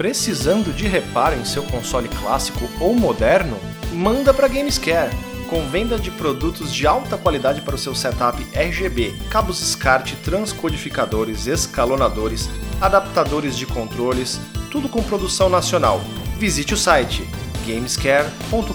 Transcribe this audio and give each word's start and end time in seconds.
Precisando 0.00 0.72
de 0.72 0.88
reparo 0.88 1.36
em 1.36 1.44
seu 1.44 1.62
console 1.62 2.08
clássico 2.08 2.66
ou 2.80 2.94
moderno? 2.94 3.58
Manda 3.92 4.32
para 4.32 4.48
Gamescare. 4.48 5.14
Com 5.50 5.68
venda 5.68 5.98
de 5.98 6.10
produtos 6.10 6.72
de 6.72 6.86
alta 6.86 7.18
qualidade 7.18 7.60
para 7.60 7.74
o 7.74 7.78
seu 7.78 7.94
setup 7.94 8.42
RGB, 8.56 9.12
cabos 9.28 9.58
SCART, 9.58 10.14
transcodificadores, 10.24 11.46
escalonadores, 11.46 12.48
adaptadores 12.80 13.58
de 13.58 13.66
controles, 13.66 14.40
tudo 14.70 14.88
com 14.88 15.02
produção 15.02 15.50
nacional. 15.50 16.00
Visite 16.38 16.72
o 16.72 16.78
site 16.78 17.28
gamescare.com.br. 17.66 18.72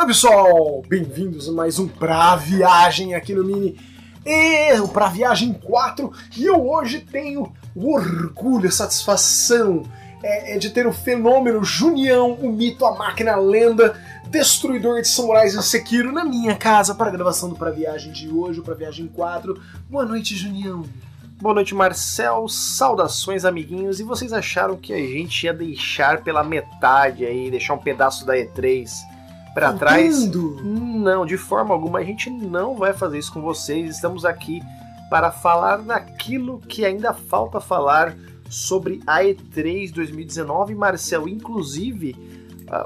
Oi 0.00 0.06
pessoal, 0.06 0.82
bem-vindos 0.88 1.46
a 1.46 1.52
mais 1.52 1.78
um 1.78 1.86
Pra 1.86 2.36
Viagem 2.36 3.14
aqui 3.14 3.34
no 3.34 3.44
Mini. 3.44 3.97
E 4.24 4.78
o 4.80 4.88
Pra 4.88 5.08
Viagem 5.08 5.52
4 5.52 6.12
e 6.36 6.44
eu 6.44 6.68
hoje 6.68 7.00
tenho 7.00 7.52
o 7.74 7.94
orgulho, 7.94 8.68
a 8.68 8.72
satisfação 8.72 9.84
é, 10.22 10.54
é 10.54 10.58
de 10.58 10.70
ter 10.70 10.86
o 10.86 10.92
fenômeno 10.92 11.62
Junião, 11.62 12.32
o 12.32 12.50
mito, 12.50 12.84
a 12.84 12.96
máquina, 12.96 13.32
a 13.32 13.36
lenda, 13.36 13.94
destruidor 14.28 15.00
de 15.00 15.08
samurais 15.08 15.54
e 15.54 15.62
Sekiro 15.62 16.12
na 16.12 16.24
minha 16.24 16.56
casa 16.56 16.94
para 16.94 17.08
a 17.08 17.12
gravação 17.12 17.48
do 17.48 17.56
Pra 17.56 17.70
Viagem 17.70 18.12
de 18.12 18.28
hoje, 18.28 18.60
o 18.60 18.62
Pra 18.62 18.74
Viagem 18.74 19.06
4. 19.06 19.60
Boa 19.88 20.04
noite, 20.04 20.36
Junião. 20.36 20.84
Boa 21.40 21.54
noite, 21.54 21.72
Marcel. 21.72 22.48
Saudações, 22.48 23.44
amiguinhos. 23.44 24.00
E 24.00 24.02
vocês 24.02 24.32
acharam 24.32 24.76
que 24.76 24.92
a 24.92 24.98
gente 24.98 25.44
ia 25.44 25.54
deixar 25.54 26.22
pela 26.22 26.42
metade 26.42 27.24
aí, 27.24 27.48
deixar 27.48 27.74
um 27.74 27.78
pedaço 27.78 28.26
da 28.26 28.34
E3 28.34 28.90
para 29.58 29.72
trás? 29.72 30.30
Não, 30.32 31.26
de 31.26 31.36
forma 31.36 31.74
alguma. 31.74 31.98
A 31.98 32.04
gente 32.04 32.30
não 32.30 32.76
vai 32.76 32.92
fazer 32.92 33.18
isso 33.18 33.32
com 33.32 33.42
vocês. 33.42 33.96
Estamos 33.96 34.24
aqui 34.24 34.60
para 35.10 35.30
falar 35.30 35.78
daquilo 35.78 36.60
que 36.60 36.84
ainda 36.84 37.12
falta 37.12 37.60
falar 37.60 38.14
sobre 38.48 39.00
a 39.06 39.22
E3 39.22 39.92
2019, 39.92 40.74
Marcel. 40.74 41.28
Inclusive, 41.28 42.16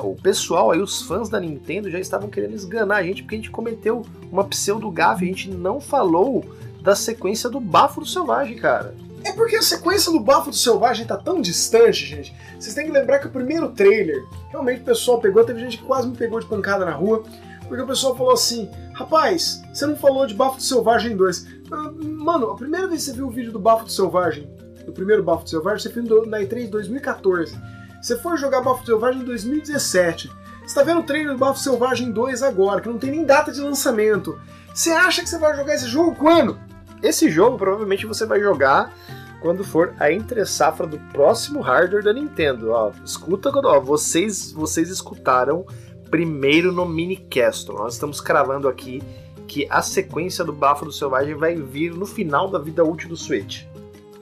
o 0.00 0.14
pessoal 0.14 0.70
aí, 0.70 0.80
os 0.80 1.02
fãs 1.02 1.28
da 1.28 1.38
Nintendo, 1.38 1.90
já 1.90 1.98
estavam 1.98 2.28
querendo 2.28 2.54
esganar 2.54 2.98
a 2.98 3.02
gente 3.02 3.22
porque 3.22 3.34
a 3.34 3.38
gente 3.38 3.50
cometeu 3.50 4.02
uma 4.30 4.44
pseudo-gafe. 4.44 5.24
A 5.24 5.28
gente 5.28 5.50
não 5.50 5.80
falou 5.80 6.44
da 6.80 6.96
sequência 6.96 7.50
do 7.50 7.60
Bafo 7.60 8.00
do 8.00 8.06
Selvagem, 8.06 8.56
cara. 8.56 8.94
É 9.24 9.32
porque 9.32 9.56
a 9.56 9.62
sequência 9.62 10.10
do 10.10 10.20
Bafo 10.20 10.50
do 10.50 10.56
Selvagem 10.56 11.06
tá 11.06 11.16
tão 11.16 11.40
distante, 11.40 12.06
gente. 12.06 12.34
Vocês 12.58 12.74
têm 12.74 12.86
que 12.86 12.92
lembrar 12.92 13.18
que 13.18 13.26
o 13.26 13.30
primeiro 13.30 13.70
trailer, 13.70 14.24
realmente 14.50 14.82
o 14.82 14.84
pessoal 14.84 15.20
pegou, 15.20 15.44
teve 15.44 15.60
gente 15.60 15.78
que 15.78 15.84
quase 15.84 16.08
me 16.08 16.16
pegou 16.16 16.40
de 16.40 16.46
pancada 16.46 16.84
na 16.84 16.92
rua, 16.92 17.22
porque 17.68 17.82
o 17.82 17.86
pessoal 17.86 18.16
falou 18.16 18.32
assim: 18.32 18.68
rapaz, 18.92 19.62
você 19.72 19.86
não 19.86 19.96
falou 19.96 20.26
de 20.26 20.34
Bafo 20.34 20.56
do 20.56 20.62
Selvagem 20.62 21.16
2. 21.16 21.46
Ah, 21.70 21.92
mano, 22.00 22.50
a 22.50 22.56
primeira 22.56 22.86
vez 22.86 23.00
que 23.04 23.10
você 23.10 23.16
viu 23.16 23.28
o 23.28 23.30
vídeo 23.30 23.52
do 23.52 23.58
Bafo 23.58 23.84
do 23.84 23.90
Selvagem, 23.90 24.50
do 24.84 24.92
primeiro 24.92 25.22
Bafo 25.22 25.44
do 25.44 25.50
Selvagem, 25.50 25.78
você 25.78 25.88
viu 25.88 26.26
na 26.26 26.40
E3 26.40 26.68
2014. 26.68 27.56
Você 28.00 28.18
foi 28.18 28.36
jogar 28.36 28.60
Bafo 28.60 28.82
do 28.82 28.86
Selvagem 28.86 29.22
em 29.22 29.24
2017. 29.24 30.30
Você 30.66 30.74
tá 30.74 30.82
vendo 30.82 31.00
o 31.00 31.04
trailer 31.04 31.32
do 31.32 31.38
Bafo 31.38 31.60
Selvagem 31.60 32.10
2 32.10 32.42
agora, 32.42 32.80
que 32.80 32.88
não 32.88 32.98
tem 32.98 33.10
nem 33.10 33.24
data 33.24 33.52
de 33.52 33.60
lançamento. 33.60 34.38
Você 34.74 34.90
acha 34.90 35.22
que 35.22 35.28
você 35.28 35.38
vai 35.38 35.56
jogar 35.56 35.74
esse 35.74 35.86
jogo 35.86 36.14
quando? 36.14 36.58
Esse 37.02 37.28
jogo 37.28 37.58
provavelmente 37.58 38.06
você 38.06 38.24
vai 38.24 38.40
jogar 38.40 38.94
quando 39.40 39.64
for 39.64 39.92
a 39.98 40.12
entre 40.12 40.46
safra 40.46 40.86
do 40.86 40.98
próximo 41.12 41.60
hardware 41.60 42.04
da 42.04 42.12
Nintendo. 42.12 42.70
Ó, 42.70 42.92
escuta, 43.04 43.50
ó, 43.52 43.80
vocês, 43.80 44.52
vocês 44.52 44.88
escutaram 44.88 45.66
primeiro 46.08 46.70
no 46.70 46.86
Minicast. 46.86 47.68
Nós 47.70 47.94
estamos 47.94 48.20
cravando 48.20 48.68
aqui 48.68 49.02
que 49.48 49.66
a 49.68 49.82
sequência 49.82 50.44
do 50.44 50.52
Bafo 50.52 50.84
do 50.84 50.92
Selvagem 50.92 51.34
vai 51.34 51.56
vir 51.56 51.92
no 51.92 52.06
final 52.06 52.48
da 52.48 52.58
vida 52.58 52.84
útil 52.84 53.08
do 53.08 53.16
Switch. 53.16 53.64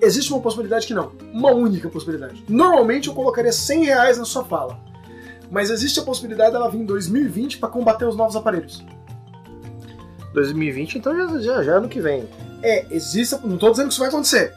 Existe 0.01 0.33
uma 0.33 0.41
possibilidade 0.41 0.87
que 0.87 0.95
não. 0.95 1.13
Uma 1.33 1.51
única 1.51 1.91
possibilidade. 1.91 2.43
Normalmente 2.49 3.09
eu 3.09 3.15
colocaria 3.15 3.53
100 3.53 3.85
reais 3.85 4.19
na 4.19 4.25
sua 4.25 4.45
fala. 4.45 4.81
Mas 5.51 5.69
existe 5.69 6.01
a 6.01 6.03
possibilidade 6.03 6.53
dela 6.53 6.71
vir 6.71 6.79
em 6.79 6.87
2020 6.87 7.59
para 7.59 7.69
combater 7.69 8.07
os 8.07 8.17
novos 8.17 8.37
aparelhos. 8.37 8.83
2020, 10.33 10.97
então 10.97 11.15
já, 11.15 11.39
já, 11.41 11.63
já 11.63 11.73
é 11.73 11.77
ano 11.77 11.89
que 11.89 12.01
vem. 12.01 12.27
É, 12.63 12.87
existe. 12.91 13.37
Não 13.45 13.59
tô 13.59 13.71
dizendo 13.71 13.87
que 13.87 13.93
isso 13.93 14.01
vai 14.01 14.09
acontecer. 14.09 14.55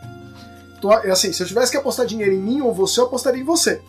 Tô, 0.82 0.92
assim, 0.92 1.32
se 1.32 1.42
eu 1.42 1.48
tivesse 1.48 1.72
que 1.72 1.78
apostar 1.78 2.06
dinheiro 2.06 2.34
em 2.34 2.40
mim 2.40 2.62
ou 2.62 2.74
você, 2.74 3.00
eu 3.00 3.06
apostaria 3.06 3.42
em 3.42 3.46
você. 3.46 3.82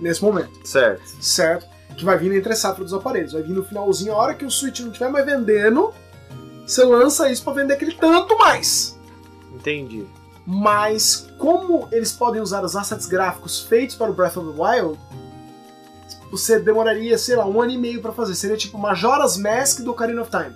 Nesse 0.00 0.22
momento. 0.22 0.50
Certo. 0.66 1.02
Certo? 1.20 1.66
Que 1.96 2.04
vai 2.04 2.16
vir 2.16 2.34
entre 2.34 2.54
safra 2.56 2.82
dos 2.82 2.94
aparelhos. 2.94 3.32
Vai 3.32 3.42
vir 3.42 3.52
no 3.52 3.64
finalzinho, 3.64 4.12
a 4.14 4.16
hora 4.16 4.34
que 4.34 4.44
o 4.44 4.50
Switch 4.50 4.80
não 4.80 4.88
estiver 4.88 5.10
mais 5.10 5.24
vendendo, 5.24 5.92
você 6.66 6.84
lança 6.84 7.30
isso 7.30 7.44
para 7.44 7.54
vender 7.54 7.74
aquele 7.74 7.92
tanto 7.92 8.36
mais. 8.38 8.98
Entendi. 9.54 10.06
Mas 10.46 11.28
como 11.38 11.88
eles 11.92 12.12
podem 12.12 12.40
usar 12.40 12.64
os 12.64 12.74
assets 12.74 13.06
gráficos 13.06 13.60
feitos 13.60 13.94
para 13.94 14.10
o 14.10 14.14
Breath 14.14 14.36
of 14.36 14.52
the 14.52 14.60
Wild, 14.60 14.98
você 16.30 16.58
demoraria, 16.58 17.18
sei 17.18 17.36
lá, 17.36 17.46
um 17.46 17.60
ano 17.60 17.72
e 17.72 17.78
meio 17.78 18.00
para 18.00 18.12
fazer. 18.12 18.34
Seria 18.34 18.56
tipo 18.56 18.78
Majora's 18.78 19.36
Mask 19.36 19.80
do 19.80 19.90
Ocarina 19.90 20.22
of 20.22 20.30
Time. 20.30 20.54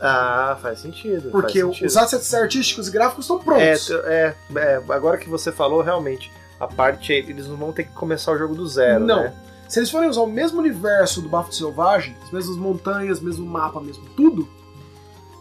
Ah, 0.00 0.56
faz 0.62 0.80
sentido. 0.80 1.30
Porque 1.30 1.60
faz 1.60 1.72
sentido. 1.72 1.86
os 1.86 1.96
assets 1.96 2.34
artísticos 2.34 2.88
e 2.88 2.90
gráficos 2.90 3.24
estão 3.24 3.38
prontos. 3.38 3.90
É, 3.90 4.34
é, 4.54 4.56
é, 4.56 4.82
agora 4.88 5.18
que 5.18 5.28
você 5.28 5.50
falou, 5.50 5.82
realmente, 5.82 6.32
a 6.58 6.66
parte 6.66 7.12
eles 7.12 7.46
não 7.46 7.56
vão 7.56 7.72
ter 7.72 7.84
que 7.84 7.92
começar 7.92 8.32
o 8.32 8.38
jogo 8.38 8.54
do 8.54 8.66
zero, 8.66 9.04
não. 9.04 9.22
né? 9.22 9.34
Se 9.68 9.78
eles 9.78 9.90
forem 9.90 10.08
usar 10.08 10.22
o 10.22 10.26
mesmo 10.26 10.60
universo 10.60 11.20
do 11.20 11.28
Bafo 11.28 11.52
Selvagem, 11.52 12.16
as 12.22 12.30
mesmas 12.30 12.56
montanhas, 12.56 13.20
mesmo 13.20 13.44
mapa, 13.44 13.80
mesmo 13.80 14.08
tudo, 14.16 14.48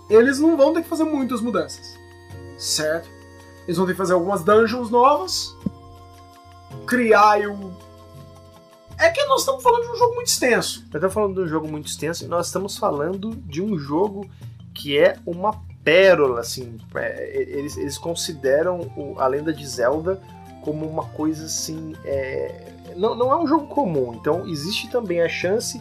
eles 0.10 0.38
não 0.38 0.58
vão 0.58 0.74
ter 0.74 0.84
que 0.84 0.90
fazer 0.90 1.06
muitas 1.06 1.40
mudanças. 1.40 1.98
Certo? 2.58 3.10
Eles 3.66 3.78
vão 3.78 3.86
ter 3.86 3.94
que 3.94 3.98
fazer 3.98 4.14
algumas 4.14 4.44
dungeons 4.44 4.90
novas, 4.90 5.56
criar 6.86 7.40
o. 7.48 7.72
É 9.00 9.10
que 9.10 9.24
nós 9.26 9.42
estamos 9.42 9.62
falando 9.62 9.84
de 9.84 9.92
um 9.92 9.96
jogo 9.96 10.16
muito 10.16 10.28
extenso. 10.28 10.86
Nós 10.92 10.98
estamos 10.98 11.14
falando 11.14 11.36
de 11.36 11.42
um 11.42 11.48
jogo 11.48 11.68
muito 11.68 11.88
extenso 11.88 12.26
e 12.26 12.28
nós 12.28 12.48
estamos 12.48 12.78
falando 12.78 13.36
de 13.36 13.62
um 13.62 13.78
jogo 13.78 14.28
que 14.74 14.98
é 14.98 15.18
uma 15.26 15.54
pérola, 15.84 16.42
assim. 16.42 16.78
É, 16.96 17.46
eles, 17.48 17.78
eles 17.78 17.98
consideram 17.98 18.92
o, 18.96 19.16
a 19.20 19.28
lenda 19.28 19.54
de 19.54 19.66
Zelda 19.66 20.20
como 20.62 20.86
uma 20.86 21.06
coisa 21.06 21.46
assim. 21.46 21.96
É, 22.04 22.74
não, 22.96 23.16
não 23.16 23.32
é 23.32 23.38
um 23.38 23.48
jogo 23.48 23.68
comum, 23.68 24.14
então 24.14 24.48
existe 24.48 24.90
também 24.90 25.22
a 25.22 25.30
chance 25.30 25.80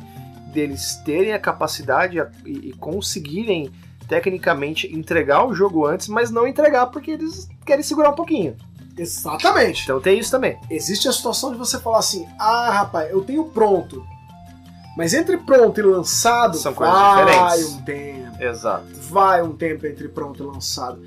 deles 0.53 0.97
terem 1.05 1.33
a 1.33 1.39
capacidade 1.39 2.19
e, 2.45 2.69
e 2.69 2.73
conseguirem 2.75 3.73
tecnicamente 4.07 4.87
entregar 4.95 5.45
o 5.45 5.55
jogo 5.55 5.85
antes, 5.87 6.09
mas 6.09 6.31
não 6.31 6.47
entregar 6.47 6.87
porque 6.87 7.13
eles 7.13 7.49
querem 7.65 7.83
segurar 7.83 8.11
um 8.11 8.15
pouquinho. 8.15 8.57
Exatamente. 8.97 9.85
Então 9.85 10.01
tem 10.01 10.19
isso 10.19 10.31
também. 10.31 10.59
Existe 10.71 11.09
a 11.09 11.13
situação 11.13 11.53
de 11.53 11.59
você 11.59 11.79
falar 11.79 11.99
assim: 11.99 12.27
ah, 12.39 12.71
rapaz, 12.71 13.11
eu 13.11 13.23
tenho 13.23 13.45
pronto. 13.45 14.05
Mas 14.97 15.13
entre 15.13 15.37
pronto 15.37 15.79
e 15.79 15.83
lançado, 15.83 16.57
São 16.57 16.73
coisas 16.73 16.95
vai 16.97 17.25
diferentes. 17.27 17.75
um 17.75 17.83
tempo. 17.83 18.43
Exato. 18.43 18.87
Vai 19.11 19.43
um 19.43 19.53
tempo 19.53 19.87
entre 19.87 20.09
pronto 20.09 20.43
e 20.43 20.47
lançado. 20.47 21.03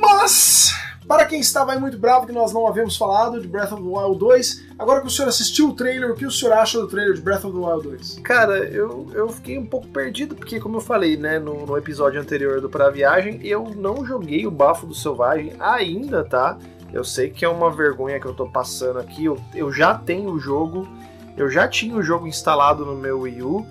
Mas, 0.00 0.72
para 1.06 1.24
quem 1.26 1.38
estava 1.40 1.72
aí 1.72 1.80
muito 1.80 1.98
bravo 1.98 2.26
que 2.26 2.32
nós 2.32 2.52
não 2.52 2.66
havíamos 2.66 2.96
falado 2.96 3.40
de 3.40 3.46
Breath 3.46 3.72
of 3.72 3.82
the 3.82 3.88
Wild 3.88 4.18
2, 4.18 4.64
agora 4.78 5.00
que 5.02 5.06
o 5.06 5.10
senhor 5.10 5.28
assistiu 5.28 5.68
o 5.68 5.74
trailer, 5.74 6.10
o 6.10 6.14
que 6.14 6.26
o 6.26 6.30
senhor 6.30 6.52
acha 6.54 6.78
do 6.80 6.88
trailer 6.88 7.14
de 7.14 7.20
Breath 7.20 7.44
of 7.44 7.52
the 7.58 7.64
Wild 7.64 7.82
2? 7.88 8.20
Cara, 8.24 8.58
eu, 8.58 9.06
eu 9.14 9.28
fiquei 9.28 9.58
um 9.58 9.66
pouco 9.66 9.86
perdido, 9.88 10.34
porque 10.34 10.58
como 10.58 10.76
eu 10.76 10.80
falei, 10.80 11.16
né, 11.16 11.38
no, 11.38 11.66
no 11.66 11.76
episódio 11.76 12.20
anterior 12.20 12.60
do 12.60 12.68
Pra 12.70 12.88
Viagem, 12.90 13.38
eu 13.46 13.70
não 13.76 14.04
joguei 14.04 14.46
o 14.46 14.50
Bafo 14.50 14.86
do 14.86 14.94
Selvagem 14.94 15.52
ainda, 15.60 16.24
tá? 16.24 16.58
Eu 16.92 17.04
sei 17.04 17.30
que 17.30 17.44
é 17.44 17.48
uma 17.48 17.70
vergonha 17.70 18.18
que 18.18 18.26
eu 18.26 18.34
tô 18.34 18.46
passando 18.48 18.98
aqui, 18.98 19.26
eu, 19.26 19.38
eu 19.54 19.70
já 19.72 19.94
tenho 19.94 20.30
o 20.30 20.38
jogo, 20.40 20.88
eu 21.36 21.50
já 21.50 21.68
tinha 21.68 21.94
o 21.94 22.02
jogo 22.02 22.26
instalado 22.26 22.84
no 22.86 22.94
meu 22.94 23.20
Wii 23.20 23.42
U, 23.42 23.66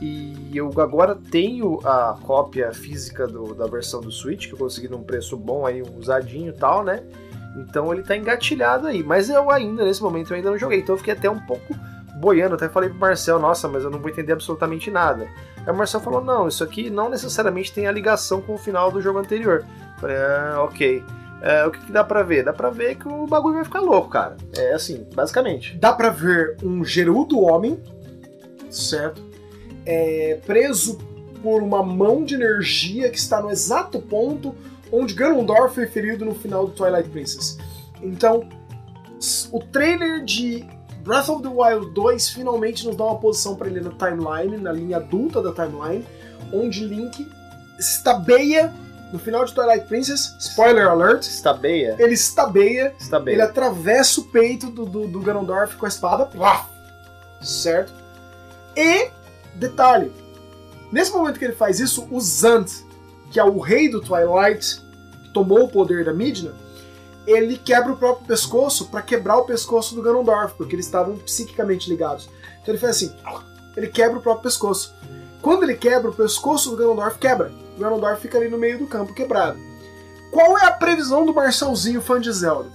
e 0.00 0.50
eu 0.54 0.68
agora 0.80 1.14
tenho 1.30 1.78
a 1.86 2.16
cópia 2.22 2.72
física 2.72 3.26
do- 3.26 3.54
da 3.54 3.66
versão 3.66 4.00
do 4.00 4.10
Switch, 4.10 4.48
que 4.48 4.54
eu 4.54 4.58
consegui 4.58 4.88
num 4.88 5.02
preço 5.02 5.36
bom 5.36 5.64
aí, 5.64 5.82
um 5.82 5.96
usadinho 5.98 6.48
e 6.50 6.56
tal, 6.56 6.82
né? 6.82 7.02
Então 7.56 7.92
ele 7.92 8.02
tá 8.02 8.16
engatilhado 8.16 8.86
aí, 8.88 9.02
mas 9.02 9.28
eu 9.28 9.50
ainda, 9.50 9.84
nesse 9.84 10.02
momento, 10.02 10.30
eu 10.32 10.36
ainda 10.36 10.50
não 10.50 10.58
joguei, 10.58 10.80
então 10.80 10.94
eu 10.94 10.98
fiquei 10.98 11.12
até 11.12 11.30
um 11.30 11.38
pouco 11.38 11.74
boiando, 12.16 12.54
até 12.54 12.68
falei 12.68 12.88
pro 12.88 12.98
Marcel, 12.98 13.38
nossa, 13.38 13.68
mas 13.68 13.84
eu 13.84 13.90
não 13.90 13.98
vou 14.00 14.08
entender 14.08 14.32
absolutamente 14.32 14.90
nada. 14.90 15.28
Aí 15.64 15.72
o 15.72 15.76
Marcel 15.76 16.00
falou, 16.00 16.22
não, 16.24 16.48
isso 16.48 16.64
aqui 16.64 16.88
não 16.90 17.08
necessariamente 17.08 17.72
tem 17.72 17.86
a 17.86 17.92
ligação 17.92 18.40
com 18.40 18.54
o 18.54 18.58
final 18.58 18.90
do 18.90 19.00
jogo 19.00 19.18
anterior. 19.18 19.64
Eu 19.94 20.00
Falei, 20.00 20.16
ah, 20.16 20.62
ok. 20.64 21.04
É, 21.42 21.66
o 21.66 21.72
que, 21.72 21.84
que 21.86 21.90
dá 21.90 22.04
pra 22.04 22.22
ver? 22.22 22.44
Dá 22.44 22.52
pra 22.52 22.70
ver 22.70 22.94
que 22.94 23.08
o 23.08 23.26
bagulho 23.26 23.56
vai 23.56 23.64
ficar 23.64 23.80
louco, 23.80 24.08
cara. 24.08 24.36
É 24.56 24.74
assim, 24.74 25.04
basicamente. 25.12 25.76
Dá 25.76 25.92
pra 25.92 26.08
ver 26.08 26.56
um 26.62 26.84
gerudo 26.84 27.40
homem, 27.40 27.82
certo? 28.70 29.20
É, 29.84 30.38
preso 30.46 30.98
por 31.42 31.60
uma 31.60 31.82
mão 31.82 32.24
de 32.24 32.36
energia 32.36 33.10
que 33.10 33.18
está 33.18 33.42
no 33.42 33.50
exato 33.50 34.00
ponto 34.00 34.54
onde 34.92 35.14
Ganondorf 35.14 35.74
foi 35.74 35.86
ferido 35.86 36.24
no 36.24 36.34
final 36.34 36.66
do 36.66 36.72
Twilight 36.72 37.08
Princess. 37.08 37.58
Então, 38.00 38.48
o 39.50 39.58
trailer 39.58 40.24
de 40.24 40.64
Breath 41.02 41.28
of 41.28 41.42
the 41.42 41.48
Wild 41.48 41.92
2 41.92 42.28
finalmente 42.28 42.86
nos 42.86 42.94
dá 42.94 43.04
uma 43.04 43.18
posição 43.18 43.56
para 43.56 43.68
ele 43.68 43.80
na 43.80 43.90
timeline, 43.90 44.58
na 44.58 44.70
linha 44.70 44.98
adulta 44.98 45.42
da 45.42 45.52
timeline, 45.52 46.06
onde 46.52 46.84
Link 46.84 47.26
estabeia 47.78 48.72
No 49.12 49.18
final 49.18 49.44
de 49.44 49.52
Twilight 49.52 49.86
Princess, 49.86 50.34
spoiler 50.38 50.88
alert, 50.88 51.22
Estabeia? 51.26 51.94
ele 51.98 52.14
estabeia, 52.14 52.94
Estabeia. 52.98 53.34
ele 53.34 53.42
atravessa 53.42 54.20
o 54.20 54.24
peito 54.24 54.70
do, 54.70 54.86
do, 54.86 55.06
do 55.06 55.20
Ganondorf 55.20 55.76
com 55.76 55.84
a 55.84 55.88
espada. 55.88 56.30
Certo? 57.42 57.92
E, 58.74 59.10
detalhe, 59.54 60.10
nesse 60.90 61.12
momento 61.12 61.38
que 61.38 61.44
ele 61.44 61.54
faz 61.54 61.78
isso, 61.78 62.08
o 62.10 62.20
Zant, 62.20 62.70
que 63.30 63.38
é 63.38 63.44
o 63.44 63.58
rei 63.58 63.90
do 63.90 64.00
Twilight, 64.00 64.80
que 65.24 65.28
tomou 65.30 65.64
o 65.64 65.68
poder 65.68 66.04
da 66.06 66.14
Midna, 66.14 66.52
ele 67.26 67.58
quebra 67.58 67.92
o 67.92 67.96
próprio 67.96 68.26
pescoço 68.26 68.86
para 68.88 69.02
quebrar 69.02 69.36
o 69.36 69.44
pescoço 69.44 69.94
do 69.94 70.02
Ganondorf, 70.02 70.54
porque 70.56 70.74
eles 70.74 70.86
estavam 70.86 71.16
psiquicamente 71.18 71.88
ligados. 71.88 72.28
Então 72.62 72.72
ele 72.74 72.78
faz 72.78 72.96
assim, 72.96 73.12
ele 73.76 73.88
quebra 73.88 74.18
o 74.18 74.22
próprio 74.22 74.44
pescoço. 74.44 74.94
Quando 75.40 75.64
ele 75.64 75.74
quebra, 75.74 76.10
o 76.10 76.14
pescoço 76.14 76.70
do 76.70 76.76
Ganondorf 76.76 77.18
quebra. 77.18 77.52
O 77.82 77.84
Ganondorf 77.84 78.22
fica 78.22 78.38
ali 78.38 78.48
no 78.48 78.56
meio 78.56 78.78
do 78.78 78.86
campo 78.86 79.12
quebrado. 79.12 79.58
Qual 80.30 80.56
é 80.56 80.66
a 80.66 80.70
previsão 80.70 81.26
do 81.26 81.34
Marcelzinho 81.34 82.00
fã 82.00 82.20
de 82.20 82.32
Zelda? 82.32 82.70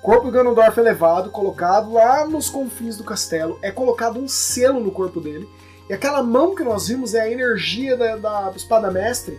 Corpo 0.00 0.26
do 0.26 0.32
Ganondorf 0.32 0.80
é 0.80 0.82
levado, 0.82 1.30
colocado 1.30 1.92
lá 1.92 2.26
nos 2.26 2.48
confins 2.48 2.96
do 2.96 3.04
castelo, 3.04 3.58
é 3.60 3.70
colocado 3.70 4.18
um 4.18 4.26
selo 4.26 4.80
no 4.80 4.90
corpo 4.90 5.20
dele, 5.20 5.46
e 5.90 5.92
aquela 5.92 6.22
mão 6.22 6.54
que 6.54 6.64
nós 6.64 6.88
vimos 6.88 7.12
é 7.12 7.20
a 7.20 7.30
energia 7.30 7.98
da, 7.98 8.16
da 8.16 8.52
espada 8.56 8.90
mestre 8.90 9.38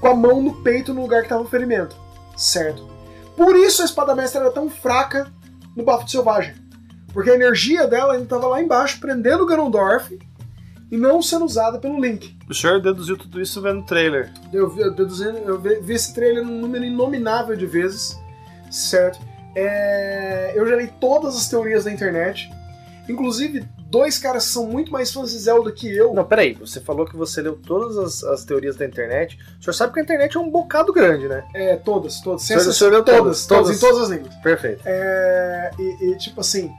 com 0.00 0.08
a 0.08 0.14
mão 0.14 0.42
no 0.42 0.54
peito 0.62 0.92
no 0.92 1.02
lugar 1.02 1.20
que 1.20 1.26
estava 1.26 1.42
o 1.42 1.48
ferimento. 1.48 1.96
Certo. 2.36 2.88
Por 3.36 3.54
isso 3.54 3.82
a 3.82 3.84
espada 3.84 4.14
mestre 4.14 4.40
era 4.40 4.50
tão 4.50 4.68
fraca 4.68 5.30
no 5.76 5.84
Bafo 5.84 6.04
de 6.04 6.10
Selvagem. 6.10 6.54
Porque 7.12 7.30
a 7.30 7.34
energia 7.34 7.86
dela 7.86 8.14
ainda 8.14 8.24
estava 8.24 8.48
lá 8.48 8.60
embaixo, 8.60 8.98
prendendo 8.98 9.44
o 9.44 9.46
Ganondorf 9.46 10.18
e 10.90 10.96
não 10.96 11.20
sendo 11.22 11.44
usada 11.44 11.78
pelo 11.78 12.00
Link. 12.00 12.36
O 12.48 12.54
senhor 12.54 12.80
deduziu 12.80 13.16
tudo 13.16 13.40
isso 13.40 13.60
vendo 13.60 13.80
o 13.80 13.86
trailer. 13.86 14.32
Eu 14.52 14.68
vi, 14.68 14.80
eu 14.82 14.94
deduzindo- 14.94 15.38
eu 15.38 15.58
vi- 15.60 15.92
esse 15.92 16.14
trailer 16.14 16.44
num 16.44 16.60
número 16.60 16.84
inominável 16.84 17.56
de 17.56 17.66
vezes, 17.66 18.16
certo? 18.70 19.18
É, 19.54 20.52
eu 20.54 20.66
já 20.68 20.76
li 20.76 20.86
todas 21.00 21.36
as 21.36 21.48
teorias 21.48 21.84
da 21.84 21.92
internet, 21.92 22.50
inclusive 23.08 23.64
dois 23.88 24.18
caras 24.18 24.46
que 24.46 24.52
são 24.52 24.66
muito 24.66 24.92
mais 24.92 25.12
fãs 25.12 25.30
de 25.30 25.38
Zelda 25.38 25.72
que 25.72 25.90
eu. 25.90 26.12
Não, 26.12 26.24
peraí, 26.24 26.52
você 26.54 26.80
falou 26.80 27.06
que 27.06 27.16
você 27.16 27.40
leu 27.40 27.56
todas 27.56 27.96
as, 27.96 28.22
as 28.24 28.44
teorias 28.44 28.76
da 28.76 28.84
internet. 28.84 29.38
O 29.58 29.62
senhor 29.64 29.72
sabe 29.74 29.92
que 29.94 30.00
a 30.00 30.02
internet 30.02 30.36
é 30.36 30.40
um 30.40 30.50
bocado 30.50 30.92
grande, 30.92 31.26
né? 31.28 31.44
É, 31.54 31.76
todas, 31.76 32.20
todas. 32.20 32.42
sem 32.42 32.56
O 32.56 32.60
senhor- 32.60 32.70
o 32.70 32.74
senhor 32.74 32.90
leu 32.92 33.04
todas, 33.04 33.46
todas, 33.46 33.46
todas, 33.46 33.46
todas. 33.46 33.76
em 33.76 33.80
todas 33.80 34.02
as 34.02 34.08
línguas. 34.16 34.34
Perfeito. 34.42 34.82
É, 34.84 35.70
e, 35.78 36.10
e, 36.10 36.16
tipo 36.18 36.40
assim, 36.40 36.70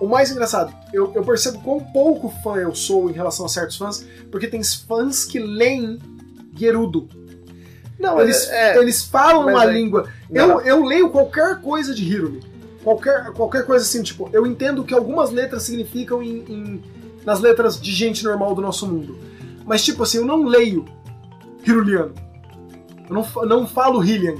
o 0.00 0.06
mais 0.06 0.30
engraçado, 0.30 0.72
eu, 0.92 1.12
eu 1.14 1.22
percebo 1.24 1.58
quão 1.60 1.80
pouco 1.80 2.28
fã 2.42 2.56
eu 2.56 2.74
sou 2.74 3.10
em 3.10 3.12
relação 3.12 3.44
a 3.46 3.48
certos 3.48 3.76
fãs, 3.76 4.06
porque 4.30 4.46
tem 4.46 4.62
fãs 4.62 5.24
que 5.24 5.38
leem 5.38 5.98
Gerudo. 6.54 7.08
Não, 7.98 8.20
Eles, 8.20 8.48
é, 8.48 8.78
eles 8.78 9.02
falam 9.02 9.48
uma 9.48 9.62
aí- 9.62 9.72
língua. 9.72 10.08
Não, 10.30 10.60
eu, 10.60 10.78
eu 10.78 10.84
leio 10.84 11.10
qualquer 11.10 11.60
coisa 11.60 11.92
de 11.94 12.04
Hirumi. 12.04 12.40
Qualquer, 12.84 13.32
qualquer 13.32 13.66
coisa 13.66 13.84
assim, 13.84 14.02
tipo, 14.02 14.30
eu 14.32 14.46
entendo 14.46 14.82
o 14.82 14.84
que 14.84 14.94
algumas 14.94 15.30
letras 15.30 15.64
significam 15.64 16.22
em, 16.22 16.38
em- 16.48 16.82
nas 17.24 17.40
letras 17.40 17.80
de 17.80 17.92
gente 17.92 18.22
normal 18.24 18.54
do 18.54 18.62
nosso 18.62 18.86
mundo. 18.86 19.18
Mas, 19.66 19.84
tipo 19.84 20.02
assim, 20.04 20.18
eu 20.18 20.24
não 20.24 20.44
leio 20.44 20.84
Hiruliano. 21.66 22.14
Eu 23.08 23.14
não, 23.14 23.26
não 23.46 23.66
falo 23.66 23.98
Hylian. 23.98 24.36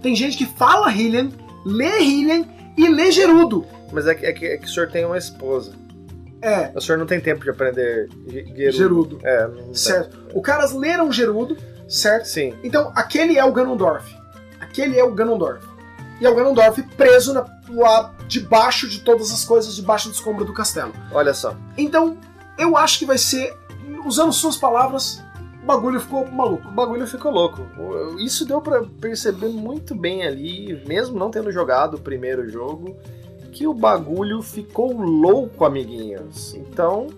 Tem 0.00 0.14
gente 0.14 0.36
que 0.38 0.46
fala 0.46 0.88
Hylian, 0.88 1.30
lê 1.64 1.98
Hylian 1.98 2.44
e 2.76 2.88
lê 2.88 3.10
Gerudo. 3.10 3.66
Mas 3.92 4.06
é 4.06 4.14
que, 4.14 4.26
é, 4.26 4.32
que, 4.32 4.46
é 4.46 4.56
que 4.56 4.66
o 4.66 4.68
senhor 4.68 4.88
tem 4.90 5.04
uma 5.04 5.18
esposa. 5.18 5.72
É, 6.42 6.70
O 6.74 6.80
senhor 6.80 6.96
não 6.98 7.06
tem 7.06 7.20
tempo 7.20 7.44
de 7.44 7.50
aprender 7.50 8.08
Ge- 8.26 8.44
Gerudo. 8.72 8.72
Gerudo. 8.72 9.20
É, 9.22 9.46
não 9.46 9.54
tem. 9.64 9.74
certo. 9.74 10.18
Os 10.34 10.42
caras 10.42 10.72
leram 10.72 11.12
Gerudo, 11.12 11.56
certo? 11.88 12.24
Sim. 12.26 12.54
Então, 12.64 12.90
aquele 12.94 13.36
é 13.38 13.44
o 13.44 13.52
Ganondorf. 13.52 14.16
Aquele 14.60 14.98
é 14.98 15.04
o 15.04 15.12
Ganondorf. 15.12 15.66
E 16.20 16.24
é 16.26 16.30
o 16.30 16.34
Ganondorf 16.34 16.82
preso 16.96 17.32
na, 17.34 17.44
lá 17.70 18.14
debaixo 18.26 18.88
de 18.88 19.00
todas 19.00 19.30
as 19.32 19.44
coisas, 19.44 19.74
debaixo 19.76 20.08
do 20.08 20.14
escombro 20.14 20.44
do 20.44 20.52
castelo. 20.54 20.92
Olha 21.12 21.34
só. 21.34 21.54
Então, 21.76 22.16
eu 22.58 22.76
acho 22.76 22.98
que 22.98 23.04
vai 23.06 23.18
ser, 23.18 23.54
usando 24.06 24.32
suas 24.32 24.56
palavras, 24.56 25.22
o 25.62 25.66
bagulho 25.66 26.00
ficou 26.00 26.26
maluco. 26.30 26.68
O 26.68 26.72
bagulho 26.72 27.06
ficou 27.06 27.30
louco. 27.32 27.66
O- 27.78 28.18
Isso 28.18 28.46
deu 28.46 28.60
pra 28.62 28.82
perceber 29.00 29.48
muito 29.48 29.94
bem 29.94 30.22
ali, 30.26 30.82
mesmo 30.86 31.18
não 31.18 31.30
tendo 31.30 31.50
jogado 31.52 31.94
o 31.94 32.00
primeiro 32.00 32.48
jogo, 32.48 32.96
que 33.52 33.66
o 33.66 33.74
bagulho 33.74 34.42
ficou 34.42 34.92
louco, 35.00 35.64
amiguinhos. 35.64 36.54
Então, 36.54 37.08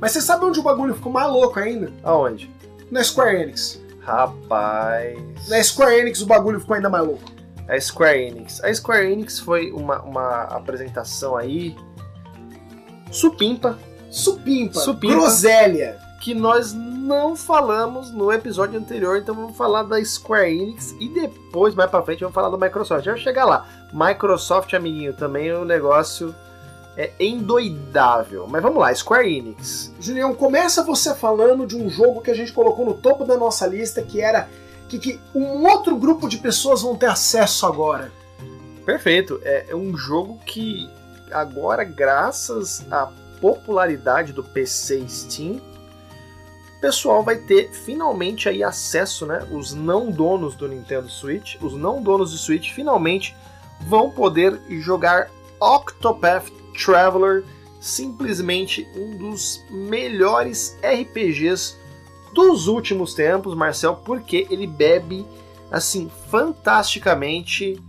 Mas 0.00 0.12
você 0.12 0.20
sabe 0.22 0.44
onde 0.44 0.58
o 0.60 0.62
bagulho 0.62 0.94
ficou 0.94 1.12
mais 1.12 1.30
louco 1.30 1.58
ainda? 1.58 1.92
aonde? 2.02 2.50
Na 2.90 3.02
Square 3.04 3.42
Enix. 3.42 3.80
Rapaz. 4.00 5.18
Na 5.48 5.62
Square 5.62 5.98
Enix 6.00 6.22
o 6.22 6.26
bagulho 6.26 6.58
ficou 6.60 6.74
ainda 6.76 6.88
mais 6.88 7.06
louco. 7.06 7.22
A 7.68 7.78
Square 7.80 8.18
Enix. 8.22 8.62
A 8.64 8.72
Square 8.74 9.12
Enix 9.12 9.38
foi 9.38 9.70
uma, 9.72 10.00
uma 10.02 10.42
apresentação 10.44 11.36
aí 11.36 11.76
supimpa 13.10 13.78
Supimpa, 14.10 14.80
Supimpa. 14.80 15.14
groselha. 15.14 15.96
que 16.20 16.34
nós 16.34 16.72
não 17.00 17.34
falamos 17.34 18.10
no 18.12 18.30
episódio 18.30 18.78
anterior, 18.78 19.16
então 19.16 19.34
vamos 19.34 19.56
falar 19.56 19.82
da 19.82 20.02
Square 20.04 20.52
Enix 20.52 20.94
e 21.00 21.08
depois, 21.08 21.74
mais 21.74 21.90
pra 21.90 22.02
frente, 22.02 22.20
vamos 22.20 22.34
falar 22.34 22.50
da 22.54 22.64
Microsoft. 22.64 23.04
Já 23.04 23.16
chegar 23.16 23.44
lá. 23.44 23.66
Microsoft, 23.92 24.72
amiguinho, 24.74 25.12
também 25.12 25.52
o 25.52 25.64
negócio 25.64 26.34
é 26.96 27.12
endoidável. 27.18 28.46
Mas 28.46 28.62
vamos 28.62 28.78
lá, 28.78 28.94
Square 28.94 29.34
Enix. 29.34 29.92
Julião, 29.98 30.34
começa 30.34 30.84
você 30.84 31.14
falando 31.14 31.66
de 31.66 31.76
um 31.76 31.88
jogo 31.88 32.20
que 32.20 32.30
a 32.30 32.34
gente 32.34 32.52
colocou 32.52 32.84
no 32.84 32.94
topo 32.94 33.24
da 33.24 33.36
nossa 33.36 33.66
lista, 33.66 34.02
que 34.02 34.20
era 34.20 34.48
que, 34.88 34.98
que 34.98 35.20
um 35.34 35.66
outro 35.66 35.96
grupo 35.96 36.28
de 36.28 36.38
pessoas 36.38 36.82
vão 36.82 36.96
ter 36.96 37.06
acesso 37.06 37.66
agora. 37.66 38.12
Perfeito. 38.84 39.40
É 39.42 39.66
é 39.70 39.74
um 39.74 39.96
jogo 39.96 40.38
que 40.44 40.90
agora, 41.30 41.84
graças 41.84 42.84
à 42.90 43.08
popularidade 43.40 44.32
do 44.32 44.42
PC 44.42 45.04
Steam, 45.08 45.60
pessoal 46.80 47.22
vai 47.22 47.36
ter 47.36 47.70
finalmente 47.70 48.48
aí 48.48 48.62
acesso, 48.62 49.26
né? 49.26 49.46
Os 49.50 49.74
não 49.74 50.10
donos 50.10 50.54
do 50.54 50.66
Nintendo 50.66 51.08
Switch, 51.08 51.56
os 51.60 51.74
não 51.74 52.02
donos 52.02 52.32
do 52.32 52.38
Switch 52.38 52.72
finalmente 52.72 53.36
vão 53.80 54.10
poder 54.10 54.60
jogar 54.80 55.30
Octopath 55.60 56.50
Traveler, 56.82 57.44
simplesmente 57.80 58.86
um 58.96 59.16
dos 59.16 59.62
melhores 59.70 60.78
RPGs 60.82 61.76
dos 62.34 62.68
últimos 62.68 63.14
tempos, 63.14 63.54
Marcel, 63.54 63.96
porque 63.96 64.46
ele 64.50 64.66
bebe 64.66 65.26
assim 65.70 66.10
fantasticamente 66.30 67.80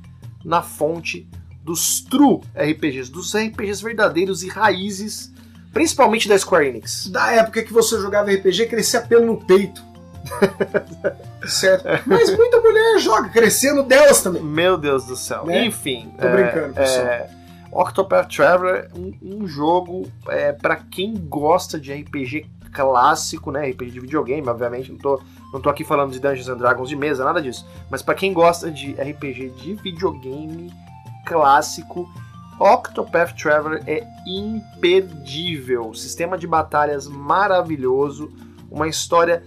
na 0.43 0.61
fonte 0.61 1.27
dos 1.63 2.01
true 2.01 2.41
RPGs, 2.55 3.11
dos 3.11 3.35
RPGs 3.35 3.83
verdadeiros 3.83 4.43
e 4.43 4.49
raízes, 4.49 5.30
principalmente 5.73 6.27
da 6.27 6.37
Square 6.37 6.67
Enix. 6.67 7.07
Da 7.07 7.31
época 7.31 7.63
que 7.63 7.73
você 7.73 7.99
jogava 7.99 8.31
RPG, 8.31 8.67
crescia 8.67 9.01
pelo 9.01 9.25
no 9.25 9.37
peito. 9.37 9.83
certo? 11.47 11.85
Mas 12.05 12.35
muita 12.35 12.61
mulher 12.61 12.99
joga, 12.99 13.29
crescendo 13.29 13.83
delas 13.83 14.21
também. 14.21 14.41
Meu 14.41 14.77
Deus 14.77 15.05
do 15.05 15.15
céu. 15.15 15.45
Né? 15.45 15.65
Enfim. 15.65 16.13
Tô 16.19 16.29
brincando, 16.29 16.73
pessoal. 16.73 17.05
É, 17.05 17.29
Octopath 17.71 18.27
Traveler, 18.33 18.89
um, 18.95 19.13
um 19.21 19.47
jogo 19.47 20.09
é, 20.27 20.51
para 20.51 20.75
quem 20.75 21.15
gosta 21.15 21.79
de 21.79 21.93
RPG 21.93 22.45
clássico, 22.71 23.51
né? 23.51 23.69
RPG 23.69 23.91
de 23.91 23.99
videogame, 23.99 24.47
obviamente. 24.47 24.91
Não 24.91 24.97
tô, 24.97 25.21
não 25.53 25.61
tô 25.61 25.69
aqui 25.69 25.83
falando 25.83 26.11
de 26.11 26.19
Dungeons 26.19 26.49
and 26.49 26.57
Dragons 26.57 26.89
de 26.89 26.95
mesa, 26.95 27.23
nada 27.23 27.41
disso. 27.41 27.67
Mas 27.89 28.01
para 28.01 28.15
quem 28.15 28.33
gosta 28.33 28.69
de 28.69 28.93
RPG 28.93 29.49
de 29.57 29.73
videogame 29.75 30.71
clássico, 31.25 32.09
Octopath 32.61 33.33
Traveler 33.33 33.81
é 33.87 34.05
imperdível. 34.27 35.95
Sistema 35.95 36.37
de 36.37 36.45
batalhas 36.45 37.07
maravilhoso, 37.07 38.31
uma 38.69 38.87
história 38.87 39.43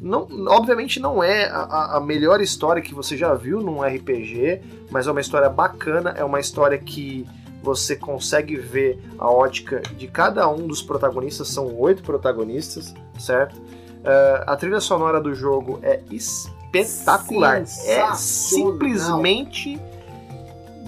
não, 0.00 0.28
obviamente 0.48 1.00
não 1.00 1.24
é 1.24 1.46
a, 1.46 1.96
a 1.96 2.00
melhor 2.00 2.40
história 2.40 2.80
que 2.80 2.94
você 2.94 3.16
já 3.16 3.34
viu 3.34 3.60
num 3.60 3.82
RPG, 3.82 4.60
mas 4.90 5.08
é 5.08 5.10
uma 5.10 5.20
história 5.20 5.48
bacana, 5.48 6.10
é 6.10 6.22
uma 6.22 6.38
história 6.38 6.78
que 6.78 7.26
você 7.62 7.96
consegue 7.96 8.54
ver 8.54 9.02
a 9.18 9.28
ótica 9.28 9.80
de 9.96 10.06
cada 10.06 10.48
um 10.48 10.68
dos 10.68 10.82
protagonistas, 10.82 11.48
são 11.48 11.74
oito 11.78 12.02
protagonistas, 12.04 12.94
certo? 13.18 13.56
Uh, 13.56 14.44
a 14.46 14.56
trilha 14.56 14.78
sonora 14.78 15.20
do 15.20 15.34
jogo 15.34 15.80
é 15.82 16.00
espetacular, 16.12 17.64
é 17.84 18.14
simplesmente 18.14 19.80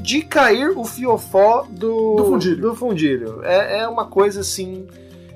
de 0.00 0.23
cair 0.23 0.71
o 0.76 0.85
fiofó 0.85 1.66
do, 1.71 2.16
Do 2.16 2.25
fundilho. 2.26 2.61
do 2.62 2.75
fundilho. 2.75 3.40
É, 3.45 3.80
é 3.80 3.88
uma 3.88 4.07
coisa 4.07 4.40
assim 4.40 4.87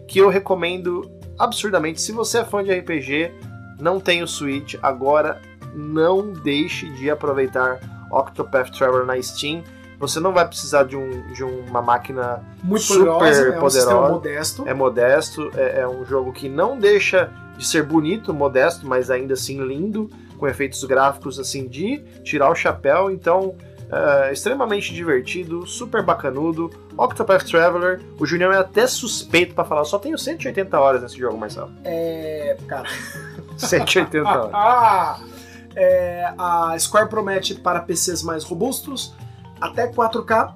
que 0.09 0.18
eu 0.18 0.28
recomendo 0.28 1.11
absurdamente. 1.38 2.00
Se 2.00 2.12
você 2.12 2.38
é 2.38 2.44
fã 2.44 2.62
de 2.62 2.73
RPG, 2.73 3.33
não 3.78 4.00
tem 4.00 4.23
o 4.23 4.26
Switch, 4.28 4.75
agora 4.83 5.40
não 5.75 6.33
deixe 6.33 6.88
de 6.90 7.11
aproveitar 7.11 7.80
Octopath 8.11 8.71
Traveler 8.71 9.04
na 9.04 9.21
Steam. 9.21 9.62
Você 9.99 10.21
não 10.21 10.33
vai 10.33 10.47
precisar 10.47 10.85
de, 10.85 10.97
um, 10.97 11.33
de 11.33 11.42
uma 11.44 11.80
máquina 11.80 12.42
Muito 12.62 12.83
Super 12.83 13.06
poderosa, 13.06 13.40
é 13.47 13.56
um 13.56 13.61
poderosa. 13.61 14.12
modesto. 14.12 14.68
é 14.68 14.75
modesto, 14.75 15.50
é, 15.56 15.80
é 15.80 15.88
um 15.88 16.04
jogo 16.04 16.33
que 16.33 16.49
não 16.49 16.78
deixa 16.78 17.30
de 17.56 17.66
ser 17.66 17.85
bonito, 17.85 18.35
modesto, 18.35 18.87
mas 18.87 19.11
ainda 19.11 19.35
assim 19.35 19.64
lindo, 19.64 20.11
com 20.37 20.47
efeitos 20.49 20.83
gráficos 20.85 21.38
assim 21.38 21.68
de 21.68 21.99
tirar 22.25 22.50
o 22.50 22.54
chapéu, 22.54 23.11
então 23.11 23.54
é, 23.91 24.33
extremamente 24.33 24.93
divertido, 24.93 25.67
super 25.67 26.03
bacanudo. 26.03 26.71
Octopath 26.97 27.45
Traveler, 27.45 28.00
o 28.19 28.26
Junião 28.26 28.53
é 28.53 28.59
até 28.59 28.87
suspeito 28.87 29.55
para 29.55 29.64
falar, 29.64 29.85
só 29.85 29.99
tenho 29.99 30.19
180 30.19 30.79
horas 30.79 31.03
nesse 31.03 31.19
jogo, 31.19 31.37
Marcelo. 31.37 31.71
É. 31.85 32.57
Cara. 32.67 32.88
180 33.57 34.29
horas. 34.29 34.50
ah! 34.53 35.21
É, 35.76 36.33
a 36.38 36.79
Square 36.79 37.09
promete 37.09 37.57
para 37.57 37.81
PCs 37.81 38.23
mais 38.23 38.45
robustos 38.45 39.12
até 39.61 39.91
4K 39.91 40.55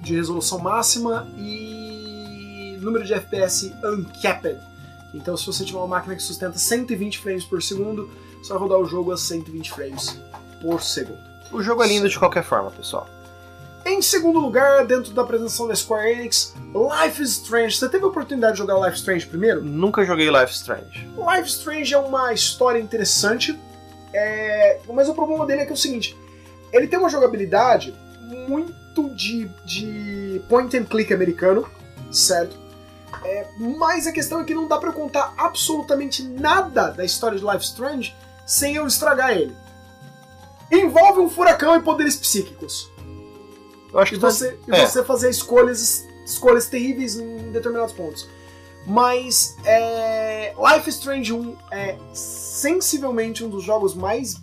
de 0.00 0.14
resolução 0.14 0.60
máxima 0.60 1.26
e 1.36 2.78
número 2.80 3.04
de 3.04 3.14
FPS 3.14 3.72
uncapped. 3.82 4.60
Então, 5.12 5.36
se 5.36 5.46
você 5.46 5.64
tiver 5.64 5.78
uma 5.78 5.88
máquina 5.88 6.14
que 6.14 6.22
sustenta 6.22 6.58
120 6.58 7.18
frames 7.18 7.44
por 7.44 7.62
segundo, 7.62 8.08
vai 8.48 8.58
rodar 8.58 8.78
o 8.78 8.84
jogo 8.84 9.10
a 9.10 9.16
120 9.16 9.72
frames 9.72 10.20
por 10.62 10.82
segundo. 10.82 11.27
O 11.52 11.62
jogo 11.62 11.82
é 11.82 11.86
lindo 11.86 12.08
de 12.08 12.18
qualquer 12.18 12.44
forma, 12.44 12.70
pessoal. 12.70 13.08
Em 13.84 14.02
segundo 14.02 14.38
lugar, 14.38 14.84
dentro 14.84 15.12
da 15.12 15.22
apresentação 15.22 15.66
da 15.66 15.74
Square 15.74 16.10
Enix, 16.10 16.54
Life 16.74 17.22
is 17.22 17.38
Strange. 17.38 17.76
Você 17.76 17.88
teve 17.88 18.04
a 18.04 18.08
oportunidade 18.08 18.52
de 18.52 18.58
jogar 18.58 18.74
Life 18.76 18.94
is 18.94 18.98
Strange 18.98 19.26
primeiro? 19.26 19.64
Nunca 19.64 20.04
joguei 20.04 20.28
Life 20.28 20.52
is 20.52 20.56
Strange. 20.56 21.08
Life 21.16 21.48
is 21.48 21.54
Strange 21.54 21.94
é 21.94 21.98
uma 21.98 22.32
história 22.32 22.78
interessante, 22.78 23.58
é... 24.12 24.80
mas 24.92 25.08
o 25.08 25.14
problema 25.14 25.46
dele 25.46 25.62
é 25.62 25.64
que 25.64 25.70
é 25.70 25.74
o 25.74 25.78
seguinte: 25.78 26.14
ele 26.72 26.86
tem 26.86 26.98
uma 26.98 27.08
jogabilidade 27.08 27.94
muito 28.46 29.08
de, 29.14 29.48
de 29.64 30.42
point 30.48 30.76
and 30.76 30.84
click 30.84 31.12
americano, 31.14 31.66
certo? 32.10 32.58
É, 33.24 33.46
mas 33.58 34.06
a 34.06 34.12
questão 34.12 34.40
é 34.40 34.44
que 34.44 34.54
não 34.54 34.68
dá 34.68 34.76
para 34.76 34.92
contar 34.92 35.32
absolutamente 35.38 36.22
nada 36.22 36.90
da 36.90 37.04
história 37.04 37.38
de 37.38 37.44
Life 37.44 37.64
Strange 37.64 38.14
sem 38.46 38.76
eu 38.76 38.86
estragar 38.86 39.30
ele. 39.30 39.54
Envolve 40.70 41.20
um 41.20 41.30
furacão 41.30 41.76
e 41.76 41.82
poderes 41.82 42.16
psíquicos. 42.16 42.90
Eu 43.92 43.98
acho 44.00 44.14
E 44.14 44.16
que 44.16 44.20
você, 44.20 44.58
e 44.66 44.70
é. 44.72 44.86
você 44.86 45.02
fazer 45.02 45.30
escolhas, 45.30 46.06
escolhas 46.24 46.68
terríveis 46.68 47.16
em 47.16 47.50
determinados 47.52 47.92
pontos. 47.92 48.28
Mas 48.86 49.56
é, 49.64 50.54
Life 50.56 50.88
is 50.88 50.96
Strange 50.96 51.32
1 51.32 51.56
é 51.70 51.96
sensivelmente 52.12 53.44
um 53.44 53.48
dos 53.48 53.64
jogos 53.64 53.94
mais, 53.94 54.36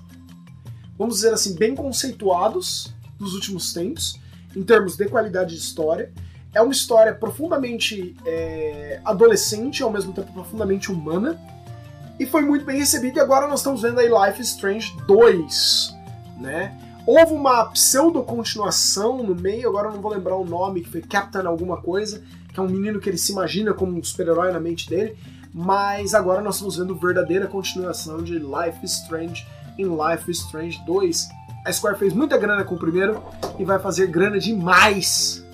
vamos 0.98 1.16
dizer 1.16 1.34
assim, 1.34 1.56
bem 1.56 1.76
conceituados 1.76 2.94
dos 3.18 3.34
últimos 3.34 3.74
tempos, 3.74 4.20
em 4.56 4.64
termos 4.64 4.96
de 4.96 5.08
qualidade 5.08 5.56
de 5.56 5.62
história. 5.62 6.12
É 6.54 6.62
uma 6.62 6.72
história 6.72 7.14
profundamente 7.14 8.16
é, 8.26 9.02
adolescente, 9.04 9.84
ao 9.84 9.92
mesmo 9.92 10.14
tempo 10.14 10.32
profundamente 10.32 10.92
humana. 10.92 11.40
E 12.20 12.26
foi 12.26 12.42
muito 12.44 12.64
bem 12.64 12.78
recebido, 12.78 13.18
e 13.18 13.20
agora 13.20 13.48
nós 13.48 13.60
estamos 13.60 13.82
vendo 13.82 14.00
aí 14.00 14.08
Life 14.08 14.42
is 14.42 14.50
Strange 14.50 14.96
2, 15.06 15.95
né? 16.38 16.78
Houve 17.06 17.34
uma 17.34 17.66
pseudo-continuação 17.66 19.22
no 19.22 19.36
meio, 19.36 19.70
agora 19.70 19.90
eu 19.90 19.94
não 19.94 20.02
vou 20.02 20.12
lembrar 20.12 20.36
o 20.36 20.46
nome, 20.46 20.82
que 20.82 20.90
foi 20.90 21.02
Captain 21.02 21.46
alguma 21.46 21.78
coisa, 21.78 22.24
que 22.52 22.60
é 22.60 22.64
um 22.64 22.68
menino 22.68 23.00
que 23.00 23.10
ele 23.10 23.18
se 23.18 23.32
imagina 23.32 23.74
como 23.74 23.98
um 23.98 24.04
super-herói 24.04 24.52
na 24.52 24.60
mente 24.60 24.90
dele, 24.90 25.16
mas 25.54 26.14
agora 26.14 26.42
nós 26.42 26.56
estamos 26.56 26.78
vendo 26.78 26.96
verdadeira 26.96 27.48
continuação 27.48 28.24
de 28.24 28.40
Life 28.40 28.84
is 28.84 28.94
Strange 29.04 29.46
em 29.78 29.86
Life 29.86 30.30
is 30.30 30.40
Strange 30.40 30.82
2. 30.86 31.30
A 31.66 31.72
Square 31.72 31.98
fez 31.98 32.14
muita 32.14 32.38
grana 32.38 32.64
com 32.64 32.76
o 32.76 32.80
primeiro 32.80 33.22
e 33.60 33.64
vai 33.64 33.80
fazer 33.80 34.08
grana 34.08 34.40
demais 34.40 35.46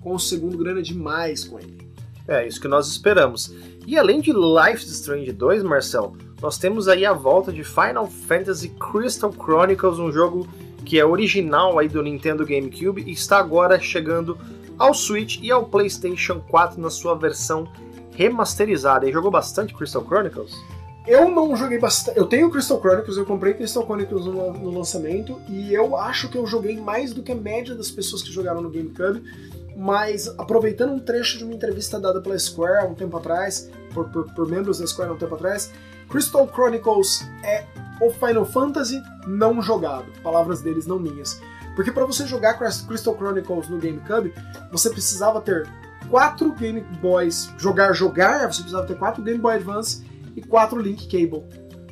com 0.00 0.14
o 0.14 0.18
segundo, 0.18 0.56
grana 0.58 0.82
demais 0.82 1.44
com 1.44 1.58
ele. 1.58 1.84
É, 2.26 2.46
isso 2.46 2.60
que 2.60 2.68
nós 2.68 2.88
esperamos. 2.88 3.52
E 3.86 3.98
além 3.98 4.20
de 4.20 4.32
Life 4.32 4.84
is 4.84 4.90
Strange 4.92 5.30
2, 5.30 5.62
Marcel, 5.62 6.16
nós 6.40 6.56
temos 6.56 6.88
aí 6.88 7.04
a 7.04 7.12
volta 7.12 7.52
de 7.52 7.62
Final 7.62 8.06
Fantasy 8.06 8.70
Crystal 8.70 9.32
Chronicles, 9.32 9.98
um 9.98 10.10
jogo 10.10 10.48
que 10.84 10.98
é 10.98 11.04
original 11.04 11.78
aí 11.78 11.88
do 11.88 12.02
Nintendo 12.02 12.46
GameCube 12.46 13.02
e 13.06 13.12
está 13.12 13.38
agora 13.38 13.78
chegando 13.80 14.38
ao 14.78 14.92
Switch 14.94 15.38
e 15.42 15.50
ao 15.50 15.64
PlayStation 15.64 16.40
4 16.40 16.80
na 16.80 16.90
sua 16.90 17.14
versão 17.14 17.68
remasterizada. 18.12 19.08
E 19.08 19.12
jogou 19.12 19.30
bastante 19.30 19.74
Crystal 19.74 20.04
Chronicles? 20.04 20.52
Eu 21.06 21.30
não 21.30 21.54
joguei 21.54 21.78
bastante. 21.78 22.18
Eu 22.18 22.26
tenho 22.26 22.50
Crystal 22.50 22.80
Chronicles, 22.80 23.16
eu 23.18 23.26
comprei 23.26 23.52
Crystal 23.52 23.84
Chronicles 23.84 24.24
no, 24.24 24.52
no 24.52 24.70
lançamento 24.70 25.38
e 25.48 25.72
eu 25.74 25.96
acho 25.96 26.30
que 26.30 26.38
eu 26.38 26.46
joguei 26.46 26.78
mais 26.78 27.12
do 27.12 27.22
que 27.22 27.32
a 27.32 27.34
média 27.34 27.74
das 27.74 27.90
pessoas 27.90 28.22
que 28.22 28.32
jogaram 28.32 28.62
no 28.62 28.70
GameCube. 28.70 29.22
Mas 29.76 30.28
aproveitando 30.38 30.92
um 30.92 31.00
trecho 31.00 31.38
de 31.38 31.44
uma 31.44 31.54
entrevista 31.54 31.98
dada 31.98 32.20
pela 32.20 32.38
Square 32.38 32.84
há 32.84 32.88
um 32.88 32.94
tempo 32.94 33.16
atrás, 33.16 33.70
por, 33.92 34.08
por, 34.08 34.32
por 34.32 34.48
membros 34.48 34.78
da 34.78 34.86
Square 34.86 35.10
há 35.10 35.14
um 35.14 35.18
tempo 35.18 35.34
atrás, 35.34 35.72
Crystal 36.08 36.48
Chronicles 36.52 37.26
é 37.42 37.64
o 38.00 38.10
Final 38.10 38.44
Fantasy 38.44 39.02
não 39.26 39.60
jogado. 39.62 40.06
Palavras 40.22 40.60
deles, 40.60 40.86
não 40.86 40.98
minhas. 40.98 41.40
Porque 41.74 41.90
para 41.90 42.04
você 42.04 42.26
jogar 42.26 42.54
Crystal 42.54 43.16
Chronicles 43.16 43.68
no 43.68 43.78
GameCube, 43.78 44.32
você 44.70 44.90
precisava 44.90 45.40
ter 45.40 45.66
quatro 46.08 46.52
Game 46.52 46.80
Boys. 47.00 47.50
Jogar, 47.58 47.92
jogar, 47.92 48.52
você 48.52 48.60
precisava 48.62 48.86
ter 48.86 48.96
quatro 48.96 49.22
Game 49.22 49.38
Boy 49.38 49.56
Advance 49.56 50.04
e 50.36 50.42
quatro 50.42 50.80
Link 50.80 51.06
Cable. 51.06 51.44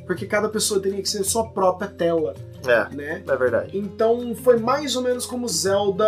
Porque 0.05 0.25
cada 0.25 0.49
pessoa 0.49 0.81
teria 0.81 1.01
que 1.01 1.09
ser 1.09 1.23
sua 1.23 1.47
própria 1.47 1.87
tela, 1.89 2.33
É, 2.65 2.93
né? 2.93 3.23
é 3.25 3.35
verdade. 3.37 3.77
Então 3.77 4.35
foi 4.35 4.57
mais 4.57 4.95
ou 4.95 5.01
menos 5.01 5.25
como 5.25 5.47
Zelda 5.47 6.05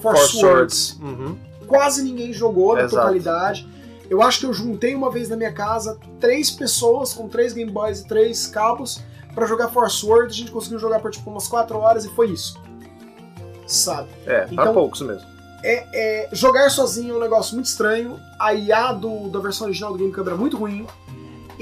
Force 0.00 0.38
Swords. 0.38 0.38
Swords. 0.38 0.98
Uhum. 1.02 1.36
Quase 1.66 2.02
ninguém 2.04 2.32
jogou 2.32 2.74
na 2.76 2.82
Exato. 2.82 2.96
totalidade. 2.96 3.66
Eu 4.08 4.20
acho 4.22 4.40
que 4.40 4.46
eu 4.46 4.52
juntei 4.52 4.94
uma 4.94 5.10
vez 5.10 5.28
na 5.28 5.36
minha 5.36 5.52
casa 5.52 5.98
três 6.20 6.50
pessoas 6.50 7.12
com 7.14 7.28
três 7.28 7.52
Game 7.52 7.70
Boys 7.70 8.00
e 8.00 8.06
três 8.06 8.46
cabos 8.46 9.00
pra 9.34 9.46
jogar 9.46 9.68
Force 9.68 10.04
Word. 10.04 10.32
A 10.32 10.36
gente 10.36 10.50
conseguiu 10.50 10.78
jogar 10.78 11.00
por 11.00 11.10
tipo 11.10 11.28
umas 11.30 11.48
quatro 11.48 11.78
horas 11.78 12.04
e 12.04 12.08
foi 12.10 12.28
isso. 12.30 12.60
Sabe? 13.66 14.08
É, 14.26 14.46
Então- 14.50 14.74
poucos 14.74 15.00
mesmo. 15.00 15.26
É, 15.64 16.28
jogar 16.32 16.68
sozinho 16.70 17.14
é 17.14 17.16
um 17.18 17.20
negócio 17.20 17.54
muito 17.54 17.66
estranho. 17.66 18.18
A 18.38 18.52
IA 18.52 18.92
do, 18.92 19.28
da 19.30 19.38
versão 19.38 19.68
original 19.68 19.92
do 19.92 19.98
GameCube 19.98 20.26
era 20.28 20.36
muito 20.36 20.56
ruim. 20.56 20.86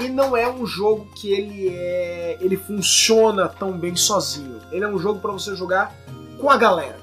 E 0.01 0.09
não 0.09 0.35
é 0.35 0.51
um 0.51 0.65
jogo 0.65 1.05
que 1.15 1.31
ele 1.31 1.69
é. 1.69 2.37
ele 2.39 2.57
funciona 2.57 3.47
tão 3.47 3.77
bem 3.77 3.95
sozinho. 3.95 4.59
Ele 4.71 4.83
é 4.83 4.87
um 4.87 4.97
jogo 4.97 5.19
pra 5.19 5.31
você 5.31 5.55
jogar 5.55 5.95
com 6.39 6.49
a 6.49 6.57
galera. 6.57 6.99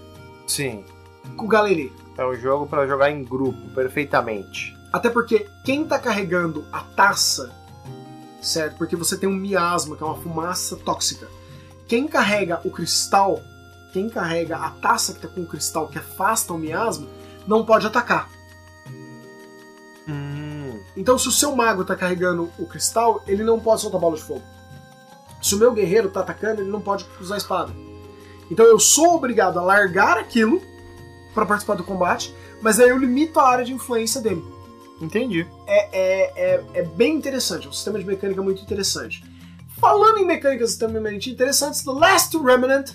Sim. 0.46 0.84
Com 1.36 1.44
o 1.46 1.48
galerê. 1.48 1.92
É 2.16 2.26
um 2.26 2.34
jogo 2.34 2.66
pra 2.66 2.86
jogar 2.86 3.10
em 3.10 3.22
grupo, 3.22 3.68
perfeitamente. 3.74 4.76
Até 4.92 5.08
porque 5.08 5.46
quem 5.64 5.86
tá 5.86 5.98
carregando 5.98 6.64
a 6.72 6.80
taça, 6.80 7.54
certo? 8.42 8.76
Porque 8.78 8.96
você 8.96 9.16
tem 9.16 9.28
um 9.28 9.34
miasma, 9.34 9.96
que 9.96 10.02
é 10.02 10.06
uma 10.06 10.16
fumaça 10.16 10.76
tóxica. 10.76 11.28
Quem 11.86 12.08
carrega 12.08 12.60
o 12.64 12.70
cristal, 12.70 13.40
quem 13.92 14.08
carrega 14.08 14.56
a 14.56 14.70
taça 14.70 15.12
que 15.12 15.20
tá 15.20 15.28
com 15.28 15.42
o 15.42 15.46
cristal 15.46 15.88
que 15.88 15.98
afasta 15.98 16.52
o 16.52 16.58
miasma, 16.58 17.06
não 17.46 17.64
pode 17.64 17.86
atacar. 17.86 18.28
Hum. 20.08 20.37
Então, 20.98 21.16
se 21.16 21.28
o 21.28 21.32
seu 21.32 21.54
mago 21.54 21.84
tá 21.84 21.94
carregando 21.94 22.50
o 22.58 22.66
cristal, 22.66 23.22
ele 23.24 23.44
não 23.44 23.60
pode 23.60 23.82
soltar 23.82 24.00
bola 24.00 24.16
de 24.16 24.22
fogo. 24.22 24.42
Se 25.40 25.54
o 25.54 25.58
meu 25.58 25.72
guerreiro 25.72 26.10
tá 26.10 26.20
atacando, 26.20 26.60
ele 26.60 26.70
não 26.70 26.80
pode 26.80 27.06
usar 27.20 27.36
a 27.36 27.38
espada. 27.38 27.72
Então, 28.50 28.66
eu 28.66 28.80
sou 28.80 29.14
obrigado 29.14 29.60
a 29.60 29.62
largar 29.62 30.18
aquilo 30.18 30.60
para 31.32 31.46
participar 31.46 31.76
do 31.76 31.84
combate, 31.84 32.34
mas 32.60 32.80
aí 32.80 32.88
eu 32.88 32.98
limito 32.98 33.38
a 33.38 33.48
área 33.48 33.64
de 33.64 33.72
influência 33.72 34.20
dele. 34.20 34.44
Entendi. 35.00 35.46
É, 35.68 35.88
é, 35.96 36.32
é, 36.34 36.64
é 36.74 36.82
bem 36.82 37.14
interessante, 37.14 37.66
é 37.66 37.70
um 37.70 37.72
sistema 37.72 37.96
de 37.96 38.04
mecânica 38.04 38.42
muito 38.42 38.60
interessante. 38.60 39.22
Falando 39.80 40.18
em 40.18 40.26
mecânicas 40.26 40.72
extremamente 40.72 41.30
interessantes, 41.30 41.84
The 41.84 41.92
Last 41.92 42.36
Remnant 42.36 42.90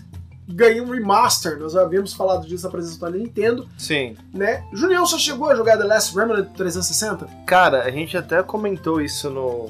ganha 0.47 0.83
um 0.83 0.89
remaster. 0.91 1.57
Nós 1.59 1.73
já 1.73 1.81
havíamos 1.81 2.13
falado 2.13 2.45
disso 2.47 2.65
na 2.65 2.71
presença 2.71 2.99
da 2.99 3.09
Nintendo, 3.09 3.67
Sim. 3.77 4.15
né? 4.33 4.63
Junião 4.73 5.05
só 5.05 5.17
chegou 5.17 5.49
a 5.49 5.55
jogar 5.55 5.77
The 5.77 5.85
Last 5.85 6.15
Remnant 6.17 6.49
360? 6.55 7.27
Cara, 7.45 7.83
a 7.83 7.89
gente 7.91 8.17
até 8.17 8.41
comentou 8.43 8.99
isso 9.01 9.29
no, 9.29 9.69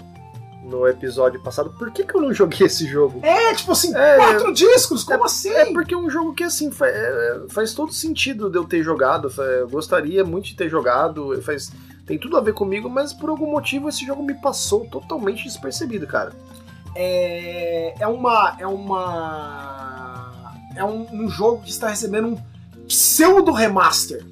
no 0.63 0.87
episódio 0.87 1.39
passado. 1.41 1.69
Por 1.77 1.91
que, 1.91 2.03
que 2.03 2.15
eu 2.15 2.21
não 2.21 2.33
joguei 2.33 2.65
esse 2.67 2.85
jogo? 2.87 3.19
É, 3.23 3.53
tipo 3.53 3.71
assim, 3.71 3.93
É, 3.95 4.15
quatro 4.17 4.53
discos, 4.53 5.03
como 5.03 5.25
assim? 5.25 5.49
É 5.49 5.71
porque 5.71 5.93
é 5.93 5.97
um 5.97 6.09
jogo 6.09 6.33
que, 6.33 6.43
assim, 6.43 6.71
fa- 6.71 6.87
é, 6.87 7.41
faz 7.49 7.73
todo 7.73 7.91
sentido 7.93 8.49
de 8.49 8.57
eu 8.57 8.63
ter 8.65 8.81
jogado. 8.83 9.31
Eu 9.59 9.69
gostaria 9.69 10.23
muito 10.25 10.45
de 10.45 10.55
ter 10.55 10.69
jogado. 10.69 11.39
Faz, 11.41 11.71
tem 12.05 12.17
tudo 12.17 12.35
a 12.37 12.41
ver 12.41 12.53
comigo, 12.53 12.89
mas 12.89 13.13
por 13.13 13.29
algum 13.29 13.49
motivo 13.51 13.87
esse 13.89 14.05
jogo 14.05 14.23
me 14.23 14.33
passou 14.33 14.85
totalmente 14.87 15.43
despercebido, 15.43 16.07
cara. 16.07 16.31
É, 16.95 17.93
é 17.99 18.07
uma. 18.07 18.55
É 18.59 18.67
uma. 18.67 19.92
É 20.75 20.83
um, 20.83 21.07
um 21.11 21.29
jogo 21.29 21.61
que 21.63 21.69
está 21.69 21.89
recebendo 21.89 22.27
um 22.29 22.37
pseudo 22.87 23.51
remaster. 23.51 24.25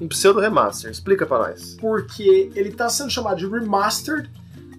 Um 0.00 0.08
pseudo 0.08 0.40
remaster. 0.40 0.90
Explica 0.90 1.24
pra 1.26 1.38
nós. 1.38 1.76
porque 1.80 2.50
ele 2.54 2.70
está 2.70 2.88
sendo 2.88 3.10
chamado 3.10 3.38
de 3.38 3.46
remastered, 3.46 4.30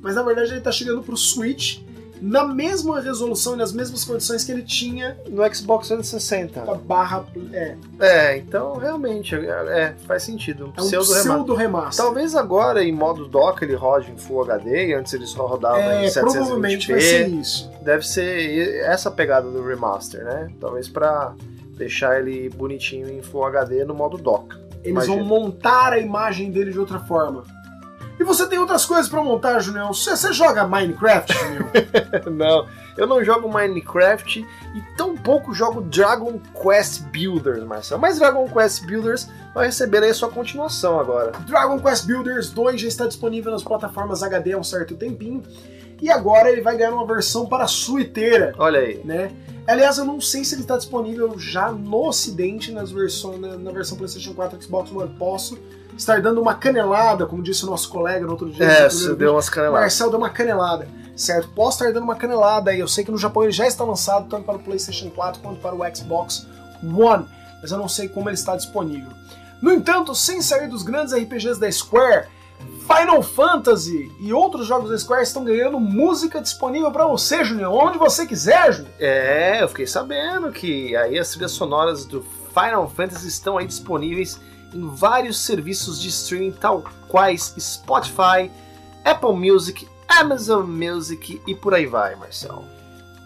mas 0.02 0.16
na 0.16 0.24
verdade 0.24 0.50
ele 0.50 0.58
está 0.60 0.72
chegando 0.72 1.02
para 1.02 1.14
o 1.14 1.18
Switch 1.18 1.80
na 2.22 2.46
mesma 2.48 3.00
resolução 3.02 3.54
e 3.54 3.58
nas 3.58 3.72
mesmas 3.74 4.04
condições 4.04 4.44
que 4.44 4.52
ele 4.52 4.64
tinha 4.64 5.18
No 5.30 5.44
Xbox 5.54 5.88
360. 5.88 6.62
a 6.62 6.76
barra. 6.76 7.26
É, 7.54 7.76
É, 8.00 8.38
então 8.38 8.76
realmente, 8.78 9.36
é, 9.36 9.94
faz 10.08 10.24
sentido. 10.24 10.74
É 10.78 10.82
um 10.82 10.86
pseudo 10.86 11.08
remaster. 11.12 11.32
pseudo 11.34 11.56
remaster. 11.56 12.06
Talvez 12.06 12.36
agora 12.36 12.84
em 12.84 12.92
modo 12.92 13.28
dock 13.28 13.62
ele 13.64 13.76
rode 13.76 14.12
em 14.12 14.18
Full 14.18 14.44
HD, 14.44 14.88
e 14.88 14.94
antes 14.94 15.14
eles 15.14 15.30
só 15.30 15.46
rodavam 15.46 15.80
É, 15.82 16.06
em 16.06 16.10
720p. 16.10 16.22
provavelmente 16.22 16.92
vai 16.92 17.02
ser 17.02 17.28
isso. 17.30 17.72
Deve 17.82 18.08
ser 18.08 18.82
essa 18.86 19.12
pegada 19.12 19.50
do 19.50 19.62
remaster, 19.66 20.24
né? 20.24 20.50
Talvez 20.60 20.88
pra 20.88 21.34
deixar 21.78 22.20
ele 22.20 22.50
bonitinho 22.50 23.10
em 23.10 23.22
Full 23.22 23.44
HD 23.46 23.84
no 23.86 23.94
modo 23.94 24.18
dock. 24.18 24.56
Eles 24.84 25.08
vão 25.08 25.18
Imagina. 25.18 25.24
montar 25.24 25.94
a 25.94 26.00
imagem 26.00 26.52
dele 26.52 26.72
de 26.72 26.80
outra 26.80 27.00
forma. 27.00 27.44
E 28.20 28.24
você 28.24 28.48
tem 28.48 28.58
outras 28.58 28.86
coisas 28.86 29.10
pra 29.10 29.22
montar, 29.22 29.60
Junião. 29.60 29.94
Você, 29.94 30.16
você 30.16 30.32
joga 30.32 30.66
Minecraft, 30.66 31.34
Junião? 31.34 31.70
não, 32.32 32.68
eu 32.98 33.06
não 33.06 33.24
jogo 33.24 33.52
Minecraft 33.52 34.40
e 34.74 34.82
tampouco 34.96 35.54
jogo 35.54 35.82
Dragon 35.82 36.40
Quest 36.62 37.02
Builders, 37.04 37.64
Marcelo. 37.64 38.00
Mas 38.00 38.18
Dragon 38.18 38.48
Quest 38.48 38.86
Builders 38.86 39.28
vai 39.54 39.66
receber 39.68 40.02
aí 40.04 40.10
a 40.12 40.14
sua 40.14 40.30
continuação 40.30 41.00
agora. 41.00 41.32
Dragon 41.46 41.80
Quest 41.80 42.06
Builders 42.06 42.50
2 42.52 42.82
já 42.82 42.88
está 42.88 43.06
disponível 43.06 43.52
nas 43.52 43.64
plataformas 43.64 44.24
HD 44.24 44.54
há 44.54 44.58
um 44.58 44.64
certo 44.64 44.96
tempinho. 44.96 45.44
E 46.02 46.10
agora 46.10 46.50
ele 46.50 46.62
vai 46.62 46.76
ganhar 46.78 46.92
uma 46.92 47.06
versão 47.06 47.46
para 47.46 47.64
a 47.64 47.68
suiteira, 47.68 48.54
Olha 48.58 48.80
aí. 48.80 49.02
né? 49.04 49.32
Aliás, 49.68 49.98
eu 49.98 50.06
não 50.06 50.22
sei 50.22 50.44
se 50.44 50.54
ele 50.54 50.62
está 50.62 50.78
disponível 50.78 51.40
já 51.40 51.72
no 51.72 52.08
ocidente 52.08 52.72
nas 52.72 52.92
versões, 52.92 53.40
na, 53.40 53.58
na 53.58 53.72
versão 53.72 53.98
PlayStation 53.98 54.34
4 54.34 54.62
Xbox 54.62 54.92
One. 54.92 55.16
Posso 55.18 55.58
estar 55.98 56.22
dando 56.22 56.42
uma 56.42 56.56
canelada, 56.56 57.26
como 57.26 57.42
disse 57.42 57.64
o 57.64 57.68
nosso 57.68 57.90
colega 57.90 58.26
no 58.26 58.32
outro 58.32 58.50
dia. 58.50 58.66
É, 58.66 58.90
você 58.90 59.14
deu 59.16 59.34
umas 59.34 59.50
caneladas. 59.50 59.82
Marcel 59.82 60.10
deu 60.10 60.20
uma 60.20 60.30
canelada, 60.30 60.88
certo? 61.16 61.50
Posso 61.50 61.78
estar 61.78 61.94
dando 61.94 62.04
uma 62.04 62.16
canelada 62.16 62.72
aí. 62.72 62.80
Eu 62.80 62.88
sei 62.88 63.04
que 63.04 63.12
no 63.12 63.18
Japão 63.18 63.44
ele 63.44 63.52
já 63.52 63.66
está 63.66 63.84
lançado 63.84 64.28
tanto 64.30 64.44
para 64.44 64.56
o 64.56 64.60
PlayStation 64.60 65.10
4 65.10 65.42
quanto 65.42 65.60
para 65.60 65.76
o 65.76 65.96
Xbox 65.96 66.48
One, 66.84 67.26
mas 67.62 67.72
eu 67.72 67.78
não 67.78 67.88
sei 67.88 68.08
como 68.08 68.30
ele 68.30 68.36
está 68.36 68.56
disponível. 68.56 69.10
No 69.62 69.72
entanto, 69.72 70.14
sem 70.14 70.42
sair 70.42 70.68
dos 70.68 70.84
grandes 70.84 71.14
RPGs 71.14 71.60
da 71.60 71.72
Square, 71.72 72.28
Final 72.86 73.24
Fantasy 73.24 74.12
e 74.20 74.32
outros 74.32 74.68
jogos 74.68 74.90
da 74.90 74.98
Square 74.98 75.24
estão 75.24 75.44
ganhando 75.44 75.80
música 75.80 76.40
disponível 76.40 76.92
para 76.92 77.06
você, 77.06 77.44
Junior, 77.44 77.74
onde 77.74 77.98
você 77.98 78.26
quiser, 78.26 78.72
Junior. 78.72 78.94
É, 79.00 79.64
eu 79.64 79.68
fiquei 79.68 79.88
sabendo 79.88 80.52
que 80.52 80.96
aí 80.96 81.18
as 81.18 81.32
trilhas 81.32 81.52
sonoras 81.52 82.06
do 82.06 82.24
Final 82.54 82.88
Fantasy 82.90 83.28
estão 83.28 83.58
aí 83.58 83.66
disponíveis 83.66 84.40
em 84.76 84.88
vários 84.88 85.40
serviços 85.40 86.00
de 86.02 86.10
streaming, 86.10 86.52
tal 86.52 86.84
quais 87.08 87.56
Spotify, 87.58 88.52
Apple 89.04 89.34
Music, 89.34 89.88
Amazon 90.08 90.66
Music 90.66 91.42
e 91.48 91.56
por 91.56 91.74
aí 91.74 91.86
vai, 91.86 92.16
Marcel. 92.16 92.64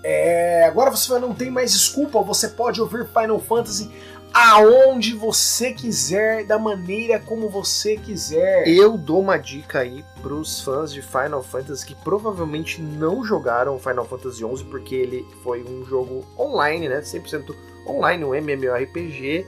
É, 0.04 0.64
agora 0.66 0.92
você 0.92 1.18
não 1.20 1.34
tem 1.34 1.50
mais 1.52 1.74
desculpa, 1.74 2.22
você 2.22 2.50
pode 2.50 2.80
ouvir 2.80 3.06
Final 3.08 3.40
Fantasy 3.40 3.92
aonde 4.34 5.16
você 5.16 5.74
quiser, 5.74 6.46
da 6.46 6.60
maneira 6.60 7.20
como 7.20 7.50
você 7.50 7.98
quiser. 7.98 8.68
Eu 8.68 8.98
dou 8.98 9.20
uma 9.20 9.38
dica 9.38 9.80
aí 9.80 10.06
pros 10.22 10.62
fãs 10.62 10.94
de 10.94 11.02
Final 11.02 11.42
Fantasy 11.42 11.86
que 11.86 11.96
provavelmente 11.96 12.82
não 12.82 13.24
jogaram 13.24 13.80
Final 13.80 14.06
Fantasy 14.06 14.38
XI 14.38 14.64
porque 14.66 14.96
ele 14.96 15.28
foi 15.44 15.64
um 15.64 15.84
jogo 15.84 16.24
online, 16.38 16.88
né? 16.88 17.02
100% 17.02 17.56
online, 17.88 18.24
um 18.24 18.36
MMORPG. 18.36 19.46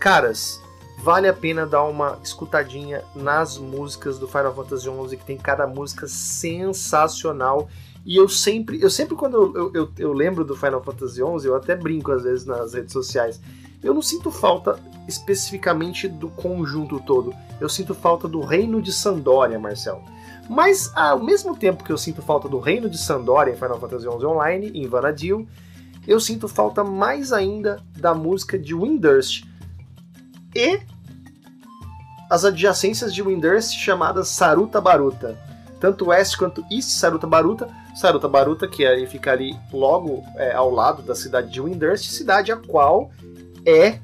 Caras, 0.00 0.60
vale 1.02 1.28
a 1.28 1.32
pena 1.32 1.66
dar 1.66 1.84
uma 1.84 2.18
escutadinha 2.22 3.02
nas 3.14 3.56
músicas 3.56 4.18
do 4.18 4.28
Final 4.28 4.54
Fantasy 4.54 4.84
XI, 4.84 5.16
que 5.16 5.24
tem 5.24 5.36
cada 5.36 5.66
música 5.66 6.06
sensacional. 6.06 7.68
E 8.04 8.16
eu 8.16 8.28
sempre, 8.28 8.80
eu 8.82 8.90
sempre 8.90 9.14
quando 9.14 9.56
eu, 9.56 9.72
eu, 9.74 9.90
eu, 9.98 10.12
lembro 10.12 10.44
do 10.44 10.56
Final 10.56 10.82
Fantasy 10.82 11.16
XI, 11.16 11.46
eu 11.46 11.56
até 11.56 11.74
brinco 11.74 12.12
às 12.12 12.22
vezes 12.22 12.44
nas 12.44 12.74
redes 12.74 12.92
sociais. 12.92 13.40
Eu 13.82 13.94
não 13.94 14.02
sinto 14.02 14.30
falta 14.30 14.78
especificamente 15.08 16.06
do 16.06 16.28
conjunto 16.28 17.00
todo. 17.00 17.34
Eu 17.58 17.68
sinto 17.68 17.94
falta 17.94 18.28
do 18.28 18.40
reino 18.40 18.82
de 18.82 18.92
Sandória, 18.92 19.58
Marcel. 19.58 20.02
Mas 20.48 20.92
ao 20.94 21.22
mesmo 21.22 21.56
tempo 21.56 21.82
que 21.82 21.92
eu 21.92 21.98
sinto 21.98 22.20
falta 22.20 22.48
do 22.48 22.58
reino 22.58 22.90
de 22.90 22.98
Sandória 22.98 23.52
em 23.52 23.56
Final 23.56 23.80
Fantasy 23.80 24.04
XI 24.04 24.26
Online, 24.26 24.70
em 24.74 24.86
Vanadil, 24.86 25.48
eu 26.06 26.20
sinto 26.20 26.46
falta 26.46 26.84
mais 26.84 27.32
ainda 27.32 27.82
da 27.96 28.14
música 28.14 28.58
de 28.58 28.74
Windurst 28.74 29.49
e 30.54 30.80
as 32.30 32.44
adjacências 32.44 33.12
de 33.12 33.22
Windurst 33.22 33.76
chamadas 33.76 34.28
Saruta 34.28 34.80
Baruta. 34.80 35.36
Tanto 35.80 36.08
West 36.08 36.36
quanto 36.36 36.64
East 36.70 36.90
Saruta 36.90 37.26
Baruta. 37.26 37.68
Saruta 37.94 38.28
Baruta, 38.28 38.68
que 38.68 38.86
aí 38.86 39.06
fica 39.06 39.32
ali 39.32 39.58
logo 39.72 40.22
é, 40.36 40.52
ao 40.52 40.70
lado 40.70 41.02
da 41.02 41.14
cidade 41.14 41.50
de 41.50 41.60
Windurst, 41.60 42.10
cidade 42.10 42.52
a 42.52 42.56
qual 42.56 43.10
é 43.66 43.98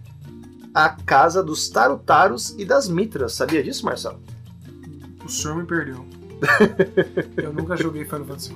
a 0.75 0.89
casa 0.91 1.43
dos 1.43 1.69
Tarutaros 1.69 2.55
e 2.59 2.65
das 2.65 2.89
Mitras. 2.89 3.35
Sabia 3.35 3.63
disso, 3.63 3.85
Marcelo? 3.85 4.21
O 5.25 5.29
senhor 5.29 5.57
me 5.57 5.65
perdeu. 5.65 6.05
Eu 7.37 7.53
nunca 7.53 7.77
joguei 7.77 8.05
Final 8.05 8.27
Fantasy 8.27 8.53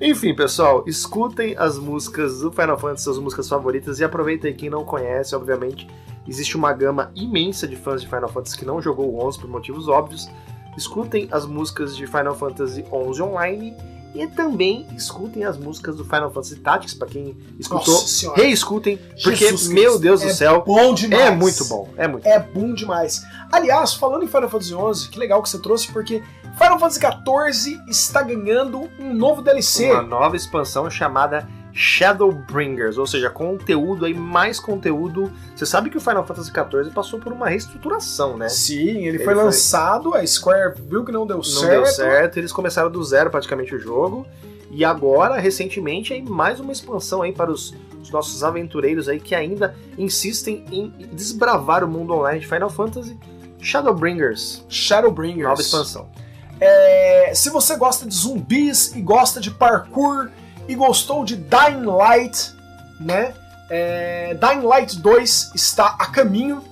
Enfim, 0.00 0.34
pessoal, 0.34 0.82
escutem 0.86 1.54
as 1.56 1.78
músicas 1.78 2.40
do 2.40 2.50
Final 2.50 2.78
Fantasy, 2.78 3.04
suas 3.04 3.18
músicas 3.18 3.48
favoritas, 3.48 4.00
e 4.00 4.04
aproveitem 4.04 4.54
quem 4.54 4.68
não 4.68 4.84
conhece, 4.84 5.34
obviamente. 5.34 5.86
Existe 6.26 6.56
uma 6.56 6.72
gama 6.72 7.10
imensa 7.14 7.66
de 7.68 7.76
fãs 7.76 8.00
de 8.00 8.06
Final 8.08 8.28
Fantasy 8.28 8.56
que 8.58 8.64
não 8.64 8.80
jogou 8.80 9.12
o 9.12 9.26
11 9.26 9.38
por 9.38 9.48
motivos 9.50 9.88
óbvios. 9.88 10.28
Escutem 10.76 11.28
as 11.30 11.46
músicas 11.46 11.96
de 11.96 12.06
Final 12.06 12.34
Fantasy 12.34 12.84
11 12.90 13.22
Online 13.22 13.74
e 14.14 14.26
também 14.28 14.86
escutem 14.96 15.44
as 15.44 15.56
músicas 15.58 15.96
do 15.96 16.04
Final 16.04 16.30
Fantasy 16.30 16.56
Tactics, 16.56 16.94
para 16.94 17.08
quem 17.08 17.36
escutou. 17.58 18.00
Reescutem, 18.34 18.96
porque, 19.22 19.50
meu 19.70 19.98
Deus 19.98 20.20
do 20.20 20.28
é 20.28 20.32
céu, 20.32 20.62
Bom 20.64 20.94
demais. 20.94 21.20
é 21.22 21.30
muito 21.32 21.64
bom. 21.64 21.88
É 21.96 22.06
muito 22.06 22.24
É 22.26 22.38
bom 22.38 22.72
demais. 22.72 23.24
Aliás, 23.50 23.92
falando 23.94 24.22
em 24.22 24.28
Final 24.28 24.48
Fantasy 24.48 24.70
XI, 24.70 25.08
que 25.10 25.18
legal 25.18 25.42
que 25.42 25.48
você 25.48 25.58
trouxe, 25.58 25.92
porque 25.92 26.22
Final 26.56 26.78
Fantasy 26.78 27.00
XIV 27.00 27.80
está 27.88 28.22
ganhando 28.22 28.88
um 29.00 29.12
novo 29.12 29.42
DLC. 29.42 29.90
uma 29.90 30.02
nova 30.02 30.36
expansão 30.36 30.88
chamada 30.88 31.48
Shadowbringers, 31.74 32.96
ou 32.98 33.06
seja, 33.06 33.28
conteúdo 33.28 34.04
aí, 34.04 34.14
mais 34.14 34.60
conteúdo. 34.60 35.30
Você 35.54 35.66
sabe 35.66 35.90
que 35.90 35.96
o 35.96 36.00
Final 36.00 36.24
Fantasy 36.24 36.50
XIV 36.50 36.90
passou 36.94 37.18
por 37.18 37.32
uma 37.32 37.48
reestruturação, 37.48 38.36
né? 38.36 38.48
Sim, 38.48 38.98
ele, 39.06 39.08
Ele 39.08 39.18
foi, 39.18 39.34
foi- 39.34 39.44
lançado, 39.44 40.14
a 40.14 40.24
Square 40.26 40.74
viu 40.88 41.04
que 41.04 41.10
não 41.12 41.26
deu 41.26 41.38
Não 41.38 41.42
certo. 41.42 41.70
deu 41.70 41.86
certo, 41.86 42.36
eles 42.38 42.52
começaram 42.52 42.90
do 42.90 43.02
zero 43.02 43.30
praticamente 43.30 43.74
o 43.74 43.78
jogo. 43.78 44.26
E 44.70 44.84
agora, 44.84 45.38
recentemente, 45.38 46.12
aí 46.12 46.22
mais 46.22 46.58
uma 46.60 46.72
expansão 46.72 47.22
aí 47.22 47.32
para 47.32 47.50
os, 47.50 47.74
os 48.02 48.10
nossos 48.10 48.42
aventureiros 48.42 49.08
aí 49.08 49.20
que 49.20 49.34
ainda 49.34 49.74
insistem 49.96 50.64
em 50.70 50.92
desbravar 51.12 51.84
o 51.84 51.88
mundo 51.88 52.12
online 52.14 52.40
de 52.40 52.46
Final 52.46 52.70
Fantasy. 52.70 53.16
Shadowbringers, 53.60 54.64
Shadowbringers. 54.68 55.48
nova 55.48 55.60
expansão. 55.60 56.08
É, 56.60 57.32
se 57.34 57.50
você 57.50 57.76
gosta 57.76 58.06
de 58.06 58.14
zumbis 58.14 58.94
e 58.94 59.00
gosta 59.00 59.40
de 59.40 59.50
parkour 59.50 60.28
e 60.68 60.74
gostou 60.74 61.24
de 61.24 61.36
Dying 61.36 61.84
Light, 61.84 62.54
né? 62.98 63.34
É, 63.68 64.34
Dying 64.34 64.66
Light 64.66 64.98
2 64.98 65.52
está 65.54 65.96
a 65.98 66.06
caminho. 66.06 66.62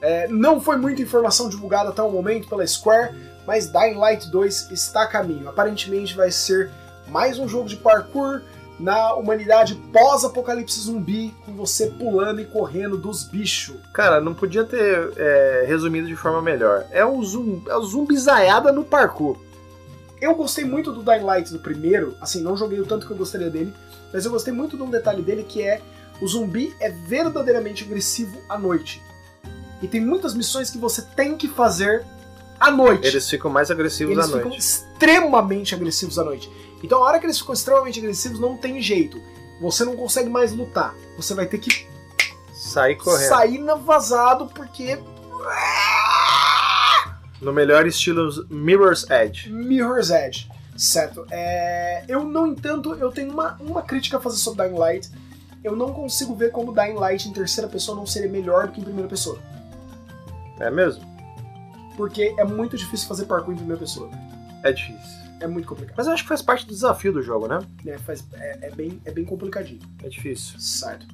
É, 0.00 0.28
não 0.28 0.60
foi 0.60 0.76
muita 0.76 1.02
informação 1.02 1.48
divulgada 1.48 1.90
até 1.90 2.02
o 2.02 2.10
momento 2.10 2.48
pela 2.48 2.66
Square, 2.66 3.14
mas 3.46 3.66
Dying 3.68 3.94
Light 3.94 4.30
2 4.30 4.70
está 4.70 5.02
a 5.02 5.06
caminho. 5.06 5.48
Aparentemente 5.48 6.14
vai 6.14 6.30
ser 6.30 6.70
mais 7.08 7.38
um 7.38 7.48
jogo 7.48 7.68
de 7.68 7.76
parkour 7.76 8.42
na 8.78 9.14
humanidade 9.14 9.74
pós-apocalipse 9.92 10.80
zumbi, 10.80 11.34
com 11.44 11.52
você 11.52 11.86
pulando 11.86 12.40
e 12.40 12.44
correndo 12.44 12.96
dos 12.96 13.24
bichos. 13.24 13.76
Cara, 13.92 14.20
não 14.20 14.34
podia 14.34 14.64
ter 14.64 15.12
é, 15.16 15.64
resumido 15.66 16.06
de 16.06 16.14
forma 16.14 16.40
melhor. 16.40 16.86
É 16.92 17.04
o, 17.04 17.20
zum, 17.24 17.62
é 17.68 17.80
zumbizaiada 17.80 18.70
no 18.70 18.84
parkour. 18.84 19.36
Eu 20.20 20.34
gostei 20.34 20.64
muito 20.64 20.92
do 20.92 21.02
Dying 21.02 21.22
Light 21.24 21.50
do 21.52 21.58
primeiro, 21.60 22.16
assim, 22.20 22.42
não 22.42 22.56
joguei 22.56 22.80
o 22.80 22.86
tanto 22.86 23.06
que 23.06 23.12
eu 23.12 23.16
gostaria 23.16 23.50
dele, 23.50 23.72
mas 24.12 24.24
eu 24.24 24.30
gostei 24.30 24.52
muito 24.52 24.76
de 24.76 24.82
um 24.82 24.90
detalhe 24.90 25.22
dele 25.22 25.44
que 25.44 25.62
é 25.62 25.80
o 26.20 26.26
zumbi 26.26 26.74
é 26.80 26.90
verdadeiramente 26.90 27.84
agressivo 27.84 28.36
à 28.48 28.58
noite. 28.58 29.00
E 29.80 29.86
tem 29.86 30.00
muitas 30.00 30.34
missões 30.34 30.70
que 30.70 30.78
você 30.78 31.02
tem 31.02 31.36
que 31.36 31.46
fazer 31.46 32.04
à 32.58 32.70
noite. 32.70 33.06
Eles 33.06 33.30
ficam 33.30 33.48
mais 33.50 33.70
agressivos 33.70 34.12
Eles 34.12 34.24
à 34.24 34.28
ficam 34.28 34.48
noite. 34.48 34.58
extremamente 34.58 35.74
agressivos 35.74 36.18
à 36.18 36.24
noite. 36.24 36.50
Então, 36.82 36.98
a 36.98 37.06
hora 37.06 37.20
que 37.20 37.26
eles 37.26 37.38
ficam 37.38 37.54
extremamente 37.54 38.00
agressivos, 38.00 38.40
não 38.40 38.56
tem 38.56 38.80
jeito. 38.82 39.20
Você 39.60 39.84
não 39.84 39.96
consegue 39.96 40.28
mais 40.28 40.52
lutar. 40.52 40.94
Você 41.16 41.34
vai 41.34 41.46
ter 41.46 41.58
que 41.58 41.86
Sair 42.52 42.96
correndo. 42.96 43.28
sair 43.28 43.58
na 43.58 43.76
vazado 43.76 44.46
porque 44.48 44.98
No 47.40 47.52
melhor 47.52 47.86
estilo 47.86 48.46
Mirror's 48.50 49.08
Edge. 49.10 49.50
Mirror's 49.50 50.10
Edge, 50.10 50.50
certo? 50.76 51.24
É, 51.30 52.04
eu, 52.08 52.24
no 52.24 52.46
entanto, 52.46 52.94
eu 52.94 53.10
tenho 53.12 53.32
uma, 53.32 53.56
uma 53.60 53.82
crítica 53.82 54.16
a 54.16 54.20
fazer 54.20 54.38
sobre 54.38 54.66
Dying 54.66 54.78
Light. 54.78 55.10
Eu 55.62 55.76
não 55.76 55.92
consigo 55.92 56.34
ver 56.34 56.50
como 56.50 56.74
Dying 56.74 56.94
Light 56.94 57.28
em 57.28 57.32
terceira 57.32 57.68
pessoa 57.68 57.96
não 57.96 58.06
seria 58.06 58.28
melhor 58.28 58.66
do 58.66 58.72
que 58.72 58.80
em 58.80 58.84
primeira 58.84 59.08
pessoa. 59.08 59.38
É 60.58 60.70
mesmo? 60.70 61.04
Porque 61.96 62.34
é 62.38 62.44
muito 62.44 62.76
difícil 62.76 63.08
fazer 63.08 63.26
parkour 63.26 63.54
em 63.54 63.56
primeira 63.56 63.80
pessoa. 63.80 64.10
É 64.62 64.72
difícil. 64.72 65.18
É 65.40 65.46
muito 65.46 65.68
complicado. 65.68 65.94
Mas 65.96 66.06
eu 66.06 66.12
acho 66.12 66.22
que 66.24 66.28
faz 66.28 66.42
parte 66.42 66.66
do 66.66 66.72
desafio 66.72 67.12
do 67.12 67.22
jogo, 67.22 67.46
né? 67.46 67.60
É, 67.86 67.96
faz, 67.98 68.24
é, 68.34 68.58
é 68.62 68.70
bem, 68.70 69.00
é 69.04 69.10
bem 69.12 69.24
complicadinho. 69.24 69.80
É 70.02 70.08
difícil. 70.08 70.58
Certo. 70.58 71.06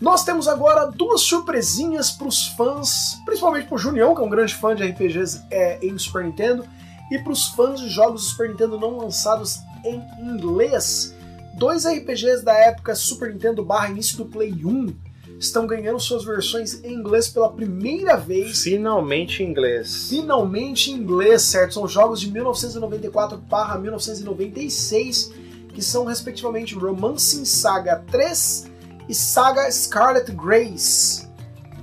Nós 0.00 0.24
temos 0.24 0.46
agora 0.46 0.86
duas 0.86 1.22
surpresinhas 1.22 2.10
pros 2.10 2.48
fãs, 2.48 3.18
principalmente 3.24 3.66
pro 3.66 3.78
Junião, 3.78 4.14
que 4.14 4.20
é 4.20 4.24
um 4.24 4.28
grande 4.28 4.54
fã 4.54 4.74
de 4.74 4.84
RPGs 4.84 5.42
é, 5.50 5.78
em 5.84 5.96
Super 5.96 6.24
Nintendo, 6.24 6.66
e 7.10 7.18
pros 7.18 7.48
fãs 7.48 7.80
de 7.80 7.88
jogos 7.88 8.22
do 8.22 8.28
Super 8.28 8.50
Nintendo 8.50 8.78
não 8.78 8.98
lançados 8.98 9.60
em 9.84 10.02
inglês. 10.20 11.14
Dois 11.54 11.86
RPGs 11.86 12.44
da 12.44 12.52
época 12.52 12.94
Super 12.94 13.32
Nintendo 13.32 13.64
barra 13.64 13.88
início 13.88 14.18
do 14.18 14.26
Play 14.26 14.52
1 14.52 14.94
estão 15.38 15.66
ganhando 15.66 15.98
suas 15.98 16.24
versões 16.24 16.84
em 16.84 16.92
inglês 16.92 17.28
pela 17.28 17.50
primeira 17.50 18.16
vez. 18.16 18.62
Finalmente 18.64 19.42
em 19.42 19.48
inglês. 19.48 20.08
Finalmente 20.10 20.90
em 20.90 20.94
inglês, 20.94 21.40
certo? 21.40 21.74
São 21.74 21.88
jogos 21.88 22.20
de 22.20 22.30
1994 22.30 23.38
barra 23.38 23.78
1996, 23.78 25.32
que 25.72 25.80
são 25.80 26.04
respectivamente 26.04 26.74
Romancing 26.74 27.46
Saga 27.46 28.04
3 28.10 28.75
e 29.08 29.14
Saga 29.14 29.70
Scarlet 29.70 30.32
Grace. 30.32 31.26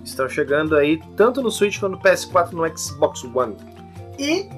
Estão 0.03 0.27
chegando 0.27 0.75
aí 0.75 1.01
tanto 1.15 1.41
no 1.41 1.49
Switch 1.49 1.79
quanto 1.79 1.93
no 1.93 2.01
PS4 2.01 2.51
no 2.51 2.77
Xbox 2.77 3.23
One. 3.23 3.55
E 4.19 4.49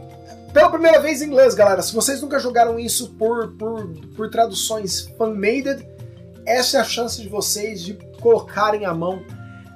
pela 0.51 0.69
primeira 0.69 0.99
vez 0.99 1.21
em 1.21 1.27
inglês, 1.27 1.53
galera. 1.53 1.81
Se 1.81 1.93
vocês 1.93 2.21
nunca 2.21 2.39
jogaram 2.39 2.79
isso 2.79 3.13
por, 3.15 3.51
por, 3.53 3.87
por 4.15 4.29
traduções 4.29 5.01
fan-made, 5.17 5.85
essa 6.45 6.77
é 6.77 6.79
a 6.79 6.83
chance 6.83 7.21
de 7.21 7.27
vocês 7.27 7.83
de 7.83 7.93
colocarem 8.21 8.85
a 8.85 8.93
mão 8.93 9.21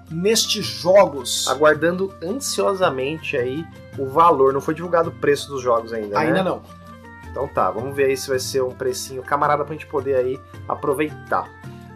nestes 0.09 0.65
jogos. 0.65 1.47
Aguardando 1.47 2.13
ansiosamente 2.23 3.37
aí 3.37 3.65
o 3.97 4.05
valor. 4.05 4.53
Não 4.53 4.61
foi 4.61 4.73
divulgado 4.73 5.09
o 5.09 5.13
preço 5.13 5.49
dos 5.49 5.61
jogos 5.61 5.93
ainda, 5.93 6.17
né? 6.17 6.27
Ainda 6.27 6.43
não. 6.43 6.61
Então 7.29 7.47
tá, 7.47 7.69
vamos 7.69 7.95
ver 7.95 8.05
aí 8.05 8.17
se 8.17 8.27
vai 8.27 8.39
ser 8.39 8.63
um 8.63 8.71
precinho 8.71 9.21
camarada 9.21 9.63
pra 9.63 9.73
gente 9.73 9.85
poder 9.85 10.15
aí 10.15 10.39
aproveitar. 10.67 11.49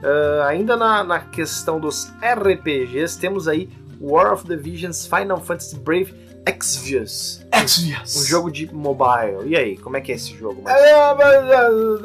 Uh, 0.03 0.43
ainda 0.43 0.75
na, 0.75 1.03
na 1.03 1.19
questão 1.19 1.79
dos 1.79 2.11
RPGs, 2.21 3.17
temos 3.17 3.47
aí 3.47 3.69
War 4.01 4.33
of 4.33 4.45
the 4.45 4.57
Visions 4.57 5.07
Final 5.07 5.39
Fantasy 5.39 5.77
Brave 5.79 6.13
Exvius. 6.45 7.45
Exvius. 7.51 8.17
Um 8.17 8.25
jogo 8.25 8.51
de 8.51 8.73
mobile. 8.73 9.47
E 9.47 9.55
aí, 9.55 9.77
como 9.77 9.95
é 9.95 10.01
que 10.01 10.11
é 10.11 10.15
esse 10.15 10.35
jogo? 10.35 10.61
Marcos? 10.61 10.83
É, 10.83 10.91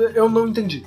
é, 0.06 0.12
eu 0.14 0.28
não 0.28 0.46
entendi. 0.46 0.84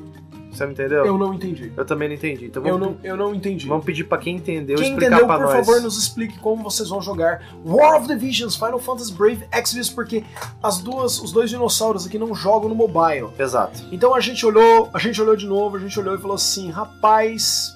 Você 0.52 0.66
não 0.66 0.72
entendeu? 0.74 1.06
Eu 1.06 1.18
não 1.18 1.34
entendi. 1.34 1.72
Eu 1.78 1.86
também 1.86 2.10
não 2.10 2.16
entendi. 2.16 2.46
Então 2.46 2.66
Eu 2.66 2.78
vamos, 2.78 2.96
não, 2.96 2.98
eu 3.04 3.16
não 3.16 3.34
entendi. 3.34 3.68
vamos 3.68 3.86
pedir 3.86 4.04
pra 4.04 4.18
quem 4.18 4.36
entendeu 4.36 4.78
Quem 4.78 4.90
explicar 4.90 5.08
entendeu, 5.18 5.28
pra 5.28 5.38
por 5.38 5.46
nós. 5.56 5.66
favor, 5.66 5.82
nos 5.82 5.98
explique 5.98 6.38
como 6.40 6.62
vocês 6.64 6.90
vão 6.90 7.02
jogar 7.02 7.42
War 7.66 7.98
of 7.98 8.08
the 8.08 8.16
Visions, 8.18 8.56
Final 8.56 8.80
Fantasy 8.80 9.14
Brave 9.14 9.46
Exvius, 9.52 9.90
porque 9.90 10.24
as 10.62 10.80
duas, 10.80 11.20
os 11.22 11.32
dois 11.32 11.50
dinossauros 11.50 12.06
aqui 12.06 12.20
não 12.20 12.36
jogam 12.36 12.68
no 12.68 12.76
mobile. 12.76 13.30
Exato. 13.40 13.82
Então 13.92 14.14
a 14.14 14.20
gente 14.20 14.46
olhou, 14.46 14.90
a 14.94 15.00
gente 15.00 15.22
olhou 15.22 15.36
de 15.38 15.48
novo, 15.48 15.78
a 15.78 15.80
gente 15.80 15.98
olhou 16.00 16.16
e 16.16 16.20
falou 16.20 16.36
assim, 16.36 16.70
rapaz, 16.70 17.74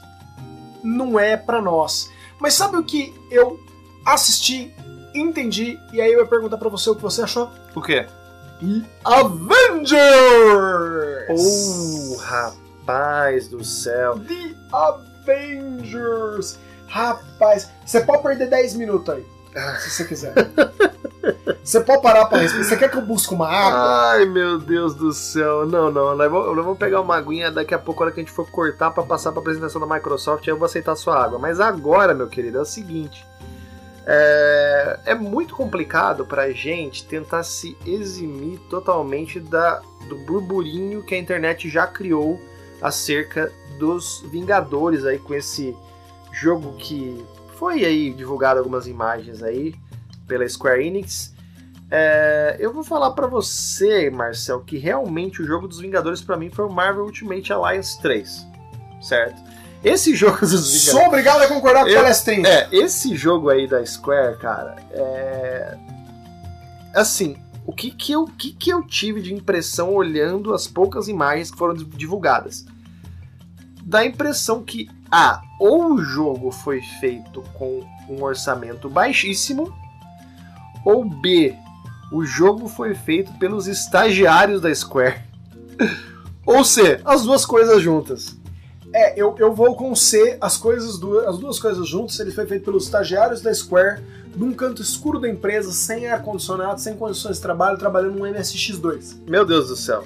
não 0.84 1.18
é 1.20 1.38
pra 1.38 1.62
nós. 1.62 2.10
Mas 2.40 2.54
sabe 2.56 2.76
o 2.76 2.84
que 2.84 3.14
eu 3.32 3.58
assisti, 4.06 4.74
entendi 5.16 5.80
e 5.94 6.02
aí 6.02 6.12
eu 6.12 6.20
ia 6.20 6.26
perguntar 6.26 6.58
pra 6.58 6.68
você 6.70 6.90
o 6.90 6.96
que 6.96 7.02
você 7.02 7.22
achou? 7.22 7.50
O 7.74 7.82
quê? 7.82 8.06
Avengers! 9.06 10.00
Oh, 11.30 12.18
rapaz 12.18 12.65
do 13.50 13.64
céu. 13.64 14.20
The 14.20 14.56
Avengers! 14.72 16.60
Rapaz, 16.88 17.70
você 17.86 18.02
pode 18.02 18.24
perder 18.24 18.50
10 18.50 18.76
minutos 18.76 19.14
aí, 19.14 19.26
se 19.80 19.90
você 19.90 20.06
quiser. 20.06 20.34
você 21.64 21.82
pode 21.82 22.02
parar 22.02 22.26
pra 22.26 22.38
respirar. 22.38 22.66
Você 22.66 22.78
quer 22.78 22.90
que 22.90 22.98
eu 22.98 23.02
busque 23.02 23.34
uma 23.34 23.48
água? 23.48 24.12
Ai, 24.12 24.26
meu 24.26 24.60
Deus 24.60 24.94
do 24.94 25.12
céu. 25.12 25.66
Não, 25.66 25.92
não. 25.92 26.16
Nós 26.16 26.32
vamos, 26.32 26.56
nós 26.56 26.66
vamos 26.66 26.78
pegar 26.78 27.02
uma 27.02 27.18
aguinha 27.18 27.52
daqui 27.52 27.74
a 27.74 27.80
pouco, 27.80 28.04
a 28.04 28.06
hora 28.06 28.14
que 28.14 28.22
a 28.22 28.24
gente 28.24 28.32
for 28.32 28.50
cortar 28.50 28.92
pra 28.92 29.04
passar 29.04 29.32
pra 29.32 29.42
apresentação 29.42 29.86
da 29.86 29.94
Microsoft, 29.94 30.48
aí 30.48 30.54
eu 30.54 30.58
vou 30.58 30.66
aceitar 30.66 30.92
a 30.92 30.96
sua 30.96 31.22
água. 31.22 31.40
Mas 31.40 31.60
agora, 31.60 32.14
meu 32.14 32.28
querido, 32.28 32.60
é 32.60 32.62
o 32.62 32.66
seguinte. 32.66 33.26
É, 34.08 35.00
é 35.06 35.16
muito 35.16 35.56
complicado 35.56 36.26
pra 36.26 36.52
gente 36.52 37.06
tentar 37.06 37.42
se 37.44 37.76
eximir 37.86 38.60
totalmente 38.70 39.40
da, 39.40 39.82
do 40.08 40.18
burburinho 40.20 41.04
que 41.04 41.16
a 41.16 41.18
internet 41.18 41.68
já 41.68 41.88
criou 41.88 42.40
acerca 42.82 43.52
dos 43.80 44.24
Vingadores 44.32 45.06
aí 45.06 45.20
com 45.20 45.34
esse 45.34 45.76
jogo 46.32 46.74
que 46.78 47.24
foi 47.58 47.86
aí 47.86 48.14
divulgado 48.14 48.60
algumas 48.60 48.88
imagens 48.88 49.42
aí 49.42 49.74
pela 50.28 50.48
Square 50.48 50.86
Enix. 50.86 51.34
É, 51.90 52.58
eu 52.60 52.74
vou 52.74 52.84
falar 52.84 53.12
pra 53.12 53.28
você, 53.28 54.10
Marcel, 54.10 54.62
que 54.62 54.78
realmente 54.78 55.42
o 55.42 55.46
jogo 55.46 55.68
dos 55.68 55.80
Vingadores 55.80 56.22
pra 56.22 56.36
mim 56.36 56.50
foi 56.50 56.66
o 56.66 56.70
Marvel 56.70 57.06
Ultimate 57.06 57.54
Alliance 57.54 58.02
3, 58.02 58.46
certo? 59.02 59.42
Esse 59.84 60.16
jogo 60.16 60.40
dos 60.40 60.52
Vingadores 60.52 60.82
Sou 60.82 61.06
obrigado 61.06 61.44
a 61.44 61.48
concordar 61.48 61.86
com 61.86 61.92
o 61.92 61.94
palestrinho. 61.94 62.46
é, 62.46 62.68
esse 62.72 63.16
jogo 63.16 63.50
aí 63.50 63.68
da 63.68 63.86
Square, 63.86 64.38
cara, 64.38 64.76
é. 64.92 65.78
Assim, 66.94 67.38
o 67.66 67.74
que 67.74 67.90
que 67.92 68.12
eu, 68.12 68.26
que 68.26 68.52
que 68.52 68.70
eu 68.70 68.84
tive 68.84 69.22
de 69.22 69.34
impressão 69.34 69.94
olhando 69.94 70.54
as 70.54 70.68
poucas 70.68 71.08
imagens 71.08 71.50
que 71.50 71.58
foram 71.58 71.74
divulgadas? 71.74 72.66
Dá 73.84 74.00
a 74.00 74.06
impressão 74.06 74.64
que, 74.64 74.88
ah, 75.12 75.42
ou 75.60 75.94
o 75.94 75.98
jogo 76.02 76.52
foi 76.52 76.82
feito 77.00 77.42
com 77.54 77.84
um 78.10 78.24
orçamento 78.24 78.90
baixíssimo, 78.90 79.74
ou 80.84 81.04
B, 81.04 81.56
o 82.12 82.24
jogo 82.24 82.68
foi 82.68 82.94
feito 82.94 83.34
pelos 83.34 83.68
estagiários 83.68 84.62
da 84.62 84.74
Square. 84.74 85.22
ou 86.46 86.64
C, 86.64 87.02
as 87.04 87.24
duas 87.24 87.46
coisas 87.46 87.82
juntas. 87.82 88.38
É, 88.96 89.14
eu, 89.22 89.36
eu 89.40 89.54
vou 89.54 89.76
com 89.76 89.94
C, 89.94 90.38
as 90.40 90.56
coisas 90.56 90.98
duas, 90.98 91.28
as 91.28 91.38
duas 91.38 91.60
coisas 91.60 91.86
juntas, 91.86 92.18
ele 92.18 92.32
foi 92.32 92.46
feito 92.46 92.64
pelos 92.64 92.86
estagiários 92.86 93.42
da 93.42 93.54
Square, 93.54 94.02
num 94.34 94.54
canto 94.54 94.82
escuro 94.82 95.20
da 95.20 95.28
empresa, 95.28 95.70
sem 95.74 96.08
ar-condicionado, 96.08 96.80
sem 96.80 96.96
condições 96.96 97.36
de 97.36 97.42
trabalho, 97.42 97.78
trabalhando 97.78 98.18
num 98.18 98.24
MSX2. 98.24 99.18
Meu 99.28 99.46
Deus 99.46 99.68
do 99.68 99.76
céu. 99.76 100.06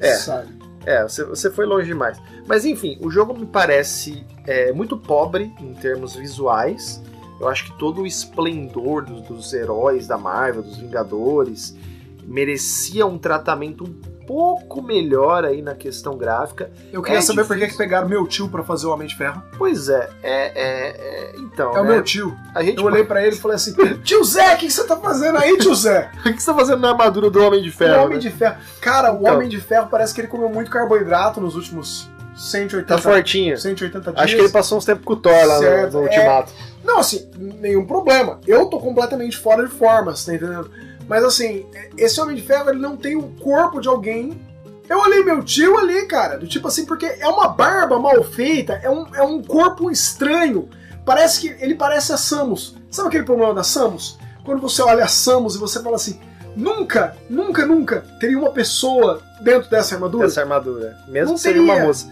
É. 0.00 0.14
Sabe? 0.14 0.48
É, 0.84 1.04
você, 1.04 1.22
você 1.22 1.52
foi 1.52 1.64
longe 1.64 1.86
demais. 1.86 2.18
Mas 2.48 2.64
enfim, 2.64 2.98
o 3.00 3.08
jogo 3.12 3.32
me 3.32 3.46
parece 3.46 4.26
é, 4.44 4.72
muito 4.72 4.96
pobre 4.96 5.52
em 5.60 5.72
termos 5.74 6.16
visuais. 6.16 7.00
Eu 7.38 7.46
acho 7.46 7.66
que 7.66 7.78
todo 7.78 8.02
o 8.02 8.06
esplendor 8.08 9.04
dos, 9.04 9.22
dos 9.22 9.52
heróis 9.52 10.08
da 10.08 10.18
Marvel, 10.18 10.64
dos 10.64 10.78
Vingadores, 10.78 11.76
merecia 12.24 13.06
um 13.06 13.16
tratamento 13.16 13.84
um 13.84 13.94
pouco 14.30 14.80
melhor 14.80 15.44
aí 15.44 15.60
na 15.60 15.74
questão 15.74 16.16
gráfica. 16.16 16.70
Eu 16.92 17.02
queria 17.02 17.18
É 17.18 17.20
saber 17.20 17.42
por 17.44 17.54
que 17.56 17.64
difícil. 17.64 17.76
que 17.78 17.82
pegaram 17.82 18.08
meu 18.08 18.24
tio 18.28 18.48
pra 18.48 18.62
fazer 18.62 18.86
o 18.86 18.90
Homem 18.92 19.08
de 19.08 19.16
Ferro. 19.16 19.42
Pois 19.58 19.88
é, 19.88 20.08
é, 20.22 20.52
é, 20.54 20.88
é 21.32 21.32
então. 21.38 21.76
É 21.76 21.80
o 21.80 21.84
né, 21.84 21.94
meu 21.94 22.02
tio. 22.04 22.36
A 22.54 22.62
gente 22.62 22.78
Eu 22.78 22.84
olhei 22.84 23.02
pra 23.02 23.26
ele 23.26 23.34
e 23.34 23.38
falei 23.38 23.56
assim: 23.56 23.74
Tio 24.04 24.22
Zé, 24.22 24.54
o 24.54 24.58
que, 24.58 24.66
que 24.66 24.72
você 24.72 24.84
tá 24.86 24.96
fazendo 24.96 25.36
aí, 25.36 25.58
tio 25.58 25.74
Zé? 25.74 26.12
o 26.24 26.32
que 26.32 26.40
você 26.40 26.46
tá 26.46 26.54
fazendo 26.54 26.78
na 26.78 26.90
armadura 26.90 27.28
do 27.28 27.42
Homem 27.44 27.60
de 27.60 27.70
O 27.70 27.72
Ferro? 27.72 28.04
Homem 28.04 28.14
né? 28.18 28.20
de 28.20 28.30
Ferro. 28.30 28.56
Cara, 28.80 29.12
o 29.12 29.20
Então. 29.20 29.34
Homem 29.34 29.48
de 29.48 29.60
Ferro 29.60 29.88
parece 29.90 30.14
que 30.14 30.20
ele 30.20 30.28
comeu 30.28 30.48
muito 30.48 30.70
carboidrato 30.70 31.40
nos 31.40 31.56
últimos 31.56 32.08
180, 32.36 32.86
Tá 32.86 32.98
fortinho. 33.02 33.58
180 33.58 34.12
dias. 34.12 34.22
Acho 34.24 34.36
que 34.36 34.40
ele 34.42 34.48
passou 34.52 34.78
uns 34.78 34.84
tempos 34.84 35.04
com 35.04 35.14
o 35.14 35.16
Thor 35.16 35.32
lá 35.44 35.54
no- 35.56 35.60
Certo, 35.60 35.92
no, 35.94 35.98
é. 36.00 36.02
Ultimato. 36.04 36.52
Não, 36.84 36.98
assim, 37.00 37.28
nenhum 37.36 37.84
problema. 37.84 38.40
Eu 38.46 38.66
tô 38.66 38.78
completamente 38.78 39.36
fora 39.36 39.66
de 39.66 39.74
forma, 39.74 40.14
você 40.16 40.30
tá 40.30 40.36
entendendo? 40.36 40.70
Mas 41.10 41.24
assim, 41.24 41.66
esse 41.98 42.20
Homem 42.20 42.36
de 42.36 42.42
Ferro, 42.42 42.70
ele 42.70 42.78
não 42.78 42.96
tem 42.96 43.16
o 43.16 43.24
corpo 43.40 43.80
de 43.80 43.88
alguém. 43.88 44.40
Eu 44.88 45.00
olhei 45.00 45.24
meu 45.24 45.42
tio 45.42 45.76
ali, 45.76 46.06
cara, 46.06 46.38
do 46.38 46.46
tipo 46.46 46.68
assim, 46.68 46.86
porque 46.86 47.04
é 47.04 47.26
uma 47.26 47.48
barba 47.48 47.98
mal 47.98 48.22
feita, 48.22 48.74
é 48.74 48.88
um, 48.88 49.12
é 49.16 49.20
um 49.20 49.42
corpo 49.42 49.90
estranho. 49.90 50.68
Parece 51.04 51.40
que 51.40 51.64
ele 51.64 51.74
parece 51.74 52.12
a 52.12 52.16
Samus. 52.16 52.76
Sabe 52.92 53.08
aquele 53.08 53.24
problema 53.24 53.52
da 53.52 53.64
Samus? 53.64 54.20
Quando 54.44 54.60
você 54.60 54.82
olha 54.82 55.02
a 55.02 55.08
Samus 55.08 55.56
e 55.56 55.58
você 55.58 55.82
fala 55.82 55.96
assim, 55.96 56.20
nunca, 56.54 57.16
nunca, 57.28 57.66
nunca 57.66 58.04
teria 58.20 58.38
uma 58.38 58.52
pessoa 58.52 59.20
dentro 59.40 59.68
dessa 59.68 59.96
armadura. 59.96 60.28
Dessa 60.28 60.42
armadura. 60.42 60.96
Mesmo 61.08 61.30
Não 61.30 61.34
que 61.34 61.40
seja 61.40 61.60
uma 61.60 61.80
moça. 61.80 62.08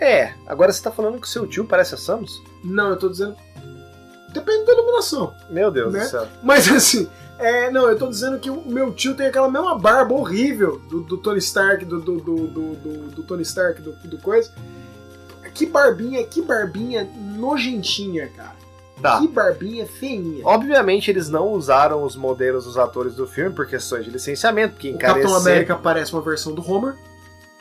É, 0.00 0.32
agora 0.48 0.72
você 0.72 0.82
tá 0.82 0.90
falando 0.90 1.20
que 1.20 1.26
o 1.28 1.30
seu 1.30 1.46
tio 1.46 1.66
parece 1.66 1.94
a 1.94 1.98
Samus? 1.98 2.32
Não, 2.64 2.88
eu 2.90 2.96
tô 2.96 3.08
dizendo. 3.08 3.36
Depende 4.32 4.66
da 4.66 4.72
iluminação. 4.72 5.32
Meu 5.48 5.70
Deus 5.70 5.92
Né? 5.92 6.00
do 6.00 6.08
céu. 6.08 6.26
Mas 6.42 6.68
assim, 6.68 7.08
é, 7.38 7.70
não, 7.70 7.88
eu 7.88 7.98
tô 7.98 8.08
dizendo 8.08 8.38
que 8.38 8.50
o 8.50 8.62
meu 8.66 8.92
tio 8.92 9.14
tem 9.14 9.26
aquela 9.26 9.50
mesma 9.50 9.78
barba 9.78 10.14
horrível 10.14 10.80
do, 10.88 11.00
do 11.00 11.18
Tony 11.18 11.38
Stark, 11.38 11.84
do, 11.84 12.00
do, 12.00 12.16
do, 12.18 13.22
Tony 13.22 13.42
Stark, 13.42 13.82
do, 13.82 13.92
do 13.92 14.18
coisa. 14.18 14.52
Que 15.52 15.66
barbinha, 15.66 16.24
que 16.24 16.42
barbinha 16.42 17.08
nojentinha, 17.36 18.28
cara. 18.28 18.64
Tá. 19.00 19.20
Que 19.20 19.28
barbinha 19.28 19.86
feinha. 19.86 20.46
Obviamente 20.46 21.10
eles 21.10 21.28
não 21.28 21.48
usaram 21.48 22.04
os 22.04 22.16
modelos 22.16 22.64
dos 22.64 22.78
atores 22.78 23.14
do 23.14 23.26
filme 23.26 23.54
por 23.54 23.66
questões 23.66 24.04
de 24.04 24.10
licenciamento, 24.10 24.74
porque 24.74 24.90
O 24.90 24.98
Capitão. 24.98 25.34
América 25.34 25.76
parece 25.76 26.12
uma 26.12 26.22
versão 26.22 26.54
do 26.54 26.68
Homer. 26.68 26.94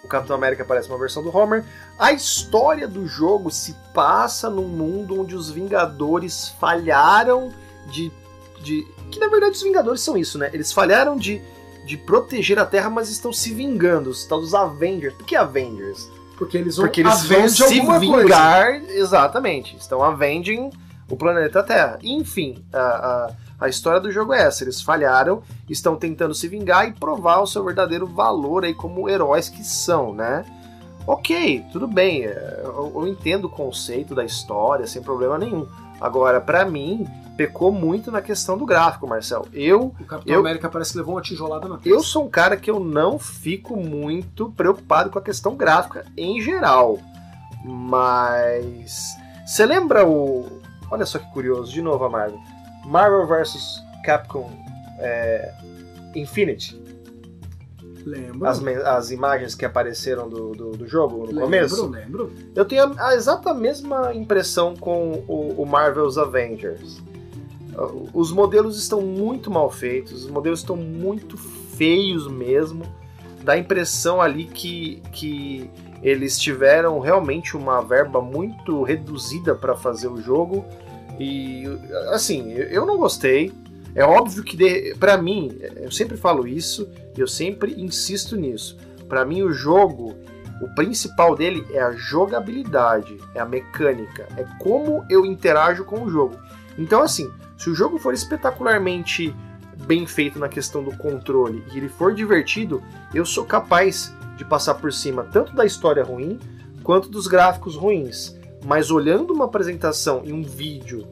O 0.04 0.08
Capitão 0.08 0.36
América 0.36 0.64
parece 0.66 0.90
uma 0.90 0.98
versão 0.98 1.24
do 1.24 1.36
Homer. 1.36 1.64
A 1.98 2.12
história 2.12 2.88
do 2.88 3.08
jogo 3.08 3.50
se 3.50 3.76
passa 3.94 4.50
num 4.50 4.68
mundo 4.68 5.20
onde 5.20 5.36
os 5.36 5.50
Vingadores 5.50 6.50
falharam 6.60 7.52
de. 7.88 8.12
de 8.62 8.88
que 9.14 9.20
na 9.20 9.28
verdade 9.30 9.52
os 9.56 9.62
Vingadores 9.64 10.02
são 10.02 10.18
isso, 10.18 10.38
né? 10.38 10.50
Eles 10.54 10.72
falharam 10.72 11.16
de 11.16 11.42
de 11.86 11.98
proteger 11.98 12.58
a 12.60 12.66
Terra, 12.66 12.90
mas 12.90 13.10
estão 13.10 13.34
se 13.34 13.54
vingando, 13.54 14.10
os 14.10 14.24
tal 14.24 14.40
dos 14.40 14.54
Avengers. 14.54 15.14
Por 15.16 15.26
que 15.26 15.36
Avengers? 15.36 16.10
Porque 16.38 16.58
eles 16.58 16.78
vão 16.78 16.86
Porque 16.86 17.02
eles 17.02 17.26
vão 17.26 17.50
se 17.50 17.62
alguma 17.62 18.00
coisa. 18.00 18.22
vingar, 18.24 18.82
exatamente. 18.90 19.76
Estão 19.76 20.02
avenging 20.02 20.70
o 21.10 21.18
planeta 21.18 21.62
Terra. 21.62 22.00
Enfim, 22.02 22.64
a, 22.72 22.80
a, 22.80 23.32
a 23.66 23.68
história 23.68 24.00
do 24.00 24.10
jogo 24.14 24.34
é 24.34 24.44
essa. 24.44 24.64
Eles 24.64 24.82
falharam, 24.82 25.44
estão 25.70 25.98
tentando 25.98 26.34
se 26.34 26.48
vingar 26.48 26.88
e 26.88 26.94
provar 26.94 27.42
o 27.42 27.48
seu 27.48 27.66
verdadeiro 27.66 28.08
valor 28.08 28.64
aí 28.64 28.74
como 28.74 29.10
heróis 29.10 29.50
que 29.50 29.64
são, 29.66 30.14
né? 30.14 30.46
Ok, 31.06 31.66
tudo 31.74 31.86
bem. 31.86 32.24
é, 32.24 32.62
Eu, 32.64 32.94
eu 32.96 33.08
entendo 33.10 33.46
o 33.46 33.50
conceito 33.50 34.16
da 34.16 34.24
história 34.24 34.88
sem 34.88 35.02
problema 35.04 35.38
nenhum. 35.38 35.68
Agora, 36.00 36.40
pra 36.40 36.64
mim, 36.64 37.06
pecou 37.38 37.72
muito 37.72 38.12
na 38.12 38.22
questão 38.22 38.58
do 38.58 38.66
gráfico, 38.66 39.08
Marcel. 39.08 39.46
Eu 39.54 39.94
O 40.00 40.06
Capitão 40.06 40.34
Eu- 40.34 40.40
América 40.42 40.70
parece 40.70 40.92
que 40.92 40.98
levou 40.98 41.16
uma 41.16 41.22
tijolada 41.22 41.68
na 41.68 41.80
eu 41.84 42.02
sou 42.02 42.26
um 42.26 42.30
cara 42.30 42.56
que 42.56 42.70
eu 42.70 42.80
não 42.80 43.18
fico 43.18 43.76
muito 43.76 44.52
preocupado 44.52 45.10
com 45.10 45.18
a 45.18 45.22
questão 45.22 45.56
gráfica 45.56 46.06
em 46.18 46.40
geral. 46.42 47.00
Mas. 47.64 49.16
Você 49.46 49.66
lembra 49.66 50.08
o. 50.08 50.62
Olha 50.92 51.06
só 51.06 51.18
que 51.18 51.32
curioso, 51.32 51.72
de 51.72 51.82
novo 51.82 52.04
a 52.04 52.10
Marvel. 52.10 52.40
Marvel 52.86 53.26
vs 53.26 53.82
Capcom 54.04 54.52
é, 55.00 55.54
Infinity. 56.16 56.82
Lembro. 58.06 58.46
As, 58.46 58.62
as 58.62 59.12
imagens 59.12 59.56
que 59.56 59.64
apareceram 59.64 60.28
do, 60.28 60.52
do, 60.52 60.72
do 60.72 60.86
jogo 60.88 61.20
no 61.20 61.26
lembro, 61.28 61.42
começo. 61.44 61.88
lembro. 61.88 62.34
Eu 62.54 62.66
tenho 62.66 62.84
a, 62.84 63.08
a 63.10 63.16
exata 63.16 63.54
mesma 63.54 64.14
impressão 64.14 64.76
com 64.76 65.24
o, 65.28 65.62
o 65.62 65.66
Marvel's 65.66 66.18
Avengers. 66.18 67.02
Os 68.14 68.32
modelos 68.32 68.78
estão 68.78 69.02
muito 69.02 69.50
mal 69.50 69.70
feitos, 69.70 70.26
os 70.26 70.30
modelos 70.30 70.60
estão 70.60 70.76
muito 70.78 71.38
feios 71.38 72.28
mesmo. 72.28 72.84
Dá 73.44 73.54
a 73.54 73.58
impressão 73.58 74.22
ali 74.22 74.46
que, 74.46 75.02
que 75.12 75.70
eles 76.02 76.38
tiveram 76.40 77.00
realmente 77.00 77.58
uma 77.58 77.82
verba 77.82 78.22
muito 78.22 78.84
reduzida 78.84 79.56
para 79.56 79.76
fazer 79.76 80.08
o 80.08 80.22
jogo. 80.22 80.66
E 81.20 81.64
assim, 82.12 82.54
eu- 82.54 82.86
não 82.86 82.98
gostei. 82.98 83.52
É 83.96 84.04
óbvio 84.04 84.44
que 84.44 84.96
para 84.96 85.18
mim, 85.18 85.52
eu 85.78 85.92
sempre 85.92 86.18
falo 86.18 86.48
isso, 86.48 86.90
e 87.16 87.22
eu 87.22 87.28
sempre 87.28 87.74
insisto 87.80 88.36
nisso. 88.36 88.78
Para 89.08 89.24
mim 89.26 89.44
o 89.44 89.52
jogo 89.52 90.16
o 90.62 90.68
principal 90.76 91.36
dele 91.36 91.66
é 91.72 91.82
a 91.82 91.92
jogabilidade, 91.92 93.18
é 93.36 93.40
a 93.40 93.46
mecânica, 93.46 94.28
é 94.38 94.46
como 94.60 95.04
eu 95.10 95.26
interajo 95.26 95.84
com 95.84 96.04
o 96.04 96.10
jogo. 96.10 96.38
Então, 96.78 97.02
assim, 97.02 97.32
se 97.58 97.70
o 97.70 97.76
jogo 97.76 97.98
for 97.98 98.14
espetacularmente 98.14 99.34
bem 99.86 100.06
feito 100.06 100.40
na 100.40 100.48
questão 100.48 100.84
do 100.84 100.96
controle 100.98 101.64
e 101.74 101.78
ele 101.78 101.90
for 101.90 102.14
divertido, 102.14 102.82
eu 103.14 103.26
sou 103.26 103.46
capaz 103.46 104.14
de 104.38 104.46
passar 104.46 104.76
por 104.76 104.92
cima 104.94 105.24
tanto 105.32 105.54
da 105.56 105.66
história 105.66 106.04
ruim 106.04 106.40
quanto 106.84 107.10
dos 107.10 107.28
gráficos 107.28 107.76
ruins. 107.76 108.36
Mas 108.66 108.90
olhando 108.90 109.34
uma 109.34 109.46
apresentação 109.46 110.22
em 110.24 110.32
um 110.32 110.42
vídeo 110.42 111.06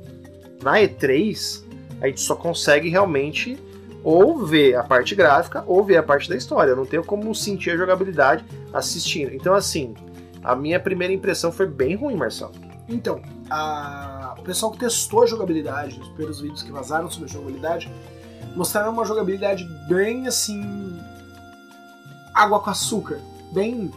na 0.63 0.77
E3, 0.79 1.63
a 2.01 2.07
gente 2.07 2.21
só 2.21 2.35
consegue 2.35 2.89
realmente 2.89 3.57
ou 4.03 4.43
ver 4.45 4.75
a 4.75 4.83
parte 4.83 5.13
gráfica 5.13 5.63
ou 5.67 5.83
ver 5.83 5.97
a 5.97 6.03
parte 6.03 6.27
da 6.29 6.35
história. 6.35 6.71
Eu 6.71 6.75
não 6.75 6.85
tenho 6.85 7.03
como 7.03 7.33
sentir 7.35 7.71
a 7.71 7.77
jogabilidade 7.77 8.43
assistindo. 8.73 9.33
Então, 9.33 9.53
assim, 9.53 9.93
a 10.43 10.55
minha 10.55 10.79
primeira 10.79 11.13
impressão 11.13 11.51
foi 11.51 11.67
bem 11.67 11.95
ruim, 11.95 12.15
Marcelo. 12.15 12.53
Então, 12.89 13.21
a- 13.49 14.10
o 14.41 14.43
pessoal 14.43 14.71
que 14.71 14.79
testou 14.79 15.23
a 15.23 15.25
jogabilidade, 15.27 15.99
os 15.99 16.07
primeiros 16.09 16.41
vídeos 16.41 16.63
que 16.63 16.71
vazaram 16.71 17.09
sobre 17.09 17.29
a 17.29 17.31
jogabilidade, 17.31 17.91
mostraram 18.55 18.91
uma 18.91 19.05
jogabilidade 19.05 19.63
bem 19.87 20.27
assim. 20.27 20.99
água 22.33 22.59
com 22.59 22.71
açúcar. 22.71 23.19
Bem 23.53 23.91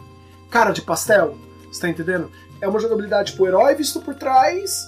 cara 0.51 0.71
de 0.71 0.81
pastel. 0.81 1.35
Você 1.71 1.81
tá 1.81 1.89
entendendo? 1.89 2.31
É 2.61 2.67
uma 2.67 2.79
jogabilidade 2.79 3.31
tipo, 3.31 3.47
herói 3.47 3.73
visto 3.75 3.99
por 4.01 4.13
trás. 4.15 4.87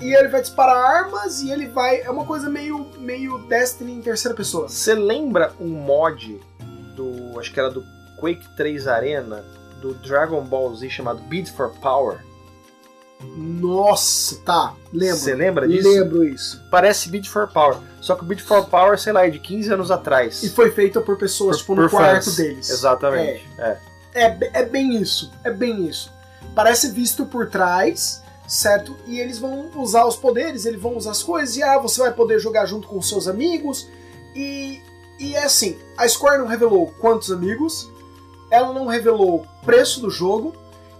E 0.00 0.14
ele 0.14 0.28
vai 0.28 0.40
disparar 0.40 0.76
armas 0.76 1.42
e 1.42 1.50
ele 1.50 1.66
vai. 1.68 2.00
É 2.00 2.10
uma 2.10 2.24
coisa 2.24 2.48
meio, 2.48 2.90
meio 2.98 3.38
Destiny 3.46 3.92
em 3.92 4.02
terceira 4.02 4.36
pessoa. 4.36 4.68
Você 4.68 4.94
lembra 4.94 5.52
um 5.60 5.68
mod 5.68 6.40
do. 6.94 7.38
acho 7.38 7.52
que 7.52 7.60
era 7.60 7.70
do 7.70 7.84
Quake 8.16 8.48
3 8.56 8.86
Arena, 8.88 9.44
do 9.80 9.94
Dragon 9.94 10.42
Ball 10.42 10.74
Z 10.74 10.90
chamado 10.90 11.20
Beat 11.22 11.50
for 11.50 11.70
Power? 11.80 12.27
Nossa, 13.22 14.36
tá. 14.44 14.74
Lembro. 14.92 15.16
Você 15.16 15.34
lembra 15.34 15.68
disso? 15.68 15.88
Lembro 15.88 16.24
isso. 16.24 16.62
Parece 16.70 17.08
Beat 17.08 17.26
for 17.28 17.48
Power. 17.48 17.76
Só 18.00 18.14
que 18.14 18.22
o 18.22 18.26
Beat 18.26 18.40
for 18.40 18.66
Power, 18.66 18.98
sei 18.98 19.12
lá, 19.12 19.26
é 19.26 19.30
de 19.30 19.38
15 19.38 19.72
anos 19.72 19.90
atrás. 19.90 20.42
E 20.42 20.50
foi 20.50 20.70
feito 20.70 21.00
por 21.02 21.18
pessoas, 21.18 21.56
Por- 21.62 21.74
tipo, 21.74 21.74
no 21.82 21.82
por 21.82 21.90
quarto 21.98 22.24
fãs. 22.24 22.36
deles. 22.36 22.70
Exatamente. 22.70 23.46
É. 23.58 23.78
É, 24.14 24.30
be- 24.30 24.50
é 24.52 24.64
bem 24.64 25.00
isso, 25.00 25.30
é 25.44 25.50
bem 25.50 25.86
isso. 25.86 26.10
Parece 26.54 26.90
visto 26.90 27.26
por 27.26 27.48
trás, 27.48 28.22
certo? 28.46 28.96
E 29.06 29.20
eles 29.20 29.38
vão 29.38 29.70
usar 29.76 30.06
os 30.06 30.16
poderes, 30.16 30.64
eles 30.64 30.80
vão 30.80 30.96
usar 30.96 31.10
as 31.12 31.22
coisas, 31.22 31.56
e 31.56 31.62
ah, 31.62 31.78
você 31.78 32.00
vai 32.00 32.12
poder 32.12 32.38
jogar 32.40 32.66
junto 32.66 32.88
com 32.88 33.00
seus 33.02 33.28
amigos. 33.28 33.86
E, 34.34 34.80
e 35.20 35.34
é 35.36 35.44
assim, 35.44 35.78
a 35.96 36.08
Square 36.08 36.38
não 36.38 36.46
revelou 36.46 36.92
quantos 36.98 37.30
amigos, 37.30 37.88
ela 38.50 38.72
não 38.72 38.86
revelou 38.86 39.42
o 39.42 39.64
preço 39.64 40.00
do 40.00 40.10
jogo, 40.10 40.54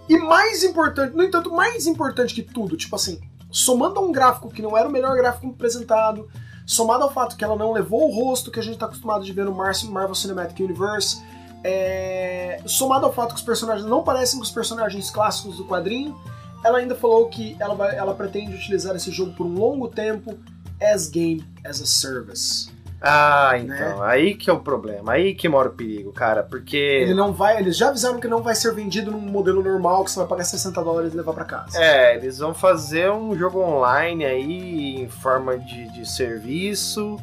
e 0.09 0.17
mais 0.17 0.63
importante, 0.63 1.15
no 1.15 1.23
entanto, 1.23 1.51
mais 1.51 1.85
importante 1.85 2.33
que 2.33 2.41
tudo, 2.41 2.75
tipo 2.75 2.95
assim, 2.95 3.21
somando 3.51 3.99
a 3.99 4.03
um 4.03 4.11
gráfico 4.11 4.49
que 4.49 4.61
não 4.61 4.75
era 4.75 4.89
o 4.89 4.91
melhor 4.91 5.15
gráfico 5.15 5.47
apresentado, 5.47 6.27
somado 6.65 7.03
ao 7.03 7.13
fato 7.13 7.37
que 7.37 7.43
ela 7.43 7.55
não 7.55 7.71
levou 7.71 8.09
o 8.09 8.13
rosto 8.13 8.51
que 8.51 8.59
a 8.59 8.63
gente 8.63 8.73
está 8.73 8.87
acostumado 8.87 9.23
de 9.23 9.31
ver 9.31 9.45
no 9.45 9.53
Mar- 9.53 9.73
Marvel 9.85 10.15
Cinematic 10.15 10.59
Universe, 10.59 11.21
é, 11.63 12.61
somado 12.65 13.05
ao 13.05 13.13
fato 13.13 13.29
que 13.29 13.39
os 13.39 13.45
personagens 13.45 13.85
não 13.87 14.03
parecem 14.03 14.37
com 14.39 14.43
os 14.43 14.51
personagens 14.51 15.11
clássicos 15.11 15.57
do 15.57 15.65
quadrinho, 15.65 16.17
ela 16.63 16.79
ainda 16.79 16.95
falou 16.95 17.27
que 17.29 17.55
ela, 17.59 17.75
vai, 17.75 17.95
ela 17.95 18.13
pretende 18.13 18.53
utilizar 18.53 18.95
esse 18.95 19.11
jogo 19.11 19.33
por 19.33 19.45
um 19.45 19.53
longo 19.53 19.87
tempo 19.87 20.37
as 20.81 21.09
game 21.09 21.45
as 21.65 21.81
a 21.81 21.85
service. 21.85 22.69
Ah, 23.01 23.53
então. 23.57 24.03
Aí 24.03 24.35
que 24.35 24.49
é 24.49 24.53
o 24.53 24.59
problema. 24.59 25.13
Aí 25.13 25.33
que 25.33 25.47
mora 25.47 25.69
o 25.69 25.73
perigo, 25.73 26.11
cara. 26.11 26.43
Porque. 26.43 26.77
Ele 26.77 27.13
não 27.13 27.33
vai, 27.33 27.57
eles 27.57 27.77
já 27.77 27.89
avisaram 27.89 28.19
que 28.19 28.27
não 28.27 28.41
vai 28.41 28.55
ser 28.55 28.73
vendido 28.73 29.11
num 29.11 29.19
modelo 29.19 29.63
normal 29.63 30.03
que 30.03 30.11
você 30.11 30.19
vai 30.19 30.27
pagar 30.27 30.43
60 30.43 30.83
dólares 30.83 31.13
e 31.13 31.17
levar 31.17 31.33
para 31.33 31.45
casa. 31.45 31.81
É, 31.81 32.15
eles 32.15 32.39
vão 32.39 32.53
fazer 32.53 33.09
um 33.11 33.37
jogo 33.37 33.59
online 33.59 34.25
aí 34.25 34.95
em 35.01 35.07
forma 35.07 35.57
de, 35.57 35.91
de 35.93 36.09
serviço, 36.09 37.17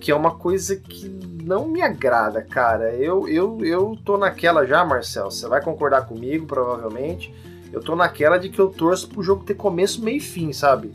que 0.00 0.10
é 0.10 0.14
uma 0.14 0.32
coisa 0.32 0.76
que 0.76 1.08
não 1.44 1.68
me 1.68 1.82
agrada, 1.82 2.40
cara. 2.42 2.94
Eu, 2.94 3.28
eu, 3.28 3.58
eu 3.62 3.98
tô 4.04 4.16
naquela 4.16 4.64
já, 4.64 4.84
Marcel. 4.84 5.30
Você 5.30 5.46
vai 5.46 5.60
concordar 5.60 6.06
comigo, 6.06 6.46
provavelmente. 6.46 7.34
Eu 7.72 7.80
tô 7.80 7.94
naquela 7.94 8.38
de 8.38 8.48
que 8.48 8.58
eu 8.58 8.68
torço 8.68 9.08
pro 9.08 9.22
jogo 9.22 9.44
ter 9.44 9.54
começo, 9.54 10.02
meio 10.02 10.16
e 10.16 10.20
fim, 10.20 10.52
sabe? 10.52 10.92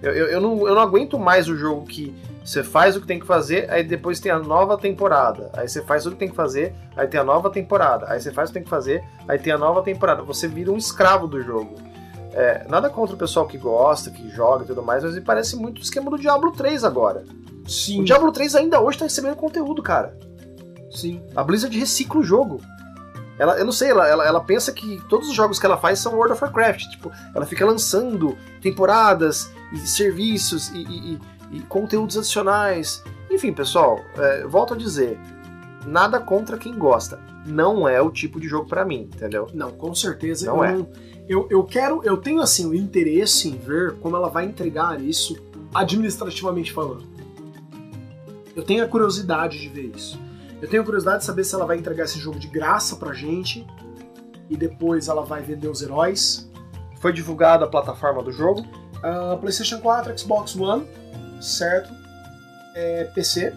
Eu, 0.00 0.12
eu, 0.12 0.26
eu, 0.26 0.40
não, 0.40 0.68
eu 0.68 0.74
não 0.74 0.82
aguento 0.82 1.18
mais 1.18 1.48
o 1.48 1.56
jogo 1.56 1.86
que 1.86 2.14
você 2.44 2.62
faz 2.62 2.94
o 2.96 3.00
que 3.00 3.06
tem 3.06 3.18
que 3.18 3.26
fazer, 3.26 3.70
aí 3.70 3.82
depois 3.82 4.20
tem 4.20 4.30
a 4.30 4.38
nova 4.38 4.76
temporada. 4.76 5.50
Aí 5.54 5.66
você 5.68 5.82
faz 5.82 6.04
o 6.06 6.10
que 6.10 6.16
tem 6.16 6.28
que 6.28 6.36
fazer, 6.36 6.74
aí 6.96 7.06
tem 7.08 7.18
a 7.18 7.24
nova 7.24 7.48
temporada. 7.50 8.06
Aí 8.10 8.20
você 8.20 8.30
faz 8.30 8.50
o 8.50 8.52
que 8.52 8.58
tem 8.58 8.64
que 8.64 8.68
fazer, 8.70 9.02
aí 9.26 9.38
tem 9.38 9.52
a 9.52 9.58
nova 9.58 9.82
temporada. 9.82 10.22
Você 10.22 10.46
vira 10.46 10.70
um 10.70 10.76
escravo 10.76 11.26
do 11.26 11.42
jogo. 11.42 11.74
É, 12.32 12.66
nada 12.68 12.90
contra 12.90 13.14
o 13.14 13.18
pessoal 13.18 13.46
que 13.46 13.56
gosta, 13.56 14.10
que 14.10 14.28
joga 14.28 14.64
e 14.64 14.66
tudo 14.66 14.82
mais, 14.82 15.02
mas 15.04 15.14
me 15.14 15.20
parece 15.20 15.56
muito 15.56 15.78
o 15.78 15.82
esquema 15.82 16.10
do 16.10 16.18
Diablo 16.18 16.50
3 16.52 16.84
agora. 16.84 17.24
Sim, 17.66 18.02
O 18.02 18.04
Diablo 18.04 18.30
3 18.30 18.56
ainda 18.56 18.80
hoje 18.80 18.98
tá 18.98 19.04
recebendo 19.04 19.36
conteúdo, 19.36 19.82
cara. 19.82 20.14
sim. 20.90 21.22
A 21.34 21.42
Blizzard 21.42 21.78
recicla 21.78 22.20
o 22.20 22.24
jogo. 22.24 22.60
Ela, 23.38 23.56
eu 23.58 23.64
não 23.64 23.72
sei, 23.72 23.90
ela, 23.90 24.06
ela, 24.06 24.24
ela 24.26 24.40
pensa 24.40 24.70
que 24.72 25.00
todos 25.08 25.28
os 25.28 25.34
jogos 25.34 25.58
que 25.58 25.66
ela 25.66 25.76
faz 25.76 25.98
são 25.98 26.12
World 26.14 26.34
of 26.34 26.44
Warcraft. 26.44 26.82
Tipo, 26.90 27.10
ela 27.34 27.44
fica 27.46 27.64
lançando 27.66 28.36
temporadas 28.60 29.50
e 29.72 29.78
serviços 29.78 30.68
e, 30.70 30.78
e- 30.82 31.12
e- 31.14 31.20
e 31.54 31.60
conteúdos 31.60 32.16
adicionais. 32.18 33.02
Enfim, 33.30 33.52
pessoal, 33.52 34.00
é, 34.16 34.46
volto 34.46 34.74
a 34.74 34.76
dizer, 34.76 35.18
nada 35.86 36.20
contra 36.20 36.58
quem 36.58 36.76
gosta. 36.76 37.18
Não 37.46 37.86
é 37.88 38.00
o 38.00 38.10
tipo 38.10 38.40
de 38.40 38.48
jogo 38.48 38.68
pra 38.68 38.84
mim, 38.84 39.08
entendeu? 39.14 39.48
Não, 39.54 39.70
com 39.70 39.94
certeza. 39.94 40.46
Não 40.46 40.56
eu, 40.58 40.64
é. 40.64 40.72
não- 40.72 40.88
eu, 41.28 41.46
eu 41.50 41.64
quero, 41.64 42.02
eu 42.04 42.16
tenho 42.16 42.40
assim 42.40 42.66
o 42.68 42.74
interesse 42.74 43.48
em 43.48 43.56
ver 43.56 43.94
como 43.96 44.16
ela 44.16 44.28
vai 44.28 44.44
entregar 44.44 45.00
isso 45.00 45.36
administrativamente 45.74 46.72
falando. 46.72 47.04
Eu 48.54 48.62
tenho 48.62 48.84
a 48.84 48.88
curiosidade 48.88 49.58
de 49.60 49.68
ver 49.68 49.92
isso. 49.94 50.18
Eu 50.62 50.68
tenho 50.68 50.82
a 50.82 50.84
curiosidade 50.84 51.18
de 51.20 51.24
saber 51.24 51.44
se 51.44 51.54
ela 51.54 51.66
vai 51.66 51.76
entregar 51.76 52.04
esse 52.04 52.18
jogo 52.18 52.38
de 52.38 52.46
graça 52.46 52.96
pra 52.96 53.12
gente 53.12 53.66
e 54.48 54.56
depois 54.56 55.08
ela 55.08 55.22
vai 55.24 55.42
vender 55.42 55.68
os 55.68 55.82
heróis. 55.82 56.50
Foi 57.00 57.12
divulgada 57.12 57.64
a 57.64 57.68
plataforma 57.68 58.22
do 58.22 58.30
jogo. 58.32 58.64
Ah, 59.02 59.36
PlayStation 59.38 59.80
4, 59.80 60.16
Xbox 60.18 60.56
One, 60.56 60.86
certo? 61.44 61.92
É, 62.74 63.04
PC. 63.04 63.54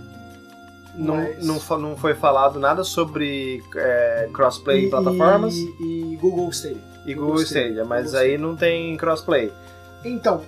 Não, 0.95 1.15
mas- 1.15 1.45
não, 1.45 1.79
não 1.79 1.95
foi 1.97 2.13
falado 2.15 2.59
nada 2.59 2.83
sobre 2.83 3.61
é, 3.75 4.29
crossplay 4.33 4.83
em 4.83 4.87
e- 4.87 4.89
plataformas 4.89 5.55
E, 5.55 5.75
e 6.13 6.17
Google 6.19 6.49
Stadia. 6.49 6.81
e 7.05 7.13
Google 7.13 7.29
Google 7.31 7.43
Stadia, 7.43 7.63
Stadia, 7.67 7.85
mas 7.85 8.05
Google 8.05 8.19
aí 8.19 8.37
não 8.37 8.55
tem 8.55 8.97
crossplay. 8.97 9.51
Então, 10.05 10.43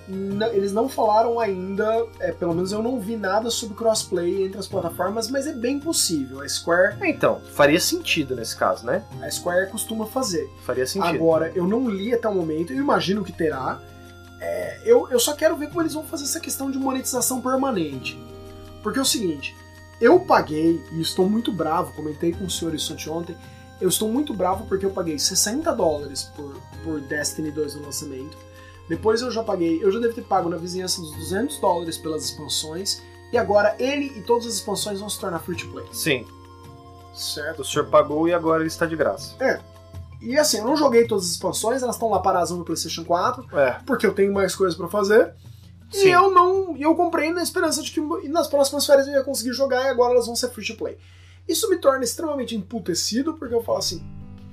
eles 0.52 0.72
não 0.72 0.88
falaram 0.88 1.38
ainda, 1.38 2.06
é, 2.20 2.30
pelo 2.32 2.54
menos 2.54 2.70
eu 2.72 2.80
não 2.82 2.98
vi 3.00 3.16
nada 3.16 3.50
sobre 3.50 3.76
crossplay 3.76 4.44
entre 4.44 4.58
as 4.58 4.66
plataformas, 4.66 5.28
mas 5.28 5.46
é 5.46 5.52
bem 5.52 5.78
possível. 5.78 6.40
A 6.40 6.48
Square, 6.48 6.96
Então, 7.02 7.40
faria 7.52 7.78
sentido 7.80 8.34
nesse 8.34 8.56
caso, 8.56 8.86
né? 8.86 9.04
a 9.20 9.30
Square 9.30 9.68
costuma 9.70 10.06
fazer. 10.06 10.48
Faria 10.64 10.86
sentido. 10.86 11.14
Agora, 11.14 11.52
eu 11.54 11.66
não 11.66 11.90
li 11.90 12.14
até 12.14 12.28
o 12.28 12.34
momento, 12.34 12.72
eu 12.72 12.78
imagino 12.78 13.22
que 13.24 13.32
terá. 13.32 13.80
É, 14.40 14.80
eu, 14.84 15.08
eu 15.10 15.20
só 15.20 15.34
quero 15.34 15.56
ver 15.56 15.68
como 15.68 15.82
eles 15.82 15.94
vão 15.94 16.04
fazer 16.04 16.24
essa 16.24 16.40
questão 16.40 16.70
de 16.70 16.78
monetização 16.78 17.40
permanente. 17.40 18.18
Porque 18.82 18.98
é 18.98 19.02
o 19.02 19.04
seguinte, 19.04 19.54
eu 20.00 20.20
paguei, 20.20 20.82
e 20.92 21.00
estou 21.00 21.28
muito 21.28 21.52
bravo, 21.52 21.92
comentei 21.92 22.32
com 22.32 22.44
o 22.44 22.50
senhor 22.50 22.74
isso 22.74 22.92
anteontem, 22.92 23.36
eu 23.80 23.88
estou 23.88 24.08
muito 24.08 24.32
bravo 24.34 24.66
porque 24.66 24.84
eu 24.84 24.90
paguei 24.90 25.18
60 25.18 25.72
dólares 25.74 26.24
por, 26.36 26.54
por 26.82 27.00
Destiny 27.00 27.50
2 27.50 27.76
no 27.76 27.82
lançamento. 27.84 28.36
Depois 28.88 29.22
eu 29.22 29.30
já 29.30 29.42
paguei, 29.42 29.82
eu 29.82 29.90
já 29.90 29.98
devo 30.00 30.14
ter 30.14 30.22
pago 30.22 30.48
na 30.48 30.56
vizinhança 30.56 31.00
dos 31.00 31.12
200 31.12 31.58
dólares 31.58 31.96
pelas 31.96 32.24
expansões. 32.24 33.00
E 33.32 33.38
agora 33.38 33.76
ele 33.78 34.06
e 34.18 34.22
todas 34.22 34.46
as 34.46 34.54
expansões 34.54 34.98
vão 35.00 35.08
se 35.08 35.18
tornar 35.20 35.38
free 35.38 35.56
to 35.56 35.68
play. 35.68 35.86
Sim, 35.92 36.26
Certo? 37.14 37.60
o 37.62 37.64
senhor 37.64 37.86
pagou 37.86 38.28
e 38.28 38.32
agora 38.34 38.60
ele 38.62 38.68
está 38.68 38.86
de 38.86 38.96
graça. 38.96 39.36
E 40.20 40.38
assim, 40.38 40.58
eu 40.58 40.64
não 40.64 40.76
joguei 40.76 41.06
todas 41.06 41.24
as 41.24 41.30
expansões, 41.30 41.82
elas 41.82 41.94
estão 41.96 42.10
lá 42.10 42.18
paradas 42.18 42.50
no 42.50 42.64
PlayStation 42.64 43.04
4. 43.04 43.46
É, 43.56 43.78
porque 43.86 44.06
eu 44.06 44.12
tenho 44.14 44.32
mais 44.32 44.54
coisas 44.54 44.76
pra 44.76 44.88
fazer. 44.88 45.32
Sim. 45.90 46.08
E 46.08 46.10
eu 46.10 46.30
não, 46.30 46.76
e 46.76 46.82
eu 46.82 46.94
comprei 46.94 47.32
na 47.32 47.42
esperança 47.42 47.82
de 47.82 47.90
que 47.90 48.00
nas 48.28 48.46
próximas 48.46 48.86
férias 48.86 49.06
eu 49.08 49.14
ia 49.14 49.24
conseguir 49.24 49.52
jogar 49.52 49.82
e 49.84 49.88
agora 49.88 50.12
elas 50.12 50.26
vão 50.26 50.36
ser 50.36 50.48
free 50.50 50.64
to 50.66 50.76
play. 50.76 50.96
Isso 51.48 51.68
me 51.68 51.78
torna 51.78 52.04
extremamente 52.04 52.54
emputecido 52.54 53.34
porque 53.34 53.54
eu 53.54 53.62
falo 53.62 53.78
assim, 53.78 54.04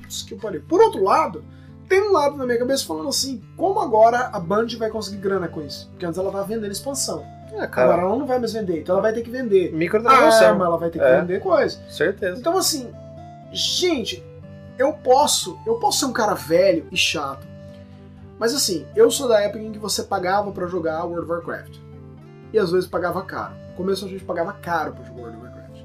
"Putz, 0.02 0.24
que 0.24 0.34
eu 0.34 0.38
parei. 0.40 0.60
Por 0.62 0.82
outro 0.82 1.04
lado, 1.04 1.44
tem 1.88 2.02
um 2.02 2.12
lado 2.12 2.36
na 2.38 2.46
minha 2.46 2.58
cabeça 2.58 2.86
falando 2.86 3.10
assim, 3.10 3.42
como 3.56 3.80
agora 3.80 4.30
a 4.34 4.40
Band 4.40 4.68
vai 4.80 4.90
conseguir 4.90 5.18
grana 5.18 5.48
com 5.48 5.62
isso? 5.62 5.88
Porque 5.92 6.06
antes 6.06 6.18
ela 6.18 6.32
tava 6.32 6.44
vendendo 6.46 6.72
expansão. 6.72 7.24
é 7.54 7.64
Agora 7.64 8.02
ela 8.02 8.18
não 8.18 8.26
vai 8.26 8.40
mais 8.40 8.54
vender, 8.54 8.80
então 8.82 8.96
ela 8.96 9.02
vai 9.02 9.14
ter 9.14 9.22
que 9.22 9.30
vender 9.30 9.72
Microtransação. 9.74 10.48
arma, 10.48 10.66
ela 10.66 10.78
vai 10.78 10.90
ter 10.90 10.98
que 11.00 11.06
É. 11.06 11.22
vender 11.22 11.40
coisa. 11.40 11.80
Certeza. 11.90 12.40
Então 12.40 12.58
assim, 12.58 12.92
gente, 13.52 14.24
eu 14.78 14.94
posso, 14.94 15.60
eu 15.66 15.76
posso 15.76 16.00
ser 16.00 16.06
um 16.06 16.14
cara 16.14 16.34
velho 16.34 16.88
e 16.92 16.98
chato. 16.98 17.48
Mas 18.40 18.54
assim, 18.54 18.86
eu 18.96 19.10
sou 19.10 19.28
da 19.28 19.42
época 19.42 19.60
em 19.60 19.72
que 19.72 19.80
você 19.80 20.04
pagava 20.04 20.52
pra 20.52 20.68
jogar 20.68 21.04
World 21.04 21.22
of 21.22 21.32
Warcraft. 21.32 21.80
E 22.54 22.60
às 22.60 22.72
vezes 22.72 22.88
pagava 22.88 23.24
caro. 23.24 23.56
No 23.70 23.76
começo 23.76 24.06
a 24.06 24.08
gente 24.08 24.24
pagava 24.24 24.54
caro 24.54 24.94
pra 24.94 25.04
jogar 25.04 25.22
World 25.22 25.38
of 25.38 25.46
Warcraft. 25.46 25.82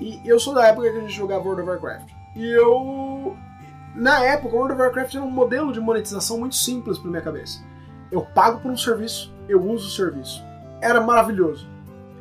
E 0.00 0.20
eu 0.24 0.38
sou 0.38 0.54
da 0.54 0.66
época 0.66 0.90
que 0.90 0.98
a 0.98 1.00
gente 1.00 1.14
jogava 1.14 1.42
World 1.42 1.62
of 1.62 1.70
Warcraft. 1.70 2.10
E 2.36 2.46
eu. 2.46 3.36
Na 3.94 4.22
época, 4.22 4.54
World 4.54 4.74
of 4.74 4.82
Warcraft 4.82 5.14
era 5.14 5.24
um 5.24 5.30
modelo 5.30 5.72
de 5.72 5.80
monetização 5.80 6.38
muito 6.38 6.54
simples 6.54 6.98
pra 6.98 7.10
minha 7.10 7.22
cabeça. 7.22 7.64
Eu 8.12 8.20
pago 8.20 8.60
por 8.60 8.70
um 8.70 8.76
serviço, 8.76 9.34
eu 9.48 9.62
uso 9.64 9.88
o 9.88 9.90
serviço. 9.90 10.44
Era 10.82 11.00
maravilhoso. 11.00 11.66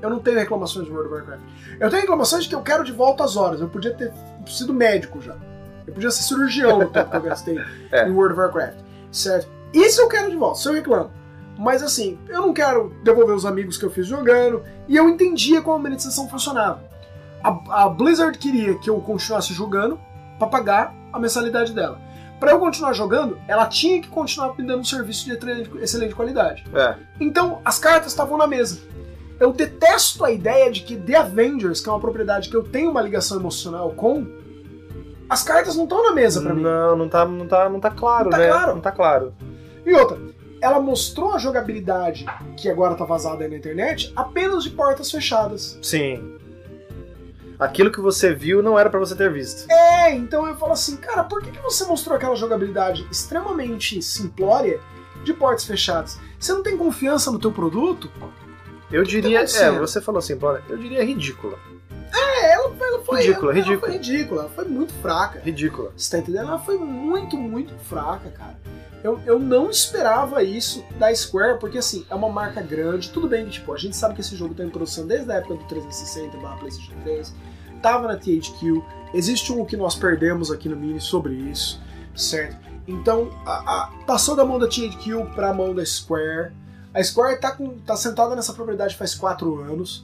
Eu 0.01 0.09
não 0.09 0.19
tenho 0.19 0.39
reclamações 0.39 0.85
de 0.85 0.91
World 0.91 1.09
of 1.09 1.19
Warcraft. 1.19 1.43
Eu 1.79 1.89
tenho 1.89 2.01
reclamações 2.01 2.43
de 2.43 2.49
que 2.49 2.55
eu 2.55 2.61
quero 2.61 2.85
de 2.85 2.93
volta 2.93 3.25
as 3.25 3.35
horas. 3.35 3.59
Eu 3.59 3.67
podia 3.67 3.93
ter 3.93 4.13
sido 4.47 4.73
médico 4.73 5.19
já. 5.19 5.35
Eu 5.87 5.93
podia 5.93 6.11
ser 6.11 6.23
cirurgião 6.23 6.79
no 6.79 6.89
tempo 6.89 7.09
que 7.11 7.17
eu 7.17 7.21
gastei 7.21 7.59
É. 7.91 8.07
em 8.07 8.11
World 8.11 8.33
of 8.33 8.41
Warcraft. 8.41 8.77
Certo? 9.11 9.47
Isso 9.73 10.01
eu 10.01 10.07
quero 10.07 10.29
de 10.29 10.35
volta, 10.35 10.59
se 10.59 10.67
eu 10.67 10.73
reclamo. 10.73 11.11
Mas 11.57 11.81
assim, 11.83 12.17
eu 12.27 12.41
não 12.41 12.53
quero 12.53 12.93
devolver 13.03 13.35
os 13.35 13.45
amigos 13.45 13.77
que 13.77 13.85
eu 13.85 13.89
fiz 13.91 14.05
jogando. 14.07 14.61
E 14.87 14.95
eu 14.95 15.07
entendia 15.09 15.61
como 15.61 15.75
a 15.77 15.79
monetização 15.79 16.27
funcionava. 16.27 16.83
A, 17.43 17.83
a 17.85 17.89
Blizzard 17.89 18.37
queria 18.37 18.75
que 18.79 18.89
eu 18.89 18.99
continuasse 18.99 19.53
jogando 19.53 19.99
pra 20.37 20.47
pagar 20.47 20.93
a 21.13 21.19
mensalidade 21.19 21.71
dela. 21.73 21.99
Pra 22.39 22.51
eu 22.51 22.59
continuar 22.59 22.91
jogando, 22.91 23.37
ela 23.47 23.65
tinha 23.67 24.01
que 24.01 24.09
continuar 24.09 24.53
me 24.57 24.65
dando 24.67 24.81
um 24.81 24.83
serviço 24.83 25.23
de 25.25 25.31
excelente- 25.33 25.71
excelente 25.77 26.13
qualidade. 26.15 26.65
É. 26.73 26.95
Então, 27.19 27.61
as 27.63 27.79
cartas 27.79 28.11
estavam 28.11 28.37
na 28.37 28.45
mesa. 28.47 28.79
Eu 29.39 29.53
detesto 29.53 30.23
a 30.25 30.31
ideia 30.31 30.69
de 30.69 30.81
que 30.81 30.97
The 30.97 31.15
Avengers, 31.15 31.79
que 31.79 31.87
é 31.87 31.91
uma 31.91 31.99
propriedade 31.99 32.49
que 32.49 32.55
eu 32.55 32.63
tenho 32.63 32.91
uma 32.91 33.01
ligação 33.01 33.37
emocional 33.39 33.91
com, 33.91 34.25
as 35.29 35.43
cartas 35.43 35.75
não 35.75 35.83
estão 35.85 36.03
na 36.03 36.13
mesa 36.13 36.41
pra 36.41 36.53
mim. 36.53 36.61
Não, 36.61 36.95
não 36.95 37.09
tá, 37.09 37.25
não 37.25 37.47
tá, 37.47 37.69
não 37.69 37.79
tá 37.79 37.91
claro, 37.91 38.25
Não 38.25 38.31
tá 38.31 38.37
né? 38.37 38.47
claro. 38.47 38.73
Não 38.75 38.81
tá 38.81 38.91
claro. 38.91 39.33
E 39.85 39.93
outra, 39.93 40.17
ela 40.61 40.79
mostrou 40.79 41.33
a 41.33 41.37
jogabilidade 41.37 42.25
que 42.57 42.69
agora 42.69 42.95
tá 42.95 43.05
vazada 43.05 43.43
aí 43.43 43.49
na 43.49 43.57
internet 43.57 44.11
apenas 44.15 44.63
de 44.63 44.71
portas 44.71 45.11
fechadas. 45.11 45.77
Sim. 45.81 46.37
Aquilo 47.57 47.91
que 47.91 48.01
você 48.01 48.33
viu 48.33 48.61
não 48.61 48.77
era 48.77 48.89
pra 48.89 48.99
você 48.99 49.15
ter 49.15 49.31
visto. 49.31 49.69
É, 49.71 50.13
então 50.13 50.45
eu 50.45 50.55
falo 50.57 50.73
assim, 50.73 50.97
cara, 50.97 51.23
por 51.23 51.41
que, 51.41 51.51
que 51.51 51.61
você 51.61 51.85
mostrou 51.85 52.15
aquela 52.17 52.35
jogabilidade 52.35 53.07
extremamente 53.09 54.01
simplória 54.01 54.79
de 55.23 55.33
portas 55.33 55.65
fechadas? 55.65 56.19
Você 56.37 56.51
não 56.51 56.61
tem 56.61 56.75
confiança 56.77 57.31
no 57.31 57.39
teu 57.39 57.51
produto? 57.51 58.11
Eu 58.91 59.03
diria, 59.03 59.37
é, 59.37 59.41
acontecendo? 59.43 59.79
você 59.79 60.01
falou 60.01 60.19
assim, 60.19 60.37
Paula, 60.37 60.61
eu 60.69 60.77
diria 60.77 61.03
ridícula. 61.03 61.57
É, 62.13 62.53
ela, 62.53 62.73
ela 62.79 63.03
foi. 63.03 63.21
Ridícula, 63.21 63.51
ela, 63.51 63.53
ridícula. 63.53 63.71
Ela 63.73 63.79
foi 63.79 63.91
ridícula, 63.91 64.41
ela 64.41 64.49
foi 64.49 64.65
muito 64.65 64.93
fraca. 64.93 65.39
Ridícula. 65.43 65.91
Você 65.95 66.11
tá 66.11 66.17
entendendo? 66.19 66.47
Ela 66.47 66.59
foi 66.59 66.77
muito, 66.77 67.37
muito 67.37 67.73
fraca, 67.79 68.29
cara. 68.29 68.57
Eu, 69.03 69.19
eu 69.25 69.37
não 69.37 69.69
esperava 69.69 70.41
isso 70.41 70.83
da 70.97 71.13
Square, 71.13 71.59
porque 71.59 71.77
assim, 71.77 72.05
é 72.09 72.15
uma 72.15 72.29
marca 72.29 72.61
grande. 72.61 73.09
Tudo 73.11 73.27
bem 73.27 73.45
que, 73.45 73.51
tipo, 73.51 73.71
a 73.73 73.77
gente 73.77 73.95
sabe 73.95 74.15
que 74.15 74.21
esse 74.21 74.35
jogo 74.35 74.55
tá 74.55 74.63
em 74.63 74.69
produção 74.69 75.05
desde 75.05 75.31
a 75.31 75.35
época 75.35 75.55
do 75.55 75.63
360 75.65 76.37
barra 76.37 76.57
PlayStation 76.57 76.93
3. 77.03 77.33
Tava 77.83 78.07
na 78.07 78.15
THQ. 78.17 78.81
Existe 79.13 79.51
um 79.53 79.63
que 79.63 79.77
nós 79.77 79.95
perdemos 79.95 80.49
aqui 80.49 80.67
no 80.67 80.75
Mini 80.75 80.99
sobre 80.99 81.33
isso, 81.33 81.79
certo? 82.15 82.57
Então, 82.87 83.29
a- 83.45 83.51
a- 83.83 83.91
passou 84.07 84.35
da 84.35 84.43
mão 84.43 84.57
da 84.57 84.67
THQ 84.67 85.25
pra 85.35 85.53
mão 85.53 85.75
da 85.75 85.85
Square. 85.85 86.51
A 86.93 87.03
Square 87.03 87.39
tá, 87.39 87.51
com, 87.51 87.77
tá 87.79 87.95
sentada 87.95 88.35
nessa 88.35 88.53
propriedade 88.53 88.95
faz 88.95 89.13
quatro 89.13 89.59
anos. 89.61 90.03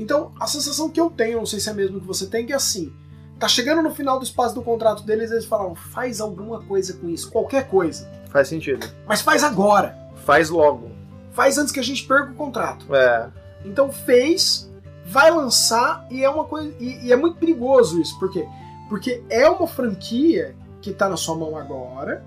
Então, 0.00 0.32
a 0.40 0.46
sensação 0.46 0.88
que 0.88 0.98
eu 0.98 1.10
tenho, 1.10 1.36
não 1.36 1.44
sei 1.44 1.60
se 1.60 1.68
é 1.68 1.74
mesmo 1.74 2.00
que 2.00 2.06
você 2.06 2.26
tem, 2.26 2.46
que 2.46 2.54
é 2.54 2.56
assim: 2.56 2.90
tá 3.38 3.46
chegando 3.46 3.82
no 3.82 3.94
final 3.94 4.18
do 4.18 4.24
espaço 4.24 4.54
do 4.54 4.62
contrato 4.62 5.02
deles, 5.02 5.30
eles 5.30 5.44
falam, 5.44 5.74
faz 5.74 6.22
alguma 6.22 6.62
coisa 6.62 6.94
com 6.94 7.06
isso, 7.10 7.30
qualquer 7.30 7.68
coisa. 7.68 8.10
Faz 8.30 8.48
sentido. 8.48 8.90
Mas 9.06 9.20
faz 9.20 9.44
agora. 9.44 9.94
Faz 10.24 10.48
logo. 10.48 10.90
Faz 11.32 11.58
antes 11.58 11.70
que 11.70 11.78
a 11.78 11.82
gente 11.82 12.06
perca 12.06 12.32
o 12.32 12.34
contrato. 12.34 12.94
É. 12.94 13.28
Então 13.62 13.92
fez, 13.92 14.70
vai 15.04 15.30
lançar 15.30 16.06
e 16.10 16.24
é 16.24 16.30
uma 16.30 16.44
coisa. 16.44 16.74
E, 16.80 17.08
e 17.08 17.12
é 17.12 17.16
muito 17.16 17.36
perigoso 17.36 18.00
isso. 18.00 18.18
Por 18.18 18.32
quê? 18.32 18.48
Porque 18.88 19.22
é 19.28 19.50
uma 19.50 19.66
franquia 19.66 20.56
que 20.80 20.94
tá 20.94 21.10
na 21.10 21.16
sua 21.18 21.36
mão 21.36 21.58
agora, 21.58 22.24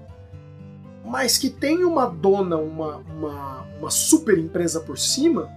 mas 1.03 1.39
que 1.39 1.49
tem 1.49 1.83
uma 1.83 2.05
dona, 2.05 2.55
uma, 2.55 2.97
uma, 2.97 3.65
uma 3.79 3.89
super 3.89 4.37
empresa 4.37 4.79
por 4.79 4.99
cima, 4.99 5.49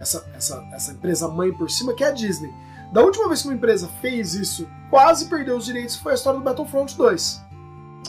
essa, 0.00 0.24
essa, 0.34 0.64
essa 0.72 0.92
empresa 0.92 1.28
mãe 1.28 1.52
por 1.52 1.70
cima, 1.70 1.94
que 1.94 2.04
é 2.04 2.08
a 2.08 2.12
Disney. 2.12 2.52
Da 2.92 3.02
última 3.02 3.28
vez 3.28 3.42
que 3.42 3.48
uma 3.48 3.54
empresa 3.54 3.88
fez 4.00 4.34
isso, 4.34 4.68
quase 4.90 5.26
perdeu 5.26 5.56
os 5.56 5.66
direitos, 5.66 5.96
foi 5.96 6.12
a 6.12 6.14
história 6.14 6.38
do 6.38 6.44
Battlefront 6.44 6.96
2. 6.96 7.46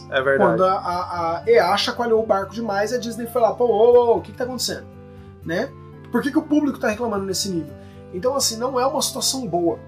É 0.09 0.21
verdade. 0.21 0.37
Quando 0.37 0.63
a, 0.63 0.73
a, 0.73 1.37
a 1.39 1.43
EA 1.49 1.75
chacoalhou 1.77 2.23
o 2.23 2.25
barco 2.25 2.53
demais, 2.53 2.93
a 2.93 2.97
Disney 2.97 3.27
foi 3.27 3.41
lá, 3.41 3.53
pô, 3.53 3.65
ô, 3.65 4.13
ô, 4.13 4.17
o 4.17 4.21
que, 4.21 4.31
que 4.31 4.37
tá 4.37 4.43
acontecendo? 4.43 4.85
Né? 5.43 5.69
Por 6.11 6.21
que, 6.21 6.31
que 6.31 6.37
o 6.37 6.43
público 6.43 6.79
tá 6.79 6.87
reclamando 6.87 7.25
nesse 7.25 7.49
nível? 7.49 7.73
Então, 8.13 8.35
assim, 8.35 8.57
não 8.57 8.79
é 8.79 8.85
uma 8.85 9.01
situação 9.01 9.47
boa. 9.47 9.79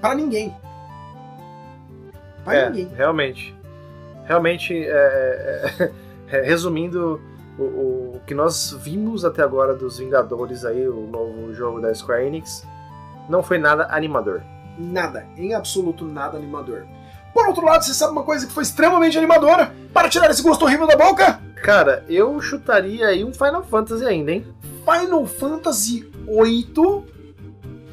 Para 0.00 0.14
ninguém. 0.14 0.56
Para 2.44 2.54
é, 2.54 2.70
ninguém. 2.70 2.88
realmente. 2.94 3.54
Realmente, 4.24 4.74
é, 4.74 5.72
é, 5.78 5.92
é, 6.30 6.40
resumindo, 6.46 7.20
o, 7.58 8.16
o 8.16 8.20
que 8.26 8.34
nós 8.34 8.76
vimos 8.80 9.24
até 9.24 9.42
agora 9.42 9.74
dos 9.74 9.98
Vingadores 9.98 10.64
aí, 10.64 10.88
o 10.88 11.06
novo 11.06 11.52
jogo 11.52 11.80
da 11.80 11.92
Square 11.94 12.26
Enix, 12.26 12.66
não 13.28 13.42
foi 13.42 13.58
nada 13.58 13.88
animador. 13.90 14.42
Nada, 14.78 15.26
em 15.36 15.54
absoluto 15.54 16.04
nada 16.04 16.36
animador. 16.36 16.86
Por 17.34 17.46
outro 17.46 17.64
lado, 17.64 17.84
você 17.84 17.92
sabe 17.92 18.12
uma 18.12 18.22
coisa 18.22 18.46
que 18.46 18.52
foi 18.52 18.62
extremamente 18.62 19.18
animadora 19.18 19.72
para 19.92 20.08
tirar 20.08 20.30
esse 20.30 20.42
gosto 20.42 20.64
horrível 20.64 20.86
da 20.86 20.96
boca? 20.96 21.40
Cara, 21.62 22.04
eu 22.08 22.40
chutaria 22.40 23.08
aí 23.08 23.24
um 23.24 23.32
Final 23.32 23.64
Fantasy 23.64 24.04
ainda, 24.04 24.32
hein? 24.32 24.46
Final 24.84 25.26
Fantasy 25.26 26.10
VIII 26.26 27.04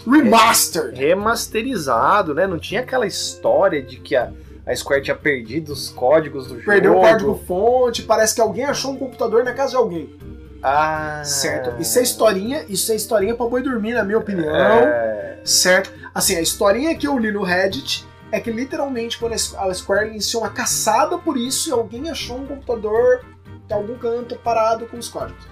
Remastered. 0.08 0.98
Remasterizado, 0.98 2.34
né? 2.34 2.46
Não 2.46 2.60
tinha 2.60 2.82
aquela 2.82 3.08
história 3.08 3.82
de 3.82 3.98
que 3.98 4.16
a, 4.16 4.32
a 4.66 4.76
Square 4.76 5.02
tinha 5.04 5.16
perdido 5.16 5.74
os 5.74 5.90
códigos 5.90 6.48
do 6.48 6.56
Perdeu 6.56 6.94
jogo. 6.94 7.06
o 7.06 7.10
código 7.10 7.44
fonte, 7.48 8.02
parece 8.04 8.34
que 8.36 8.42
alguém 8.42 8.66
achou 8.66 8.92
um 8.92 8.98
computador 8.98 9.44
na 9.44 9.54
casa 9.54 9.72
de 9.72 9.76
alguém. 9.78 10.16
Ah, 10.64 11.22
Certo? 11.24 11.80
Isso 11.80 12.00
é 12.00 12.02
historinha, 12.02 12.66
isso 12.68 12.92
é 12.92 12.96
historinha 12.96 13.36
pra 13.36 13.46
boi 13.46 13.62
dormir, 13.62 13.94
na 13.94 14.04
minha 14.04 14.18
opinião. 14.18 14.50
É, 14.56 15.40
Certo? 15.44 15.92
Assim, 16.14 16.36
a 16.36 16.42
historinha 16.42 16.96
que 16.98 17.06
eu 17.08 17.18
li 17.20 17.32
no 17.32 17.44
Reddit 17.44 18.04
é 18.32 18.40
que 18.40 18.50
literalmente 18.52 19.20
quando 19.20 19.34
a 19.34 19.74
Square 19.74 20.10
iniciou 20.10 20.42
uma 20.44 20.50
caçada 20.50 21.18
por 21.20 21.38
isso 21.38 21.70
e 21.70 21.72
alguém 21.72 22.10
achou 22.10 22.38
um 22.38 22.48
computador 22.48 23.24
em 23.70 23.74
algum 23.74 23.96
canto 23.98 24.36
parado 24.38 24.88
com 24.88 24.98
os 24.98 25.08
códigos. 25.08 25.46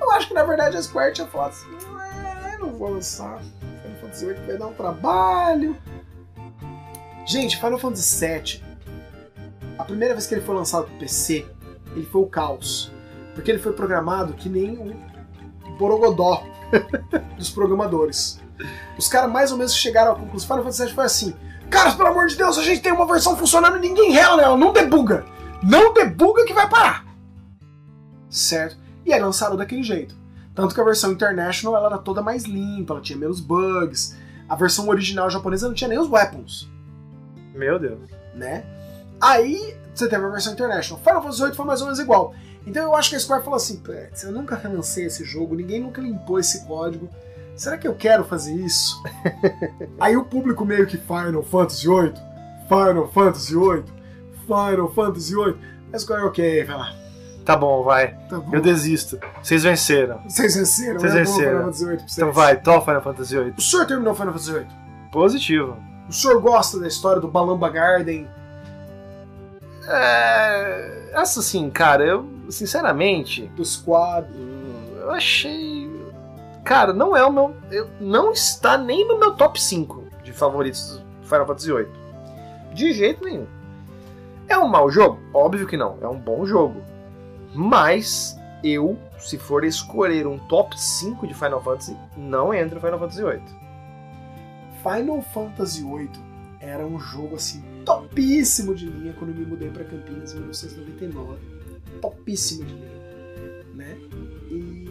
Eu 0.00 0.10
acho 0.12 0.28
que 0.28 0.34
na 0.34 0.44
verdade 0.44 0.76
a 0.76 0.82
Square 0.82 1.12
tinha 1.12 1.26
falado 1.26 1.50
assim: 1.50 1.66
"É, 2.54 2.58
não 2.58 2.70
vou 2.70 2.90
lançar. 2.92 3.38
Final 3.82 4.00
Fantasy 4.00 4.26
VIII 4.26 4.46
vai 4.46 4.56
dar 4.56 4.66
um 4.68 4.72
trabalho. 4.74 5.76
Gente, 7.26 7.56
Final 7.56 7.76
Fantasy 7.76 8.24
VII, 8.24 8.62
a 9.76 9.82
primeira 9.82 10.14
vez 10.14 10.28
que 10.28 10.34
ele 10.34 10.42
foi 10.42 10.54
lançado 10.54 10.86
pro 10.86 10.98
PC, 10.98 11.44
ele 11.96 12.06
foi 12.06 12.22
o 12.22 12.26
caos. 12.26 12.92
Porque 13.34 13.50
ele 13.50 13.58
foi 13.58 13.72
programado 13.72 14.32
que 14.34 14.48
nem 14.48 14.78
um 14.78 14.94
borogodó 15.76 16.44
dos 17.36 17.50
programadores. 17.50 18.40
Os 18.96 19.08
caras 19.08 19.30
mais 19.30 19.50
ou 19.50 19.58
menos 19.58 19.74
chegaram 19.74 20.12
à 20.12 20.14
conclusão. 20.14 20.46
Final 20.46 20.62
Fantasy 20.62 20.84
VII 20.84 20.94
foi 20.94 21.04
assim: 21.04 21.34
Caras, 21.68 21.96
pelo 21.96 22.10
amor 22.10 22.28
de 22.28 22.36
Deus, 22.36 22.56
a 22.58 22.62
gente 22.62 22.80
tem 22.80 22.92
uma 22.92 23.06
versão 23.06 23.36
funcionando 23.36 23.76
e 23.76 23.80
ninguém 23.80 24.12
rela 24.12 24.36
nela, 24.36 24.56
não 24.56 24.72
debuga. 24.72 25.26
Não 25.62 25.92
debuga 25.92 26.44
que 26.44 26.54
vai 26.54 26.68
parar. 26.68 27.04
Certo? 28.30 28.76
E 29.04 29.12
aí 29.12 29.20
lançaram 29.20 29.56
daquele 29.56 29.82
jeito. 29.82 30.16
Tanto 30.54 30.74
que 30.74 30.80
a 30.80 30.84
versão 30.84 31.10
International 31.10 31.76
ela 31.76 31.86
era 31.86 31.98
toda 31.98 32.22
mais 32.22 32.44
limpa, 32.44 32.94
ela 32.94 33.02
tinha 33.02 33.18
menos 33.18 33.40
bugs. 33.40 34.16
A 34.48 34.54
versão 34.54 34.88
original 34.88 35.28
japonesa 35.28 35.66
não 35.66 35.74
tinha 35.74 35.88
nem 35.88 35.98
os 35.98 36.08
weapons, 36.08 36.70
Meu 37.56 37.78
Deus. 37.78 37.98
né? 38.34 38.64
Aí 39.20 39.74
você 39.94 40.08
teve 40.08 40.24
a 40.24 40.28
versão 40.28 40.52
International. 40.52 41.02
Final 41.02 41.22
Fantasy 41.22 41.42
VIII 41.42 41.54
foi 41.54 41.64
mais 41.64 41.80
ou 41.80 41.86
menos 41.86 41.98
igual. 41.98 42.34
Então 42.66 42.82
eu 42.82 42.94
acho 42.94 43.08
que 43.10 43.16
a 43.16 43.20
Square 43.20 43.42
falou 43.42 43.56
assim: 43.56 43.76
"Putz, 43.78 44.22
eu 44.24 44.32
nunca 44.32 44.56
relancei 44.56 45.06
esse 45.06 45.24
jogo, 45.24 45.54
ninguém 45.54 45.80
nunca 45.80 46.00
limpou 46.02 46.38
esse 46.38 46.66
código. 46.66 47.08
Será 47.56 47.78
que 47.78 47.88
eu 47.88 47.94
quero 47.94 48.22
fazer 48.24 48.52
isso? 48.54 49.02
Aí 49.98 50.16
o 50.16 50.24
público 50.24 50.64
meio 50.66 50.86
que 50.86 50.98
Final 50.98 51.42
Fantasy 51.42 51.86
VIII, 51.88 52.12
Final 52.68 53.08
Fantasy 53.08 53.54
VIII, 53.54 53.84
Final 54.46 54.92
Fantasy 54.92 55.34
VIII. 55.34 55.56
A 55.92 55.98
Square, 55.98 56.24
ok, 56.24 56.64
vai 56.64 56.76
lá. 56.76 56.94
Tá 57.46 57.56
bom, 57.56 57.82
vai. 57.84 58.12
Tá 58.28 58.40
bom. 58.40 58.50
Eu 58.52 58.60
desisto. 58.60 59.18
Vocês 59.40 59.62
venceram. 59.62 60.20
Vocês 60.28 60.56
venceram, 60.56 60.98
Vocês 61.00 61.12
dou 61.14 61.22
venceram. 61.22 61.48
Final 61.50 61.62
Fantasy 61.62 61.84
VIII 61.86 61.96
pra 61.96 62.06
vocês. 62.08 62.18
Então 62.18 62.32
vai, 62.32 62.60
top 62.60 62.84
Final 62.84 63.02
Fantasy 63.02 63.38
VIII. 63.38 63.54
O 63.56 63.60
senhor 63.62 63.86
terminou 63.86 64.14
Final 64.14 64.32
Fantasy 64.34 64.52
VIII? 64.52 64.66
Positivo. 65.12 65.76
O 66.08 66.12
senhor 66.12 66.40
gosta 66.40 66.78
da 66.78 66.86
história 66.86 67.20
do 67.20 67.28
Balamba 67.28 67.68
Garden? 67.68 68.28
É. 69.88 71.10
Essa 71.12 71.40
sim, 71.40 71.70
cara, 71.70 72.04
eu, 72.04 72.28
sinceramente, 72.50 73.46
Do 73.56 73.64
Squad? 73.64 74.28
hum, 74.34 74.96
eu 75.00 75.10
achei. 75.10 75.90
Cara, 76.64 76.92
não 76.92 77.16
é 77.16 77.24
o 77.24 77.32
meu. 77.32 77.56
Eu, 77.70 77.88
não 78.00 78.32
está 78.32 78.76
nem 78.76 79.06
no 79.06 79.18
meu 79.18 79.34
top 79.34 79.60
5 79.60 80.04
de 80.22 80.32
favoritos 80.32 80.98
do 81.22 81.26
Final 81.26 81.46
Fantasy 81.46 81.72
VIII. 81.72 81.88
De 82.74 82.92
jeito 82.92 83.24
nenhum. 83.24 83.46
É 84.48 84.58
um 84.58 84.68
mau 84.68 84.90
jogo? 84.90 85.18
Óbvio 85.32 85.66
que 85.66 85.76
não. 85.76 85.96
É 86.00 86.08
um 86.08 86.18
bom 86.18 86.44
jogo. 86.44 86.82
Mas 87.54 88.36
eu, 88.62 88.98
se 89.18 89.38
for 89.38 89.64
escolher 89.64 90.26
um 90.26 90.38
top 90.38 90.78
5 90.78 91.26
de 91.26 91.34
Final 91.34 91.62
Fantasy, 91.62 91.96
não 92.16 92.52
entra 92.52 92.78
Final 92.80 92.98
Fantasy 92.98 93.22
VIII. 93.22 93.65
Final 94.94 95.22
Fantasy 95.22 95.82
VIII 95.82 96.10
era 96.60 96.86
um 96.86 96.98
jogo 96.98 97.36
assim 97.36 97.62
topíssimo 97.84 98.74
de 98.74 98.86
linha 98.86 99.12
quando 99.18 99.30
eu 99.30 99.36
me 99.36 99.46
mudei 99.46 99.70
para 99.70 99.84
Campinas 99.84 100.32
em 100.32 100.36
1999. 100.40 101.36
Topíssimo 102.00 102.64
de 102.64 102.74
linha, 102.74 103.64
né? 103.74 103.96
E 104.50 104.86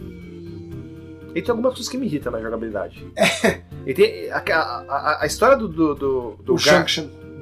E 1.34 1.42
tem 1.42 1.50
algumas 1.50 1.74
coisas 1.74 1.88
que 1.88 1.98
me 1.98 2.06
irritam 2.06 2.32
na 2.32 2.40
jogabilidade. 2.40 3.06
E 3.86 3.94
tem 3.94 4.28
a, 4.32 4.38
a- 4.50 5.22
a- 5.22 5.26
história 5.26 5.56
do, 5.56 5.68
do, 5.68 5.94
do, 5.94 6.30
do 6.42 6.54
Gar- 6.56 6.84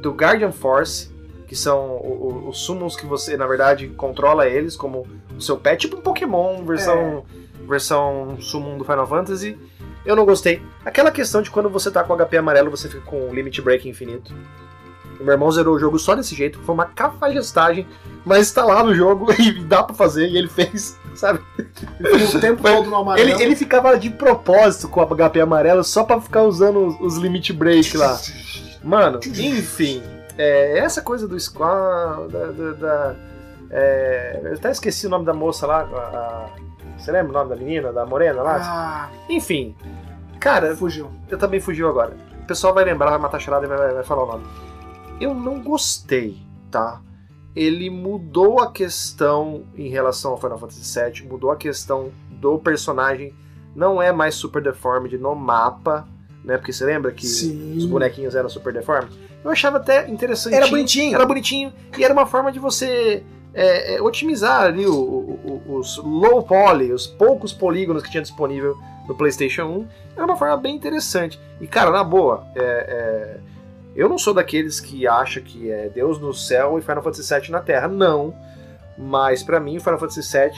do 0.02 0.10
Guardian 0.12 0.52
Force, 0.52 1.08
que 1.48 1.56
são 1.56 2.46
os 2.46 2.58
summons 2.58 2.94
que 2.96 3.06
você, 3.06 3.34
na 3.34 3.46
verdade, 3.46 3.88
controla 3.88 4.46
eles 4.46 4.76
como 4.76 5.06
o 5.34 5.40
seu 5.40 5.56
pet, 5.56 5.80
tipo 5.80 5.96
um 5.96 6.02
Pokémon 6.02 6.62
versão, 6.66 7.24
versão 7.66 8.36
summon 8.42 8.76
do 8.76 8.84
Final 8.84 9.06
Fantasy. 9.06 9.56
Eu 10.04 10.14
não 10.16 10.24
gostei. 10.26 10.62
Aquela 10.84 11.10
questão 11.10 11.40
de 11.42 11.50
quando 11.50 11.68
você 11.70 11.90
tá 11.90 12.04
com 12.04 12.14
HP 12.16 12.36
amarelo, 12.36 12.70
você 12.70 12.88
fica 12.88 13.02
com 13.04 13.32
limit 13.34 13.60
break 13.62 13.88
infinito. 13.88 14.34
O 15.20 15.24
meu 15.24 15.32
irmão 15.32 15.50
zerou 15.50 15.76
o 15.76 15.78
jogo 15.78 15.98
só 15.98 16.14
desse 16.14 16.34
jeito, 16.34 16.58
foi 16.60 16.74
uma 16.74 16.86
cafajestagem, 16.86 17.86
mas 18.24 18.50
tá 18.50 18.64
lá 18.64 18.82
no 18.82 18.94
jogo 18.94 19.32
e 19.40 19.52
dá 19.64 19.82
pra 19.82 19.94
fazer, 19.94 20.28
e 20.28 20.36
ele 20.36 20.48
fez, 20.48 20.98
sabe? 21.14 21.40
O 22.34 22.40
tempo 22.40 22.62
todo 22.62 22.90
no 22.90 22.96
amarelo. 22.96 23.30
Ele, 23.30 23.42
ele 23.42 23.56
ficava 23.56 23.96
de 23.98 24.10
propósito 24.10 24.88
com 24.88 25.00
o 25.00 25.06
HP 25.06 25.40
amarelo 25.40 25.84
só 25.84 26.02
pra 26.04 26.20
ficar 26.20 26.42
usando 26.42 26.84
os, 26.86 27.00
os 27.00 27.16
limit 27.16 27.52
break 27.52 27.96
lá. 27.96 28.18
Mano, 28.82 29.20
enfim, 29.24 30.02
é, 30.36 30.78
essa 30.80 31.00
coisa 31.00 31.26
do 31.28 31.38
Squall, 31.40 32.28
da. 32.28 32.46
da- 32.46 32.72
da- 32.72 33.14
é, 33.70 34.40
eu 34.44 34.52
até 34.54 34.70
esqueci 34.70 35.06
o 35.06 35.10
nome 35.10 35.24
da 35.24 35.32
moça 35.32 35.66
lá. 35.66 35.80
a- 35.82 36.63
você 36.98 37.10
lembra 37.12 37.30
o 37.30 37.32
nome 37.32 37.50
da 37.50 37.56
menina, 37.56 37.92
da 37.92 38.04
morena 38.06 38.42
lá? 38.42 38.56
Ah, 38.60 39.10
Enfim, 39.28 39.74
cara, 40.40 40.76
fugiu. 40.76 41.10
eu 41.30 41.38
também 41.38 41.60
fugiu 41.60 41.88
agora. 41.88 42.16
O 42.42 42.46
pessoal 42.46 42.74
vai 42.74 42.84
lembrar, 42.84 43.10
vai 43.10 43.18
matar 43.18 43.36
a 43.38 43.40
charada 43.40 43.64
e 43.64 43.68
vai, 43.68 43.78
vai- 43.78 43.94
vai 43.94 44.04
falar 44.04 44.24
o 44.24 44.26
nome. 44.26 44.44
Eu 45.20 45.34
não 45.34 45.60
gostei, 45.62 46.36
tá? 46.70 47.00
Ele 47.54 47.88
mudou 47.88 48.60
a 48.60 48.70
questão 48.72 49.64
em 49.76 49.88
relação 49.88 50.32
ao 50.32 50.40
Final 50.40 50.58
Fantasy 50.58 51.00
VII, 51.00 51.28
mudou 51.28 51.50
a 51.50 51.56
questão 51.56 52.10
do 52.30 52.58
personagem. 52.58 53.32
Não 53.76 54.02
é 54.02 54.10
mais 54.12 54.34
super 54.34 54.60
deformed 54.62 55.16
no 55.18 55.34
mapa, 55.34 56.06
né? 56.44 56.56
Porque 56.58 56.72
você 56.72 56.84
lembra 56.84 57.12
que 57.12 57.26
Sim. 57.26 57.76
os 57.76 57.86
bonequinhos 57.86 58.34
eram 58.34 58.48
super 58.48 58.72
deformed? 58.72 59.12
Eu 59.44 59.50
achava 59.50 59.76
até 59.76 60.08
interessante. 60.10 60.54
Era 60.54 60.66
bonitinho. 60.68 61.14
Era 61.14 61.26
bonitinho. 61.26 61.72
E 61.96 62.04
era 62.04 62.12
uma 62.12 62.26
forma 62.26 62.50
de 62.50 62.58
você 62.58 63.22
é, 63.54 63.94
é, 63.96 64.02
otimizar 64.02 64.62
ali 64.62 64.86
o- 64.86 64.92
o- 64.92 65.62
os 65.78 65.96
low 65.98 66.42
poly, 66.42 66.92
os 66.92 67.06
poucos 67.06 67.52
polígonos 67.52 68.02
que 68.02 68.10
tinha 68.10 68.22
disponível 68.22 68.76
no 69.06 69.14
PlayStation 69.14 69.64
1. 69.64 69.86
Era 70.16 70.24
uma 70.26 70.36
forma 70.36 70.56
bem 70.56 70.74
interessante. 70.74 71.38
E, 71.60 71.66
cara, 71.66 71.90
na 71.90 72.02
boa, 72.02 72.46
é, 72.56 72.60
é, 72.62 73.36
eu 73.94 74.08
não 74.08 74.18
sou 74.18 74.34
daqueles 74.34 74.80
que 74.80 75.06
acha 75.06 75.40
que 75.40 75.70
é 75.70 75.88
Deus 75.88 76.18
no 76.18 76.34
céu 76.34 76.78
e 76.78 76.82
Final 76.82 77.02
Fantasy 77.02 77.32
VII 77.40 77.50
na 77.50 77.60
Terra. 77.60 77.86
Não. 77.88 78.34
Mas, 78.98 79.42
pra 79.42 79.60
mim, 79.60 79.78
Final 79.78 79.98
Fantasy 79.98 80.20
VII 80.20 80.52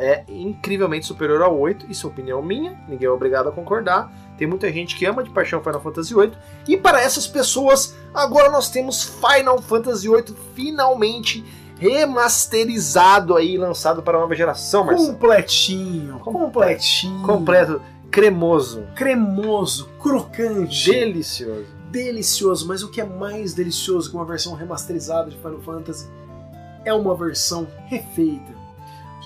é 0.00 0.24
incrivelmente 0.28 1.06
superior 1.06 1.42
ao 1.42 1.56
8. 1.58 1.86
Isso 1.90 2.06
é 2.06 2.10
opinião 2.10 2.42
minha, 2.42 2.76
ninguém 2.88 3.06
é 3.06 3.10
obrigado 3.10 3.48
a 3.48 3.52
concordar. 3.52 4.10
Tem 4.38 4.46
muita 4.46 4.72
gente 4.72 4.96
que 4.96 5.04
ama 5.04 5.22
de 5.22 5.30
paixão 5.30 5.62
Final 5.62 5.80
Fantasy 5.80 6.14
VIII. 6.14 6.32
E 6.66 6.76
para 6.76 7.00
essas 7.00 7.26
pessoas, 7.26 7.94
agora 8.12 8.50
nós 8.50 8.70
temos 8.70 9.04
Final 9.04 9.60
Fantasy 9.62 10.08
VIII 10.08 10.34
finalmente 10.54 11.44
remasterizado 11.82 13.36
aí, 13.36 13.56
lançado 13.58 14.02
para 14.02 14.16
a 14.16 14.20
nova 14.20 14.34
geração, 14.34 14.84
Marcelo. 14.84 15.12
Completinho. 15.14 16.18
Completinho. 16.20 17.26
Completo, 17.26 17.82
cremoso, 18.10 18.86
Cremoso, 18.94 19.88
crocante. 20.00 20.90
delicioso. 20.90 21.66
delicioso, 21.90 22.66
mas 22.68 22.82
o 22.82 22.90
que 22.90 23.00
é 23.00 23.04
mais 23.04 23.52
delicioso 23.54 24.10
que 24.10 24.16
uma 24.16 24.24
versão 24.24 24.54
remasterizada 24.54 25.30
de 25.30 25.36
Final 25.36 25.60
Fantasy 25.60 26.08
é 26.84 26.92
uma 26.94 27.14
versão 27.14 27.66
refeita. 27.86 28.52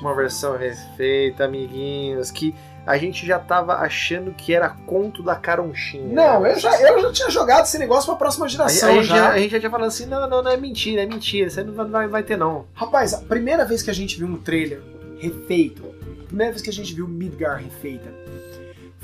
Uma 0.00 0.14
versão 0.14 0.56
refeita, 0.56 1.44
amiguinhos, 1.44 2.30
que 2.30 2.54
a 2.86 2.96
gente 2.96 3.26
já 3.26 3.38
tava 3.38 3.74
achando 3.74 4.32
que 4.32 4.54
era 4.54 4.68
conto 4.68 5.22
da 5.22 5.34
caronchinha. 5.34 6.06
Não, 6.14 6.40
né? 6.40 6.52
eu 6.52 6.58
já, 6.58 6.80
eu 6.80 7.00
já 7.02 7.12
tinha 7.12 7.30
jogado 7.30 7.64
esse 7.64 7.78
negócio 7.78 8.06
pra 8.06 8.16
próxima 8.16 8.48
geração 8.48 8.90
a 8.90 8.92
gente 8.94 9.06
já. 9.06 9.16
já, 9.16 9.30
a 9.32 9.38
gente 9.38 9.50
já 9.50 9.58
tinha 9.58 9.70
falando 9.70 9.88
assim, 9.88 10.06
não, 10.06 10.28
não, 10.28 10.42
não 10.42 10.50
é 10.50 10.56
mentira, 10.56 11.02
é 11.02 11.06
mentira, 11.06 11.48
isso 11.48 11.58
aí 11.58 11.66
não 11.66 11.74
vai- 11.74 11.86
vai, 11.88 12.06
vai 12.08 12.22
ter 12.22 12.36
não. 12.36 12.66
Rapaz, 12.74 13.12
a 13.14 13.18
primeira 13.18 13.64
vez 13.64 13.82
que 13.82 13.90
a 13.90 13.94
gente 13.94 14.16
viu 14.18 14.28
um 14.28 14.36
trailer 14.36 14.80
refeito, 15.18 15.84
a 16.22 16.26
primeira 16.26 16.52
vez 16.52 16.62
que 16.62 16.70
a 16.70 16.72
gente 16.72 16.94
viu 16.94 17.08
Midgar 17.08 17.58
refeita, 17.60 18.08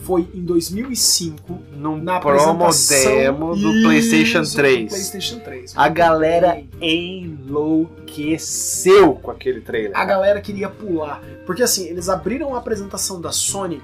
foi 0.04 0.28
em 0.34 0.42
2005, 0.42 1.58
Num 1.76 1.96
na 2.02 2.18
promo 2.20 2.68
demo 2.88 3.54
do 3.54 3.72
Isso, 3.72 3.82
PlayStation 3.82 4.42
do 4.42 4.52
3. 4.52 4.88
PlayStation 4.88 5.38
3. 5.38 5.72
A 5.76 5.88
galera 5.88 6.62
enlouqueceu 6.80 8.34
com 9.14 9.30
aquele 9.30 9.60
trailer. 9.60 9.92
a 9.94 10.04
galera 10.04 10.40
queria 10.40 10.68
pular. 10.68 11.22
Porque 11.46 11.62
assim, 11.62 11.86
eles 11.88 12.08
abriram 12.08 12.54
a 12.54 12.58
apresentação 12.58 13.20
da 13.20 13.30
Sony 13.32 13.80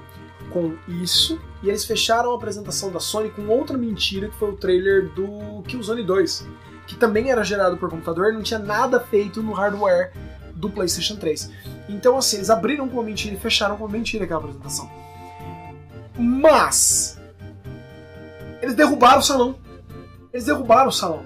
com 0.51 0.73
isso, 1.03 1.39
e 1.61 1.69
eles 1.69 1.85
fecharam 1.85 2.33
a 2.33 2.35
apresentação 2.35 2.91
da 2.91 2.99
Sony 2.99 3.29
com 3.29 3.47
outra 3.47 3.77
mentira, 3.77 4.27
que 4.29 4.35
foi 4.35 4.49
o 4.49 4.57
trailer 4.57 5.09
do 5.09 5.61
Killzone 5.67 6.03
2, 6.03 6.47
que 6.87 6.95
também 6.95 7.29
era 7.29 7.43
gerado 7.43 7.77
por 7.77 7.87
computador 7.89 8.31
e 8.31 8.33
não 8.33 8.41
tinha 8.41 8.59
nada 8.59 8.99
feito 8.99 9.43
no 9.43 9.53
hardware 9.53 10.11
do 10.55 10.69
PlayStation 10.69 11.15
3. 11.15 11.51
Então 11.87 12.17
assim, 12.17 12.37
eles 12.37 12.49
abriram 12.49 12.89
com 12.89 12.95
uma 12.97 13.03
mentira 13.03 13.35
e 13.35 13.37
fecharam 13.37 13.77
com 13.77 13.85
uma 13.85 13.91
mentira 13.91 14.25
aquela 14.25 14.39
apresentação. 14.39 14.89
Mas 16.19 17.17
eles 18.61 18.75
derrubaram 18.75 19.19
o 19.19 19.23
salão. 19.23 19.55
Eles 20.33 20.45
derrubaram 20.45 20.89
o 20.89 20.91
salão. 20.91 21.23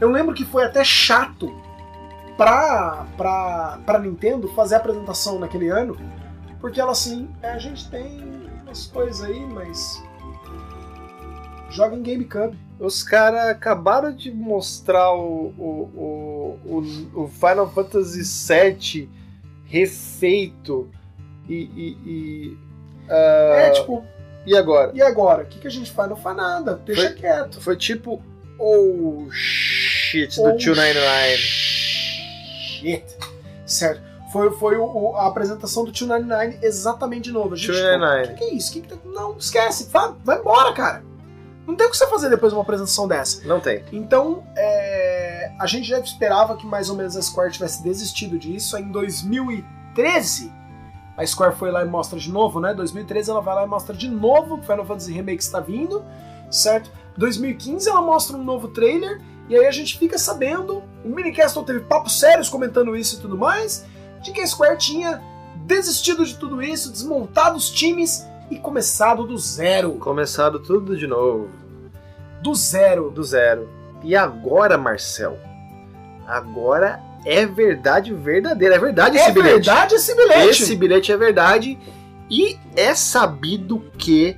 Eu 0.00 0.10
lembro 0.10 0.34
que 0.34 0.44
foi 0.44 0.64
até 0.64 0.84
chato 0.84 1.52
pra, 2.36 3.06
pra, 3.16 3.80
pra 3.84 3.98
Nintendo 3.98 4.48
fazer 4.48 4.76
a 4.76 4.78
apresentação 4.78 5.38
naquele 5.40 5.68
ano, 5.68 5.98
porque 6.60 6.80
ela 6.80 6.92
assim, 6.92 7.28
"É, 7.42 7.50
a 7.50 7.58
gente 7.58 7.90
tem 7.90 8.22
umas 8.62 8.86
coisas 8.86 9.24
aí, 9.24 9.44
mas. 9.46 10.02
Joga 11.70 11.96
em 11.96 12.02
GameCube. 12.02 12.56
Os 12.78 13.02
caras 13.02 13.48
acabaram 13.48 14.14
de 14.14 14.30
mostrar 14.30 15.12
o, 15.12 15.52
o, 15.58 16.58
o, 16.64 17.22
o, 17.24 17.28
Final 17.28 17.68
Fantasy 17.70 18.22
VII 18.22 19.10
refeito 19.64 20.88
e. 21.48 21.54
e, 21.54 21.98
e, 22.06 22.67
ah, 23.10 23.54
É 23.58 23.70
tipo, 23.70 24.04
e 24.46 24.56
agora? 24.56 24.90
e 24.94 25.02
agora? 25.02 25.42
O 25.42 25.46
que, 25.46 25.58
que 25.58 25.66
a 25.66 25.70
gente 25.70 25.90
faz? 25.90 26.08
Não 26.08 26.16
faz 26.16 26.36
nada, 26.36 26.80
deixa 26.84 27.02
Foi- 27.08 27.12
quieto. 27.14 27.60
Foi 27.60 27.76
tipo. 27.76 28.22
Oh 28.58 29.28
shit 29.30 30.34
do 30.36 30.42
Oh, 30.48 30.52
299. 30.56 31.36
Shit. 31.36 33.04
Certo. 33.66 34.00
Foi, 34.32 34.50
foi 34.52 34.76
o- 34.76 34.84
o- 34.84 35.16
a 35.16 35.26
apresentação 35.26 35.84
do 35.84 35.90
299 35.92 36.58
exatamente 36.62 37.24
de 37.24 37.32
novo. 37.32 37.54
A 37.54 37.56
gente, 37.56 37.68
299. 37.68 38.24
O 38.24 38.28
que, 38.28 38.34
que 38.34 38.44
é 38.44 38.54
isso? 38.54 38.72
Que 38.72 38.80
que 38.82 38.88
tá- 38.88 38.96
Não, 39.04 39.36
esquece. 39.38 39.88
Vai, 39.90 40.12
vai 40.24 40.38
embora, 40.38 40.72
cara. 40.72 41.02
Não 41.66 41.76
tem 41.76 41.86
o 41.86 41.90
que 41.90 41.96
você 41.96 42.06
fazer 42.06 42.30
depois 42.30 42.50
de 42.52 42.56
uma 42.56 42.62
apresentação 42.62 43.06
dessa. 43.06 43.46
Não 43.46 43.60
tem. 43.60 43.84
Então, 43.92 44.42
é, 44.56 45.50
a 45.60 45.66
gente 45.66 45.86
já 45.86 45.98
esperava 46.00 46.56
que 46.56 46.66
mais 46.66 46.88
ou 46.90 46.96
menos 46.96 47.14
a 47.16 47.22
Square 47.22 47.52
tivesse 47.52 47.82
desistido 47.82 48.38
disso. 48.38 48.76
Em 48.78 48.90
2013, 48.90 50.50
a 51.18 51.26
Square 51.26 51.56
foi 51.56 51.72
lá 51.72 51.82
e 51.82 51.88
mostra 51.88 52.16
de 52.16 52.30
novo, 52.30 52.60
né? 52.60 52.72
2013 52.72 53.28
ela 53.28 53.40
vai 53.40 53.56
lá 53.56 53.64
e 53.64 53.66
mostra 53.66 53.94
de 53.94 54.08
novo 54.08 54.58
que 54.58 54.66
Final 54.66 54.86
Fantasy 54.86 55.12
Remake 55.12 55.42
está 55.42 55.58
vindo, 55.58 56.04
certo? 56.48 56.92
2015 57.16 57.88
ela 57.88 58.00
mostra 58.00 58.36
um 58.36 58.44
novo 58.44 58.68
trailer 58.68 59.20
e 59.48 59.56
aí 59.56 59.66
a 59.66 59.70
gente 59.72 59.98
fica 59.98 60.16
sabendo, 60.16 60.80
o 61.04 61.08
Minicastle 61.08 61.64
teve 61.64 61.80
papos 61.80 62.20
sérios 62.20 62.48
comentando 62.48 62.94
isso 62.94 63.16
e 63.16 63.18
tudo 63.18 63.36
mais, 63.36 63.84
de 64.22 64.30
que 64.30 64.40
a 64.40 64.46
Square 64.46 64.78
tinha 64.78 65.20
desistido 65.66 66.24
de 66.24 66.36
tudo 66.36 66.62
isso, 66.62 66.92
desmontado 66.92 67.56
os 67.56 67.68
times 67.68 68.24
e 68.48 68.56
começado 68.56 69.26
do 69.26 69.36
zero. 69.36 69.94
Começado 69.94 70.60
tudo 70.60 70.96
de 70.96 71.08
novo. 71.08 71.48
Do 72.40 72.54
zero. 72.54 73.10
Do 73.10 73.24
zero. 73.24 73.68
E 74.04 74.14
agora, 74.14 74.78
Marcel? 74.78 75.36
Agora 76.26 77.02
é 77.24 77.46
verdade 77.46 78.12
verdadeira. 78.14 78.74
É 78.74 78.78
verdade 78.78 79.16
esse 79.16 79.28
É 79.28 79.32
bilhete. 79.32 79.54
verdade 79.54 79.94
esse 79.94 80.14
bilhete. 80.14 80.48
Esse 80.62 80.76
bilhete 80.76 81.12
é 81.12 81.16
verdade. 81.16 81.78
E 82.30 82.58
é 82.76 82.94
sabido 82.94 83.82
que 83.96 84.36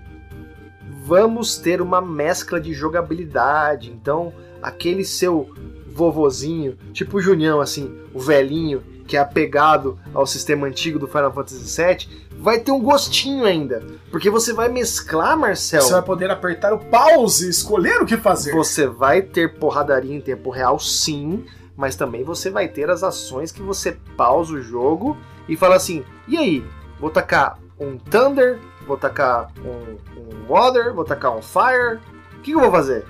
vamos 1.04 1.56
ter 1.58 1.80
uma 1.80 2.00
mescla 2.00 2.60
de 2.60 2.72
jogabilidade. 2.72 3.90
Então, 3.90 4.32
aquele 4.62 5.04
seu 5.04 5.50
vovozinho, 5.92 6.76
tipo 6.92 7.18
o 7.18 7.20
Junião, 7.20 7.60
assim, 7.60 7.92
o 8.14 8.20
velhinho, 8.20 8.82
que 9.06 9.16
é 9.16 9.20
apegado 9.20 9.98
ao 10.14 10.24
sistema 10.24 10.68
antigo 10.68 10.98
do 10.98 11.08
Final 11.08 11.32
Fantasy 11.32 11.82
VII, 11.82 12.08
vai 12.38 12.60
ter 12.60 12.70
um 12.70 12.80
gostinho 12.80 13.44
ainda. 13.44 13.82
Porque 14.10 14.30
você 14.30 14.52
vai 14.52 14.68
mesclar, 14.68 15.36
Marcel. 15.36 15.82
Você 15.82 15.92
vai 15.92 16.02
poder 16.02 16.30
apertar 16.30 16.72
o 16.72 16.78
pause 16.78 17.46
e 17.46 17.50
escolher 17.50 18.00
o 18.00 18.06
que 18.06 18.16
fazer. 18.16 18.52
Você 18.52 18.86
vai 18.86 19.20
ter 19.20 19.54
porradaria 19.58 20.14
em 20.14 20.20
tempo 20.20 20.48
real, 20.48 20.78
sim, 20.78 21.44
mas 21.80 21.96
também 21.96 22.22
você 22.22 22.50
vai 22.50 22.68
ter 22.68 22.90
as 22.90 23.02
ações 23.02 23.50
que 23.50 23.62
você 23.62 23.92
pausa 24.16 24.52
o 24.52 24.60
jogo 24.62 25.16
e 25.48 25.56
fala 25.56 25.76
assim: 25.76 26.04
e 26.28 26.36
aí? 26.36 26.64
Vou 27.00 27.08
tacar 27.08 27.58
um 27.78 27.96
Thunder, 27.96 28.58
vou 28.86 28.98
tacar 28.98 29.50
um, 29.64 29.96
um 30.20 30.46
Water, 30.46 30.92
vou 30.92 31.04
tacar 31.04 31.34
um 31.34 31.40
Fire. 31.40 31.98
O 32.36 32.40
que, 32.42 32.50
eu 32.52 32.60
vou 32.60 32.70
fazer? 32.70 33.06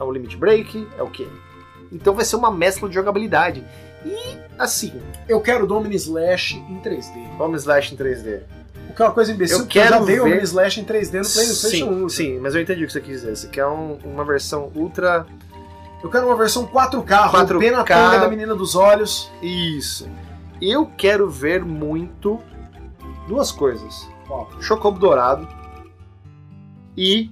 É 0.00 0.02
um 0.02 0.10
Limit 0.10 0.36
Break? 0.38 0.88
É 0.96 1.02
o 1.02 1.10
quê? 1.10 1.28
Então 1.92 2.14
vai 2.14 2.24
ser 2.24 2.36
uma 2.36 2.50
mescla 2.50 2.88
de 2.88 2.94
jogabilidade. 2.94 3.62
E 4.04 4.38
assim, 4.58 4.92
Eu 5.28 5.40
quero 5.42 5.66
Domini 5.66 5.94
Slash 5.96 6.56
em 6.56 6.80
3D. 6.80 7.36
vamos 7.36 7.62
slash 7.62 7.94
em 7.94 7.96
3D. 7.98 8.40
O 8.90 8.94
que 8.94 9.02
é 9.02 9.04
uma 9.06 9.12
coisa 9.14 9.32
imbecil, 9.32 9.58
Eu 9.58 9.62
porque 9.64 9.78
eu 9.78 9.82
já 9.84 9.90
quero 9.90 10.04
dei 10.06 10.20
o 10.20 10.24
ver- 10.24 10.28
Domini 10.30 10.44
Slash 10.44 10.80
em 10.80 10.84
3D 10.84 11.04
no 11.06 11.10
PlayStation 11.32 11.86
1. 11.90 12.08
Sim, 12.08 12.16
sim, 12.32 12.38
mas 12.38 12.54
eu 12.54 12.60
entendi 12.62 12.84
o 12.84 12.86
que 12.86 12.92
você 12.94 13.00
quis 13.00 13.20
dizer. 13.20 13.36
Você 13.36 13.48
quer 13.48 13.66
um- 13.66 13.98
uma 14.04 14.24
versão 14.24 14.70
ultra. 14.74 15.26
Eu 16.04 16.10
quero 16.10 16.26
uma 16.26 16.36
versão 16.36 16.66
4K, 16.66 17.30
4K. 17.30 17.52
rompendo 17.54 17.76
na 17.78 17.84
tanga 17.84 18.18
da 18.20 18.28
menina 18.28 18.54
dos 18.54 18.74
olhos. 18.74 19.32
Isso. 19.40 20.06
Eu 20.60 20.84
quero 20.98 21.30
ver 21.30 21.64
muito 21.64 22.38
duas 23.26 23.50
coisas. 23.50 24.06
Ó, 24.28 24.46
Chocobo 24.60 24.98
Dourado 24.98 25.48
e 26.94 27.30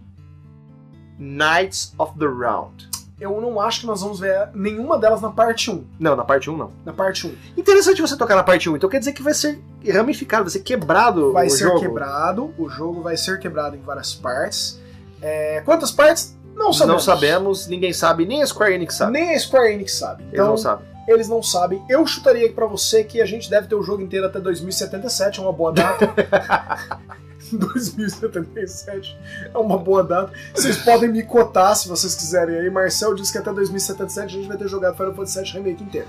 Knights 1.19 1.95
of 1.99 2.19
the 2.19 2.25
Round. 2.27 2.89
eu 3.21 3.39
não 3.43 3.61
acho 3.61 3.83
que 3.83 3.87
nós 3.87 4.01
vamos 4.01 4.19
ver 4.19 4.49
nenhuma 4.55 4.99
delas 4.99 5.21
na 5.21 5.31
parte 5.31 5.71
1. 5.71 5.85
Não, 6.01 6.17
na 6.17 6.25
parte 6.25 6.49
1 6.51 6.57
não. 6.57 6.73
Na 6.85 6.95
parte 6.95 7.27
1. 7.27 7.35
Interessante 7.57 8.01
você 8.01 8.17
tocar 8.17 8.35
na 8.37 8.43
parte 8.43 8.71
1, 8.71 8.77
então 8.77 8.89
quer 8.89 8.99
dizer 8.99 9.13
que 9.13 9.23
vai 9.23 9.35
ser 9.35 9.63
ramificado, 9.93 10.45
vai 10.45 10.51
ser 10.51 10.61
quebrado 10.61 11.31
Vai 11.33 11.47
o 11.47 11.51
ser 11.51 11.65
jogo. 11.65 11.79
quebrado, 11.79 12.55
o 12.59 12.69
jogo 12.71 13.03
vai 13.03 13.19
ser 13.19 13.39
quebrado 13.39 13.77
em 13.77 13.81
várias 13.83 14.15
partes. 14.15 14.81
É, 15.21 15.61
quantas 15.61 15.93
partes? 15.93 16.37
Não 16.55 16.73
sabemos. 16.73 17.07
Não 17.07 17.15
sabemos, 17.15 17.67
ninguém 17.67 17.93
sabe, 17.93 18.25
nem 18.27 18.43
a 18.43 18.47
Square 18.47 18.75
Enix 18.75 18.95
sabe. 18.97 19.13
Nem 19.13 19.35
a 19.35 19.39
Square 19.39 19.73
Enix 19.73 19.95
sabe. 19.95 20.23
Eles 20.25 20.33
Então, 20.35 20.49
não 20.49 20.57
sabem. 20.57 20.87
eles 21.09 21.29
não 21.29 21.43
sabem. 21.43 21.83
Eu 21.89 22.07
chutaria 22.07 22.45
aqui 22.47 22.55
pra 22.55 22.67
você 22.67 23.03
que 23.05 23.21
a 23.21 23.27
gente 23.27 23.49
deve 23.51 23.67
ter 23.69 23.75
o 23.75 23.83
jogo 23.83 24.03
inteiro 24.03 24.27
até 24.27 24.39
2077, 24.41 25.41
é 25.41 25.43
uma 25.43 25.53
boa 25.53 25.73
data. 25.73 26.09
2077 27.53 29.19
é 29.53 29.59
uma 29.59 29.77
boa 29.79 30.03
data. 30.03 30.33
Vocês 30.55 30.79
podem 30.79 31.11
me 31.11 31.23
cotar 31.23 31.75
se 31.77 31.89
vocês 31.89 32.15
quiserem 32.15 32.57
aí. 32.57 32.71
Marcel 32.71 33.15
disse 33.15 33.33
que 33.33 33.39
até 33.39 33.53
2077 33.53 34.25
a 34.27 34.29
gente 34.39 34.49
vai 34.49 34.57
ter 34.57 34.69
jogado 34.69 34.97
Final 34.97 35.15
Fantasy 35.15 35.43
VII 35.43 35.53
Remake 35.53 35.83
inteiro. 35.83 36.09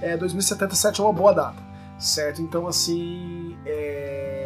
É, 0.00 0.16
2077 0.16 1.00
é 1.00 1.04
uma 1.04 1.12
boa 1.12 1.32
data, 1.32 1.60
certo? 1.98 2.40
Então, 2.42 2.66
assim. 2.66 3.56
É... 3.66 4.37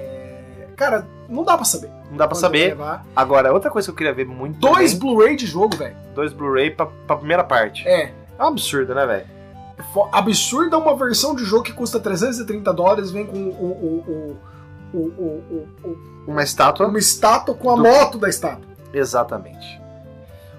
Cara, 0.76 1.06
não 1.28 1.44
dá 1.44 1.56
pra 1.56 1.64
saber. 1.64 1.90
Não 2.10 2.16
dá 2.16 2.26
pra 2.26 2.34
saber. 2.36 2.76
Agora, 3.14 3.52
outra 3.52 3.70
coisa 3.70 3.86
que 3.86 3.90
eu 3.92 3.96
queria 3.96 4.12
ver 4.12 4.26
muito 4.26 4.58
Dois 4.58 4.92
Blu-ray 4.94 5.36
de 5.36 5.46
jogo, 5.46 5.76
velho. 5.76 5.96
dois 6.14 6.32
Blu-ray 6.32 6.70
pra, 6.70 6.86
pra 7.06 7.16
primeira 7.16 7.44
parte. 7.44 7.86
É. 7.88 8.12
É 8.38 8.42
um 8.44 8.48
absurdo, 8.48 8.94
né, 8.94 9.06
velho? 9.06 9.26
Fo- 9.92 10.08
Absurda 10.12 10.78
uma 10.78 10.94
versão 10.96 11.34
de 11.34 11.44
jogo 11.44 11.64
que 11.64 11.72
custa 11.72 11.98
330 11.98 12.72
dólares, 12.72 13.10
vem 13.10 13.26
com 13.26 13.36
o, 13.36 13.50
o, 13.50 14.36
o, 14.92 14.96
o, 14.96 14.98
o, 14.98 15.66
o, 15.84 15.88
o- 15.88 15.98
Uma 16.26 16.42
estátua. 16.42 16.86
uma 16.88 16.98
estátua 16.98 17.54
com 17.54 17.70
a 17.70 17.74
Do- 17.76 17.82
moto 17.82 18.18
da 18.18 18.28
estátua. 18.28 18.70
Exatamente. 18.92 19.80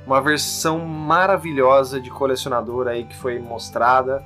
Uma 0.06 0.20
versão 0.22 0.80
maravilhosa 0.80 2.00
de 2.02 2.10
colecionador 2.10 2.88
aí 2.88 3.06
que 3.06 3.16
foi 3.16 3.40
mostrada. 3.40 4.24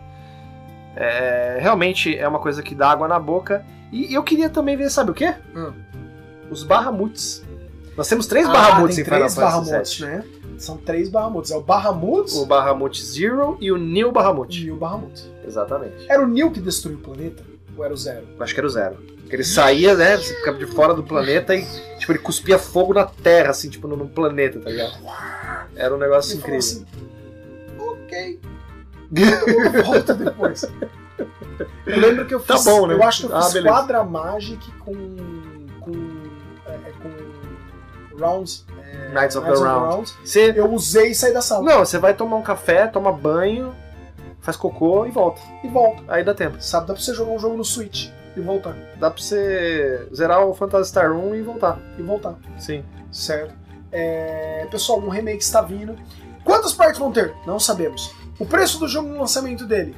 É, 0.99 1.57
realmente 1.61 2.17
é 2.17 2.27
uma 2.27 2.39
coisa 2.39 2.63
que 2.63 2.73
dá 2.73 2.89
água 2.89 3.07
na 3.07 3.19
boca. 3.19 3.63
E 3.91 4.13
eu 4.13 4.23
queria 4.23 4.49
também 4.49 4.75
ver, 4.75 4.89
sabe 4.89 5.11
o 5.11 5.13
quê? 5.13 5.33
Hum. 5.55 5.71
Os 6.49 6.63
Bahamuts. 6.63 7.43
Nós 7.95 8.07
temos 8.07 8.25
três 8.27 8.47
Ah, 8.47 8.51
Bahamuts 8.51 8.95
tem 8.95 9.01
em 9.03 9.05
Final 9.05 9.19
três 9.21 9.35
Fantasy 9.35 9.69
Bahamuts, 9.71 9.97
VII. 9.99 10.05
né? 10.07 10.23
São 10.57 10.77
três 10.77 11.09
Bahamuts. 11.09 11.51
É 11.51 11.55
o 11.55 11.61
Bahamut 11.61 12.33
O 12.35 12.45
Bahamut 12.45 13.03
Zero 13.05 13.57
e 13.61 13.71
o 13.71 13.77
New 13.77 14.11
Bahamut. 14.11 14.59
e 14.65 14.71
o 14.71 14.75
Bahamut. 14.75 15.23
Exatamente. 15.45 16.05
Era 16.09 16.23
o 16.23 16.27
Neo 16.27 16.51
que 16.51 16.59
destruiu 16.59 16.97
o 16.97 17.01
planeta? 17.01 17.43
Ou 17.77 17.85
era 17.85 17.93
o 17.93 17.97
Zero? 17.97 18.25
Acho 18.39 18.53
que 18.53 18.59
era 18.59 18.67
o 18.67 18.69
Zero. 18.69 18.95
Porque 19.21 19.35
ele 19.35 19.43
saía, 19.43 19.93
né? 19.95 20.17
Você 20.17 20.33
ficava 20.35 20.57
de 20.57 20.65
fora 20.65 20.93
do 20.93 21.03
planeta 21.03 21.53
e 21.55 21.63
tipo, 21.99 22.11
ele 22.11 22.19
cuspia 22.19 22.57
fogo 22.57 22.93
na 22.93 23.05
Terra, 23.05 23.51
assim, 23.51 23.69
tipo, 23.69 23.87
no, 23.87 23.95
no 23.97 24.07
planeta, 24.07 24.59
tá 24.59 24.69
ligado? 24.69 24.93
Era 25.75 25.93
um 25.93 25.97
negócio 25.97 26.31
Ele 26.31 26.39
incrível. 26.39 26.59
assim, 26.59 26.85
ok. 27.77 28.39
Eu 29.75 29.83
volto 29.83 30.13
depois. 30.13 30.63
Eu 31.85 31.99
lembro 31.99 32.25
que 32.25 32.33
eu 32.35 32.39
Tá 32.41 32.55
fiz. 32.55 32.65
bom, 32.65 32.87
né? 32.87 32.93
Eu 32.93 33.03
acho 33.03 33.27
que 33.27 33.33
eu 33.33 33.37
Ah, 33.37 33.43
fiz 33.43 33.53
beleza. 33.53 33.73
Quadra 33.75 34.03
Magic 34.03 34.71
com. 34.79 34.93
com. 35.79 35.93
é, 36.67 36.71
é, 36.73 36.91
com. 37.01 38.17
Rounds. 38.19 38.65
é, 38.77 39.09
Knights 39.13 39.35
of 39.35 39.45
the 39.47 39.53
Round. 39.53 39.65
Round. 39.95 40.13
Você 40.23 40.53
Eu 40.55 40.71
usei 40.73 41.11
e 41.11 41.15
saí 41.15 41.33
da 41.33 41.41
sala. 41.41 41.63
Não, 41.63 41.79
você 41.85 41.97
vai 41.97 42.13
tomar 42.13 42.35
um 42.37 42.41
café, 42.41 42.87
toma 42.87 43.11
banho, 43.11 43.73
faz 44.41 44.57
cocô 44.57 45.05
e 45.05 45.11
volta. 45.11 45.39
E 45.63 45.67
volto. 45.67 46.03
Aí 46.07 46.23
dá 46.23 46.33
tempo. 46.33 46.57
Sabe, 46.61 46.87
dá 46.87 46.93
pra 46.93 47.01
você 47.01 47.13
jogar 47.13 47.31
um 47.31 47.39
jogo 47.39 47.55
no 47.57 47.63
Switch 47.65 48.09
e 48.35 48.41
voltar. 48.41 48.75
Dá 48.99 49.09
pra 49.11 49.21
você 49.21 50.07
zerar 50.13 50.45
o 50.45 50.53
Phantasy 50.53 50.89
Star 50.89 51.11
1 51.11 51.35
e 51.35 51.41
voltar. 51.41 51.79
E 51.97 52.01
voltar. 52.01 52.35
Sim. 52.57 52.83
Certo? 53.11 53.53
É, 53.91 54.67
pessoal, 54.69 54.99
um 54.99 55.09
remake 55.09 55.41
está 55.43 55.61
vindo. 55.61 55.95
Quantas 56.43 56.73
partes 56.73 56.99
vão 56.99 57.11
ter? 57.11 57.33
Não 57.45 57.59
sabemos. 57.59 58.13
O 58.39 58.45
preço 58.45 58.79
do 58.79 58.87
jogo 58.87 59.09
no 59.09 59.19
lançamento 59.19 59.65
dele? 59.65 59.95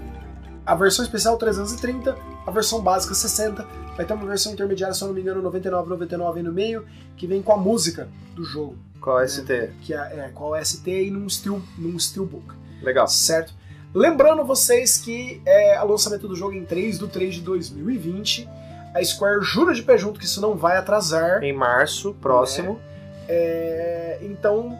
A 0.65 0.73
versão 0.73 1.03
especial 1.03 1.37
330, 1.37 2.15
a 2.45 2.51
versão 2.51 2.81
básica 2.81 3.13
60. 3.13 3.65
Vai 3.97 4.05
ter 4.05 4.13
uma 4.13 4.25
versão 4.25 4.53
intermediária, 4.53 4.93
se 4.93 5.01
eu 5.01 5.07
não 5.07 5.15
me 5.15 5.21
engano, 5.21 5.41
99,99 5.51 6.37
aí 6.37 6.43
no 6.43 6.53
meio, 6.53 6.85
que 7.17 7.27
vem 7.27 7.41
com 7.41 7.51
a 7.51 7.57
música 7.57 8.07
do 8.33 8.43
jogo. 8.45 8.77
Qual 9.01 9.19
é 9.19 9.27
ST? 9.27 9.71
Que 9.81 9.93
é, 9.93 9.97
é 9.97 10.31
com 10.33 10.53
a 10.53 10.63
ST 10.63 10.89
e 10.89 11.11
num, 11.11 11.27
steel, 11.27 11.61
num 11.77 11.99
Steelbook. 11.99 12.45
Legal. 12.81 13.07
Certo? 13.07 13.53
Lembrando 13.93 14.45
vocês 14.45 14.97
que 14.97 15.41
é, 15.45 15.81
o 15.81 15.87
lançamento 15.87 16.27
do 16.27 16.35
jogo 16.35 16.53
em 16.53 16.63
3 16.63 16.97
do 16.97 17.07
3 17.07 17.35
de 17.35 17.41
2020. 17.41 18.47
A 18.93 19.03
Square 19.03 19.41
jura 19.41 19.73
de 19.73 19.83
pé 19.83 19.97
junto 19.97 20.19
que 20.19 20.25
isso 20.25 20.39
não 20.39 20.55
vai 20.55 20.77
atrasar. 20.77 21.43
Em 21.43 21.53
março, 21.53 22.15
próximo. 22.21 22.79
É, 23.27 24.19
então, 24.21 24.77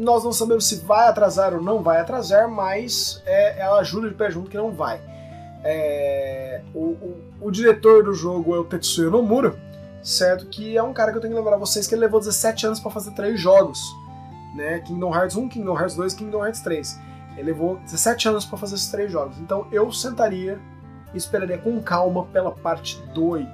nós 0.00 0.24
não 0.24 0.32
sabemos 0.32 0.66
se 0.66 0.76
vai 0.80 1.08
atrasar 1.08 1.54
ou 1.54 1.62
não 1.62 1.82
vai 1.82 2.00
atrasar, 2.00 2.48
mas 2.48 3.22
é, 3.26 3.60
ela 3.60 3.82
jura 3.84 4.08
de 4.08 4.14
pé 4.14 4.30
junto 4.30 4.50
que 4.50 4.56
não 4.56 4.72
vai. 4.72 5.00
É, 5.62 6.62
o, 6.74 6.78
o- 6.78 7.24
o 7.42 7.50
diretor 7.50 8.02
do 8.04 8.12
jogo 8.14 8.54
é 8.54 8.58
o 8.58 8.64
Tetsuya 8.64 9.10
Nomura, 9.10 9.54
certo? 10.02 10.46
Que 10.46 10.76
é 10.76 10.82
um 10.82 10.92
cara 10.92 11.10
que 11.12 11.18
eu 11.18 11.22
tenho 11.22 11.34
que 11.34 11.38
lembrar 11.38 11.56
vocês 11.56 11.86
que 11.86 11.94
ele 11.94 12.00
levou 12.02 12.18
17 12.20 12.66
anos 12.66 12.80
para 12.80 12.90
fazer 12.90 13.10
três 13.12 13.38
jogos, 13.40 13.80
né? 14.56 14.80
Kingdom 14.80 15.14
Hearts 15.14 15.36
1, 15.36 15.48
Kingdom 15.48 15.78
Hearts 15.78 15.94
2 15.96 16.14
Kingdom 16.14 16.44
Hearts 16.44 16.60
3. 16.62 16.98
Ele 17.36 17.46
levou 17.52 17.76
17 17.84 18.28
anos 18.28 18.44
para 18.44 18.58
fazer 18.58 18.74
esses 18.74 18.90
três 18.90 19.10
jogos. 19.12 19.38
Então 19.38 19.66
eu 19.70 19.92
sentaria 19.92 20.58
e 21.14 21.16
esperaria 21.16 21.58
com 21.58 21.80
calma 21.82 22.24
pela 22.26 22.50
parte 22.50 23.00
2. 23.14 23.46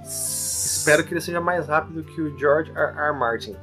Espero 0.76 1.04
que 1.04 1.12
ele 1.12 1.20
seja 1.20 1.40
mais 1.40 1.66
rápido 1.66 2.02
que 2.04 2.20
o 2.20 2.38
George 2.38 2.70
R. 2.72 2.98
R. 2.98 3.12
Martin. 3.18 3.56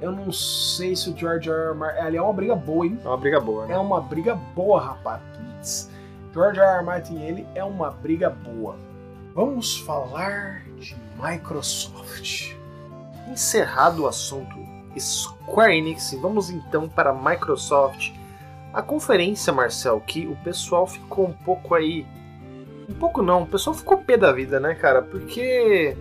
Eu 0.00 0.12
não 0.12 0.30
sei 0.32 0.94
se 0.94 1.10
o 1.10 1.16
George 1.16 1.48
R. 1.48 1.68
R. 1.68 1.74
Martin. 1.74 2.00
Ali 2.00 2.16
é 2.16 2.22
uma 2.22 2.32
briga 2.32 2.54
boa, 2.54 2.86
hein? 2.86 2.98
É 3.04 3.08
uma 3.08 3.16
briga 3.16 3.40
boa, 3.40 3.66
né? 3.66 3.74
É 3.74 3.78
uma 3.78 4.00
briga 4.00 4.34
boa, 4.34 4.80
rapaz. 4.80 5.20
Putz. 5.36 5.90
George 6.32 6.60
R. 6.60 6.78
R. 6.78 6.84
Martin, 6.84 7.20
ele 7.20 7.46
é 7.54 7.64
uma 7.64 7.90
briga 7.90 8.30
boa. 8.30 8.76
Vamos 9.34 9.78
falar 9.80 10.62
de 10.78 10.96
Microsoft. 11.20 12.54
Encerrado 13.28 14.02
o 14.02 14.06
assunto 14.06 14.64
Square 14.98 15.76
Enix, 15.76 16.16
vamos 16.20 16.50
então 16.50 16.88
para 16.88 17.10
a 17.10 17.12
Microsoft. 17.12 18.12
A 18.72 18.82
conferência, 18.82 19.52
Marcel, 19.52 20.00
que 20.00 20.26
o 20.26 20.36
pessoal 20.36 20.86
ficou 20.86 21.26
um 21.26 21.32
pouco 21.32 21.74
aí. 21.74 22.06
Um 22.88 22.94
pouco 22.94 23.22
não, 23.22 23.42
o 23.42 23.46
pessoal 23.46 23.74
ficou 23.74 23.98
pé 23.98 24.16
da 24.16 24.32
vida, 24.32 24.60
né, 24.60 24.74
cara? 24.74 25.00
Porque 25.00 25.96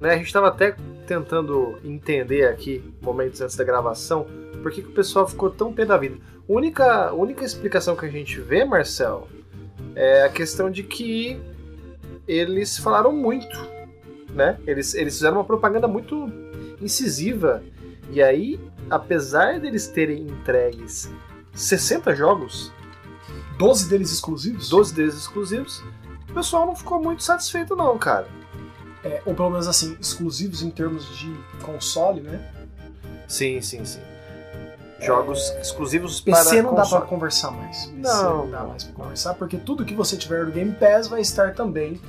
né, 0.00 0.10
a 0.10 0.16
gente 0.16 0.26
estava 0.26 0.48
até 0.48 0.76
tentando 1.12 1.78
entender 1.84 2.48
aqui, 2.48 2.82
momentos 3.02 3.40
antes 3.42 3.54
da 3.54 3.64
gravação, 3.64 4.26
por 4.62 4.72
que, 4.72 4.80
que 4.80 4.88
o 4.88 4.92
pessoal 4.92 5.28
ficou 5.28 5.50
tão 5.50 5.72
pé 5.72 5.84
da 5.84 5.98
vida. 5.98 6.16
A 6.48 6.52
única, 6.52 7.12
única 7.12 7.44
explicação 7.44 7.94
que 7.94 8.06
a 8.06 8.08
gente 8.08 8.40
vê, 8.40 8.64
Marcel, 8.64 9.28
é 9.94 10.22
a 10.24 10.30
questão 10.30 10.70
de 10.70 10.82
que 10.82 11.38
eles 12.26 12.78
falaram 12.78 13.12
muito, 13.12 13.58
né? 14.30 14.58
Eles, 14.66 14.94
eles 14.94 15.14
fizeram 15.14 15.36
uma 15.36 15.44
propaganda 15.44 15.86
muito 15.86 16.30
incisiva. 16.80 17.62
E 18.10 18.22
aí, 18.22 18.58
apesar 18.88 19.60
deles 19.60 19.86
terem 19.88 20.22
entregues 20.22 21.10
60 21.52 22.14
jogos, 22.14 22.72
12 23.58 23.90
deles 23.90 24.10
exclusivos? 24.10 24.70
12 24.70 24.94
deles 24.94 25.14
exclusivos, 25.14 25.84
o 26.30 26.32
pessoal 26.32 26.66
não 26.66 26.74
ficou 26.74 27.02
muito 27.02 27.22
satisfeito 27.22 27.76
não, 27.76 27.98
cara. 27.98 28.26
É, 29.04 29.20
ou 29.26 29.34
pelo 29.34 29.50
menos 29.50 29.66
assim, 29.66 29.96
exclusivos 30.00 30.62
em 30.62 30.70
termos 30.70 31.04
de 31.18 31.34
console, 31.62 32.20
né? 32.20 32.40
Sim, 33.26 33.60
sim, 33.60 33.84
sim. 33.84 34.00
Jogos 35.00 35.50
é... 35.50 35.60
exclusivos 35.60 36.20
PC 36.20 36.50
para 36.50 36.62
não 36.62 36.70
console. 36.70 36.90
dá 36.90 36.98
pra 37.00 37.08
conversar 37.08 37.50
mais. 37.50 37.86
PC 37.86 37.92
Não, 37.96 38.38
não 38.38 38.50
dá 38.50 38.62
mais 38.64 38.84
pra 38.84 38.92
conversar, 38.94 39.34
porque 39.34 39.56
tudo 39.56 39.84
que 39.84 39.94
você 39.94 40.16
tiver 40.16 40.44
no 40.46 40.52
Game 40.52 40.72
Pass 40.72 41.08
vai 41.08 41.20
estar 41.20 41.54
também 41.54 42.00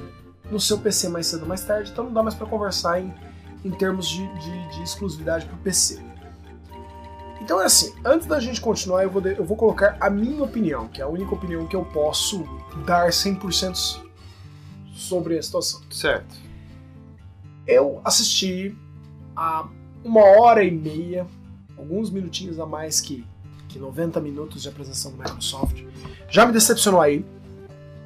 no 0.52 0.60
seu 0.60 0.78
PC 0.78 1.10
mais 1.10 1.26
cedo 1.28 1.42
ou 1.44 1.48
mais 1.48 1.64
tarde, 1.64 1.90
então 1.92 2.04
não 2.06 2.14
dá 2.14 2.22
mais 2.22 2.36
pra 2.36 2.46
conversar 2.46 3.02
em, 3.02 3.12
em 3.66 3.72
termos 3.72 4.08
de, 4.08 4.28
de, 4.40 4.70
de 4.76 4.84
exclusividade 4.84 5.46
pro 5.48 5.58
PC. 5.58 6.00
Então 7.42 7.60
é 7.60 7.66
assim, 7.66 7.94
antes 8.06 8.28
da 8.28 8.40
gente 8.40 8.62
continuar, 8.62 9.04
eu 9.04 9.10
vou, 9.10 9.22
de- 9.22 9.36
eu 9.38 9.44
vou 9.44 9.58
colocar 9.58 9.98
a 10.00 10.10
minha 10.10 10.44
opinião, 10.44 10.88
que 10.88 11.02
é 11.02 11.04
a 11.04 11.08
única 11.08 11.34
opinião 11.34 11.66
que 11.68 11.76
eu 11.76 11.84
posso 11.86 12.44
dar 12.86 13.10
100% 13.10 14.02
sobre 14.96 15.38
a 15.38 15.42
situação. 15.44 15.82
Certo. 15.90 16.36
Eu 17.68 18.02
assisti 18.04 18.76
a 19.36 19.66
uma 20.04 20.22
hora 20.22 20.64
e 20.64 20.72
meia, 20.72 21.26
alguns 21.78 22.10
minutinhos 22.10 22.60
a 22.60 22.66
mais 22.66 23.00
que, 23.00 23.26
que 23.70 23.80
90 23.80 24.20
minutos 24.20 24.62
de 24.62 24.68
apresentação 24.70 25.12
do 25.12 25.18
Microsoft. 25.18 25.84
Já 26.30 26.46
me 26.46 26.52
decepcionou 26.52 27.00
aí, 27.02 27.26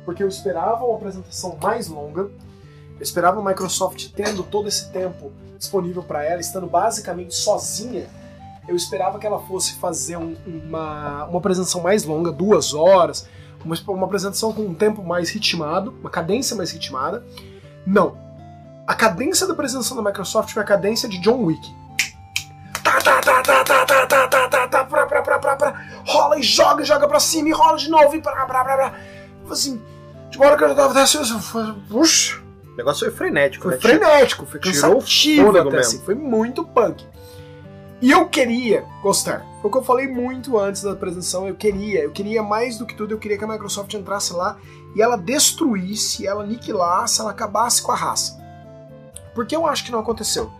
porque 0.05 0.21
eu 0.23 0.27
esperava 0.27 0.85
uma 0.85 0.95
apresentação 0.95 1.57
mais 1.61 1.87
longa. 1.87 2.21
Eu 2.21 3.01
esperava 3.01 3.39
a 3.39 3.43
Microsoft 3.43 4.09
tendo 4.15 4.43
todo 4.43 4.67
esse 4.67 4.91
tempo 4.91 5.31
disponível 5.57 6.03
para 6.03 6.23
ela, 6.23 6.39
estando 6.39 6.67
basicamente 6.67 7.33
sozinha. 7.35 8.07
Eu 8.67 8.75
esperava 8.75 9.17
que 9.17 9.25
ela 9.25 9.39
fosse 9.39 9.73
fazer 9.75 10.17
um- 10.17 10.35
uma, 10.45 11.25
uma 11.25 11.37
apresentação 11.39 11.81
mais 11.81 12.03
longa, 12.03 12.31
duas 12.31 12.73
horas, 12.73 13.27
uma, 13.65 13.75
uma 13.87 14.05
apresentação 14.05 14.53
com 14.53 14.61
um 14.63 14.73
tempo 14.73 15.03
mais 15.03 15.29
ritmado, 15.29 15.95
uma 15.99 16.09
cadência 16.09 16.55
mais 16.55 16.71
ritmada. 16.71 17.25
Não, 17.85 18.17
a 18.88 18.95
cadência 18.95 19.45
da 19.45 19.53
apresentação 19.53 20.01
da 20.01 20.03
Microsoft 20.09 20.53
foi 20.53 20.63
a 20.63 20.65
cadência 20.65 21.09
de 21.09 21.19
John 21.19 21.43
Wick. 21.43 21.75
Tá, 22.83 23.01
tá, 23.01 23.21
tá, 23.21 23.43
tá, 23.43 23.63
tá, 23.65 23.85
tá, 23.85 24.05
tá, 24.07 24.27
tá, 24.27 24.47
tá, 24.47 24.67
tá, 24.67 24.83
pra, 24.85 25.05
pra, 25.05 25.21
pra, 25.21 25.39
pra, 25.39 25.55
pra, 25.57 25.85
rola 26.05 26.39
e 26.39 26.41
joga, 26.41 26.85
joga 26.85 27.07
pra 27.07 27.19
cima 27.19 27.49
e 27.49 27.51
rola 27.51 27.77
de 27.77 27.89
novo 27.89 28.15
e 28.15 28.21
pra, 28.21 28.45
pra, 28.45 28.63
pra, 28.63 28.75
pra. 28.77 28.93
Assim, 29.51 29.81
de 30.29 30.38
uma 30.38 30.47
hora 30.47 30.57
que 30.57 30.63
eu 30.63 30.75
tava 30.75 30.99
assim, 31.01 31.17
eu 31.17 31.39
falei, 31.39 31.73
puxa, 31.89 32.41
O 32.73 32.77
negócio 32.77 33.05
foi 33.05 33.15
frenético, 33.15 33.63
foi 33.63 33.73
né? 33.73 33.79
frenético, 33.79 34.45
foi 34.45 34.59
cansativo 34.59 35.49
até 35.49 35.63
mesmo. 35.63 35.79
assim, 35.79 35.99
foi 35.99 36.15
muito 36.15 36.63
punk. 36.63 37.05
E 38.01 38.11
eu 38.11 38.29
queria 38.29 38.85
gostar. 39.01 39.43
Foi 39.61 39.69
o 39.69 39.71
que 39.71 39.77
eu 39.79 39.83
falei 39.83 40.07
muito 40.07 40.57
antes 40.57 40.83
da 40.83 40.91
apresentação. 40.91 41.47
Eu 41.47 41.55
queria, 41.55 42.03
eu 42.03 42.11
queria 42.11 42.43
mais 42.43 42.77
do 42.77 42.85
que 42.85 42.93
tudo, 42.95 43.13
eu 43.13 43.17
queria 43.17 43.38
que 43.38 43.43
a 43.43 43.47
Microsoft 43.47 43.91
entrasse 43.95 44.33
lá 44.33 44.57
e 44.95 45.01
ela 45.01 45.17
destruísse, 45.17 46.25
ela 46.27 46.43
aniquilasse, 46.43 47.19
ela 47.19 47.31
acabasse 47.31 47.81
com 47.81 47.91
a 47.91 47.95
raça. 47.95 48.38
Por 49.38 49.45
que 49.45 49.55
eu 49.55 49.67
acho 49.67 49.85
que 49.85 49.91
não 49.91 49.99
aconteceu? 49.99 50.51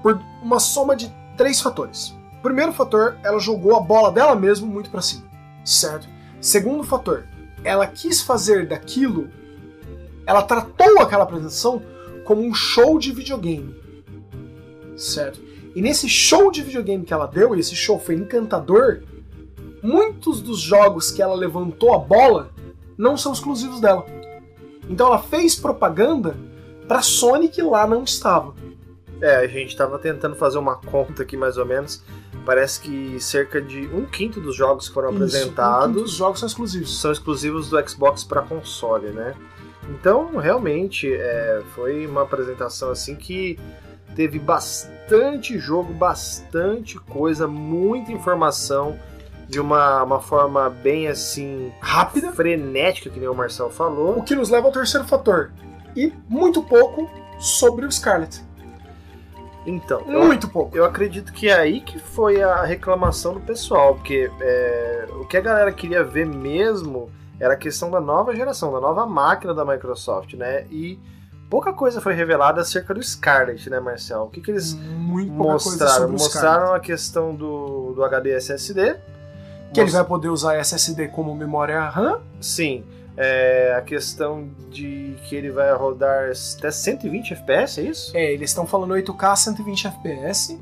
Por 0.00 0.22
uma 0.40 0.60
soma 0.60 0.94
de 0.94 1.12
três 1.36 1.60
fatores. 1.60 2.14
Primeiro 2.40 2.72
fator, 2.72 3.16
ela 3.24 3.40
jogou 3.40 3.74
a 3.74 3.80
bola 3.80 4.12
dela 4.12 4.36
mesmo 4.36 4.64
muito 4.64 4.90
pra 4.90 5.02
cima, 5.02 5.24
certo? 5.64 6.06
Segundo 6.40 6.84
fator, 6.84 7.26
ela 7.64 7.84
quis 7.84 8.22
fazer 8.22 8.68
daquilo, 8.68 9.28
ela 10.24 10.40
tratou 10.40 11.00
aquela 11.00 11.24
apresentação 11.24 11.82
como 12.24 12.42
um 12.42 12.54
show 12.54 12.96
de 12.96 13.10
videogame, 13.10 13.74
certo? 14.96 15.40
E 15.74 15.82
nesse 15.82 16.08
show 16.08 16.52
de 16.52 16.62
videogame 16.62 17.04
que 17.04 17.12
ela 17.12 17.26
deu, 17.26 17.56
e 17.56 17.58
esse 17.58 17.74
show 17.74 17.98
foi 17.98 18.14
encantador, 18.14 19.02
muitos 19.82 20.40
dos 20.40 20.60
jogos 20.60 21.10
que 21.10 21.20
ela 21.20 21.34
levantou 21.34 21.92
a 21.92 21.98
bola 21.98 22.52
não 22.96 23.16
são 23.16 23.32
exclusivos 23.32 23.80
dela. 23.80 24.06
Então 24.88 25.08
ela 25.08 25.18
fez 25.18 25.56
propaganda 25.56 26.36
pra 26.86 27.02
Sony 27.02 27.48
que 27.48 27.62
lá 27.62 27.86
não 27.86 28.02
estava. 28.02 28.54
É, 29.20 29.36
a 29.36 29.46
gente 29.46 29.76
tava 29.76 29.98
tentando 29.98 30.36
fazer 30.36 30.58
uma 30.58 30.76
conta 30.76 31.22
aqui 31.22 31.36
mais 31.36 31.56
ou 31.56 31.64
menos. 31.64 32.02
Parece 32.44 32.80
que 32.80 33.18
cerca 33.18 33.60
de 33.60 33.86
um 33.86 34.04
quinto 34.04 34.40
dos 34.40 34.54
jogos 34.54 34.88
que 34.88 34.94
foram 34.94 35.08
Isso, 35.10 35.16
um 35.16 35.20
quinto 35.20 35.32
apresentados 35.34 36.02
dos 36.02 36.12
jogos 36.12 36.38
são 36.38 36.46
exclusivos. 36.46 37.00
são 37.00 37.10
exclusivos 37.10 37.70
do 37.70 37.88
Xbox 37.88 38.22
para 38.22 38.42
console, 38.42 39.08
né? 39.08 39.34
Então, 39.88 40.36
realmente, 40.36 41.12
é, 41.12 41.62
foi 41.74 42.06
uma 42.06 42.22
apresentação 42.22 42.90
assim 42.90 43.16
que 43.16 43.58
teve 44.14 44.38
bastante 44.38 45.58
jogo, 45.58 45.92
bastante 45.92 46.98
coisa, 46.98 47.46
muita 47.46 48.12
informação 48.12 48.98
de 49.48 49.60
uma, 49.60 50.02
uma 50.02 50.20
forma 50.20 50.68
bem 50.68 51.06
assim 51.06 51.72
Rápida, 51.80 52.32
frenética, 52.32 53.08
que 53.10 53.20
nem 53.20 53.28
o 53.28 53.34
Marcel 53.34 53.70
falou. 53.70 54.18
o 54.18 54.22
que 54.22 54.34
nos 54.34 54.50
leva 54.50 54.66
ao 54.66 54.72
terceiro 54.72 55.06
fator. 55.06 55.52
E 55.96 56.12
muito 56.28 56.62
pouco 56.62 57.08
sobre 57.38 57.86
o 57.86 57.90
Scarlet. 57.92 58.44
Então, 59.66 60.00
eu, 60.06 60.24
Muito 60.24 60.48
pouco. 60.48 60.76
eu 60.76 60.84
acredito 60.84 61.32
que 61.32 61.48
é 61.48 61.54
aí 61.54 61.80
que 61.80 61.98
foi 61.98 62.40
a 62.40 62.62
reclamação 62.62 63.34
do 63.34 63.40
pessoal, 63.40 63.94
porque 63.96 64.30
é, 64.40 65.08
o 65.20 65.24
que 65.26 65.36
a 65.36 65.40
galera 65.40 65.72
queria 65.72 66.04
ver 66.04 66.24
mesmo 66.24 67.10
era 67.40 67.54
a 67.54 67.56
questão 67.56 67.90
da 67.90 68.00
nova 68.00 68.34
geração, 68.34 68.72
da 68.72 68.80
nova 68.80 69.04
máquina 69.06 69.52
da 69.52 69.64
Microsoft, 69.64 70.34
né? 70.34 70.66
E 70.70 71.00
pouca 71.50 71.72
coisa 71.72 72.00
foi 72.00 72.14
revelada 72.14 72.60
acerca 72.60 72.94
do 72.94 73.02
Scarlet, 73.02 73.68
né, 73.68 73.80
Marcel? 73.80 74.22
O 74.22 74.30
que, 74.30 74.40
que 74.40 74.52
eles 74.52 74.72
Muito 74.74 75.32
mostraram? 75.32 76.10
Mostraram 76.10 76.72
a 76.72 76.78
questão 76.80 77.34
do, 77.34 77.92
do 77.92 78.04
HD 78.04 78.30
SSD. 78.36 78.94
Que 79.74 79.80
ele 79.80 79.86
Most- 79.90 79.92
vai 79.94 80.04
poder 80.04 80.28
usar 80.28 80.54
SSD 80.58 81.08
como 81.08 81.34
memória 81.34 81.80
RAM. 81.88 82.20
Sim. 82.40 82.84
É, 83.16 83.74
a 83.76 83.82
questão 83.82 84.48
de 84.70 85.16
que 85.24 85.34
ele 85.34 85.50
vai 85.50 85.72
rodar 85.74 86.30
até 86.58 86.70
120 86.70 87.32
FPS, 87.32 87.80
é 87.80 87.84
isso? 87.84 88.16
É, 88.16 88.32
eles 88.32 88.50
estão 88.50 88.66
falando 88.66 88.94
8K 88.94 89.36
120 89.36 89.86
FPS, 89.86 90.58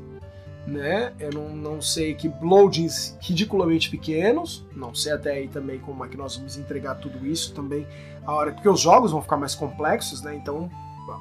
né? 0.65 1.13
Eu 1.19 1.31
não, 1.31 1.49
não 1.49 1.81
sei 1.81 2.15
que 2.15 2.31
loadings 2.41 3.17
ridiculamente 3.19 3.89
pequenos, 3.89 4.65
não 4.75 4.95
sei 4.95 5.11
até 5.11 5.31
aí 5.31 5.47
também 5.47 5.79
como 5.79 6.03
é 6.03 6.07
que 6.07 6.17
nós 6.17 6.35
vamos 6.37 6.57
entregar 6.57 6.95
tudo 6.95 7.25
isso 7.25 7.53
também 7.53 7.85
a 8.25 8.33
hora 8.33 8.51
porque 8.51 8.67
os 8.67 8.79
jogos 8.79 9.11
vão 9.11 9.21
ficar 9.21 9.37
mais 9.37 9.53
complexos, 9.53 10.21
né? 10.21 10.35
Então 10.35 10.69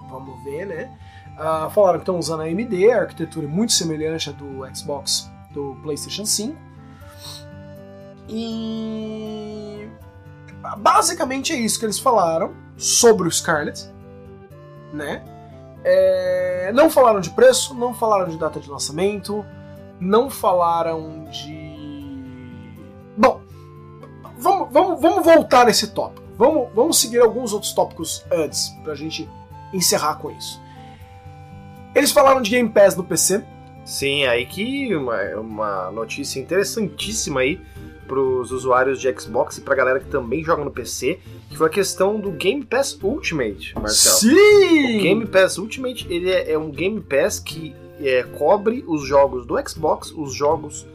vamos 0.09 0.43
ver, 0.43 0.67
né? 0.67 0.91
Ah, 1.37 1.69
falaram 1.71 1.99
que 1.99 2.03
estão 2.03 2.19
usando 2.19 2.41
a 2.41 2.45
AMD, 2.45 2.91
a 2.91 3.01
arquitetura 3.03 3.47
é 3.47 3.49
muito 3.49 3.73
semelhante 3.73 4.31
à 4.31 4.33
do 4.33 4.65
Xbox, 4.75 5.31
do 5.53 5.77
PlayStation 5.83 6.25
5. 6.25 6.57
E 8.29 9.87
basicamente 10.79 11.53
é 11.53 11.57
isso 11.57 11.79
que 11.79 11.85
eles 11.85 11.99
falaram 11.99 12.55
sobre 12.77 13.29
o 13.29 13.31
Scarlet, 13.31 13.89
né? 14.93 15.25
É, 15.85 16.73
não 16.73 16.89
falaram 16.89 17.21
de 17.21 17.31
preço, 17.31 17.75
não 17.75 17.93
falaram 17.93 18.29
de 18.29 18.39
data 18.39 18.59
de 18.59 18.71
lançamento, 18.71 19.45
não 20.01 20.31
falaram 20.31 21.25
de. 21.25 21.75
Bom, 23.17 23.43
vamos, 24.39 24.73
vamos, 24.73 25.01
vamos 25.01 25.25
voltar 25.25 25.67
nesse 25.67 25.89
tópico. 25.89 26.25
Vamos, 26.37 26.69
vamos 26.75 26.99
seguir 26.99 27.21
alguns 27.21 27.53
outros 27.53 27.73
tópicos 27.73 28.25
antes, 28.33 28.71
pra 28.83 28.95
gente 28.95 29.29
encerrar 29.73 30.17
com 30.17 30.31
isso. 30.31 30.61
Eles 31.95 32.11
falaram 32.11 32.41
de 32.43 32.51
Game 32.51 32.69
Pass 32.69 32.97
no 32.97 33.05
PC. 33.05 33.45
Sim, 33.85 34.25
aí 34.25 34.47
que 34.47 34.95
uma, 34.97 35.21
uma 35.37 35.91
notícia 35.91 36.41
interessantíssima 36.41 37.41
aí 37.41 37.61
para 38.07 38.19
os 38.19 38.53
usuários 38.53 39.01
de 39.01 39.13
Xbox 39.19 39.59
e 39.59 39.61
pra 39.61 39.75
galera 39.75 40.01
que 40.01 40.07
também 40.07 40.45
joga 40.45 40.65
no 40.65 40.71
PC, 40.71 41.19
que 41.49 41.57
foi 41.57 41.67
a 41.67 41.71
questão 41.71 42.21
do 42.21 42.31
Game 42.31 42.65
Pass 42.65 42.99
Ultimate, 43.03 43.75
Marcel. 43.75 44.15
Sim! 44.15 44.99
O 44.99 45.03
Game 45.03 45.27
Pass 45.27 45.59
Ultimate 45.59 46.07
ele 46.09 46.31
é, 46.31 46.53
é 46.53 46.59
um 46.59 46.71
Game 46.71 47.01
Pass 47.01 47.39
que 47.39 47.75
é, 48.01 48.23
cobre 48.23 48.85
os 48.87 49.07
jogos 49.07 49.47
do 49.47 49.57
Xbox, 49.69 50.13
os 50.13 50.35
jogos 50.35 50.87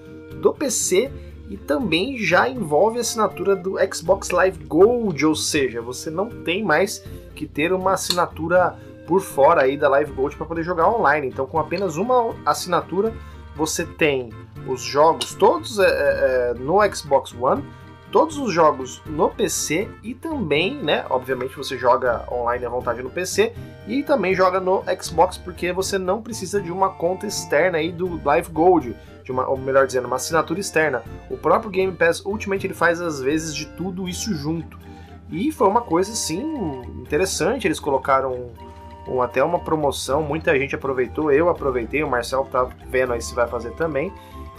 do 0.41 0.53
PC 0.53 1.11
e 1.49 1.57
também 1.57 2.17
já 2.17 2.47
envolve 2.47 2.99
a 2.99 3.01
assinatura 3.01 3.55
do 3.55 3.75
Xbox 3.91 4.29
Live 4.29 4.63
Gold, 4.65 5.25
ou 5.25 5.35
seja, 5.35 5.81
você 5.81 6.09
não 6.09 6.29
tem 6.29 6.63
mais 6.63 7.03
que 7.35 7.47
ter 7.47 7.73
uma 7.73 7.93
assinatura 7.93 8.77
por 9.07 9.21
fora 9.21 9.63
aí 9.63 9.75
da 9.75 9.89
Live 9.89 10.11
Gold 10.11 10.35
para 10.35 10.45
poder 10.45 10.63
jogar 10.63 10.87
online. 10.87 11.27
Então, 11.27 11.47
com 11.47 11.57
apenas 11.57 11.97
uma 11.97 12.35
assinatura, 12.45 13.11
você 13.55 13.83
tem 13.83 14.29
os 14.67 14.81
jogos 14.81 15.33
todos 15.33 15.79
é, 15.79 15.85
é, 15.85 16.51
é 16.51 16.53
no 16.55 16.79
Xbox 16.93 17.33
One, 17.33 17.63
todos 18.11 18.37
os 18.37 18.51
jogos 18.51 19.01
no 19.05 19.29
PC 19.29 19.87
e 20.03 20.13
também, 20.13 20.75
né? 20.75 21.05
Obviamente 21.09 21.55
você 21.55 21.77
joga 21.77 22.25
online 22.31 22.65
à 22.65 22.69
vontade 22.69 23.01
no 23.01 23.09
PC 23.09 23.53
e 23.87 24.03
também 24.03 24.33
joga 24.33 24.59
no 24.59 24.83
Xbox 25.01 25.37
porque 25.37 25.71
você 25.71 25.97
não 25.97 26.21
precisa 26.21 26.61
de 26.61 26.71
uma 26.71 26.89
conta 26.89 27.27
externa 27.27 27.77
aí 27.77 27.91
do 27.91 28.19
Live 28.23 28.51
Gold, 28.51 28.95
de 29.23 29.31
uma, 29.31 29.47
ou 29.47 29.57
melhor 29.57 29.85
dizendo, 29.85 30.05
uma 30.05 30.15
assinatura 30.15 30.59
externa. 30.59 31.03
O 31.29 31.37
próprio 31.37 31.69
Game 31.69 31.93
Pass 31.93 32.23
Ultimate 32.25 32.65
ele 32.65 32.73
faz 32.73 32.99
às 32.99 33.21
vezes 33.21 33.55
de 33.55 33.65
tudo 33.65 34.07
isso 34.07 34.33
junto. 34.33 34.77
E 35.31 35.51
foi 35.51 35.67
uma 35.67 35.81
coisa 35.81 36.11
assim 36.11 36.41
interessante, 36.99 37.67
eles 37.67 37.79
colocaram 37.79 38.49
um, 39.07 39.21
até 39.21 39.43
uma 39.43 39.59
promoção, 39.59 40.23
muita 40.23 40.57
gente 40.57 40.73
aproveitou, 40.73 41.31
eu 41.31 41.49
aproveitei, 41.49 42.03
o 42.03 42.09
Marcel 42.09 42.47
tá 42.51 42.67
vendo 42.87 43.13
aí 43.13 43.21
se 43.21 43.35
vai 43.35 43.47
fazer 43.47 43.71
também 43.73 44.11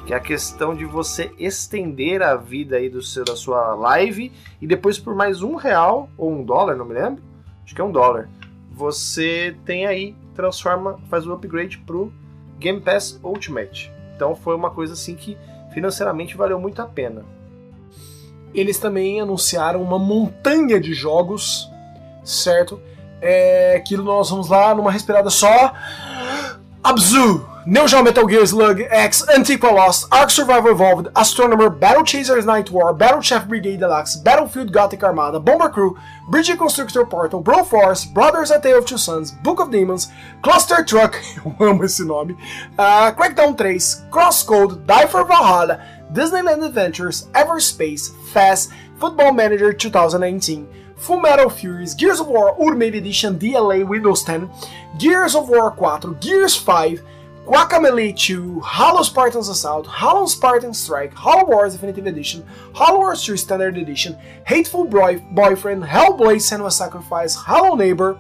que 0.07 0.13
é 0.13 0.17
a 0.17 0.21
questão 0.21 0.75
de 0.75 0.85
você 0.85 1.33
estender 1.39 2.23
a 2.23 2.37
vida 2.37 2.77
aí 2.77 2.89
do 2.89 3.03
seu, 3.03 3.25
da 3.25 3.37
sua 3.37 3.75
live 3.75 4.33
e 4.61 4.67
depois 4.67 4.99
por 4.99 5.15
mais 5.15 5.43
um 5.43 5.55
real 5.55 6.09
ou 6.17 6.33
um 6.33 6.45
dólar, 6.45 6.77
não 6.77 6.85
me 6.85 6.95
lembro, 6.95 7.23
acho 7.65 7.75
que 7.75 7.81
é 7.81 7.85
um 7.85 7.93
dólar, 7.93 8.29
você 8.71 9.57
tem 9.65 9.87
aí, 9.87 10.15
transforma, 10.35 10.99
faz 11.11 11.27
o 11.27 11.33
upgrade 11.33 11.79
pro 11.79 12.13
Game 12.59 12.81
Pass 12.81 13.21
Ultimate. 13.23 13.93
Então 14.17 14.35
foi 14.35 14.55
uma 14.55 14.71
coisa 14.71 14.95
assim 14.95 15.15
que 15.15 15.37
financeiramente 15.73 16.37
valeu 16.37 16.59
muito 16.59 16.81
a 16.81 16.87
pena. 16.87 17.25
Eles 18.53 18.79
também 18.79 19.21
anunciaram 19.21 19.83
uma 19.83 19.99
montanha 19.99 20.81
de 20.81 20.93
jogos, 20.93 21.71
certo? 22.25 22.81
É, 23.21 23.81
que 23.87 23.97
nós 23.97 24.31
vamos 24.31 24.49
lá 24.49 24.75
numa 24.75 24.91
respirada 24.91 25.31
só. 25.31 25.73
Abzu! 26.83 27.50
Neo 27.67 27.87
Geo 27.87 28.03
Metal 28.03 28.27
Gear 28.27 28.47
Slug 28.47 28.81
X, 28.91 29.23
Antiqua 29.35 29.71
Lost, 29.71 30.07
Ark 30.11 30.31
Survival 30.31 30.71
Evolved, 30.71 31.09
Astronomer, 31.15 31.69
Battle 31.69 32.05
Chasers 32.05 32.47
Night 32.47 32.71
War, 32.71 32.95
Battle 32.95 33.21
Chef 33.21 33.47
Brigade 33.47 33.81
Deluxe, 33.81 34.17
Battlefield 34.17 34.73
Gothic 34.73 35.03
Armada, 35.05 35.39
Bomber 35.39 35.69
Crew, 35.69 35.99
Bridge 36.31 36.57
Constructor 36.57 37.05
Portal, 37.05 37.43
Broforce, 37.43 38.11
Brothers 38.15 38.51
A 38.51 38.59
Tale 38.59 38.79
of 38.79 38.87
Two 38.87 38.97
Sons, 38.97 39.33
Book 39.33 39.61
of 39.61 39.71
Demons, 39.71 40.09
Cluster 40.43 40.83
Truck, 40.83 41.17
eu 41.45 41.55
amo 41.69 41.85
esse 41.85 42.01
nome, 42.01 42.35
uh, 42.79 43.13
Crackdown 43.13 43.57
3, 43.57 43.77
Crosscode, 44.11 44.87
Die 44.87 45.07
for 45.07 45.25
Valhalla, 45.27 45.85
Disneyland 46.13 46.65
Adventures, 46.65 47.29
Everspace, 47.35 48.09
Fast, 48.33 48.71
Football 48.99 49.35
Manager 49.35 49.71
2019, 49.75 50.67
Full 50.97 51.21
Metal 51.21 51.51
Furies, 51.51 51.95
Gears 51.95 52.21
of 52.21 52.29
War 52.29 52.57
Ultimate 52.59 52.95
Edition 52.95 53.39
DLA 53.39 53.87
Windows 53.87 54.25
10, 54.25 54.51
Gears 54.99 55.35
of 55.35 55.51
War 55.51 55.75
4, 55.77 56.15
Gears 56.21 56.57
5, 56.57 57.03
Guacamelee 57.51 58.17
2, 58.17 58.61
Hollow 58.61 59.03
Spartans 59.03 59.49
Assault, 59.49 59.85
Hollow 59.85 60.27
Spartan 60.27 60.73
Strike, 60.73 61.13
Hollow 61.13 61.49
Wars 61.49 61.73
Definitive 61.73 62.07
Edition, 62.07 62.47
Hollow 62.75 62.99
Wars 62.99 63.25
2 63.25 63.37
Standard 63.37 63.77
Edition, 63.77 64.17
Hateful 64.47 64.85
Boy 64.85 65.19
Boyfriend, 65.33 65.83
Hellblade 65.83 66.37
Senua 66.37 66.71
Sacrifice, 66.71 67.35
Hollow 67.35 67.75
Neighbor, 67.75 68.11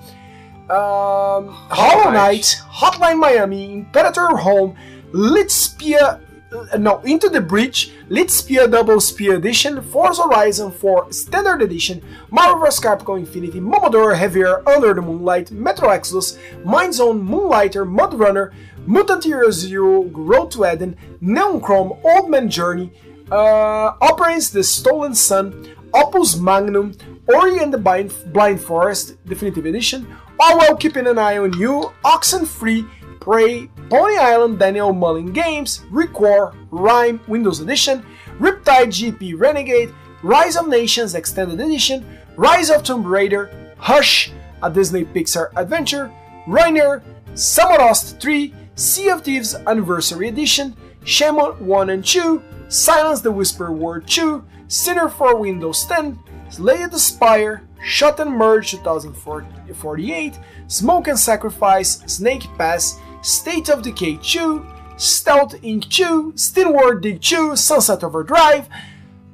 um, 0.68 1.46
Hollow 1.70 2.10
Knight, 2.10 2.60
Hotline 2.68 3.20
Miami, 3.20 3.72
Imperator 3.72 4.36
Home, 4.36 4.76
Litspia, 5.12 6.20
uh, 6.52 6.76
no, 6.78 6.98
Into 7.02 7.28
the 7.28 7.40
Breach, 7.40 7.92
Litspia 8.08 8.68
Double 8.68 8.98
Spear 8.98 9.36
Edition, 9.36 9.80
Forza 9.80 10.22
Horizon 10.24 10.72
4 10.72 11.12
Standard 11.12 11.62
Edition, 11.62 12.02
Marvel 12.30 12.58
vs. 12.64 12.80
Capcom 12.80 13.20
Infinity, 13.20 13.60
Momodora 13.60 14.16
Heavier 14.16 14.68
Under 14.68 14.92
the 14.92 15.00
Moonlight, 15.00 15.52
Metro 15.52 15.88
Exodus, 15.88 16.36
Mind 16.64 16.94
Zone, 16.94 17.22
Moonlighter, 17.22 17.84
Mud 17.84 18.14
Runner, 18.14 18.52
Mutant 18.90 19.22
Hero 19.22 19.52
Zero, 19.52 20.02
Road 20.02 20.50
to 20.50 20.66
Eden, 20.66 20.96
Neon 21.20 21.60
Chrome, 21.60 21.96
Old 22.02 22.28
Man 22.28 22.50
Journey, 22.50 22.90
uh, 23.30 23.94
Operates 24.00 24.50
the 24.50 24.64
Stolen 24.64 25.14
Sun, 25.14 25.70
Opus 25.94 26.36
Magnum, 26.36 26.96
Ori 27.28 27.58
and 27.58 27.72
the 27.72 27.78
Blind, 27.78 28.12
Blind 28.32 28.60
Forest 28.60 29.24
Definitive 29.26 29.64
Edition, 29.64 30.08
All 30.40 30.58
While 30.58 30.76
Keeping 30.76 31.06
an 31.06 31.18
Eye 31.18 31.38
on 31.38 31.52
You, 31.52 31.92
Oxen 32.04 32.44
Free, 32.44 32.84
Prey, 33.20 33.68
Pony 33.90 34.16
Island 34.16 34.58
Daniel 34.58 34.92
Mullen 34.92 35.32
Games, 35.32 35.82
Recore, 35.92 36.52
Rhyme 36.72 37.20
Windows 37.28 37.60
Edition, 37.60 38.04
Riptide 38.40 38.88
GP 38.88 39.38
Renegade, 39.38 39.94
Rise 40.24 40.56
of 40.56 40.66
Nations 40.66 41.14
Extended 41.14 41.60
Edition, 41.60 42.04
Rise 42.36 42.70
of 42.70 42.82
Tomb 42.82 43.06
Raider, 43.06 43.72
Hush, 43.78 44.32
a 44.64 44.68
Disney 44.68 45.04
Pixar 45.04 45.52
adventure, 45.54 46.12
Rainer, 46.48 47.04
Summerost 47.36 48.20
3, 48.20 48.52
Sea 48.80 49.10
of 49.10 49.20
Thieves 49.20 49.54
Anniversary 49.66 50.28
Edition, 50.28 50.74
Shemon 51.04 51.60
1 51.60 51.90
and 51.90 52.02
2, 52.02 52.42
Silence 52.68 53.20
the 53.20 53.30
Whisper 53.30 53.70
Word 53.70 54.08
2, 54.08 54.42
Sinner 54.68 55.10
for 55.10 55.36
Windows 55.36 55.84
10, 55.84 56.18
Slay 56.48 56.86
the 56.86 56.98
Spire, 56.98 57.68
Shot 57.84 58.18
and 58.20 58.30
Merge 58.30 58.70
2048, 58.70 60.38
Smoke 60.68 61.08
and 61.08 61.18
Sacrifice, 61.18 62.00
Snake 62.06 62.44
Pass, 62.56 62.98
State 63.20 63.68
of 63.68 63.82
Decay 63.82 64.18
2, 64.22 64.64
Stealth 64.96 65.60
Inc. 65.60 65.90
2, 65.90 66.32
Steelward 66.32 67.02
Dig 67.02 67.20
2, 67.20 67.56
Sunset 67.56 68.02
Overdrive, 68.02 68.66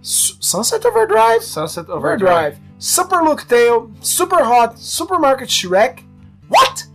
S 0.01 0.33
Sunset 0.41 0.85
Overdrive? 0.85 1.45
Sunset 1.45 1.89
Overdrive. 1.89 2.59
Super 2.79 3.23
Look 3.23 3.47
Tail, 3.47 3.93
Super 4.01 4.43
Hot, 4.43 4.77
Supermarket 4.77 5.49
Shrek. 5.49 6.03
What? 6.49 6.87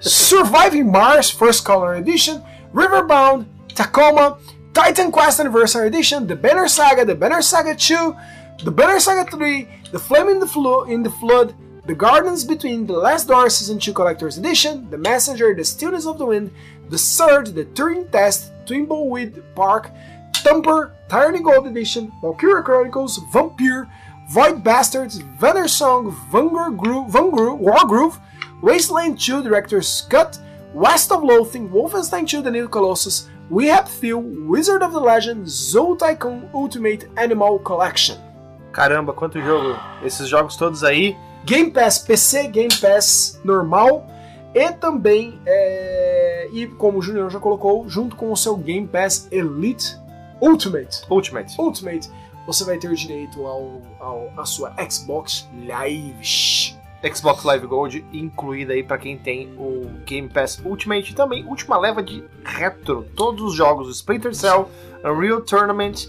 Surviving 0.00 0.90
Mars 0.90 1.30
First 1.30 1.64
Color 1.64 1.94
Edition, 1.94 2.42
Riverbound, 2.72 3.46
Tacoma, 3.68 4.38
Titan 4.72 5.10
Quest 5.10 5.40
Anniversary 5.40 5.88
Edition, 5.88 6.26
The 6.26 6.36
Banner 6.36 6.68
Saga, 6.68 7.04
The 7.04 7.14
Banner 7.14 7.42
Saga 7.42 7.74
2, 7.74 8.16
The 8.64 8.70
Banner 8.70 9.00
Saga 9.00 9.30
3, 9.30 9.68
The 9.92 9.98
Flame 9.98 10.28
in 10.28 10.38
the, 10.38 10.46
Flo- 10.46 10.84
in 10.84 11.02
the 11.02 11.10
Flood, 11.10 11.54
The 11.86 11.94
Gardens 11.94 12.44
Between, 12.44 12.86
The 12.86 12.92
Last 12.94 13.28
Door 13.28 13.50
Season 13.50 13.78
2 13.78 13.92
Collector's 13.92 14.38
Edition, 14.38 14.88
The 14.90 14.98
Messenger, 14.98 15.54
The 15.54 15.64
Stillness 15.64 16.06
of 16.06 16.18
the 16.18 16.26
Wind, 16.26 16.50
The 16.88 16.98
Surge, 16.98 17.50
The 17.50 17.64
Turing 17.64 18.10
Test, 18.10 18.52
Twimbleweed 18.66 19.42
Park, 19.54 19.90
Thumper, 20.36 20.92
Tyranny 21.08 21.40
Gold 21.40 21.66
Edition, 21.66 22.12
Valkyria 22.20 22.62
Chronicles, 22.62 23.18
Vampire, 23.32 23.88
Void 24.30 24.62
Bastards, 24.62 25.18
Vanguard 25.38 26.76
Groove, 26.76 27.10
Vanguard, 27.10 27.60
Wargroove, 27.60 28.20
Wasteland 28.66 29.16
2 29.16 29.44
Director's 29.44 30.00
Cut, 30.10 30.40
West 30.74 31.12
of 31.12 31.22
Loathing, 31.22 31.68
Wolfenstein 31.68 32.26
2 32.26 32.42
The 32.42 32.50
New 32.50 32.68
Colossus, 32.68 33.28
We 33.48 33.70
Have 33.70 33.88
Feel, 33.88 34.20
Wizard 34.20 34.82
of 34.82 34.92
the 34.92 34.98
Legend, 34.98 35.48
Zoo 35.48 35.94
Tycoon 35.94 36.50
Ultimate 36.52 37.08
Animal 37.16 37.60
Collection. 37.60 38.16
Caramba, 38.72 39.12
quanto 39.12 39.40
jogo! 39.40 39.78
Esses 40.04 40.28
jogos 40.28 40.56
todos 40.56 40.82
aí. 40.82 41.16
Game 41.44 41.70
Pass 41.70 42.00
PC, 42.00 42.48
Game 42.48 42.74
Pass 42.80 43.40
normal 43.44 44.04
e 44.52 44.72
também, 44.72 45.40
é... 45.46 46.48
e 46.52 46.66
como 46.66 46.98
o 46.98 47.02
Junior 47.02 47.30
já 47.30 47.38
colocou, 47.38 47.88
junto 47.88 48.16
com 48.16 48.32
o 48.32 48.36
seu 48.36 48.56
Game 48.56 48.88
Pass 48.88 49.28
Elite 49.30 49.96
Ultimate. 50.40 51.04
Ultimate. 51.08 51.54
Ultimate, 51.56 52.10
você 52.48 52.64
vai 52.64 52.78
ter 52.78 52.92
direito 52.94 53.46
ao, 53.46 53.80
ao 54.00 54.32
a 54.36 54.44
sua 54.44 54.74
Xbox 54.90 55.48
Live. 55.68 56.75
Xbox 57.14 57.44
Live 57.44 57.66
Gold 57.66 58.04
incluída 58.12 58.72
aí 58.72 58.82
para 58.82 58.98
quem 58.98 59.16
tem 59.16 59.52
o 59.58 59.86
Game 60.04 60.28
Pass 60.28 60.60
Ultimate 60.64 61.12
e 61.12 61.14
também 61.14 61.44
última 61.46 61.78
leva 61.78 62.02
de 62.02 62.24
retro, 62.44 63.06
todos 63.14 63.42
os 63.42 63.54
jogos 63.54 63.88
Splinter 63.96 64.34
Cell, 64.34 64.68
Unreal 65.04 65.40
Tournament 65.42 66.08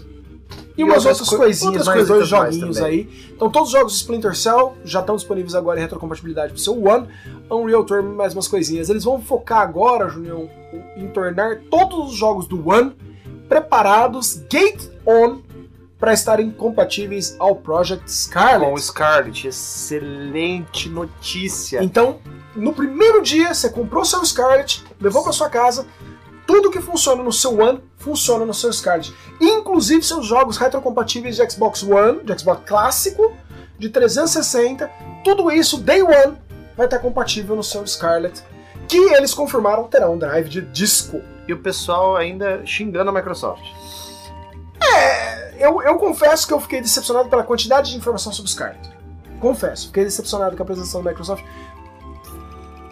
e, 0.76 0.80
e 0.80 0.84
umas 0.84 1.04
outras, 1.04 1.20
outras 1.20 1.38
coisinhas, 1.38 1.86
outras 1.86 1.86
mais 1.86 2.08
dois 2.08 2.28
joguinhos 2.28 2.80
aí. 2.80 3.30
Então 3.30 3.50
todos 3.50 3.68
os 3.68 3.72
jogos 3.72 3.96
Splinter 3.96 4.34
Cell 4.34 4.76
já 4.84 5.00
estão 5.00 5.16
disponíveis 5.16 5.54
agora 5.54 5.78
em 5.78 5.82
retrocompatibilidade 5.82 6.52
pro 6.52 6.60
seu 6.60 6.82
One, 6.82 7.06
Unreal 7.50 7.84
Tournament 7.84 8.16
mais 8.16 8.32
umas 8.32 8.48
coisinhas. 8.48 8.88
Eles 8.88 9.04
vão 9.04 9.20
focar 9.20 9.60
agora, 9.60 10.08
Junião, 10.08 10.48
em 10.96 11.06
tornar 11.08 11.60
todos 11.70 12.10
os 12.10 12.16
jogos 12.16 12.46
do 12.46 12.68
One 12.68 12.92
preparados, 13.48 14.42
gate 14.50 14.90
on 15.06 15.38
para 15.98 16.12
estarem 16.12 16.50
compatíveis 16.50 17.34
ao 17.38 17.56
Project 17.56 18.10
Scarlet. 18.10 18.70
Com 18.70 18.74
o 18.74 18.78
Scarlet, 18.78 19.48
excelente 19.48 20.88
notícia. 20.88 21.82
Então, 21.82 22.18
no 22.54 22.72
primeiro 22.72 23.22
dia, 23.22 23.52
você 23.52 23.68
comprou 23.68 24.04
seu 24.04 24.24
Scarlet, 24.24 24.84
levou 25.00 25.22
para 25.22 25.32
sua 25.32 25.50
casa, 25.50 25.86
tudo 26.46 26.70
que 26.70 26.80
funciona 26.80 27.22
no 27.22 27.32
seu 27.32 27.60
One 27.60 27.80
funciona 27.98 28.46
no 28.46 28.54
seu 28.54 28.72
Scarlet. 28.72 29.12
Inclusive 29.40 30.02
seus 30.02 30.26
jogos 30.26 30.56
retrocompatíveis 30.56 31.36
de 31.36 31.50
Xbox 31.50 31.82
One, 31.82 32.24
de 32.24 32.38
Xbox 32.38 32.62
clássico, 32.64 33.36
de 33.78 33.88
360, 33.90 34.90
tudo 35.22 35.52
isso, 35.52 35.78
Day 35.78 36.02
One, 36.02 36.36
vai 36.76 36.86
estar 36.86 36.98
compatível 37.00 37.54
no 37.54 37.62
seu 37.62 37.86
Scarlet, 37.86 38.42
que 38.88 38.96
eles 38.96 39.34
confirmaram 39.34 39.84
terá 39.84 40.08
um 40.08 40.16
drive 40.16 40.48
de 40.48 40.62
disco. 40.62 41.20
E 41.46 41.52
o 41.52 41.58
pessoal 41.58 42.16
ainda 42.16 42.64
xingando 42.64 43.10
a 43.10 43.12
Microsoft. 43.12 43.62
Eu, 45.58 45.82
eu 45.82 45.96
confesso 45.96 46.46
que 46.46 46.52
eu 46.52 46.60
fiquei 46.60 46.80
decepcionado 46.80 47.28
pela 47.28 47.42
quantidade 47.42 47.90
de 47.90 47.96
informação 47.96 48.32
sobre 48.32 48.48
o 48.48 48.52
Scarlet. 48.52 48.78
confesso, 49.40 49.88
fiquei 49.88 50.04
decepcionado 50.04 50.56
com 50.56 50.62
a 50.62 50.64
apresentação 50.64 51.02
da 51.02 51.10
Microsoft. 51.10 51.44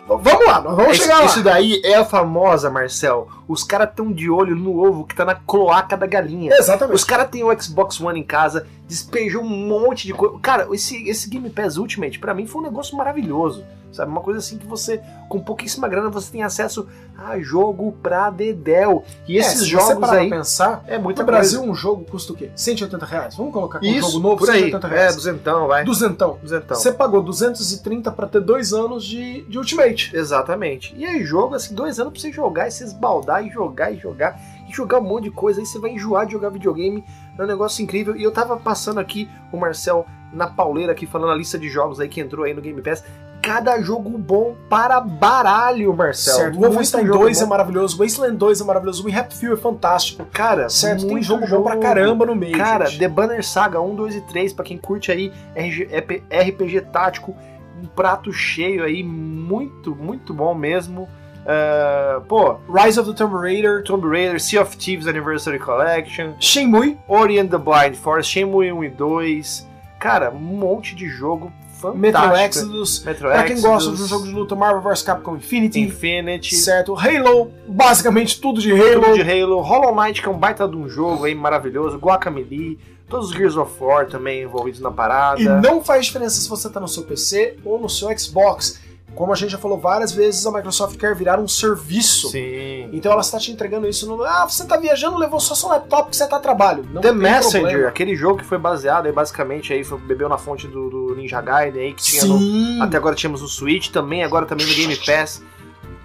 Vamos 0.08 0.46
lá, 0.46 0.60
nós 0.60 0.76
vamos 0.76 0.92
Isso, 0.92 1.02
chegar 1.02 1.18
lá. 1.18 1.24
isso 1.24 1.42
daí 1.42 1.80
é 1.84 1.96
a 1.96 2.04
famosa, 2.04 2.70
Marcel. 2.70 3.26
Os 3.48 3.64
caras 3.64 3.90
tão 3.94 4.12
de 4.12 4.30
olho 4.30 4.54
no 4.54 4.78
ovo 4.80 5.04
que 5.04 5.16
tá 5.16 5.24
na 5.24 5.34
cloaca 5.34 5.96
da 5.96 6.06
galinha. 6.06 6.54
Exatamente. 6.54 6.94
Os 6.94 7.02
caras 7.02 7.28
têm 7.28 7.42
o 7.42 7.60
Xbox 7.60 8.00
One 8.00 8.20
em 8.20 8.22
casa, 8.22 8.68
despejou 8.87 9.43
um 9.43 9.49
monte 9.49 10.07
de 10.07 10.14
coisa. 10.14 10.39
Cara, 10.41 10.68
esse, 10.72 11.09
esse 11.09 11.28
Game 11.28 11.49
Pass 11.51 11.76
Ultimate, 11.76 12.18
pra 12.18 12.34
mim, 12.34 12.47
foi 12.47 12.61
um 12.61 12.64
negócio 12.64 12.97
maravilhoso. 12.97 13.64
Sabe? 13.93 14.11
Uma 14.11 14.20
coisa 14.20 14.41
assim 14.41 14.59
que 14.59 14.66
você, 14.66 15.01
com 15.26 15.41
pouquíssima 15.41 15.89
grana, 15.89 16.11
você 16.11 16.30
tem 16.30 16.43
acesso 16.43 16.87
a 17.16 17.39
jogo 17.39 17.93
pra 18.03 18.28
dedéu. 18.28 19.03
E 19.26 19.37
É, 19.39 19.41
esses 19.41 19.61
se 19.61 19.64
jogos 19.66 19.87
você 19.87 19.97
parar 19.97 20.18
aí. 20.18 20.28
pra 20.28 20.37
pensar, 20.39 20.84
É 20.87 20.99
no 20.99 21.05
muito 21.05 21.24
Brasil 21.24 21.62
um 21.62 21.74
jogo 21.74 22.05
custa 22.05 22.34
o 22.34 22.37
quê? 22.37 22.51
180 22.55 23.07
reais? 23.07 23.34
Vamos 23.37 23.55
colocar 23.55 23.78
com 23.80 23.87
um 23.87 24.01
jogo 24.01 24.18
novo, 24.18 24.37
por 24.37 24.51
aí. 24.51 24.70
180 24.70 24.87
É, 24.87 24.91
reais. 24.91 25.14
duzentão, 25.16 25.66
vai. 25.66 25.84
Duzentão. 25.84 26.39
Duzentão. 26.43 26.76
Você 26.76 26.93
pagou 26.93 27.22
230 27.22 28.12
pra 28.12 28.26
ter 28.26 28.41
dois 28.43 28.74
anos 28.74 29.03
de, 29.03 29.43
de 29.49 29.57
Ultimate. 29.57 30.14
Exatamente. 30.14 30.95
E 30.95 31.07
aí, 31.07 31.24
jogo, 31.24 31.55
assim, 31.55 31.74
dois 31.74 31.99
anos 31.99 32.12
pra 32.12 32.20
você 32.20 32.30
jogar 32.30 32.68
e 32.68 32.70
se 32.70 32.84
esbaldar 32.84 33.47
e 33.47 33.51
jogar 33.51 33.93
e 33.93 33.97
jogar 33.97 34.39
e 34.68 34.72
jogar 34.74 34.99
um 34.99 35.05
monte 35.05 35.24
de 35.24 35.30
coisa. 35.30 35.61
Aí 35.61 35.64
você 35.64 35.78
vai 35.78 35.93
enjoar 35.93 36.26
de 36.26 36.32
jogar 36.32 36.51
videogame. 36.51 37.03
É 37.39 37.43
um 37.43 37.47
negócio 37.47 37.82
incrível. 37.82 38.16
E 38.16 38.22
eu 38.22 38.30
tava 38.30 38.57
passando 38.57 38.99
aqui, 38.99 39.28
o 39.53 39.57
Marcel 39.57 40.07
na 40.32 40.47
pauleira 40.47 40.93
aqui, 40.93 41.07
falando 41.07 41.32
a 41.32 41.34
lista 41.34 41.59
de 41.59 41.68
jogos 41.68 42.01
aí 42.01 42.09
que 42.09 42.20
entrou 42.20 42.45
aí 42.45 42.55
no 42.55 42.61
Game 42.61 42.80
Pass. 42.82 43.05
Cada 43.43 43.80
jogo 43.80 44.18
bom 44.18 44.57
para 44.68 45.01
baralho, 45.01 45.95
Marcel. 45.95 46.34
certo. 46.34 46.55
Muito 46.55 46.68
Wolfenstein 46.72 47.07
jogo 47.07 47.18
2 47.20 47.39
é 47.39 47.45
bom. 47.45 47.51
maravilhoso, 47.51 47.99
Wasteland 47.99 48.37
2 48.37 48.61
é 48.61 48.64
maravilhoso, 48.64 49.07
We 49.07 49.14
Happy 49.14 49.37
Few 49.37 49.53
é 49.53 49.57
fantástico. 49.57 50.26
Cara, 50.32 50.68
Certo, 50.68 51.03
tem 51.03 51.11
muito 51.11 51.24
jogo 51.24 51.47
bom 51.47 51.62
pra 51.62 51.76
caramba 51.76 52.26
no 52.26 52.34
meio. 52.34 52.57
Cara, 52.57 52.87
gente. 52.87 52.99
The 52.99 53.09
Banner 53.09 53.47
Saga 53.47 53.80
1, 53.80 53.95
2 53.95 54.16
e 54.16 54.20
3, 54.22 54.53
pra 54.53 54.64
quem 54.64 54.78
curte 54.78 55.12
aí 55.12 55.32
RPG 55.55 56.80
tático, 56.93 57.37
um 57.80 57.87
prato 57.87 58.32
cheio 58.32 58.82
aí, 58.82 59.03
muito, 59.05 59.95
muito 59.95 60.34
bom 60.34 60.55
mesmo. 60.55 61.09
Ah, 61.47 62.20
pô, 62.26 62.57
Rise 62.68 62.99
of 62.99 63.09
the 63.11 63.16
Tomb 63.16 63.34
Raider, 63.34 63.82
Tomb 63.84 64.05
Raider, 64.05 64.40
Sea 64.40 64.59
of 64.59 64.76
Thieves 64.76 65.07
Anniversary 65.07 65.59
Collection, 65.59 66.34
Shenmue, 66.40 66.99
Ori 67.07 67.38
and 67.38 67.49
the 67.49 67.59
Blind 67.59 67.94
Forest, 67.94 68.30
Shenmue 68.32 68.72
1 68.72 68.84
e 68.84 68.88
2. 68.88 69.66
Cara, 70.01 70.30
um 70.30 70.38
monte 70.38 70.94
de 70.94 71.09
jogo 71.09 71.53
fantástico. 71.80 71.99
Metro 71.99 72.36
Exodus. 72.36 73.05
Metro 73.05 73.28
Pra 73.28 73.44
quem 73.44 73.61
gosta 73.61 73.84
de 73.84 73.88
um 73.90 73.92
Exodus, 73.92 74.09
jogo 74.09 74.26
de 74.26 74.32
luta, 74.32 74.55
Marvel 74.57 74.82
vs 74.82 75.03
Capcom 75.03 75.36
Infinity. 75.36 75.80
Infinity, 75.80 76.55
Certo, 76.57 76.94
Halo, 76.99 77.53
basicamente 77.68 78.40
tudo 78.40 78.61
de 78.61 78.72
Halo. 78.72 79.03
tudo 79.03 79.14
de 79.14 79.22
Halo, 79.22 79.61
Hollow 79.61 79.94
Knight, 79.94 80.20
que 80.20 80.28
é 80.28 80.30
um 80.30 80.38
baita 80.38 80.66
de 80.66 80.76
um 80.76 80.88
jogo 80.88 81.24
aí 81.24 81.34
maravilhoso, 81.34 81.97
Guacamelee, 81.97 82.78
todos 83.09 83.30
os 83.30 83.36
Gears 83.36 83.57
of 83.57 83.72
War 83.80 84.07
também 84.07 84.42
envolvidos 84.42 84.80
na 84.80 84.90
parada. 84.90 85.40
E 85.40 85.44
não 85.44 85.82
faz 85.82 86.07
diferença 86.07 86.40
se 86.40 86.49
você 86.49 86.68
tá 86.68 86.80
no 86.80 86.88
seu 86.88 87.05
PC 87.05 87.57
ou 87.64 87.78
no 87.80 87.88
seu 87.88 88.16
Xbox. 88.18 88.80
Como 89.16 89.32
a 89.32 89.34
gente 89.34 89.50
já 89.50 89.58
falou 89.58 89.78
várias 89.78 90.12
vezes, 90.12 90.44
a 90.46 90.52
Microsoft 90.52 90.98
quer 90.98 91.14
virar 91.14 91.40
um 91.40 91.48
serviço. 91.48 92.28
Sim. 92.28 92.90
Então 92.92 93.10
ela 93.10 93.22
está 93.22 93.38
te 93.38 93.50
entregando 93.50 93.88
isso 93.88 94.06
no. 94.06 94.22
Ah, 94.22 94.44
você 94.46 94.66
tá 94.66 94.76
viajando, 94.76 95.16
levou 95.16 95.40
só 95.40 95.54
seu 95.54 95.70
laptop 95.70 96.10
que 96.10 96.16
você 96.16 96.28
tá 96.28 96.36
a 96.36 96.38
trabalho. 96.38 96.86
Não 96.92 97.00
The 97.00 97.12
Messenger, 97.12 97.62
problema. 97.62 97.88
aquele 97.88 98.14
jogo 98.14 98.38
que 98.38 98.44
foi 98.44 98.58
baseado 98.58 99.06
aí 99.06 99.12
basicamente 99.12 99.72
aí 99.72 99.82
foi, 99.82 99.98
bebeu 99.98 100.28
na 100.28 100.36
fonte 100.36 100.68
do, 100.68 100.90
do 100.90 101.16
Ninja 101.16 101.40
Gaiden 101.40 101.82
aí 101.82 101.94
que 101.94 102.02
tinha 102.02 102.24
no, 102.26 102.82
até 102.82 102.98
agora 102.98 103.14
tínhamos 103.14 103.40
o 103.40 103.48
Switch 103.48 103.88
também, 103.88 104.22
agora 104.22 104.44
também 104.44 104.66
no 104.66 104.74
Game 104.74 104.94
Pass. 104.96 105.42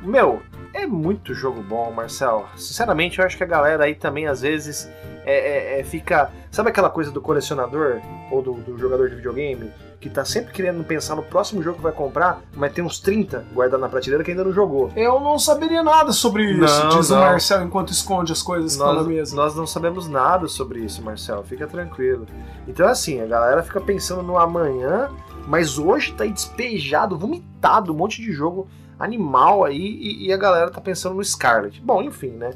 Meu, 0.01 0.41
é 0.74 0.88
muito 0.88 1.34
jogo 1.34 1.62
bom, 1.62 1.91
Marcel. 1.91 2.47
Sinceramente, 2.55 3.20
eu 3.20 3.26
acho 3.26 3.36
que 3.36 3.43
a 3.43 3.47
galera 3.47 3.84
aí 3.84 3.93
também 3.93 4.26
às 4.26 4.41
vezes 4.41 4.89
é, 5.26 5.76
é- 5.76 5.80
é- 5.82 5.84
fica. 5.84 6.32
Sabe 6.49 6.70
aquela 6.70 6.89
coisa 6.89 7.12
do 7.12 7.20
colecionador 7.22 7.99
ou 8.32 8.41
do, 8.41 8.53
do 8.53 8.78
jogador 8.78 9.09
de 9.09 9.16
videogame 9.16 9.70
que 10.02 10.10
tá 10.10 10.26
sempre 10.26 10.52
querendo 10.52 10.84
pensar 10.84 11.16
no 11.16 11.22
próximo 11.22 11.62
jogo 11.62 11.78
que 11.78 11.84
vai 11.84 11.91
comprar, 11.91 12.41
mas 12.56 12.74
tem 12.74 12.84
uns 12.84 12.99
30 12.99 13.45
guardados 13.54 13.80
na 13.80 13.88
prateleira 13.88 14.24
que 14.24 14.32
ainda 14.32 14.43
não 14.43 14.52
jogou. 14.52 14.91
Eu 14.95 15.20
não 15.20 15.38
saberia 15.38 15.84
nada 15.84 16.12
sobre 16.12 16.43
isso, 16.52 16.84
Não, 16.84 16.89
diz 16.89 17.10
o 17.12 17.14
não. 17.14 17.22
Marcel 17.22 17.62
enquanto 17.64 17.91
esconde 17.91 18.32
as 18.34 18.41
coisas 18.41 18.72
estão 18.74 18.88
na 18.88 18.93
Nós, 18.95 19.08
mesa. 19.08 19.36
nós 19.36 19.56
não 19.56 19.68
sabemos 19.68 20.08
nada 20.10 20.47
sobre 20.47 20.80
isso, 20.80 21.04
Marcel. 21.04 21.43
Fica 21.43 21.68
tranquilo. 21.68 22.26
Então, 22.68 22.88
assim, 22.88 23.22
a 23.22 23.26
galera 23.28 23.62
fica 23.62 23.80
pensando 23.80 24.24
no 24.24 24.38
amanhã, 24.39 25.10
mas 25.47 25.78
hoje 25.78 26.14
tá 26.14 26.24
aí 26.24 26.32
despejado, 26.34 27.16
vomitado, 27.18 27.93
um 27.93 27.95
monte 27.95 28.22
de 28.24 28.32
jogo 28.34 28.68
animal 28.99 29.64
aí 29.64 29.78
e, 29.80 30.26
e 30.28 30.34
a 30.34 30.38
galera 30.38 30.70
tá 30.72 30.82
pensando 30.82 31.16
no 31.16 31.24
Scarlet. 31.24 31.80
Bom, 31.82 32.02
enfim, 32.02 32.32
né? 32.32 32.52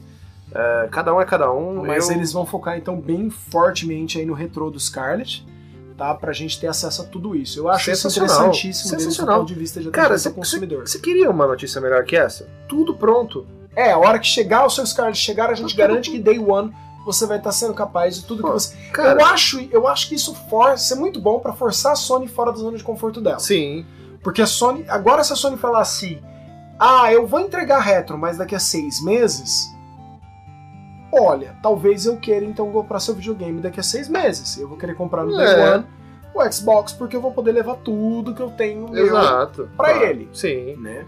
É, 0.52 0.88
cada 0.92 1.14
um 1.14 1.22
é 1.22 1.26
cada 1.26 1.52
um. 1.52 1.84
Mas 1.86 2.10
eu- 2.10 2.16
eles 2.16 2.32
vão 2.34 2.46
focar 2.46 2.78
então 2.78 3.00
bem 3.00 3.30
fortemente 3.30 4.18
aí 4.20 4.26
no 4.26 4.34
retrô 4.34 4.70
do 4.70 4.80
Scarlet, 4.80 5.46
tá? 5.98 6.14
Pra 6.14 6.32
gente 6.34 6.60
ter 6.60 6.68
acesso 6.68 7.02
a 7.02 7.06
tudo 7.06 7.36
isso. 7.36 7.60
Eu 7.60 7.70
acho 7.70 7.92
isso 7.92 8.08
interessantíssimo 8.08 8.90
Sensacional. 9.00 9.40
ponto 9.40 9.48
de 9.48 9.54
vista 9.56 9.82
de 9.82 9.90
Cara, 9.90 10.16
ao 10.24 10.32
consumidor. 10.34 10.88
você 10.88 11.00
queria 11.00 11.30
uma 11.30 11.48
notícia 11.48 11.80
melhor 11.82 12.04
que 12.04 12.16
essa? 12.16 12.48
Tudo 12.68 12.96
pronto. 12.96 13.46
É, 13.76 13.92
a 13.92 13.98
hora 13.98 14.20
que 14.20 14.28
chegar 14.28 14.66
o 14.66 14.70
seu 14.70 14.86
Scarlet 14.86 15.18
chegar, 15.18 15.50
a 15.50 15.54
gente 15.54 15.76
Tá 15.76 15.82
garante 15.82 16.10
que 16.12 16.20
day 16.20 16.40
one 16.40 16.74
você 17.06 17.28
vai 17.28 17.38
estar 17.38 17.52
sendo 17.52 17.74
capaz 17.74 18.16
de 18.16 18.26
tudo 18.26 18.42
Pô, 18.42 18.48
que 18.48 18.54
você. 18.54 18.76
Cara, 18.92 19.20
Eu 19.22 19.26
acho, 19.28 19.60
eu 19.72 19.88
acho 19.88 20.10
que 20.10 20.16
isso 20.16 20.34
força, 20.50 20.96
é 20.96 20.98
muito 20.98 21.22
bom 21.22 21.40
pra 21.40 21.54
forçar 21.54 21.92
a 21.92 21.96
Sony 21.96 22.28
fora 22.28 22.52
da 22.52 22.58
zona 22.58 22.78
de 22.78 22.84
conforto 22.84 23.22
dela. 23.22 23.40
sim. 23.40 23.86
Porque 24.24 24.42
a 24.42 24.48
Sony, 24.48 24.84
agora 24.88 25.24
se 25.24 25.32
a 25.32 25.36
Sony 25.36 25.56
falar 25.56 25.82
assim, 25.82 26.18
ah, 26.80 27.14
eu 27.14 27.28
vou 27.28 27.40
entregar 27.42 27.80
retro, 27.80 28.18
mas 28.18 28.40
daqui 28.40 28.56
a 28.56 28.60
seis 28.60 29.00
meses, 29.04 29.68
olha, 31.18 31.56
talvez 31.64 32.06
eu 32.06 32.18
queira 32.18 32.46
então 32.46 32.72
comprar 32.72 33.00
seu 33.00 33.14
videogame 33.16 33.62
daqui 33.62 33.80
a 33.80 33.84
seis 33.84 34.08
meses. 34.10 34.58
Eu 34.58 34.68
vou 34.68 34.78
querer 34.78 34.96
comprar 34.96 35.24
no 35.24 35.36
Day 35.36 35.46
É. 35.48 35.76
One 35.76 35.86
o 36.34 36.52
Xbox 36.52 36.92
porque 36.92 37.16
eu 37.16 37.22
vou 37.22 37.32
poder 37.32 37.54
levar 37.54 37.76
tudo 37.78 38.34
que 38.34 38.42
eu 38.42 38.52
tenho 38.52 38.90
meu, 38.90 39.06
Exato. 39.06 39.70
pra 39.78 39.94
Claro. 39.94 40.06
ele. 40.06 40.30
Sim. 40.34 40.76
né? 40.78 41.06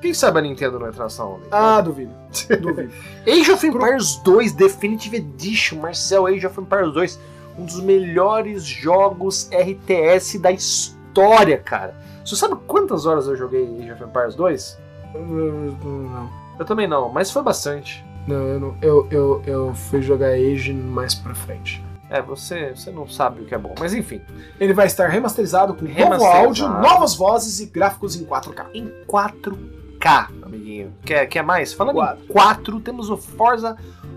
Quem 0.00 0.14
sabe 0.14 0.38
a 0.38 0.42
Nintendo 0.42 0.78
não 0.78 0.86
entrar 0.88 1.04
nessa 1.04 1.24
onda? 1.24 1.46
Ah, 1.50 1.80
duvido. 1.80 2.12
duvido. 2.60 2.92
Age 3.26 3.50
of 3.50 3.66
Empires 3.66 4.16
2 4.22 4.52
Definitive 4.52 5.16
Edition, 5.16 5.80
Marcel, 5.80 6.26
Age 6.26 6.46
of 6.46 6.60
Empires 6.60 6.92
2, 6.94 7.18
um 7.58 7.64
dos 7.64 7.80
melhores 7.80 8.62
jogos 8.62 9.50
RTS 9.52 10.38
da 10.38 10.52
história, 10.52 11.58
cara. 11.58 11.92
Você 12.24 12.36
sabe 12.36 12.54
quantas 12.68 13.04
horas 13.04 13.26
eu 13.26 13.34
joguei 13.34 13.64
Age 13.80 13.92
of 13.92 14.04
Empires 14.04 14.34
2? 14.36 14.78
não, 15.14 16.30
Eu 16.58 16.64
também 16.64 16.86
não, 16.86 17.08
mas 17.08 17.30
foi 17.32 17.42
bastante. 17.42 18.04
Não, 18.26 18.36
eu, 18.48 18.60
não- 18.60 18.76
eu, 18.82 19.08
eu, 19.10 19.42
eu 19.46 19.74
fui 19.74 20.02
jogar 20.02 20.28
Age 20.28 20.72
mais 20.72 21.14
pra 21.14 21.34
frente. 21.34 21.84
É, 22.08 22.22
você, 22.22 22.70
você 22.74 22.90
não 22.92 23.08
sabe 23.08 23.42
o 23.42 23.44
que 23.46 23.54
é 23.54 23.58
bom, 23.58 23.74
mas 23.80 23.92
enfim. 23.92 24.20
Ele 24.60 24.72
vai 24.72 24.86
estar 24.86 25.08
remasterizado 25.08 25.74
com 25.74 25.82
novo 25.84 25.94
Remasterizado. 25.96 26.46
áudio, 26.46 26.68
novas 26.68 27.14
vozes 27.16 27.58
e 27.60 27.66
gráficos 27.66 28.14
em 28.14 28.24
4K. 28.24 28.66
Em 28.74 28.92
4K, 29.08 30.28
amiguinho. 30.42 30.92
Quer, 31.04 31.26
quer 31.26 31.42
mais? 31.42 31.72
Falando 31.72 31.96
Quatro. 31.96 32.24
em 32.24 32.28
4, 32.28 32.80
temos 32.80 33.10
o 33.10 33.16
Forza 33.16 33.76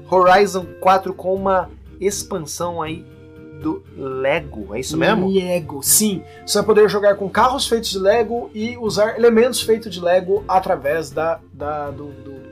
Horizon 0.09 0.65
4 0.79 1.13
com 1.13 1.33
uma 1.33 1.69
expansão 1.99 2.81
aí 2.81 3.03
do 3.61 3.83
Lego, 3.97 4.73
é 4.73 4.79
isso 4.79 4.95
mesmo? 4.95 5.27
Lego, 5.27 5.81
sim. 5.83 6.23
Você 6.45 6.59
vai 6.59 6.65
poder 6.65 6.89
jogar 6.89 7.15
com 7.15 7.27
carros 7.29 7.67
feitos 7.67 7.89
de 7.89 7.99
Lego 7.99 8.49
e 8.53 8.77
usar 8.77 9.17
elementos 9.17 9.61
feitos 9.61 9.91
de 9.93 9.99
Lego 9.99 10.45
através 10.47 11.09
da, 11.09 11.39
da 11.51 11.89
do- 11.91 12.07
do- 12.11 12.48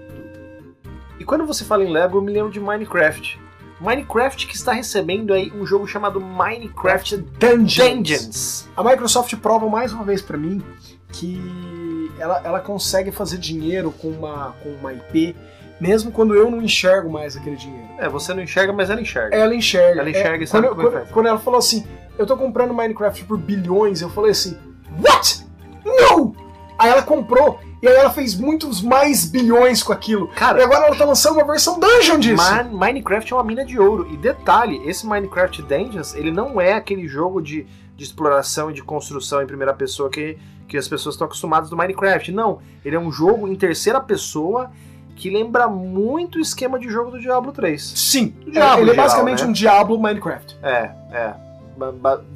E 1.20 1.26
quando 1.26 1.46
você 1.46 1.64
fala 1.64 1.84
em 1.84 1.92
Lego, 1.92 2.18
eu 2.18 2.22
me 2.22 2.32
lembro 2.32 2.52
de 2.52 2.60
Minecraft. 2.60 3.40
Minecraft 3.80 4.48
que 4.48 4.56
está 4.56 4.72
recebendo 4.72 5.34
aí 5.34 5.52
um 5.56 5.66
jogo 5.66 5.88
chamado 5.88 6.20
Minecraft 6.20 7.18
Dungeons. 7.18 7.76
Dungeons. 7.76 8.70
A 8.76 8.84
Microsoft 8.84 9.36
prova 9.36 9.68
mais 9.70 9.94
uma 9.94 10.04
vez 10.04 10.22
pra 10.22 10.38
mim 10.38 10.64
que 11.10 12.12
ela, 12.20 12.42
ela 12.44 12.60
consegue 12.60 13.12
fazer 13.12 13.38
dinheiro 13.38 13.92
com 13.92 14.10
uma, 14.10 14.56
com 14.64 14.70
uma 14.70 14.94
IP, 14.94 15.36
mesmo 15.80 16.12
quando 16.12 16.36
eu 16.36 16.50
não 16.50 16.62
enxergo 16.62 17.10
mais 17.10 17.36
aquele 17.38 17.56
dinheiro. 17.56 17.88
É, 18.00 18.10
você 18.10 18.34
não 18.34 18.42
enxerga, 18.42 18.74
mas 18.74 18.90
ela 18.90 19.00
enxerga. 19.00 19.36
Ela 19.36 19.54
enxerga. 19.54 20.02
Ela 20.02 20.10
enxerga 20.10 20.38
É, 20.38 20.44
e 20.44 20.48
sabe 20.48 20.68
quando, 20.68 20.76
como 20.76 20.88
é 20.88 20.92
que 20.92 20.98
quando, 20.98 21.14
quando 21.14 21.28
ela 21.28 21.40
falou 21.40 21.60
assim, 21.60 21.86
eu 22.18 22.26
tô 22.26 22.36
comprando 22.36 22.74
Minecraft 22.74 23.26
por 23.26 23.38
bilhões, 23.38 24.02
eu 24.02 24.10
falei 24.10 24.32
assim, 24.32 24.58
what? 25.00 25.46
No! 25.86 26.36
Aí 26.80 26.90
ela 26.90 27.04
comprou, 27.04 27.60
e 27.82 27.88
aí 27.88 27.96
ela 27.96 28.10
fez 28.10 28.36
muitos 28.36 28.82
mais 28.82 29.26
bilhões 29.26 29.84
com 29.84 29.94
aquilo. 29.94 30.30
E 30.32 30.36
Cara, 30.36 30.64
agora 30.64 30.86
ela 30.88 30.96
tá 30.96 31.06
lançando 31.06 31.36
uma 31.36 31.46
versão 31.46 31.80
dungeon 31.80 32.18
disso. 32.20 32.36
Ma- 32.38 32.64
Minecraft 32.64 33.32
é 33.32 33.36
uma 33.36 33.44
mina 33.44 33.64
de 33.66 33.80
ouro. 33.80 34.08
E 34.12 34.18
detalhe, 34.18 34.82
esse 34.86 35.06
Minecraft 35.06 35.62
Dungeons, 35.62 36.16
ele 36.16 36.32
não 36.32 36.60
é 36.60 36.74
aquele 36.74 37.08
jogo 37.08 37.42
de, 37.42 37.66
de 37.96 38.04
exploração 38.04 38.72
e 38.72 38.74
de 38.74 38.82
construção 38.84 39.42
em 39.42 39.46
primeira 39.48 39.74
pessoa 39.74 40.10
que, 40.10 40.38
que 40.68 40.78
as 40.78 40.88
pessoas 40.88 41.16
estão 41.16 41.26
acostumadas 41.26 41.70
do 41.70 41.78
Minecraft. 41.78 42.32
Não, 42.32 42.60
ele 42.84 42.96
é 42.96 43.00
um 43.00 43.12
jogo 43.12 43.48
em 43.48 43.56
terceira 43.56 44.00
pessoa 44.02 44.72
que 45.16 45.30
lembra 45.32 45.68
muito 45.68 46.38
o 46.38 46.42
esquema 46.42 46.78
de 46.80 46.88
jogo 46.90 47.10
do 47.12 47.20
Diablo 47.20 47.52
3. 47.52 47.82
Sim, 47.96 48.28
Do 48.46 48.52
Diablo, 48.52 48.84
ele 48.84 48.92
é 48.92 48.94
geral, 48.94 49.06
basicamente 49.08 49.44
né? 49.44 49.50
um 49.50 49.52
Diablo 49.52 50.00
Minecraft. 50.00 50.58
É, 50.62 50.92
é. 51.12 51.34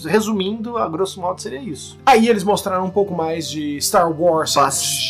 Resumindo, 0.06 0.78
a 0.78 0.88
grosso 0.88 1.20
modo 1.20 1.42
seria 1.42 1.60
isso. 1.60 1.98
Aí 2.06 2.28
eles 2.28 2.44
mostraram 2.44 2.86
um 2.86 2.90
pouco 2.90 3.14
mais 3.14 3.50
de 3.50 3.80
Star 3.82 4.12
Wars, 4.12 4.56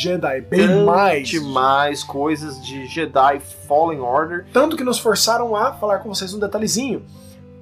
Jedi, 0.02 0.42
bem 0.42 0.86
mais. 0.86 1.34
mais 1.44 2.04
coisas 2.04 2.62
de 2.66 2.86
Jedi 2.88 3.40
Fallen 3.68 4.00
Order. 4.00 4.46
Tanto 4.54 4.76
que 4.76 4.84
nos 4.84 5.00
forçaram 5.00 5.56
a 5.56 5.74
falar 5.74 6.00
com 6.00 6.10
vocês 6.10 6.34
um 6.34 6.40
detalhezinho. 6.40 7.04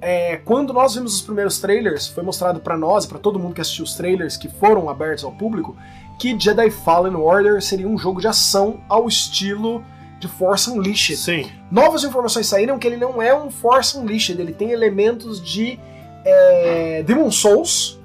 é, 0.02 0.38
quando 0.38 0.72
nós 0.74 0.96
vimos 0.96 1.14
os 1.16 1.22
primeiros 1.22 1.60
trailers, 1.60 2.08
foi 2.08 2.24
mostrado 2.24 2.60
pra 2.60 2.78
nós, 2.78 3.06
pra 3.06 3.20
todo 3.20 3.38
mundo 3.40 3.54
que 3.54 3.62
assistiu 3.62 3.84
os 3.84 3.96
trailers 3.96 4.38
que 4.38 4.48
foram 4.48 4.90
abertos 4.90 5.24
ao 5.24 5.32
público, 5.32 5.76
que 6.18 6.38
Jedi 6.40 6.70
Fallen 6.70 7.16
Order 7.16 7.62
seria 7.62 7.88
um 7.88 7.98
jogo 7.98 8.22
de 8.22 8.28
ação 8.28 8.80
ao 8.88 9.08
estilo 9.08 9.84
de 10.20 10.28
Force 10.28 10.70
Unleashed. 10.70 11.18
Sim. 11.18 11.50
Novas 11.72 12.04
informações 12.04 12.48
saíram 12.48 12.78
que 12.78 12.86
ele 12.88 12.98
não 12.98 13.22
é 13.22 13.34
um 13.34 13.50
Force 13.50 13.98
Unleashed, 13.98 14.40
ele 14.40 14.54
tem 14.54 14.72
elementos 14.72 15.42
de 15.42 15.80
é, 16.26 17.04
Demon 17.04 17.32
Souls. 17.32 17.98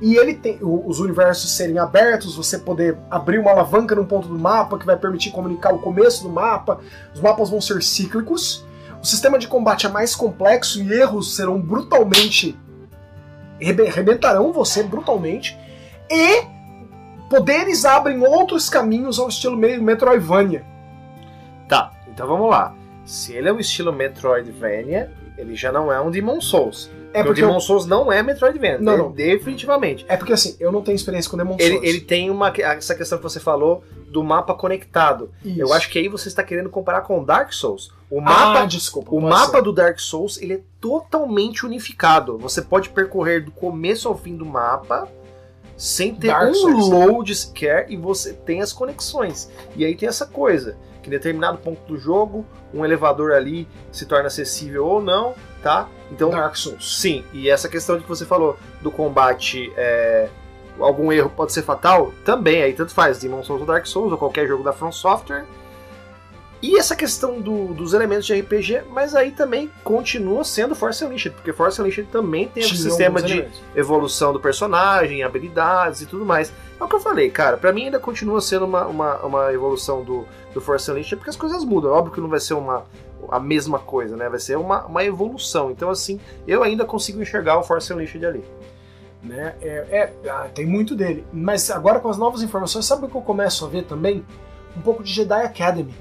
E 0.00 0.16
ele 0.16 0.34
tem 0.34 0.58
os 0.60 1.00
universos 1.00 1.52
serem 1.52 1.78
abertos, 1.78 2.36
você 2.36 2.58
poder 2.58 2.98
abrir 3.10 3.38
uma 3.38 3.52
alavanca 3.52 3.94
num 3.94 4.04
ponto 4.04 4.28
do 4.28 4.38
mapa 4.38 4.76
que 4.76 4.84
vai 4.84 4.96
permitir 4.96 5.30
comunicar 5.30 5.72
o 5.72 5.78
começo 5.78 6.22
do 6.24 6.28
mapa. 6.28 6.80
Os 7.14 7.20
mapas 7.20 7.48
vão 7.48 7.60
ser 7.60 7.82
cíclicos. 7.82 8.66
O 9.00 9.06
sistema 9.06 9.38
de 9.38 9.46
combate 9.48 9.86
é 9.86 9.88
mais 9.88 10.14
complexo 10.14 10.82
e 10.82 10.92
erros 10.92 11.36
serão 11.36 11.60
brutalmente. 11.60 12.58
rebe- 13.58 13.88
rebentarão 13.88 14.52
você 14.52 14.82
brutalmente. 14.82 15.56
E 16.10 16.42
poderes 17.30 17.84
abrem 17.84 18.20
outros 18.26 18.68
caminhos 18.68 19.18
ao 19.18 19.28
estilo 19.28 19.56
meio 19.56 19.82
Metroidvania. 19.82 20.64
Tá, 21.68 21.92
então 22.08 22.26
vamos 22.26 22.50
lá. 22.50 22.74
Se 23.06 23.32
ele 23.32 23.48
é 23.48 23.52
o 23.52 23.60
estilo 23.60 23.92
Metroidvania, 23.92 25.10
ele 25.36 25.54
já 25.54 25.70
não 25.72 25.92
é 25.92 26.00
um 26.00 26.10
Demon 26.10 26.40
Souls. 26.40 26.90
É 27.12 27.22
porque, 27.22 27.26
porque 27.28 27.40
o 27.40 27.44
eu- 27.44 27.48
Demon 27.48 27.60
Souls 27.60 27.86
não 27.86 28.12
é 28.12 28.22
Metroidvania. 28.22 28.78
Não, 28.78 28.96
não. 28.96 29.12
Definitivamente. 29.12 30.04
É 30.08 30.16
porque 30.16 30.32
assim, 30.32 30.56
eu 30.58 30.72
não 30.72 30.82
tenho 30.82 30.96
experiência 30.96 31.30
com 31.30 31.36
Demon 31.36 31.56
Ele, 31.58 31.74
Souls. 31.74 31.88
ele 31.88 32.00
tem 32.00 32.30
uma, 32.30 32.52
essa 32.56 32.94
questão 32.94 33.18
que 33.18 33.24
você 33.24 33.38
falou 33.40 33.84
do 34.08 34.22
mapa 34.22 34.54
conectado. 34.54 35.30
Isso. 35.44 35.60
Eu 35.60 35.72
acho 35.72 35.90
que 35.90 35.98
aí 35.98 36.08
você 36.08 36.28
está 36.28 36.42
querendo 36.42 36.68
comparar 36.70 37.00
com 37.02 37.22
Dark 37.24 37.52
Souls. 37.52 37.92
O 38.10 38.18
Ah, 38.20 38.22
mapa, 38.22 38.66
desculpa. 38.66 39.14
o 39.14 39.20
mapa 39.20 39.52
ser. 39.58 39.62
do 39.62 39.72
Dark 39.72 39.98
Souls 39.98 40.40
ele 40.40 40.54
é 40.54 40.60
totalmente 40.80 41.66
unificado. 41.66 42.38
Você 42.38 42.62
pode 42.62 42.88
percorrer 42.90 43.44
do 43.44 43.50
começo 43.50 44.06
ao 44.08 44.16
fim 44.16 44.36
do 44.36 44.44
mapa 44.46 45.08
sem 45.76 46.14
ter 46.14 46.28
Dark 46.28 46.50
um 46.50 46.54
Souls. 46.54 46.88
load 46.88 47.34
sequer 47.34 47.86
e 47.90 47.96
você 47.96 48.32
tem 48.32 48.60
as 48.60 48.72
conexões. 48.72 49.50
E 49.76 49.84
aí 49.84 49.96
tem 49.96 50.08
essa 50.08 50.26
coisa, 50.26 50.76
que 51.04 51.08
em 51.08 51.10
determinado 51.10 51.58
ponto 51.58 51.80
do 51.86 51.98
jogo, 51.98 52.46
um 52.72 52.84
elevador 52.84 53.32
ali 53.32 53.68
se 53.92 54.06
torna 54.06 54.26
acessível 54.26 54.86
ou 54.86 55.02
não, 55.02 55.34
tá? 55.62 55.86
Então, 56.10 56.30
Dark 56.30 56.56
Souls. 56.56 56.98
sim, 57.00 57.22
e 57.32 57.50
essa 57.50 57.68
questão 57.68 57.96
de 57.96 58.02
que 58.02 58.08
você 58.08 58.24
falou 58.24 58.56
do 58.80 58.90
combate, 58.90 59.70
é, 59.76 60.28
algum 60.80 61.12
erro 61.12 61.28
pode 61.28 61.52
ser 61.52 61.62
fatal, 61.62 62.12
também, 62.24 62.62
aí 62.62 62.72
tanto 62.72 62.92
faz, 62.94 63.18
Demon 63.18 63.42
Souls 63.44 63.60
ou 63.60 63.66
Dark 63.66 63.86
Souls, 63.86 64.10
ou 64.10 64.18
qualquer 64.18 64.48
jogo 64.48 64.64
da 64.64 64.72
From 64.72 64.90
Software. 64.90 65.44
E 66.62 66.78
essa 66.78 66.96
questão 66.96 67.40
do- 67.40 67.74
dos 67.74 67.92
elementos 67.92 68.24
de 68.24 68.32
RPG, 68.32 68.82
mas 68.90 69.14
aí 69.14 69.32
também 69.32 69.70
continua 69.82 70.42
sendo 70.44 70.74
Force 70.74 71.04
Unleashed, 71.04 71.34
porque 71.34 71.52
Force 71.52 71.78
Unleashed 71.80 72.08
também 72.10 72.48
tem 72.48 72.62
o 72.62 72.66
sistema 72.68 73.20
de 73.20 73.32
elementos. 73.34 73.60
evolução 73.76 74.32
do 74.32 74.40
personagem, 74.40 75.22
habilidades 75.22 76.00
e 76.00 76.06
tudo 76.06 76.24
mais. 76.24 76.52
É 76.80 76.82
o 76.82 76.88
que 76.88 76.94
eu 76.94 77.00
falei, 77.00 77.28
cara, 77.30 77.56
pra 77.58 77.70
mim 77.72 77.84
ainda 77.84 77.98
continua 77.98 78.40
sendo 78.40 78.64
uma, 78.64 78.86
uma, 78.86 79.16
uma 79.18 79.52
evolução 79.52 80.02
do, 80.02 80.26
do 80.54 80.60
Force 80.60 80.90
Unleashed, 80.90 81.16
porque 81.16 81.30
as 81.30 81.36
coisas 81.36 81.62
mudam. 81.64 81.90
É 81.90 81.94
óbvio 81.94 82.14
que 82.14 82.20
não 82.20 82.28
vai 82.30 82.40
ser 82.40 82.54
uma, 82.54 82.84
a 83.30 83.38
mesma 83.38 83.78
coisa, 83.78 84.16
né? 84.16 84.28
Vai 84.30 84.38
ser 84.40 84.56
uma, 84.56 84.86
uma 84.86 85.04
evolução. 85.04 85.70
Então, 85.70 85.90
assim, 85.90 86.18
eu 86.48 86.62
ainda 86.62 86.84
consigo 86.86 87.20
enxergar 87.20 87.58
o 87.58 87.62
Force 87.62 87.92
Unleashed 87.92 88.24
ali. 88.24 88.42
Né? 89.22 89.54
É, 89.62 90.12
é, 90.24 90.30
ah, 90.30 90.48
tem 90.54 90.66
muito 90.66 90.94
dele. 90.94 91.26
Mas 91.32 91.70
agora 91.70 92.00
com 92.00 92.08
as 92.08 92.16
novas 92.18 92.42
informações, 92.42 92.84
sabe 92.86 93.04
o 93.04 93.08
que 93.08 93.14
eu 93.16 93.22
começo 93.22 93.64
a 93.64 93.68
ver 93.68 93.84
também? 93.84 94.24
Um 94.76 94.80
pouco 94.80 95.02
de 95.02 95.12
Jedi 95.12 95.42
Academy. 95.42 95.94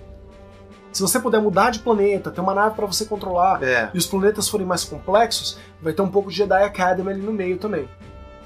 Se 0.93 1.01
você 1.01 1.19
puder 1.19 1.41
mudar 1.41 1.71
de 1.71 1.79
planeta, 1.79 2.31
ter 2.31 2.39
uma 2.39 2.53
nave 2.53 2.75
para 2.75 2.85
você 2.85 3.03
controlar, 3.05 3.61
É. 3.63 3.89
e 3.93 3.97
os 3.97 4.05
planetas 4.05 4.47
forem 4.47 4.65
mais 4.65 4.83
complexos, 4.85 5.57
vai 5.81 5.91
ter 5.91 6.01
um 6.01 6.09
pouco 6.09 6.29
de 6.29 6.37
Jedi 6.37 6.63
Academy 6.63 7.09
ali 7.09 7.21
no 7.21 7.33
meio 7.33 7.57
também. 7.57 7.89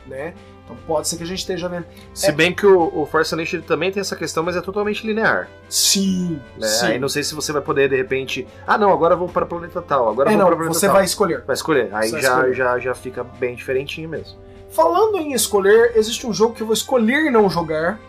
Né? 0.07 0.33
Então 0.63 0.75
pode 0.87 1.07
ser 1.07 1.17
que 1.17 1.23
a 1.23 1.25
gente 1.25 1.39
esteja 1.39 1.67
vendo. 1.69 1.85
Se 2.13 2.27
É. 2.27 2.31
bem 2.31 2.53
que 2.53 2.65
o, 2.65 3.01
o 3.01 3.05
Force 3.05 3.33
Unleashed 3.33 3.63
também 3.65 3.91
tem 3.91 4.01
essa 4.01 4.15
questão, 4.15 4.43
mas 4.43 4.55
é 4.55 4.61
totalmente 4.61 5.05
linear. 5.05 5.47
Sim, 5.69 6.41
Né? 6.57 6.67
sim. 6.67 6.85
Aí 6.87 6.99
não 6.99 7.07
sei 7.09 7.23
se 7.23 7.35
você 7.35 7.51
vai 7.53 7.61
poder, 7.61 7.89
de 7.89 7.95
repente. 7.95 8.47
Ah, 8.65 8.77
não, 8.77 8.91
agora 8.91 9.15
vou 9.15 9.27
para 9.29 9.45
o 9.45 9.47
planeta 9.47 9.81
tal, 9.81 10.09
agora 10.09 10.29
É, 10.29 10.33
vou 10.35 10.39
para 10.41 10.49
não, 10.49 10.53
o 10.53 10.57
planeta 10.57 10.79
você 10.79 10.85
tal. 10.87 10.95
vai 10.95 11.05
escolher. 11.05 11.43
Vai 11.45 11.53
escolher. 11.53 11.89
Aí 11.93 12.09
vai 12.11 12.21
já, 12.21 12.29
escolher. 12.35 12.53
Já, 12.55 12.79
já 12.79 12.95
fica 12.95 13.23
bem 13.23 13.55
diferentinho 13.55 14.09
mesmo. 14.09 14.37
Falando 14.69 15.17
em 15.17 15.33
escolher, 15.33 15.93
existe 15.95 16.25
um 16.27 16.33
jogo 16.33 16.53
que 16.53 16.61
eu 16.63 16.67
vou 16.67 16.73
escolher 16.73 17.29
não 17.31 17.49
jogar 17.49 17.99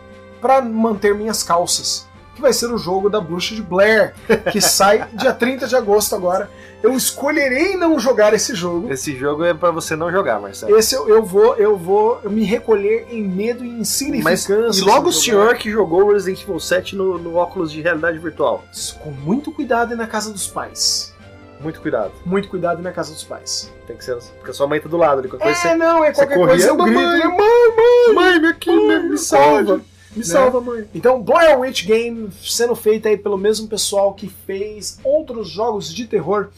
para 0.41 0.61
manter 0.61 1.13
minhas 1.15 1.43
calças. 1.43 2.07
Que 2.39 2.43
vai 2.43 2.53
ser 2.53 2.71
o 2.71 2.77
jogo 2.77 3.09
da 3.09 3.19
Bruxa 3.19 3.53
de 3.53 3.61
Blair, 3.61 4.13
que 4.49 4.61
sai 4.63 5.05
dia 5.13 5.33
30 5.33 5.67
de 5.67 5.75
agosto 5.75 6.15
agora. 6.15 6.49
Eu 6.81 6.93
escolherei 6.95 7.75
não 7.75 7.99
jogar 7.99 8.33
esse 8.33 8.55
jogo. 8.55 8.89
Esse 8.89 9.13
jogo 9.13 9.43
é 9.43 9.53
para 9.53 9.71
você 9.71 9.93
não 9.93 10.09
jogar, 10.09 10.39
Marcelo. 10.39 10.77
Esse 10.79 10.95
eu, 10.95 11.09
eu 11.09 11.21
vou, 11.21 11.57
eu 11.57 11.75
vou 11.75 12.21
me 12.29 12.45
recolher 12.45 13.07
em 13.11 13.27
medo 13.27 13.65
e 13.65 13.67
Mas 13.71 13.79
insignificância. 13.81 14.81
e 14.81 14.85
logo 14.85 15.09
o 15.09 15.11
se 15.11 15.25
senhor 15.25 15.47
jogar. 15.47 15.57
que 15.57 15.69
jogou 15.69 16.13
Resident 16.13 16.41
Evil 16.43 16.57
7 16.61 16.95
no, 16.95 17.17
no 17.17 17.35
óculos 17.35 17.73
de 17.73 17.81
realidade 17.81 18.17
virtual. 18.17 18.63
Com 19.03 19.11
muito 19.11 19.51
cuidado 19.51 19.91
e 19.93 19.97
na 19.97 20.07
casa 20.07 20.31
dos 20.31 20.47
pais. 20.47 21.13
Muito 21.59 21.81
cuidado. 21.81 22.13
Muito 22.25 22.47
cuidado 22.47 22.81
na 22.81 22.93
casa 22.93 23.11
dos 23.11 23.25
pais. 23.25 23.69
Tem 23.85 23.97
que 23.97 24.05
ser. 24.05 24.15
Porque 24.37 24.51
a 24.51 24.53
sua 24.53 24.65
mãe 24.65 24.79
tá 24.79 24.87
do 24.87 24.95
lado 24.95 25.19
ali. 25.19 25.27
Qualquer 25.27 25.53
coisa 25.53 25.67
É, 25.67 25.75
não, 25.75 26.05
é 26.05 26.13
qualquer 26.13 26.35
coisa 26.37 26.67
eu 26.69 26.77
grito, 26.77 26.93
"Mãe, 26.97 27.19
né? 27.19 27.25
Mãe, 27.25 27.75
você. 27.75 28.13
Mãe, 28.13 28.39
me 28.39 28.47
aqui, 28.47 28.71
Mãe, 28.71 29.03
me 29.09 29.17
salva. 29.17 29.81
Me 30.15 30.23
salva, 30.23 30.59
mãe. 30.59 30.85
Então, 30.93 31.21
Blair 31.21 31.59
Witch 31.59 31.85
Game 31.85 32.29
sendo 32.41 32.75
feita 32.75 33.09
aí 33.09 33.17
pelo 33.17 33.37
mesmo 33.37 33.67
pessoal 33.67 34.13
que 34.13 34.27
fez 34.27 34.99
outros 35.03 35.49
jogos 35.49 35.93
de 35.93 36.05
terror, 36.07 36.49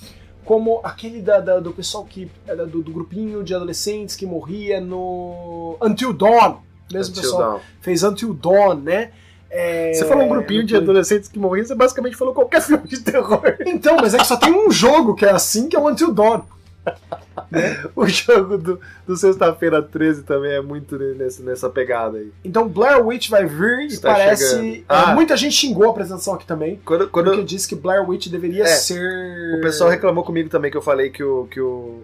como 0.45 0.79
aquele 0.83 1.21
da, 1.21 1.39
da- 1.39 1.59
do 1.59 1.71
pessoal 1.71 2.03
que 2.05 2.29
era 2.47 2.65
do, 2.65 2.81
do 2.81 2.91
grupinho 2.91 3.43
de 3.43 3.53
adolescentes 3.53 4.15
que 4.15 4.25
morria 4.25 4.79
no 4.79 5.77
Until 5.81 6.13
Dawn. 6.13 6.57
Mesmo 6.91 7.11
Until 7.11 7.21
pessoal 7.23 7.41
Dawn. 7.51 7.59
fez 7.81 8.03
Until 8.03 8.33
Dawn, 8.33 8.75
né? 8.75 9.11
É, 9.53 9.91
Você 9.93 10.05
falou 10.05 10.23
um 10.23 10.29
grupinho 10.29 10.63
de 10.65 10.73
no- 10.73 10.79
adolescentes 10.79 11.27
que 11.27 11.37
morriam, 11.37 11.65
você 11.65 11.75
basicamente 11.75 12.15
falou 12.15 12.33
qualquer 12.33 12.61
filme 12.63 12.87
de 12.87 13.01
terror. 13.01 13.41
Então, 13.65 13.97
mas 13.97 14.13
é 14.13 14.17
que 14.17 14.25
só 14.25 14.37
tem 14.37 14.51
um 14.53 14.71
jogo 14.71 15.13
que 15.13 15.25
é 15.25 15.31
assim, 15.31 15.67
que 15.67 15.75
é 15.75 15.79
o 15.79 15.87
Until 15.89 16.13
Dawn. 16.13 16.41
O 17.95 18.07
jogo 18.07 18.57
do, 18.57 18.79
do 19.05 19.15
Sexta-feira 19.17 19.81
13 19.81 20.23
também 20.23 20.51
é 20.53 20.61
muito 20.61 20.97
nessa, 20.97 21.43
nessa 21.43 21.69
pegada 21.69 22.17
aí. 22.17 22.31
Então, 22.45 22.67
Blair 22.67 23.05
Witch 23.05 23.29
vai 23.29 23.45
vir 23.45 23.89
e 23.91 23.97
parece. 23.99 24.79
é, 24.79 24.83
Ah. 24.87 25.13
muita 25.13 25.35
gente 25.35 25.53
xingou 25.55 25.85
a 25.87 25.89
apresentação 25.91 26.33
aqui 26.35 26.45
também, 26.45 26.79
Quando, 26.85 27.09
quando 27.09 27.31
porque 27.31 27.43
disse 27.43 27.67
que 27.67 27.75
Blair 27.75 28.07
Witch 28.09 28.27
deveria 28.27 28.63
É, 28.63 28.67
ser. 28.67 29.55
o 29.57 29.61
pessoal 29.61 29.89
reclamou 29.89 30.23
comigo 30.23 30.49
também 30.49 30.71
que 30.71 30.77
eu 30.77 30.81
falei 30.81 31.09
que 31.09 31.23
o, 31.23 31.45
que 31.47 31.59
o, 31.59 32.01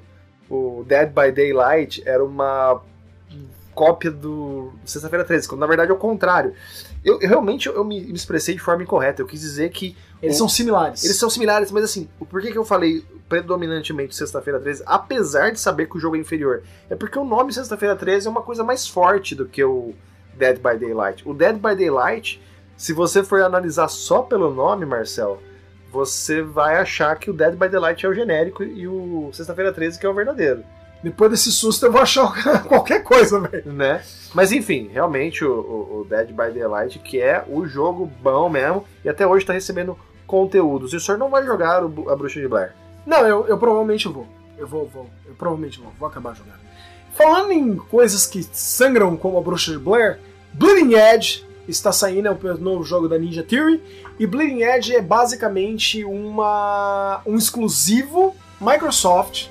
o 0.49 0.83
Dead 0.87 1.09
by 1.09 1.31
Daylight 1.31 2.03
era 2.05 2.23
uma 2.23 2.81
cópia 3.73 4.11
do 4.11 4.73
Sexta-feira 4.85 5.23
13, 5.23 5.47
quando 5.47 5.61
na 5.61 5.67
verdade 5.67 5.91
é 5.91 5.93
o 5.93 5.97
contrário. 5.97 6.53
Eu, 7.05 7.21
eu 7.21 7.29
realmente 7.29 7.67
eu 7.67 7.85
me, 7.85 8.01
me 8.01 8.13
expressei 8.13 8.53
de 8.55 8.59
forma 8.61 8.83
incorreta. 8.83 9.21
Eu 9.21 9.27
quis 9.27 9.39
dizer 9.39 9.69
que 9.69 9.95
Eles 10.21 10.35
o- 10.35 10.39
são 10.39 10.49
similares. 10.49 11.03
Eles 11.03 11.17
são 11.17 11.29
similares, 11.29 11.71
mas 11.71 11.83
assim, 11.83 12.09
o 12.19 12.25
porquê 12.25 12.51
que 12.51 12.57
eu 12.57 12.65
falei 12.65 13.03
predominantemente 13.29 14.15
Sexta-feira 14.15 14.59
13, 14.59 14.83
apesar 14.85 15.51
de 15.51 15.59
saber 15.59 15.87
que 15.87 15.97
o 15.97 15.99
jogo 15.99 16.15
é 16.15 16.19
inferior? 16.19 16.63
É 16.89 16.95
porque 16.95 17.19
o 17.19 17.23
nome 17.25 17.53
Sexta-feira 17.53 17.95
13 17.95 18.27
é 18.27 18.29
uma 18.29 18.41
coisa 18.41 18.63
mais 18.63 18.87
forte 18.87 19.35
do 19.35 19.45
que 19.45 19.63
o 19.63 19.93
Dead 20.33 20.57
by 20.57 20.77
Daylight. 20.77 21.27
O 21.27 21.33
Dead 21.33 21.55
by 21.55 21.75
Daylight, 21.75 22.41
se 22.77 22.93
você 22.93 23.23
for 23.23 23.41
analisar 23.41 23.87
só 23.89 24.21
pelo 24.21 24.53
nome, 24.53 24.85
Marcel, 24.85 25.41
você 25.91 26.41
vai 26.41 26.77
achar 26.77 27.15
que 27.17 27.29
o 27.29 27.33
Dead 27.33 27.55
by 27.55 27.69
Daylight 27.69 28.05
é 28.05 28.09
o 28.09 28.13
genérico 28.13 28.63
e 28.63 28.87
o 28.87 29.29
Sexta-feira 29.33 29.71
13 29.73 29.99
que 29.99 30.05
é 30.05 30.09
o 30.09 30.13
verdadeiro, 30.13 30.63
Depois 31.03 31.29
desse 31.31 31.51
susto 31.51 31.85
eu 31.85 31.91
vou 31.91 32.01
achar 32.01 32.33
qualquer 32.67 33.03
coisa, 33.03 33.39
velho. 33.39 33.71
né? 33.71 34.01
Mas 34.33 34.51
enfim, 34.51 34.89
realmente 34.91 35.43
o, 35.45 35.51
o- 35.53 36.01
o 36.01 36.05
Dead 36.05 36.27
by 36.29 36.51
Daylight, 36.57 36.99
que 36.99 37.19
é 37.21 37.43
o 37.47 37.65
jogo 37.65 38.11
bom 38.21 38.49
mesmo, 38.49 38.83
e 39.05 39.09
até 39.09 39.25
hoje 39.25 39.45
tá 39.45 39.53
recebendo 39.53 39.97
conteúdos. 40.25 40.91
E 40.93 40.97
o 40.97 40.99
senhor 40.99 41.17
não 41.17 41.29
vai 41.29 41.45
jogar 41.45 41.83
o- 41.85 42.09
a 42.09 42.15
Bruxa 42.15 42.39
de 42.41 42.47
Blair. 42.47 42.73
Não, 43.05 43.25
eu, 43.25 43.47
eu 43.47 43.57
provavelmente 43.57 44.07
vou. 44.07 44.27
Eu 44.57 44.67
vou, 44.67 44.87
vou. 44.93 45.07
Eu 45.25 45.33
provavelmente 45.35 45.79
vou. 45.79 45.91
Vou 45.99 46.07
acabar 46.09 46.35
jogando. 46.35 46.57
Falando 47.15 47.51
em 47.51 47.75
coisas 47.77 48.25
que 48.25 48.43
sangram 48.51 49.15
como 49.15 49.37
a 49.37 49.41
bruxa 49.41 49.71
de 49.71 49.77
Blair, 49.79 50.19
Bleeding 50.53 50.93
Edge 50.95 51.45
está 51.67 51.91
saindo, 51.91 52.27
é 52.27 52.31
o 52.31 52.57
novo 52.57 52.83
jogo 52.83 53.07
da 53.07 53.17
Ninja 53.17 53.43
Theory. 53.43 53.81
E 54.19 54.27
Bleeding 54.27 54.61
Edge 54.63 54.95
é 54.95 55.01
basicamente 55.01 56.03
uma 56.03 57.21
um 57.25 57.35
exclusivo 57.37 58.35
Microsoft. 58.59 59.47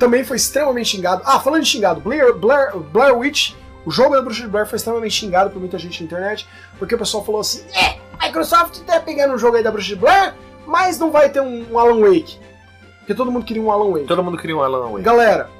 Também 0.00 0.24
foi 0.24 0.38
extremamente 0.38 0.88
xingado. 0.88 1.22
Ah, 1.26 1.38
falando 1.38 1.62
de 1.62 1.68
xingado, 1.68 2.00
Blair, 2.00 2.34
Blair, 2.34 2.74
Blair 2.74 3.16
Witch, 3.16 3.52
o 3.84 3.90
jogo 3.90 4.16
da 4.16 4.22
bruxa 4.22 4.42
de 4.42 4.48
Blair 4.48 4.66
foi 4.66 4.76
extremamente 4.76 5.12
xingado 5.12 5.50
por 5.50 5.60
muita 5.60 5.78
gente 5.78 6.00
na 6.00 6.06
internet, 6.06 6.48
porque 6.78 6.94
o 6.94 6.98
pessoal 6.98 7.22
falou 7.22 7.42
assim: 7.42 7.62
é, 7.74 7.98
Microsoft 8.26 8.80
tá 8.86 8.98
pegando 8.98 9.34
um 9.34 9.38
jogo 9.38 9.58
aí 9.58 9.62
da 9.62 9.70
bruxa 9.70 9.88
de 9.88 9.96
Blair, 9.96 10.34
mas 10.66 10.98
não 10.98 11.10
vai 11.10 11.28
ter 11.28 11.42
um, 11.42 11.70
um 11.70 11.78
Alan 11.78 12.00
Wake. 12.00 12.38
Porque 13.00 13.14
todo 13.14 13.30
mundo 13.30 13.44
queria 13.44 13.62
um 13.62 13.70
Alan 13.70 13.92
Wake. 13.92 14.06
Todo 14.06 14.24
mundo 14.24 14.38
queria 14.38 14.56
um 14.56 14.62
Alan 14.62 14.90
Wake. 14.90 15.02
Galera, 15.02 15.50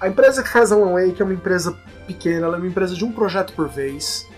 a 0.00 0.08
empresa 0.08 0.42
que 0.42 0.48
faz 0.48 0.72
Alan 0.72 0.94
Wake 0.94 1.22
é 1.22 1.24
uma 1.24 1.34
empresa 1.34 1.78
pequena, 2.04 2.46
ela 2.46 2.56
é 2.56 2.58
uma 2.58 2.66
empresa 2.66 2.96
de 2.96 3.04
um 3.04 3.12
projeto 3.12 3.52
por 3.52 3.68
vez. 3.68 4.28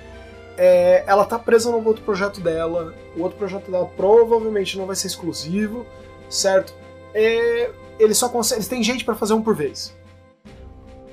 É, 0.58 1.02
ela 1.06 1.24
tá 1.24 1.38
presa 1.38 1.70
no 1.70 1.82
outro 1.82 2.04
projeto 2.04 2.42
dela. 2.42 2.94
O 3.16 3.22
outro 3.22 3.38
projeto 3.38 3.70
dela 3.70 3.86
provavelmente 3.96 4.76
não 4.76 4.84
vai 4.84 4.96
ser 4.96 5.06
exclusivo, 5.06 5.86
certo? 6.28 6.74
É, 7.14 7.70
eles 8.02 8.18
só 8.18 8.28
conseguem, 8.28 8.58
eles 8.58 8.68
têm 8.68 8.82
gente 8.82 9.04
pra 9.04 9.14
fazer 9.14 9.34
um 9.34 9.42
por 9.42 9.54
vez. 9.54 9.94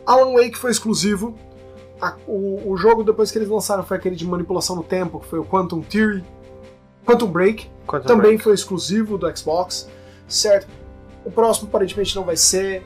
Alan 0.05 0.33
Wake 0.33 0.57
foi 0.57 0.71
exclusivo. 0.71 1.35
A- 2.01 2.15
o, 2.27 2.71
o 2.71 2.77
jogo 2.77 3.03
depois 3.03 3.31
que 3.31 3.37
eles 3.37 3.49
lançaram 3.49 3.83
foi 3.83 3.97
aquele 3.97 4.15
de 4.15 4.25
manipulação 4.25 4.75
no 4.75 4.83
tempo, 4.83 5.19
que 5.19 5.27
foi 5.27 5.39
o 5.39 5.45
Quantum 5.45 5.81
Theory. 5.81 6.23
Quantum 7.05 7.27
Break 7.27 7.69
Quantum 7.87 8.05
também 8.07 8.31
Break. 8.31 8.43
foi 8.43 8.53
exclusivo 8.53 9.17
do 9.17 9.35
Xbox, 9.35 9.89
certo? 10.27 10.67
O 11.25 11.31
próximo 11.31 11.67
aparentemente 11.69 12.15
não 12.15 12.23
vai 12.23 12.35
ser. 12.37 12.85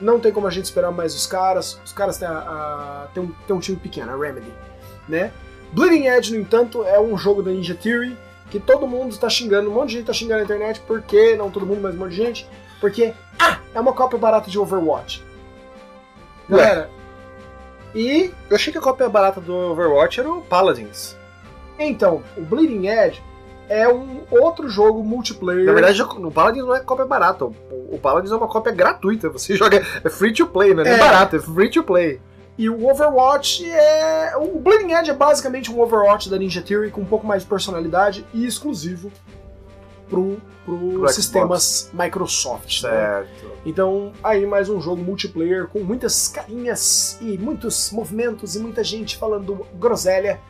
Não 0.00 0.18
tem 0.18 0.32
como 0.32 0.46
a 0.46 0.50
gente 0.50 0.64
esperar 0.64 0.90
mais 0.90 1.14
os 1.14 1.26
caras. 1.26 1.78
Os 1.84 1.92
caras 1.92 2.16
têm, 2.16 2.26
a, 2.28 2.32
a- 2.38 3.08
têm 3.12 3.22
um, 3.22 3.32
têm 3.46 3.56
um 3.56 3.60
time 3.60 3.76
pequeno, 3.76 4.10
a 4.12 4.16
Remedy, 4.16 4.52
né? 5.08 5.32
Bleeding 5.72 6.06
Edge, 6.06 6.32
no 6.32 6.40
entanto, 6.40 6.82
é 6.84 6.98
um 6.98 7.16
jogo 7.16 7.42
da 7.42 7.50
Ninja 7.50 7.74
Theory 7.74 8.16
que 8.50 8.58
todo 8.58 8.84
mundo 8.88 9.12
está 9.12 9.28
xingando, 9.28 9.70
um 9.70 9.74
monte 9.74 9.88
de 9.88 9.92
gente 9.94 10.00
está 10.02 10.12
xingando 10.12 10.38
na 10.38 10.44
internet, 10.44 10.80
por 10.80 11.00
quê? 11.02 11.36
Não 11.36 11.50
todo 11.52 11.64
mundo, 11.64 11.80
mas 11.82 11.94
um 11.94 11.98
monte 11.98 12.10
de 12.10 12.16
gente. 12.16 12.48
Porque, 12.80 13.12
ah, 13.38 13.58
é 13.74 13.80
uma 13.80 13.92
cópia 13.92 14.18
barata 14.18 14.50
de 14.50 14.58
Overwatch. 14.58 15.24
Ué. 16.50 16.56
Galera, 16.58 16.90
e 17.94 18.32
Eu 18.48 18.56
achei 18.56 18.72
que 18.72 18.78
a 18.78 18.82
cópia 18.82 19.08
barata 19.08 19.40
do 19.40 19.52
Overwatch 19.54 20.20
era 20.20 20.30
o 20.30 20.40
Paladins. 20.42 21.16
então, 21.78 22.22
o 22.36 22.40
Bleeding 22.42 22.86
Edge 22.88 23.22
é 23.68 23.88
um 23.88 24.22
outro 24.30 24.68
jogo 24.68 25.02
multiplayer. 25.04 25.64
Na 25.66 25.72
verdade, 25.72 26.02
o 26.02 26.30
Paladins 26.30 26.64
não 26.64 26.74
é 26.74 26.80
cópia 26.80 27.04
barata. 27.04 27.44
O, 27.44 27.98
Paladins 28.02 28.32
é 28.32 28.36
uma 28.36 28.48
cópia 28.48 28.72
gratuita. 28.72 29.28
Você 29.30 29.54
joga. 29.56 29.84
É 30.02 30.08
free 30.08 30.32
to 30.32 30.46
play, 30.46 30.74
não 30.74 30.82
é, 30.82 30.84
nem 30.84 30.94
É. 30.94 30.98
barato, 30.98 31.36
é 31.36 31.38
free 31.38 31.70
to 31.70 31.82
play. 31.84 32.20
E 32.58 32.68
o 32.68 32.88
Overwatch 32.90 33.64
é. 33.70 34.32
O 34.36 34.58
Bleeding 34.58 34.92
Edge 34.92 35.10
é 35.10 35.14
basicamente 35.14 35.70
um 35.72 35.80
Overwatch 35.80 36.28
da 36.28 36.36
Ninja 36.36 36.60
Theory 36.60 36.90
com 36.90 37.00
um 37.00 37.06
pouco 37.06 37.26
mais 37.26 37.42
de 37.42 37.48
personalidade 37.48 38.26
e 38.34 38.44
exclusivo 38.44 39.10
pro, 40.10 40.36
pro, 40.64 40.76
Pro 40.76 40.94
Xbox. 40.96 41.14
sistemas 41.14 41.90
Microsoft. 41.94 42.82
né? 42.82 42.90
Certo. 42.90 43.50
Então, 43.64 44.12
aí 44.22 44.44
mais 44.44 44.68
um 44.68 44.80
jogo 44.80 45.02
multiplayer 45.02 45.68
com 45.68 45.80
muitas 45.80 46.28
carinhas 46.28 47.16
e 47.20 47.38
muitos 47.38 47.90
movimentos 47.92 48.56
e 48.56 48.58
muita 48.58 48.82
gente 48.82 49.16
falando 49.16 49.66
groselha 49.74 50.40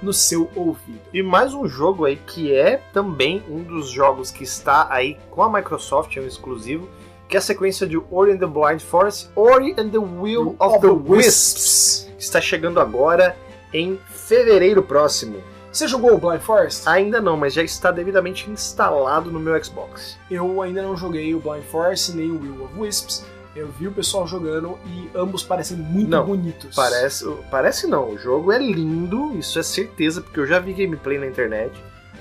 no 0.00 0.12
seu 0.12 0.48
ouvido. 0.54 1.00
E 1.12 1.22
mais 1.22 1.52
um 1.52 1.66
jogo 1.66 2.04
aí 2.04 2.16
que 2.16 2.54
é 2.54 2.80
também 2.92 3.42
um 3.48 3.62
dos 3.62 3.90
jogos 3.90 4.30
que 4.30 4.44
está 4.44 4.86
aí 4.90 5.18
com 5.30 5.42
a 5.42 5.52
Microsoft, 5.52 6.16
é 6.16 6.20
um 6.20 6.26
exclusivo, 6.26 6.88
que 7.28 7.36
é 7.36 7.38
a 7.38 7.42
sequência 7.42 7.86
de 7.86 8.00
Ori 8.10 8.32
and 8.32 8.38
the 8.38 8.46
Blind 8.46 8.80
Forest, 8.80 9.28
Ori 9.34 9.74
and 9.76 9.90
the 9.90 9.98
Will 9.98 10.54
of, 10.58 10.80
the 10.80 10.86
Wisps, 10.86 12.08
que 12.16 12.22
está 12.22 12.40
chegando 12.40 12.80
agora 12.80 13.36
em 13.72 13.98
fevereiro 14.08 14.82
próximo. 14.82 15.42
Você 15.78 15.86
jogou 15.86 16.12
o 16.12 16.18
Blind 16.18 16.40
Forest? 16.40 16.88
Ainda 16.88 17.20
não, 17.20 17.36
mas 17.36 17.54
já 17.54 17.62
está 17.62 17.92
devidamente 17.92 18.50
instalado 18.50 19.30
no 19.30 19.38
meu 19.38 19.64
Xbox. 19.64 20.18
Eu 20.28 20.60
ainda 20.60 20.82
não 20.82 20.96
joguei 20.96 21.32
o 21.36 21.38
Blind 21.38 21.62
Forest 21.62 22.16
nem 22.16 22.32
o 22.32 22.40
Will 22.40 22.64
of 22.64 22.80
Wisps. 22.80 23.24
Eu 23.54 23.68
vi 23.68 23.86
o 23.86 23.92
pessoal 23.92 24.26
jogando 24.26 24.76
e 24.86 25.08
ambos 25.14 25.44
parecem 25.44 25.76
muito 25.76 26.10
Não, 26.10 26.26
bonitos. 26.26 26.74
Parece, 26.74 27.32
parece 27.48 27.86
não, 27.86 28.10
o 28.10 28.18
jogo 28.18 28.50
é 28.50 28.58
lindo, 28.58 29.38
isso 29.38 29.56
é 29.56 29.62
certeza, 29.62 30.20
porque 30.20 30.40
eu 30.40 30.48
já 30.48 30.58
vi 30.58 30.72
gameplay 30.72 31.16
na 31.16 31.28
internet. 31.28 31.72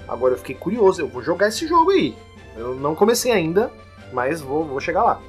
Agora 0.07 0.35
eu 0.35 0.37
fiquei 0.37 0.53
curioso, 0.53 1.01
eu 1.01 1.07
vou 1.07 1.23
jogar 1.23 1.47
esse 1.47 1.65
jogo 1.67 1.89
aí. 1.89 2.15
Eu 2.55 2.75
não 2.75 2.93
comecei 2.93 3.31
ainda, 3.31 3.71
mas 4.13 4.39
vou, 4.39 4.65
vou 4.65 4.79
chegar 4.79 5.01
lá. 5.01 5.19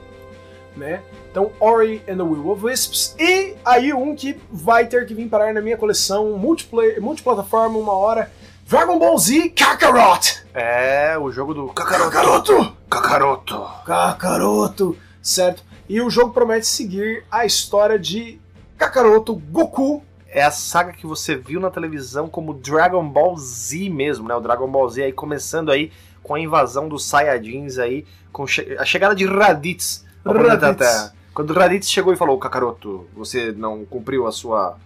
Né? 0.78 1.02
Então, 1.30 1.50
Ori 1.60 2.02
and 2.08 2.16
the 2.16 2.22
Will 2.22 2.50
of 2.50 2.64
Wisps. 2.64 3.14
E 3.18 3.54
aí 3.64 3.92
um 3.92 4.14
que 4.14 4.40
vai 4.50 4.86
ter 4.86 5.04
que 5.04 5.12
vir 5.12 5.28
parar 5.28 5.52
na 5.52 5.60
minha 5.60 5.76
coleção, 5.76 6.38
multiplayer, 6.38 7.02
multiplataforma, 7.02 7.78
uma 7.78 7.92
hora, 7.92 8.30
Dragon 8.66 8.98
Ball 8.98 9.18
Z 9.18 9.50
Kakarot! 9.50 10.44
É, 10.54 11.18
o 11.18 11.30
jogo 11.30 11.52
do 11.54 11.68
Kakaroto! 11.68 12.74
Kakaroto. 12.88 13.66
Kakaroto! 13.84 14.96
Certo? 15.20 15.62
E 15.88 16.00
o 16.00 16.10
jogo 16.10 16.32
promete 16.32 16.66
seguir 16.66 17.24
a 17.30 17.44
história 17.44 17.98
de 17.98 18.40
Kakaroto 18.76 19.34
Goku. 19.34 20.02
É 20.30 20.42
a 20.42 20.50
saga 20.50 20.92
que 20.92 21.06
você 21.06 21.34
viu 21.34 21.58
na 21.60 21.70
televisão 21.70 22.28
como 22.28 22.52
Dragon 22.52 23.06
Ball 23.08 23.36
Z 23.38 23.88
mesmo, 23.88 24.28
né? 24.28 24.34
O 24.34 24.40
Dragon 24.40 24.70
Ball 24.70 24.88
Z 24.88 25.04
aí 25.04 25.12
começando 25.12 25.70
aí 25.70 25.90
com 26.22 26.34
a 26.34 26.40
invasão 26.40 26.88
dos 26.88 27.06
Saiyajins 27.06 27.78
aí, 27.78 28.04
com 28.30 28.44
a 28.78 28.84
chegada 28.84 29.14
de 29.14 29.24
Raditz 29.24 30.04
Raditz. 30.32 31.12
Quando 31.34 31.52
Raditz 31.54 31.88
chegou 31.88 32.12
e 32.12 32.16
falou, 32.16 32.38
Kakaroto, 32.38 33.06
você 33.14 33.52
não 33.56 33.84
cumpriu 33.84 34.26
a 34.26 34.32
sua, 34.32 34.76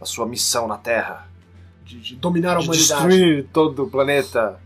a 0.00 0.04
sua 0.04 0.26
missão 0.26 0.66
na 0.68 0.76
Terra. 0.76 1.26
De, 1.84 1.98
de 2.00 2.16
dominar 2.16 2.56
a 2.56 2.60
de 2.60 2.66
humanidade. 2.66 2.88
destruir 3.08 3.46
todo 3.52 3.84
o 3.84 3.90
planeta. 3.90 4.58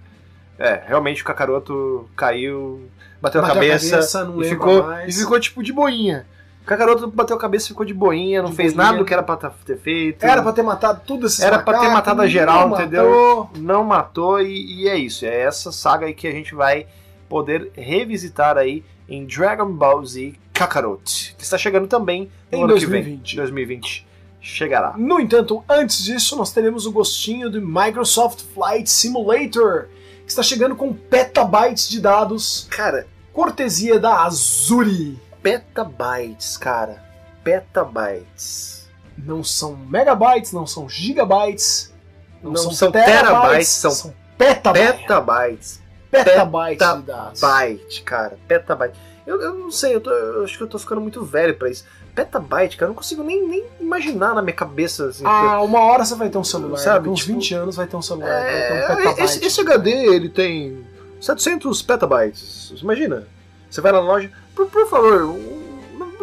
É, 0.58 0.82
realmente 0.86 1.22
o 1.22 1.24
Kakaroto 1.24 2.08
caiu, 2.16 2.88
bateu, 3.20 3.40
a 3.40 3.46
Bateu 3.46 3.54
cabeça, 3.60 4.24
não 4.24 4.34
e, 4.36 4.36
lembra 4.38 4.48
ficou, 4.48 4.82
mais. 4.84 5.16
e 5.16 5.20
ficou 5.20 5.38
tipo 5.40 5.62
de 5.62 5.72
boinha. 5.72 6.26
O 6.62 6.66
Kakaroto 6.66 7.06
bateu 7.08 7.36
a 7.36 7.38
cabeça 7.38 7.66
e 7.66 7.68
ficou 7.68 7.84
de 7.86 7.94
boinha, 7.94 8.42
não 8.42 8.50
De 8.50 8.56
fez 8.56 8.72
boinha. 8.72 8.86
nada 8.86 8.98
do 8.98 9.04
que 9.04 9.12
era 9.12 9.22
pra 9.22 9.36
tá- 9.36 9.52
ter 9.64 9.76
feito. 9.78 10.24
Era 10.24 10.42
pra 10.42 10.52
ter 10.52 10.62
matado 10.62 11.02
tudo 11.06 11.26
esses 11.26 11.40
Era 11.40 11.58
pra 11.60 11.74
ter 11.74 11.78
macacos, 11.88 11.94
matado 11.94 12.22
a 12.22 12.26
geral, 12.26 12.68
não 12.70 12.76
entendeu? 12.80 13.04
matou. 13.08 13.50
Não 13.58 13.84
matou 13.84 14.40
e, 14.40 14.82
e 14.82 14.88
é 14.88 14.96
isso. 14.96 15.24
É 15.24 15.42
essa 15.42 15.70
saga 15.70 16.06
aí 16.06 16.14
que 16.14 16.26
a 16.26 16.32
gente 16.32 16.54
vai 16.54 16.86
poder 17.28 17.70
revisitar 17.74 18.56
aí 18.56 18.84
em 19.08 19.24
Dragon 19.24 19.70
Ball 19.72 20.04
Z 20.04 20.34
Kakarot, 20.52 21.34
que 21.36 21.44
está 21.44 21.56
chegando 21.58 21.86
também 21.86 22.30
no 22.50 22.58
Em 22.58 22.60
ano 22.62 22.68
2020. 22.68 23.20
que 23.30 23.36
vem. 23.36 23.36
2020 23.44 24.06
chegará. 24.40 24.94
No 24.96 25.18
entanto, 25.20 25.64
antes 25.68 26.02
disso, 26.04 26.36
nós 26.36 26.52
teremos 26.52 26.86
o 26.86 26.92
gostinho 26.92 27.50
do 27.50 27.60
Microsoft 27.60 28.42
Flight 28.54 28.88
Simulator, 28.88 29.88
que 30.24 30.30
está 30.30 30.42
chegando 30.42 30.76
com 30.76 30.92
petabytes 30.92 31.88
de 31.88 32.00
dados, 32.00 32.66
Cara, 32.70 33.06
cortesia 33.32 33.98
da 33.98 34.22
Azuri. 34.24 35.18
petabytes, 35.42 36.56
cara. 36.56 37.04
Petabytes. 37.42 38.86
Não 39.18 39.42
são 39.42 39.76
megabytes, 39.76 40.52
não 40.52 40.66
são 40.66 40.88
gigabytes, 40.88 41.92
não, 42.42 42.52
Não 42.52 42.62
são, 42.62 42.72
são 42.72 42.92
terabytes, 42.92 43.22
terabytes, 43.22 43.68
são 43.68 44.14
petabytes. 44.38 45.00
Petabytes. 45.00 45.80
De 46.24 47.06
dados. 47.06 47.40
Petabyte, 47.40 48.02
cara. 48.02 48.38
Petabyte. 48.48 48.98
Eu, 49.26 49.40
eu 49.42 49.54
não 49.54 49.70
sei, 49.70 49.94
eu, 49.94 50.00
tô- 50.00 50.10
eu 50.10 50.44
acho 50.44 50.56
que 50.56 50.62
eu 50.62 50.68
tô 50.68 50.78
ficando 50.78 51.00
muito 51.00 51.24
velho 51.24 51.54
pra 51.56 51.68
isso. 51.68 51.84
Petabyte, 52.14 52.76
cara, 52.76 52.86
eu 52.86 52.90
não 52.90 52.94
consigo 52.96 53.22
nem, 53.22 53.46
nem 53.46 53.64
imaginar 53.80 54.34
na 54.34 54.40
minha 54.40 54.54
cabeça. 54.54 55.08
Assim, 55.08 55.24
Ah, 55.26 55.60
uma 55.62 55.80
hora 55.80 56.04
você 56.04 56.14
vai 56.14 56.28
ter 56.28 56.38
um 56.38 56.44
celular. 56.44 56.78
Sabe, 56.78 57.08
uns 57.08 57.20
tipo, 57.20 57.32
20 57.32 57.54
anos 57.54 57.76
vai 57.76 57.86
ter 57.86 57.96
um 57.96 58.02
celular. 58.02 58.28
vai 58.28 58.46
ter 58.68 58.72
um 58.72 58.76
É, 58.76 58.86
petabyte. 58.96 59.22
esse, 59.22 59.44
esse 59.44 59.60
HD 59.60 59.90
ele 59.90 60.28
tem 60.28 60.84
700 61.20 61.82
petabytes. 61.82 62.72
Imagina. 62.80 63.26
Você 63.68 63.80
vai 63.80 63.92
na 63.92 64.00
loja. 64.00 64.30
Por, 64.54 64.66
por 64.68 64.88
favor, 64.88 65.20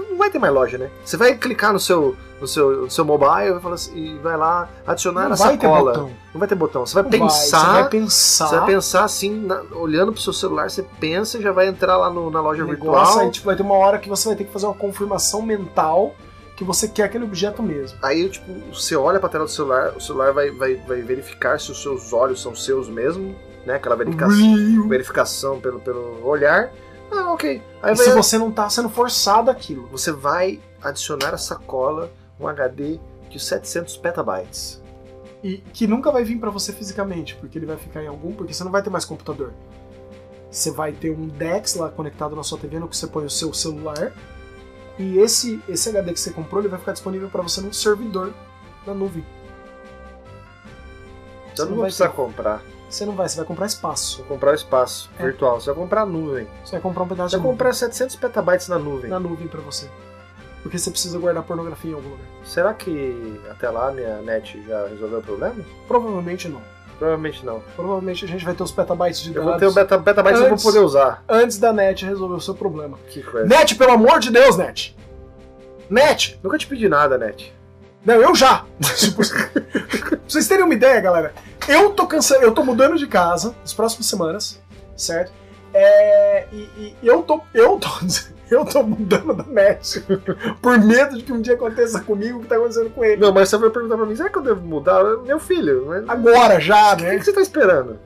não 0.10 0.18
vai 0.18 0.30
ter 0.32 0.40
mais 0.40 0.54
loja, 0.54 0.78
né? 0.78 0.90
Você 1.06 1.18
vai 1.18 1.36
clicar 1.36 1.74
no 1.74 1.80
seu, 1.80 2.16
no 2.44 2.48
seu, 2.48 2.82
no 2.84 2.92
seu 2.92 3.06
mobile 3.06 3.60
e, 3.64 3.74
assim- 3.74 3.96
e 3.96 4.18
vai 4.20 4.36
lá 4.38 4.70
adicionar 4.86 5.30
não 5.30 5.36
vai 5.36 5.58
ter 5.58 5.66
sacola. 5.68 5.98
Não 6.34 6.40
vai 6.40 6.48
ter 6.48 6.56
botão. 6.56 6.86
Você 6.86 6.94
vai 6.94 7.04
Não 7.04 7.10
vai, 7.10 7.20
pensar. 7.20 7.60
Você 7.60 7.72
vai 7.82 7.90
pensar. 7.90 8.48
Você 8.48 8.56
vai 8.58 8.66
pensar 8.68 9.04
assim, 9.06 9.32
na- 9.46 9.62
olhando 9.74 10.12
pro 10.12 10.22
seu 10.22 10.34
celular, 10.34 10.70
você 10.70 10.84
pensa 11.00 11.38
e 11.38 11.42
já 11.42 11.52
vai 11.52 11.68
entrar 11.68 11.98
lá 11.98 12.10
no- 12.10 12.30
na 12.30 12.42
loja 12.42 12.66
virtual. 12.66 13.20
aí, 13.20 13.32
tipo, 13.32 13.46
vai 13.46 13.56
ter 13.56 13.64
uma 13.64 13.76
hora 13.76 13.98
que 13.98 14.10
você 14.10 14.28
vai 14.28 14.36
ter 14.38 14.44
que 14.44 14.52
fazer 14.52 14.66
uma 14.66 14.76
confirmação 14.76 15.42
mental 15.42 16.14
que 16.58 16.64
você 16.64 16.88
quer 16.88 17.04
aquele 17.06 17.24
objeto 17.24 17.64
mesmo. 17.64 17.98
Aí, 18.04 18.30
tipo, 18.30 18.46
você 18.74 18.96
olha 18.96 19.20
pra 19.20 19.28
tela 19.30 19.46
do 19.46 19.50
celular, 19.50 19.94
o 19.96 20.02
celular 20.02 20.32
vai, 20.34 20.52
vai, 20.52 20.76
vai 20.76 21.02
verificar 21.02 21.60
se 21.60 21.72
os 21.72 21.82
seus 21.82 22.14
olhos 22.14 22.42
são 22.42 22.54
seus 22.56 22.88
mesmo, 22.90 23.36
né? 23.66 23.76
Aquela 23.76 23.96
verificação, 23.96 24.88
verificação 24.88 25.60
pelo, 25.60 25.80
pelo 25.80 26.24
olhar. 26.28 26.70
Ah, 27.12 27.32
ok. 27.32 27.62
Aí 27.82 27.94
E 27.94 27.96
vai, 27.96 28.06
se 28.06 28.12
você 28.14 28.38
não 28.38 28.52
tá 28.52 28.70
sendo 28.70 28.90
forçado 28.90 29.50
aquilo. 29.50 29.88
você 29.92 30.12
vai 30.12 30.60
adicionar 30.82 31.34
a 31.34 31.38
sacola 31.38 32.12
um 32.40 32.48
HD 32.48 33.00
de 33.30 33.40
700 33.40 33.98
petabytes. 33.98 34.82
E 35.44 35.58
que 35.58 35.86
nunca 35.88 36.12
vai 36.12 36.24
vir 36.24 36.40
pra 36.40 36.50
você 36.50 36.72
fisicamente, 36.72 37.36
porque 37.36 37.58
ele 37.58 37.66
vai 37.66 37.78
ficar 37.78 38.02
em 38.04 38.08
algum, 38.08 38.32
porque 38.34 38.54
você 38.54 38.64
não 38.64 38.72
vai 38.72 38.82
ter 38.82 38.90
mais 38.90 39.04
computador. 39.06 39.52
Você 40.50 40.72
vai 40.72 40.92
ter 40.94 41.10
um 41.12 41.28
DeX 41.28 41.76
lá 41.76 41.90
conectado 41.90 42.36
na 42.36 42.44
sua 42.44 42.58
TV 42.58 42.80
no 42.80 42.88
que 42.88 42.96
você 42.96 43.08
põe 43.08 43.26
o 43.26 43.30
seu 43.30 43.54
celular. 43.54 44.14
E 45.00 45.18
esse, 45.18 45.62
esse 45.68 45.90
HD 45.90 46.14
que 46.14 46.20
você 46.20 46.32
comprou, 46.32 46.62
ele 46.62 46.70
vai 46.70 46.80
ficar 46.80 46.92
disponível 46.94 47.28
pra 47.30 47.42
você 47.42 47.60
num 47.60 47.74
servidor 47.74 48.32
na 48.86 48.94
nuvem. 48.94 49.26
Você 51.56 51.64
não 51.64 51.70
não 51.72 51.78
vai 51.78 51.86
precisar 51.86 52.10
ter. 52.10 52.16
comprar. 52.16 52.62
Você 52.90 53.06
não 53.06 53.16
vai, 53.16 53.28
você 53.28 53.38
vai 53.38 53.46
comprar 53.46 53.66
espaço. 53.66 54.18
Vou 54.20 54.28
comprar 54.28 54.52
o 54.52 54.56
espaço 54.56 55.10
É. 55.18 55.24
virtual. 55.24 55.60
Você 55.60 55.68
vai 55.72 55.76
comprar 55.76 56.02
a 56.02 56.06
nuvem. 56.06 56.48
Você 56.64 56.74
vai 56.74 56.82
comprar 56.82 57.04
um 57.04 57.08
pedaço 57.08 57.30
Você 57.32 57.38
vai 57.38 57.46
comprar 57.52 57.74
700 57.74 58.16
petabytes 58.16 58.68
na 58.68 58.78
nuvem. 58.78 59.10
na 59.10 59.20
nuvem 59.20 59.48
pra 59.48 59.62
você. 59.62 59.90
Porque 60.64 60.78
você 60.80 60.90
precisa 60.90 61.20
guardar 61.20 61.44
pornografia 61.44 61.92
em 61.92 61.94
algum 61.94 62.10
lugar. 62.10 62.26
Será 62.44 62.74
que 62.74 63.40
até 63.52 63.70
lá 63.70 63.92
minha 63.92 64.18
net 64.22 64.60
já 64.68 64.88
resolveu 64.88 65.20
o 65.20 65.24
problema? 65.24 65.56
Provavelmente 65.88 66.48
não. 66.50 66.62
Provavelmente 66.98 67.46
não. 67.46 67.62
Provavelmente 67.76 68.24
a 68.24 68.28
gente 68.28 68.46
vai 68.46 68.54
ter 68.56 68.64
os 68.64 68.72
petabytes 68.72 69.22
de 69.22 69.30
Eu 69.36 69.44
dados 69.44 69.50
vou 69.52 69.60
ter 69.60 69.66
o 69.68 69.74
beta, 69.74 70.00
petabytes 70.00 70.40
que 70.40 70.46
eu 70.46 70.50
vou 70.50 70.54
Antes- 70.54 70.64
poder 70.66 70.80
usar. 70.80 71.24
antes 71.28 71.58
da 71.60 71.74
net 71.74 72.06
resolver 72.06 72.36
o 72.36 72.42
seu 72.42 72.56
problema. 72.56 72.98
Que 73.10 73.22
coisa. 73.22 73.46
Net, 73.46 73.76
pelo 73.76 73.92
amor 73.92 74.20
de 74.20 74.32
Deus, 74.32 74.56
Net! 74.56 74.96
Net! 75.90 76.40
Nunca 76.42 76.58
te 76.58 76.66
pedi 76.66 76.88
nada, 76.88 77.18
net. 77.18 77.54
Não, 78.06 78.16
eu 78.16 78.34
já! 78.34 78.66
Pra 79.54 80.20
vocês 80.28 80.48
terem 80.48 80.64
uma 80.64 80.74
ideia, 80.74 81.00
galera, 81.02 81.34
eu 81.68 81.92
tô 81.92 82.08
cansando, 82.08 82.42
eu 82.44 82.52
tô 82.54 82.64
mudando 82.64 82.98
de 82.98 83.06
casa 83.08 83.54
nas 83.62 83.74
próximas 83.74 84.06
semanas, 84.08 84.62
certo? 84.96 85.32
É, 85.74 86.46
e, 86.52 86.70
e 86.78 86.96
eu 87.04 87.24
tô. 87.24 87.42
Eu 87.54 87.80
tô. 87.80 87.90
Eu 88.52 88.64
tô 88.64 88.84
mudando 88.84 89.34
da 89.34 89.44
net 89.46 90.06
por 90.62 90.78
medo 90.78 91.18
de 91.18 91.24
que 91.24 91.32
um 91.32 91.42
dia 91.42 91.56
aconteça 91.56 92.02
comigo 92.02 92.38
o 92.38 92.42
que 92.42 92.48
tá 92.48 92.56
acontecendo 92.56 92.92
com 92.92 93.04
ele. 93.04 93.20
Não, 93.20 93.34
mas 93.34 93.50
você 93.50 93.58
vai 93.58 93.72
perguntar 93.72 93.98
pra 93.98 94.06
mim, 94.06 94.16
será 94.16 94.30
que 94.30 94.38
eu 94.38 94.44
devo 94.44 94.62
mudar? 94.62 95.04
Meu 95.26 95.40
filho, 95.40 95.86
mas... 95.88 96.08
Agora 96.08 96.60
já, 96.60 96.94
o 96.94 96.98
que, 96.98 97.04
né? 97.04 97.18
você 97.18 97.34
tá 97.34 97.42
esperando? 97.42 97.98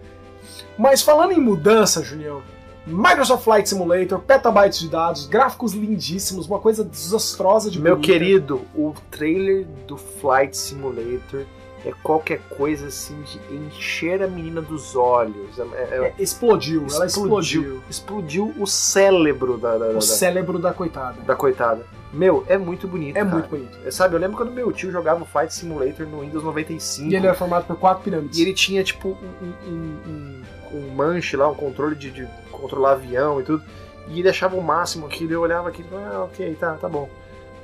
Mas 0.77 1.01
falando 1.01 1.33
em 1.33 1.39
mudança, 1.39 2.01
Junião, 2.01 2.41
Microsoft 2.85 3.43
Flight 3.43 3.67
Simulator, 3.67 4.19
petabytes 4.19 4.79
de 4.79 4.87
dados, 4.87 5.27
gráficos 5.27 5.73
lindíssimos, 5.73 6.47
uma 6.47 6.59
coisa 6.59 6.85
desastrosa 6.85 7.69
de 7.69 7.81
Meu 7.81 7.95
bonita. 7.95 8.13
querido, 8.13 8.61
o 8.73 8.93
trailer 9.11 9.65
do 9.85 9.97
Flight 9.97 10.55
Simulator 10.55 11.45
é 11.85 11.91
qualquer 12.03 12.39
coisa 12.49 12.87
assim 12.87 13.19
de 13.21 13.39
encher 13.55 14.21
a 14.23 14.27
menina 14.27 14.61
dos 14.61 14.95
olhos. 14.95 15.57
É- 15.57 15.61
é- 15.63 15.97
É, 16.07 16.13
explodiu, 16.21 16.85
ela 16.91 17.05
Explodiu. 17.05 17.39
explodiu. 17.61 17.81
explodiu 17.89 18.53
o 18.57 18.65
cérebro 18.67 19.57
da, 19.57 19.77
da, 19.77 19.87
da- 19.93 19.97
O 19.97 20.01
cérebro 20.01 20.57
da 20.59 20.73
coitada. 20.73 21.21
da 21.21 21.35
coitada. 21.35 21.85
Meu, 22.11 22.43
é 22.47 22.57
muito 22.57 22.87
bonito. 22.87 23.17
É 23.17 23.19
cara. 23.19 23.33
muito 23.33 23.49
bonito. 23.49 23.77
É, 23.85 23.91
Sabe, 23.91 24.15
eu 24.15 24.19
lembro 24.19 24.37
quando 24.37 24.51
meu 24.51 24.71
tio 24.71 24.91
jogava 24.91 25.21
o 25.23 25.25
Flight 25.25 25.53
Simulator 25.53 26.07
no 26.07 26.21
Windows 26.21 26.43
95. 26.43 27.09
E 27.11 27.15
ele 27.15 27.25
era 27.27 27.35
formado 27.35 27.65
por 27.65 27.75
quatro 27.77 28.03
pirâmides. 28.03 28.39
E 28.39 28.41
ele 28.41 28.53
tinha, 28.53 28.83
tipo, 28.83 29.09
um, 29.09 29.69
um, 29.69 29.97
um, 30.07 30.77
um 30.77 30.95
manche 30.95 31.35
lá, 31.35 31.47
um 31.49 31.53
controle 31.55 31.95
de, 31.95 32.09
de 32.11 32.27
controlar 32.51 32.93
avião 32.93 33.39
e 33.39 33.43
tudo. 33.43 33.61
E 34.07 34.19
ele 34.21 34.29
achava 34.29 34.55
o 34.55 34.63
máximo 34.63 35.05
aquilo. 35.05 35.33
Eu 35.33 35.41
olhava 35.41 35.67
aquilo 35.67 35.89
e 35.89 35.91
falava, 35.91 36.15
ah, 36.15 36.23
ok, 36.23 36.55
tá, 36.59 36.73
tá 36.75 36.87
bom. 36.87 37.09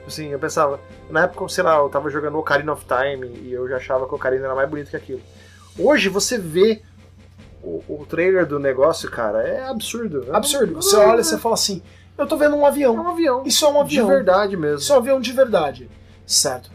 Assim, 0.06 0.28
eu 0.28 0.40
pensava, 0.40 0.80
na 1.10 1.24
época, 1.24 1.48
sei 1.50 1.64
lá, 1.64 1.78
eu 1.78 1.90
tava 1.90 2.10
jogando 2.10 2.38
Ocarina 2.38 2.74
of 2.74 2.86
Time 2.86 3.28
e 3.44 3.54
eu 3.54 3.68
já 3.70 3.78
achava 3.78 4.06
que 4.06 4.12
o 4.12 4.16
Ocarina 4.16 4.46
era 4.46 4.56
mais 4.56 4.70
bonito 4.70 4.90
que 4.90 4.96
aquilo. 4.98 5.22
Hoje 5.80 6.10
você 6.10 6.38
vê 6.38 6.82
o, 7.64 7.82
o 7.88 8.06
trailer 8.08 8.46
do 8.46 8.60
negócio, 8.60 9.10
cara, 9.10 9.42
é 9.48 9.66
absurdo. 9.68 10.26
É 10.30 10.36
Absurdo. 10.36 10.76
Você 10.76 10.96
olha 10.98 11.22
e 11.22 11.24
você 11.24 11.38
fala 11.38 11.56
assim: 11.56 11.82
eu 12.18 12.28
tô 12.28 12.36
vendo 12.38 12.56
um 12.56 12.66
É 12.66 12.68
avião. 12.68 12.96
um 12.96 13.08
avião. 13.08 13.44
Isso 13.46 13.66
é 13.66 13.70
um 13.70 13.74
De 13.74 13.80
avião. 14.00 14.08
verdade 14.08 14.58
mesmo. 14.58 14.80
Isso 14.80 14.92
é 14.92 14.96
um 14.96 15.00
avião 15.00 15.20
de 15.22 15.32
verdade. 15.32 15.90
Certo. 16.28 16.70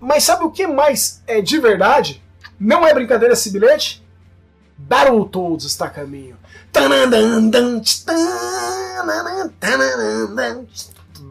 Mas 0.00 0.24
sabe 0.24 0.44
o 0.44 0.50
que 0.50 0.66
mais 0.66 1.22
é 1.26 1.40
de 1.40 1.58
verdade? 1.58 2.22
Não 2.58 2.86
é 2.86 2.92
brincadeira 2.92 3.32
esse 3.34 3.50
bilhete? 3.50 4.04
Battletoads 4.76 5.64
está 5.64 5.86
a 5.86 5.90
caminho. 5.90 6.36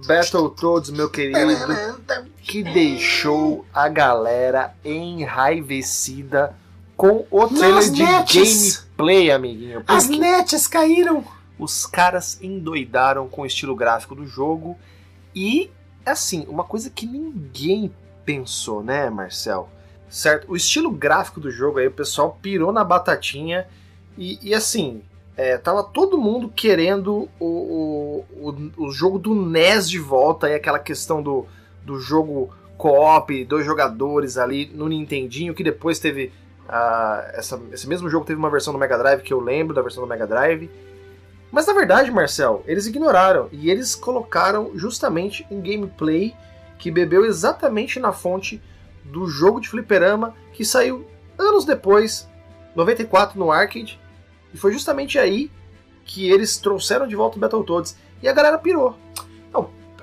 Battletoads, 0.05 0.91
meu 0.91 1.09
querido, 1.09 1.39
que 2.41 2.63
deixou 2.63 3.65
a 3.73 3.89
galera 3.89 4.73
enraivecida 4.83 6.55
com 6.95 7.25
o 7.29 7.47
trailer 7.47 7.91
de 7.91 8.03
gameplay, 8.03 9.31
amiguinho. 9.31 9.83
As 9.87 10.07
nets 10.07 10.67
caíram. 10.67 11.23
os 11.57 11.85
caras 11.85 12.39
endoidaram 12.41 13.27
com 13.27 13.41
o 13.41 13.45
estilo 13.45 13.75
gráfico 13.75 14.15
do 14.15 14.25
jogo 14.25 14.77
e, 15.33 15.71
assim, 16.05 16.45
uma 16.47 16.63
coisa 16.63 16.89
que 16.89 17.05
ninguém 17.05 17.93
pensou, 18.25 18.83
né, 18.83 19.09
Marcel? 19.09 19.69
Certo? 20.09 20.49
O 20.49 20.55
estilo 20.55 20.91
gráfico 20.91 21.39
do 21.39 21.51
jogo 21.51 21.79
aí, 21.79 21.87
o 21.87 21.91
pessoal 21.91 22.37
pirou 22.41 22.71
na 22.71 22.83
batatinha 22.83 23.67
e, 24.17 24.39
e, 24.41 24.53
assim, 24.53 25.01
é, 25.37 25.57
tava 25.57 25.83
todo 25.83 26.17
mundo 26.17 26.49
querendo 26.49 27.27
o, 27.39 27.45
o, 27.45 28.25
o, 28.77 28.85
o 28.85 28.91
jogo 28.91 29.19
do 29.19 29.35
NES 29.35 29.89
de 29.89 29.99
volta, 29.99 30.47
aí 30.47 30.53
aquela 30.53 30.79
questão 30.79 31.21
do, 31.21 31.45
do 31.83 31.99
jogo 31.99 32.53
co-op, 32.77 33.43
dois 33.45 33.65
jogadores 33.65 34.37
ali 34.37 34.71
no 34.73 34.87
Nintendinho, 34.87 35.53
que 35.53 35.63
depois 35.63 35.99
teve. 35.99 36.31
ah, 36.69 37.31
essa, 37.33 37.59
esse 37.71 37.87
mesmo 37.87 38.09
jogo 38.09 38.25
teve 38.25 38.39
uma 38.39 38.49
versão 38.49 38.71
do 38.71 38.79
Mega 38.79 38.97
Drive 38.97 39.21
que 39.21 39.33
eu 39.33 39.39
lembro 39.39 39.73
da 39.73 39.81
versão 39.81 40.03
do 40.03 40.09
Mega 40.09 40.25
Drive. 40.25 40.69
Mas 41.51 41.67
na 41.67 41.73
verdade, 41.73 42.11
Marcel, 42.11 42.63
eles 42.65 42.85
ignoraram 42.87 43.49
e 43.51 43.69
eles 43.69 43.95
colocaram 43.95 44.71
justamente 44.75 45.45
um 45.49 45.61
gameplay 45.61 46.33
que 46.77 46.91
bebeu 46.91 47.25
exatamente 47.25 47.99
na 47.99 48.11
fonte 48.11 48.61
do 49.03 49.27
jogo 49.27 49.59
de 49.59 49.69
fliperama 49.69 50.33
que 50.53 50.65
saiu 50.65 51.05
anos 51.37 51.65
depois, 51.65 52.27
94 52.75 53.37
no 53.37 53.51
arcade, 53.51 53.99
e 54.55 54.57
foi 54.57 54.71
justamente 54.71 55.19
aí 55.19 55.51
que 56.05 56.31
eles 56.31 56.57
trouxeram 56.57 57.05
de 57.07 57.15
volta 57.15 57.37
o 57.37 57.39
Battletoads 57.39 57.95
e 58.23 58.27
a 58.29 58.33
galera 58.33 58.57
pirou. 58.57 58.97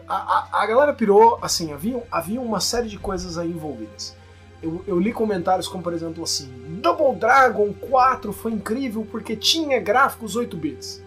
A, 0.09 0.15
a, 0.59 0.63
a 0.63 0.67
galera 0.67 0.93
pirou, 0.93 1.39
assim, 1.41 1.73
havia, 1.73 2.03
havia 2.11 2.39
uma 2.41 2.61
série 2.61 2.89
de 2.89 2.99
coisas 2.99 3.39
aí 3.39 3.49
envolvidas. 3.49 4.15
Eu, 4.63 4.85
eu 4.87 5.01
li 5.01 5.11
comentários 5.13 5.67
como, 5.69 5.83
por 5.83 5.95
exemplo, 5.95 6.23
assim: 6.23 6.53
Double 6.83 7.19
Dragon 7.19 7.73
4 7.73 8.31
foi 8.33 8.53
incrível 8.53 9.07
porque 9.11 9.35
tinha 9.35 9.81
gráficos 9.81 10.37
8 10.37 10.55
bits. 10.57 11.03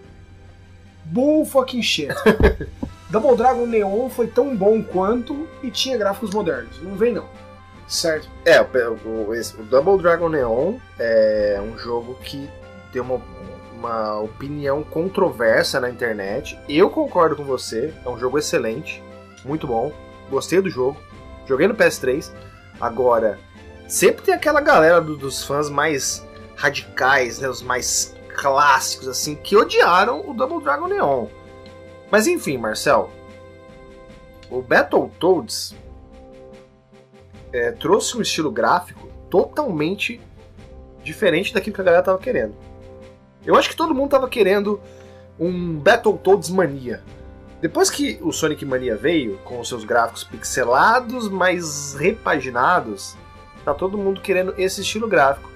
Bull 1.03 1.45
fucking 1.45 1.83
shit. 1.83 2.07
Double 3.11 3.35
Dragon 3.37 3.67
Neon 3.67 4.09
foi 4.09 4.27
tão 4.27 4.55
bom 4.55 4.81
quanto 4.81 5.47
e 5.61 5.69
tinha 5.69 5.97
gráficos 5.97 6.31
modernos. 6.33 6.81
Não 6.81 6.95
vem, 6.95 7.13
não. 7.13 7.25
Certo? 7.87 8.27
É, 8.43 8.59
o, 8.61 9.27
o- 9.27 9.35
esse- 9.35 9.55
o 9.55 9.63
Double 9.63 10.01
Dragon 10.01 10.29
Neon 10.29 10.75
é 10.97 11.61
um 11.63 11.77
jogo 11.77 12.15
que 12.23 12.49
tem 12.95 13.01
uma, 13.01 13.21
uma 13.73 14.19
opinião 14.21 14.81
controversa 14.81 15.81
na 15.81 15.89
internet. 15.89 16.57
Eu 16.69 16.89
concordo 16.89 17.35
com 17.35 17.43
você, 17.43 17.93
é 18.05 18.09
um 18.09 18.17
jogo 18.17 18.37
excelente, 18.39 19.03
muito 19.43 19.67
bom, 19.67 19.91
gostei 20.29 20.61
do 20.61 20.69
jogo, 20.69 20.97
joguei 21.45 21.67
no 21.67 21.75
PS3. 21.75 22.31
Agora, 22.79 23.37
sempre 23.85 24.23
tem 24.23 24.33
aquela 24.33 24.61
galera 24.61 25.01
do- 25.01 25.17
dos 25.17 25.43
fãs 25.43 25.69
mais 25.69 26.25
radicais, 26.55 27.39
né, 27.39 27.49
os 27.49 27.61
mais 27.61 28.15
clássicos, 28.33 29.09
assim, 29.09 29.35
que 29.35 29.57
odiaram 29.57 30.27
o 30.29 30.33
Double 30.33 30.61
Dragon 30.63 30.87
Neon. 30.87 31.27
Mas 32.09 32.27
enfim, 32.27 32.57
Marcel, 32.57 33.09
o 34.49 34.61
Battletoads 34.61 35.75
é, 37.51 37.71
trouxe 37.73 38.17
um 38.17 38.21
estilo 38.21 38.49
gráfico 38.51 39.09
totalmente 39.29 40.21
diferente 41.03 41.53
daquilo 41.53 41.75
que 41.75 41.81
a 41.81 41.83
galera 41.83 42.03
tava 42.03 42.17
querendo. 42.19 42.55
Eu 43.45 43.55
acho 43.55 43.69
que 43.69 43.75
todo 43.75 43.93
mundo 43.93 44.09
tava 44.09 44.27
querendo 44.27 44.79
um 45.39 45.77
Battletoads 45.79 46.49
mania. 46.49 47.03
Depois 47.61 47.89
que 47.89 48.19
o 48.21 48.31
Sonic 48.31 48.65
Mania 48.65 48.95
veio, 48.95 49.37
com 49.43 49.59
os 49.59 49.67
seus 49.67 49.83
gráficos 49.83 50.23
pixelados, 50.23 51.29
mas 51.29 51.95
repaginados, 51.95 53.15
tá 53.63 53.73
todo 53.73 53.97
mundo 53.97 54.21
querendo 54.21 54.53
esse 54.57 54.81
estilo 54.81 55.07
gráfico. 55.07 55.49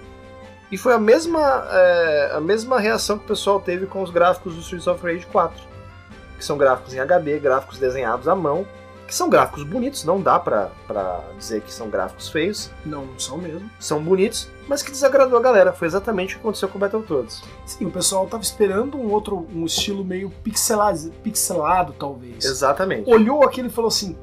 E 0.72 0.78
foi 0.78 0.94
a 0.94 1.00
mesma, 1.00 1.68
é, 1.72 2.32
a 2.36 2.40
mesma 2.40 2.80
reação 2.80 3.18
que 3.18 3.26
o 3.26 3.28
pessoal 3.28 3.60
teve 3.60 3.86
com 3.86 4.02
os 4.02 4.12
gráficos 4.12 4.54
do 4.56 4.62
Streets 4.62 4.88
of 4.88 5.04
Rage 5.04 5.26
4. 5.28 5.62
Que 6.38 6.46
são 6.46 6.58
gráficos 6.58 6.94
em 6.94 7.00
HD, 7.00 7.38
gráficos 7.40 7.78
desenhados 7.80 8.28
à 8.28 8.36
mão, 8.36 8.66
que 9.06 9.14
são 9.14 9.30
gráficos 9.30 9.64
bonitos, 9.64 10.04
não 10.04 10.22
dá 10.22 10.40
pra, 10.40 10.70
pra 10.88 11.22
dizer 11.38 11.62
que 11.62 11.74
são 11.74 11.90
gráficos 11.90 12.30
feios, 12.30 12.70
Não, 12.86 13.06
não 13.06 13.20
são 13.20 13.38
mesmo. 13.38 13.70
são 13.80 14.02
bonitos, 14.02 14.48
mas 14.70 14.84
que 14.84 14.92
desagradou 14.92 15.38
a 15.40 15.42
galera. 15.42 15.74
Foi 15.74 15.88
exatamente 15.88 16.36
o 16.36 16.38
que 16.38 16.42
aconteceu 16.42 16.70
com 16.70 16.78
o 16.78 16.80
Battletoads. 16.80 17.42
Sim, 17.66 17.86
o 17.86 17.92
pessoal 17.92 18.28
tava 18.28 18.44
esperando 18.44 18.98
um 18.98 19.12
outro, 19.12 19.48
um 19.52 19.66
estilo 19.66 20.06
meio 20.06 20.30
pixelado, 20.30 21.10
pixelado 21.24 21.92
talvez. 21.98 22.46
Exatamente. 22.46 23.12
Olhou 23.12 23.44
aquilo 23.44 23.68
e 23.68 23.72
falou 23.72 23.88
assim: 23.88 24.16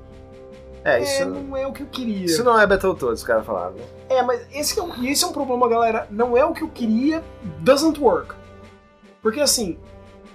É, 0.84 1.00
é, 1.00 1.02
isso, 1.02 1.28
não 1.28 1.56
é 1.56 1.66
o 1.66 1.72
que 1.72 1.82
eu 1.82 1.88
queria. 1.88 2.26
isso 2.26 2.44
não 2.44 2.58
é 2.58 2.64
Battletoads, 2.64 3.22
os 3.22 3.26
caras 3.26 3.44
falaram. 3.44 3.72
né? 3.74 3.82
É, 4.08 4.22
mas 4.22 4.46
esse 4.52 4.78
é, 4.78 4.82
um, 4.82 5.04
esse 5.04 5.24
é 5.24 5.26
um 5.26 5.32
problema, 5.32 5.68
galera. 5.68 6.06
Não 6.10 6.36
é 6.36 6.44
o 6.44 6.52
que 6.52 6.62
eu 6.62 6.68
queria, 6.68 7.24
doesn't 7.58 8.00
work. 8.00 8.32
Porque 9.20 9.40
assim, 9.40 9.76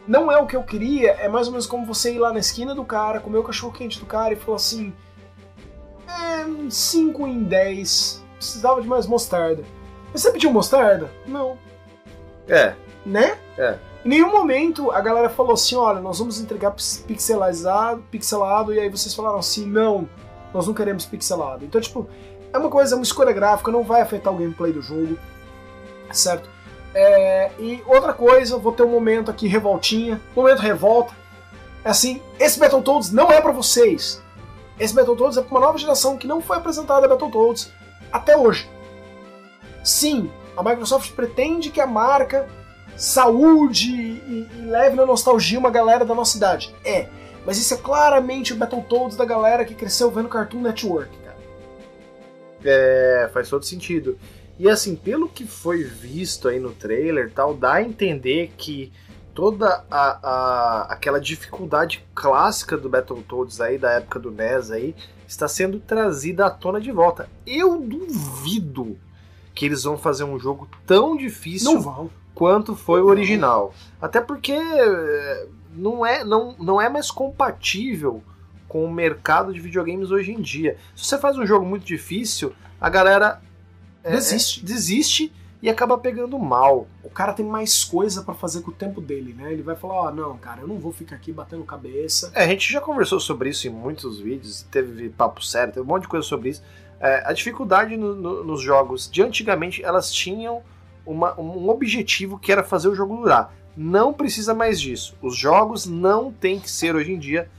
não 0.06 0.30
é 0.30 0.38
o 0.38 0.46
que 0.46 0.58
eu 0.58 0.64
queria, 0.64 1.12
é 1.12 1.30
mais 1.30 1.48
ou 1.48 1.54
menos 1.54 1.66
como 1.66 1.86
você 1.86 2.14
ir 2.14 2.20
lá 2.20 2.34
na 2.34 2.40
esquina 2.40 2.76
do 2.76 2.84
cara, 2.84 3.22
comer 3.22 3.38
o 3.38 3.44
cachorro 3.44 3.72
quente 3.72 3.98
do 3.98 4.06
cara 4.06 4.34
e 4.34 4.36
falar 4.36 4.58
assim: 4.58 4.94
é, 6.06 6.70
5 6.70 7.26
em 7.28 7.44
10, 7.44 8.22
precisava 8.36 8.82
de 8.82 8.90
mais 8.90 9.08
mostarda. 9.08 9.64
Você 10.14 10.32
pediu 10.32 10.52
mostarda? 10.52 11.10
Não. 11.26 11.58
É, 12.48 12.74
Né? 13.06 13.38
É. 13.58 13.78
Em 14.04 14.10
nenhum 14.10 14.32
momento 14.32 14.92
a 14.92 15.00
galera 15.00 15.30
falou 15.30 15.54
assim: 15.54 15.76
olha, 15.76 16.00
nós 16.02 16.18
vamos 16.20 16.40
entregar 16.42 16.72
pix- 16.72 17.04
pixelizado, 17.08 18.04
pixelado, 18.12 18.74
e 18.74 18.80
aí 18.80 18.90
vocês 18.90 19.14
falaram 19.14 19.38
assim: 19.38 19.66
não, 19.66 20.10
nós 20.54 20.66
não 20.68 20.74
queremos 20.74 21.06
pixelado. 21.06 21.64
Então, 21.64 21.80
tipo, 21.80 22.08
é 22.52 22.58
uma 22.58 22.70
coisa, 22.70 22.96
é 22.96 22.98
uma 22.98 23.04
escolha 23.04 23.32
gráfica, 23.32 23.72
não 23.72 23.84
vai 23.84 24.02
afetar 24.02 24.34
o 24.34 24.38
gameplay 24.38 24.74
do 24.74 24.82
jogo, 24.82 25.18
certo? 26.12 26.50
É, 26.94 27.52
e 27.60 27.82
outra 27.86 28.12
coisa, 28.12 28.58
vou 28.58 28.72
ter 28.74 28.84
um 28.84 28.90
momento 28.90 29.32
aqui 29.32 29.48
revoltinha, 29.48 30.20
momento 30.36 30.60
revolta. 30.60 31.14
É 31.86 31.90
assim, 31.90 32.22
esse 32.40 32.60
Battletoads 32.60 33.12
não 33.12 33.32
é 33.32 33.40
pra 33.40 33.52
vocês. 33.52 34.22
Esse 34.80 34.94
Battletoads 34.94 35.38
é 35.38 35.42
pra 35.42 35.52
uma 35.58 35.66
nova 35.66 35.78
geração 35.78 36.18
que 36.18 36.28
não 36.28 36.42
foi 36.42 36.58
apresentada 36.58 37.06
a 37.06 37.10
Battletoads 37.10 37.72
até 38.12 38.36
hoje. 38.36 38.70
Sim, 39.84 40.32
a 40.56 40.64
Microsoft 40.64 41.12
pretende 41.14 41.70
que 41.70 41.82
a 41.82 41.88
marca 41.88 42.48
saúde 42.96 43.90
e, 43.90 44.48
e 44.60 44.62
leve 44.66 44.96
na 44.96 45.06
nostalgia 45.06 45.58
uma 45.58 45.72
galera 45.72 46.06
da 46.06 46.14
nossa 46.14 46.38
idade. 46.38 46.76
É, 46.86 47.08
mas 47.46 47.58
isso 47.58 47.74
é 47.74 47.78
claramente 47.78 48.54
o 48.54 48.56
Battletoads 48.56 49.18
da 49.18 49.26
galera 49.26 49.66
que 49.66 49.74
cresceu 49.74 50.12
vendo 50.12 50.30
Cartoon 50.30 50.62
Network, 50.62 51.12
cara. 51.20 51.38
é, 52.64 53.30
faz 53.34 53.50
todo 53.50 53.66
sentido. 53.66 54.18
E 54.60 54.70
assim, 54.70 54.96
pelo 54.96 55.28
que 55.28 55.46
foi 55.48 55.84
visto 55.84 56.48
aí 56.48 56.60
no 56.60 56.72
trailer, 56.72 57.32
tal, 57.34 57.56
dá 57.56 57.76
a 57.76 57.82
entender 57.82 58.52
que 58.58 58.92
toda 59.34 59.84
a, 59.90 60.20
a, 60.22 60.82
aquela 60.94 61.20
dificuldade 61.20 62.06
clássica 62.14 62.78
do 62.78 62.90
Battletoads 62.90 63.60
aí, 63.60 63.78
da 63.80 63.94
época 63.94 64.20
do 64.20 64.30
NES 64.30 64.70
aí, 64.70 64.96
está 65.28 65.48
sendo 65.48 65.80
trazida 65.80 66.46
à 66.46 66.50
tona 66.52 66.80
de 66.80 66.92
volta. 66.92 67.28
Eu 67.48 67.80
duvido 67.80 69.00
que 69.54 69.66
eles 69.66 69.84
vão 69.84 69.98
fazer 69.98 70.24
um 70.24 70.40
jogo 70.40 70.68
tão 70.86 71.16
difícil 71.16 72.10
quanto 72.34 72.76
foi 72.76 73.02
o 73.02 73.08
original. 73.08 73.74
Até 74.02 74.22
porque 74.22 74.54
eh, 74.54 75.48
não 75.74 76.06
é, 76.06 76.24
não, 76.24 76.56
não 76.60 76.82
é 76.82 76.90
mais 76.90 77.12
compatível 77.12 78.24
com 78.68 78.86
o 78.86 78.92
mercado 78.92 79.54
de 79.54 79.60
videogames 79.60 80.12
hoje 80.12 80.32
em 80.32 80.42
dia. 80.42 80.78
Se 80.96 81.06
você 81.06 81.18
faz 81.18 81.38
um 81.38 81.46
jogo 81.46 81.66
muito 81.66 81.86
difícil, 81.86 82.54
a 82.80 82.90
galera 82.90 83.42
é, 84.04 84.12
Desiste. 84.12 84.62
é, 84.62 84.64
desiste 84.66 85.34
e 85.62 85.70
acaba 85.70 85.98
pegando 85.98 86.40
mal. 86.40 86.88
O 87.04 87.10
cara 87.10 87.34
tem 87.34 87.46
mais 87.46 87.84
coisa 87.84 88.24
pra 88.24 88.34
fazer 88.34 88.62
com 88.62 88.72
o 88.72 88.74
tempo 88.74 89.00
dele, 89.00 89.34
né? 89.34 89.52
Ele 89.54 89.62
vai 89.62 89.76
falar, 89.76 89.94
ó, 89.94 90.12
não, 90.12 90.38
cara, 90.38 90.62
eu 90.62 90.68
não 90.68 90.80
vou 90.80 90.92
ficar 90.92 91.18
aqui 91.18 91.32
batendo 91.32 91.64
cabeça. 91.64 92.32
É, 92.34 92.44
a 92.44 92.48
gente 92.48 92.72
já 92.72 92.82
conversou 92.82 93.20
sobre 93.20 93.50
isso 93.50 93.68
em 93.68 93.70
muitos 93.70 94.20
vídeos, 94.20 94.64
teve 94.72 95.10
papo 95.10 95.44
sério, 95.44 95.74
teve 95.74 95.86
um 95.86 95.90
monte 95.90 96.04
de 96.04 96.08
coisa 96.08 96.26
sobre 96.26 96.50
isso. 96.50 96.64
É, 97.02 97.24
a 97.26 97.34
dificuldade 97.34 97.98
no- 97.98 98.14
no- 98.16 98.44
nos 98.44 98.62
jogos 98.62 99.10
de 99.10 99.24
antigamente, 99.24 99.84
elas 99.84 100.12
tinham 100.12 100.62
uma- 101.06 101.38
um 101.40 101.68
objetivo 101.70 102.38
que 102.38 102.52
era 102.52 102.64
fazer 102.64 102.88
o 102.90 102.96
jogo 102.96 103.18
durar. 103.18 103.52
Não 103.76 104.14
precisa 104.14 104.54
mais 104.54 104.80
disso. 104.80 105.16
Os 105.22 105.36
jogos 105.36 105.88
não 105.88 106.32
têm 106.32 106.60
que 106.60 106.70
ser 106.70 106.96
hoje 106.96 107.12
em 107.12 107.18
dia 107.18 107.50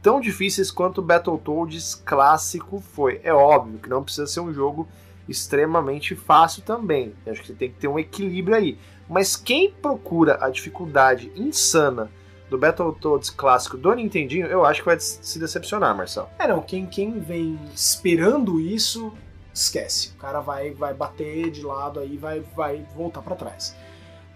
tão 0.00 0.20
difíceis 0.20 0.70
quanto 0.70 0.98
o 0.98 1.02
Battletoads 1.04 1.94
clássico 1.94 2.82
foi. 2.94 3.20
É 3.22 3.34
óbvio 3.34 3.78
que 3.80 3.88
não 3.88 4.02
precisa 4.02 4.26
ser 4.26 4.40
um 4.40 4.52
jogo 4.54 4.88
extremamente 5.28 6.14
fácil 6.14 6.62
também. 6.62 7.12
Eu 7.26 7.32
Acho 7.32 7.42
que 7.42 7.52
tem 7.52 7.68
que 7.70 7.76
ter 7.78 7.88
um 7.88 7.98
equilíbrio 7.98 8.56
aí. 8.56 8.78
Mas 9.08 9.36
quem 9.36 9.70
procura 9.70 10.38
a 10.40 10.48
dificuldade 10.48 11.30
insana 11.36 12.10
do 12.48 12.56
Battletoads 12.56 13.30
clássico 13.30 13.76
do 13.76 13.92
Nintendinho, 13.92 14.46
eu 14.46 14.64
acho 14.64 14.80
que 14.80 14.86
vai 14.86 14.98
se 15.00 15.38
decepcionar, 15.38 15.96
Marcelo. 15.96 16.28
É, 16.38 16.46
não, 16.46 16.62
quem, 16.62 16.86
quem 16.86 17.18
vem 17.18 17.58
esperando 17.74 18.60
isso, 18.60 19.12
esquece. 19.52 20.12
O 20.16 20.20
cara 20.20 20.40
vai, 20.40 20.70
vai 20.70 20.94
bater 20.94 21.50
de 21.50 21.62
lado 21.62 22.00
aí, 22.00 22.16
vai, 22.16 22.40
vai 22.54 22.86
voltar 22.94 23.22
pra 23.22 23.34
trás. 23.34 23.74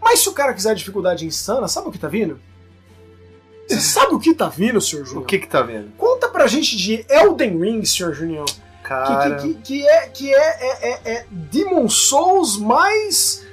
Mas 0.01 0.21
se 0.21 0.29
o 0.29 0.33
cara 0.33 0.55
quiser 0.55 0.75
dificuldade 0.75 1.27
insana, 1.27 1.69
sabe 1.69 1.89
o 1.89 1.93
que 1.93 1.99
tá 1.99 2.09
vindo? 2.09 2.41
Você 3.69 3.79
sabe 3.81 4.15
o 4.15 4.19
que 4.19 4.35
tá 4.35 4.49
vindo, 4.49 4.81
senhor 4.81 5.05
Junião? 5.05 5.23
O 5.23 5.27
que 5.27 5.39
que 5.39 5.47
tá 5.47 5.63
vendo? 5.63 5.93
Conta 5.97 6.29
pra 6.29 6.47
gente 6.47 6.77
de 6.77 7.05
Elden 7.09 7.59
Ring, 7.59 7.85
senhor 7.85 8.15
Junião. 8.15 8.47
Que, 8.47 8.89
Cara, 8.89 9.37
que, 9.37 9.55
que, 9.55 9.61
que 9.63 9.87
é, 9.87 10.09
que 10.09 10.35
é, 10.35 10.39
é, 10.39 10.89
é, 10.89 11.13
é 11.13 11.27
Demon 11.31 11.89
Souls 11.89 12.57
mais 12.57 13.47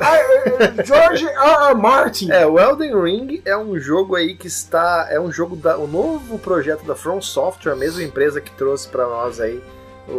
Ah, 0.00 0.82
George 0.84 1.26
R. 1.26 1.68
R. 1.68 1.74
Martin. 1.74 2.30
é, 2.30 2.46
o 2.46 2.58
Elden 2.58 3.00
Ring 3.00 3.42
é 3.44 3.56
um 3.56 3.78
jogo 3.78 4.16
aí 4.16 4.34
que 4.34 4.46
está, 4.46 5.06
é 5.10 5.20
um 5.20 5.30
jogo 5.30 5.56
da, 5.56 5.76
o 5.76 5.86
novo 5.86 6.38
projeto 6.38 6.84
da 6.84 6.94
From 6.94 7.20
Software, 7.20 7.72
a 7.72 7.76
mesma 7.76 8.02
empresa 8.02 8.40
que 8.40 8.50
trouxe 8.52 8.88
pra 8.88 9.06
nós 9.06 9.40
aí 9.40 9.62
o, 10.08 10.12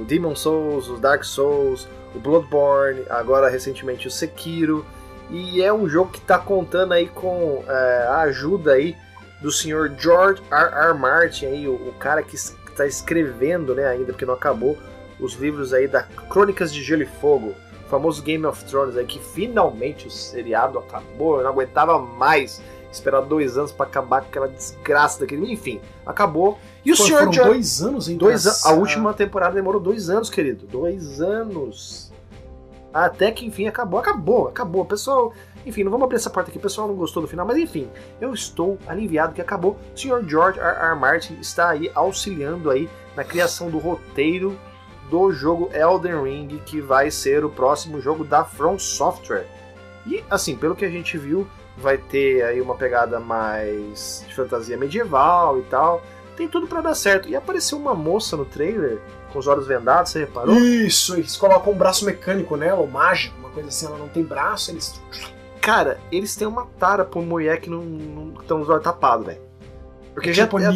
o, 0.00 0.04
Demon 0.06 0.36
Souls, 0.36 0.88
o 0.88 0.96
Dark 0.96 1.24
Souls, 1.24 1.88
o 2.14 2.18
Bloodborne, 2.18 3.04
agora 3.08 3.48
recentemente 3.48 4.06
o 4.06 4.10
Sekiro, 4.10 4.84
e 5.30 5.62
é 5.62 5.72
um 5.72 5.88
jogo 5.88 6.10
que 6.10 6.20
tá 6.20 6.38
contando 6.38 6.92
aí 6.92 7.06
com 7.08 7.64
é, 7.66 8.06
a 8.08 8.20
ajuda 8.22 8.72
aí 8.72 8.96
do 9.40 9.50
senhor 9.52 9.94
George 9.98 10.42
R. 10.50 10.88
R. 10.90 10.98
Martin 10.98 11.46
aí, 11.46 11.68
o, 11.68 11.74
o 11.74 11.94
cara 11.98 12.22
que 12.22 12.36
está 12.36 12.86
escrevendo, 12.86 13.74
né, 13.74 13.86
ainda 13.86 14.12
porque 14.12 14.24
não 14.24 14.34
acabou 14.34 14.78
os 15.20 15.34
livros 15.34 15.74
aí 15.74 15.88
da 15.88 16.02
Crônicas 16.02 16.72
de 16.72 16.82
Gelo 16.82 17.02
e 17.02 17.06
Fogo, 17.06 17.54
famoso 17.88 18.22
Game 18.22 18.44
of 18.46 18.64
Thrones 18.64 18.96
aí 18.96 19.04
que 19.06 19.18
finalmente 19.18 20.06
o 20.06 20.10
seriado 20.10 20.78
acabou, 20.78 21.38
eu 21.38 21.44
não 21.44 21.50
aguentava 21.50 21.98
mais 21.98 22.60
esperar 22.90 23.20
dois 23.22 23.58
anos 23.58 23.70
pra 23.72 23.86
acabar 23.86 24.22
com 24.22 24.28
aquela 24.28 24.48
desgraça 24.48 25.20
daquele, 25.20 25.52
enfim, 25.52 25.80
acabou. 26.06 26.58
E 26.84 26.92
o 26.92 26.96
Pô, 26.96 27.02
senhor 27.04 27.18
foram 27.18 27.32
George 27.32 27.50
dois 27.52 27.82
anos 27.82 28.08
em 28.08 28.16
Dois 28.16 28.46
an- 28.46 28.68
A 28.70 28.72
última 28.72 29.12
temporada 29.12 29.54
demorou 29.54 29.80
dois 29.80 30.08
anos, 30.08 30.30
querido. 30.30 30.66
Dois 30.66 31.20
anos. 31.20 32.10
Até 32.92 33.30
que 33.30 33.44
enfim 33.44 33.66
acabou. 33.66 34.00
Acabou, 34.00 34.48
acabou. 34.48 34.84
Pessoal, 34.86 35.32
enfim, 35.66 35.84
não 35.84 35.90
vamos 35.90 36.04
abrir 36.06 36.16
essa 36.16 36.30
porta 36.30 36.48
aqui. 36.50 36.58
O 36.58 36.62
pessoal 36.62 36.88
não 36.88 36.94
gostou 36.94 37.22
do 37.22 37.28
final, 37.28 37.46
mas 37.46 37.58
enfim, 37.58 37.88
eu 38.20 38.32
estou 38.32 38.78
aliviado 38.86 39.34
que 39.34 39.40
acabou. 39.42 39.76
O 39.94 39.98
Sr. 39.98 40.26
George 40.26 40.58
R. 40.58 40.66
R. 40.92 40.94
Martin 40.98 41.34
está 41.40 41.68
aí 41.68 41.90
auxiliando 41.94 42.70
aí 42.70 42.88
na 43.14 43.22
criação 43.22 43.68
do 43.70 43.76
roteiro 43.78 44.58
do 45.10 45.32
jogo 45.32 45.70
Elden 45.72 46.22
Ring, 46.22 46.60
que 46.64 46.80
vai 46.80 47.10
ser 47.10 47.44
o 47.44 47.50
próximo 47.50 48.00
jogo 48.00 48.24
da 48.24 48.44
From 48.44 48.78
Software. 48.78 49.46
E 50.06 50.24
assim, 50.30 50.56
pelo 50.56 50.74
que 50.74 50.84
a 50.84 50.90
gente 50.90 51.18
viu, 51.18 51.46
vai 51.76 51.98
ter 51.98 52.42
aí 52.42 52.60
uma 52.60 52.74
pegada 52.74 53.20
mais 53.20 54.24
de 54.26 54.34
fantasia 54.34 54.76
medieval 54.76 55.58
e 55.58 55.62
tal 55.62 56.02
tem 56.38 56.46
tudo 56.46 56.68
pra 56.68 56.80
dar 56.80 56.94
certo. 56.94 57.28
E 57.28 57.34
apareceu 57.34 57.76
uma 57.76 57.94
moça 57.94 58.36
no 58.36 58.44
trailer 58.44 59.00
com 59.32 59.40
os 59.40 59.48
olhos 59.48 59.66
vendados, 59.66 60.12
você 60.12 60.20
reparou? 60.20 60.54
Isso, 60.56 61.14
eles 61.16 61.36
colocam 61.36 61.72
um 61.72 61.76
braço 61.76 62.04
mecânico 62.06 62.56
nela, 62.56 62.80
ou 62.80 62.86
mágico, 62.86 63.36
uma 63.40 63.50
coisa 63.50 63.68
assim, 63.68 63.86
ela 63.86 63.98
não 63.98 64.08
tem 64.08 64.22
braço, 64.22 64.70
eles. 64.70 64.98
Cara, 65.60 65.98
eles 66.12 66.36
têm 66.36 66.46
uma 66.46 66.64
tara 66.78 67.04
pra 67.04 67.20
mulher 67.20 67.60
que 67.60 67.68
não, 67.68 67.82
não 67.82 68.40
estão 68.40 68.60
os 68.60 68.68
olhos 68.68 68.84
tapados, 68.84 69.26
velho. 69.26 69.40
Porque 70.14 70.32
já 70.32 70.44
tipo 70.44 70.58
é 70.60 70.66
a, 70.66 70.72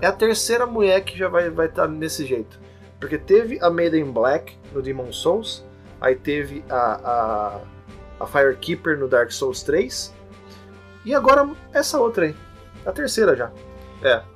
é 0.00 0.06
a 0.06 0.12
terceira 0.12 0.66
mulher 0.66 1.02
que 1.02 1.18
já 1.18 1.28
vai 1.28 1.48
estar 1.48 1.56
vai 1.56 1.68
tá 1.68 1.88
nesse 1.88 2.24
jeito. 2.24 2.60
Porque 3.02 3.18
teve 3.18 3.58
a 3.60 3.68
Maiden 3.68 4.12
Black 4.12 4.56
no 4.72 4.80
Demon 4.80 5.12
Souls, 5.12 5.64
aí 6.00 6.14
teve 6.14 6.64
a, 6.70 6.76
a, 7.04 7.60
a 8.20 8.26
Firekeeper 8.28 8.96
no 8.96 9.08
Dark 9.08 9.32
Souls 9.32 9.64
3, 9.64 10.14
e 11.04 11.12
agora 11.12 11.50
essa 11.72 11.98
outra 11.98 12.26
aí. 12.26 12.36
A 12.86 12.92
terceira 12.92 13.34
já. 13.34 13.50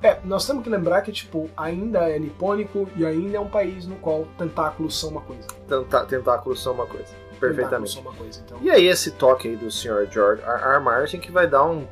É, 0.03 0.19
nós 0.25 0.45
temos 0.45 0.63
que 0.65 0.69
lembrar 0.69 1.01
que, 1.01 1.13
tipo, 1.13 1.49
ainda 1.55 2.09
é 2.09 2.19
nipônico 2.19 2.89
e 2.97 3.05
ainda 3.05 3.37
é 3.37 3.39
um 3.39 3.47
país 3.49 3.85
no 3.87 3.95
qual 3.95 4.27
tentáculos 4.37 4.99
são 4.99 5.11
uma 5.11 5.21
coisa. 5.21 5.47
Tenta- 5.65 6.05
Tentáculos 6.05 6.61
são 6.61 6.73
uma 6.73 6.85
coisa. 6.85 7.05
Tentáculos 7.05 7.39
Perfeitamente. 7.39 7.93
são 7.93 8.01
uma 8.01 8.13
coisa, 8.13 8.41
então. 8.45 8.57
E 8.61 8.69
aí 8.69 8.85
esse 8.85 9.11
toque 9.11 9.47
aí 9.47 9.55
do 9.55 9.71
Sr. 9.71 10.07
George 10.11 10.41
R. 10.41 10.61
R. 10.75 10.79
Martin 10.83 11.19
que 11.21 11.31
vai 11.31 11.47
dar 11.47 11.63
um, 11.65 11.87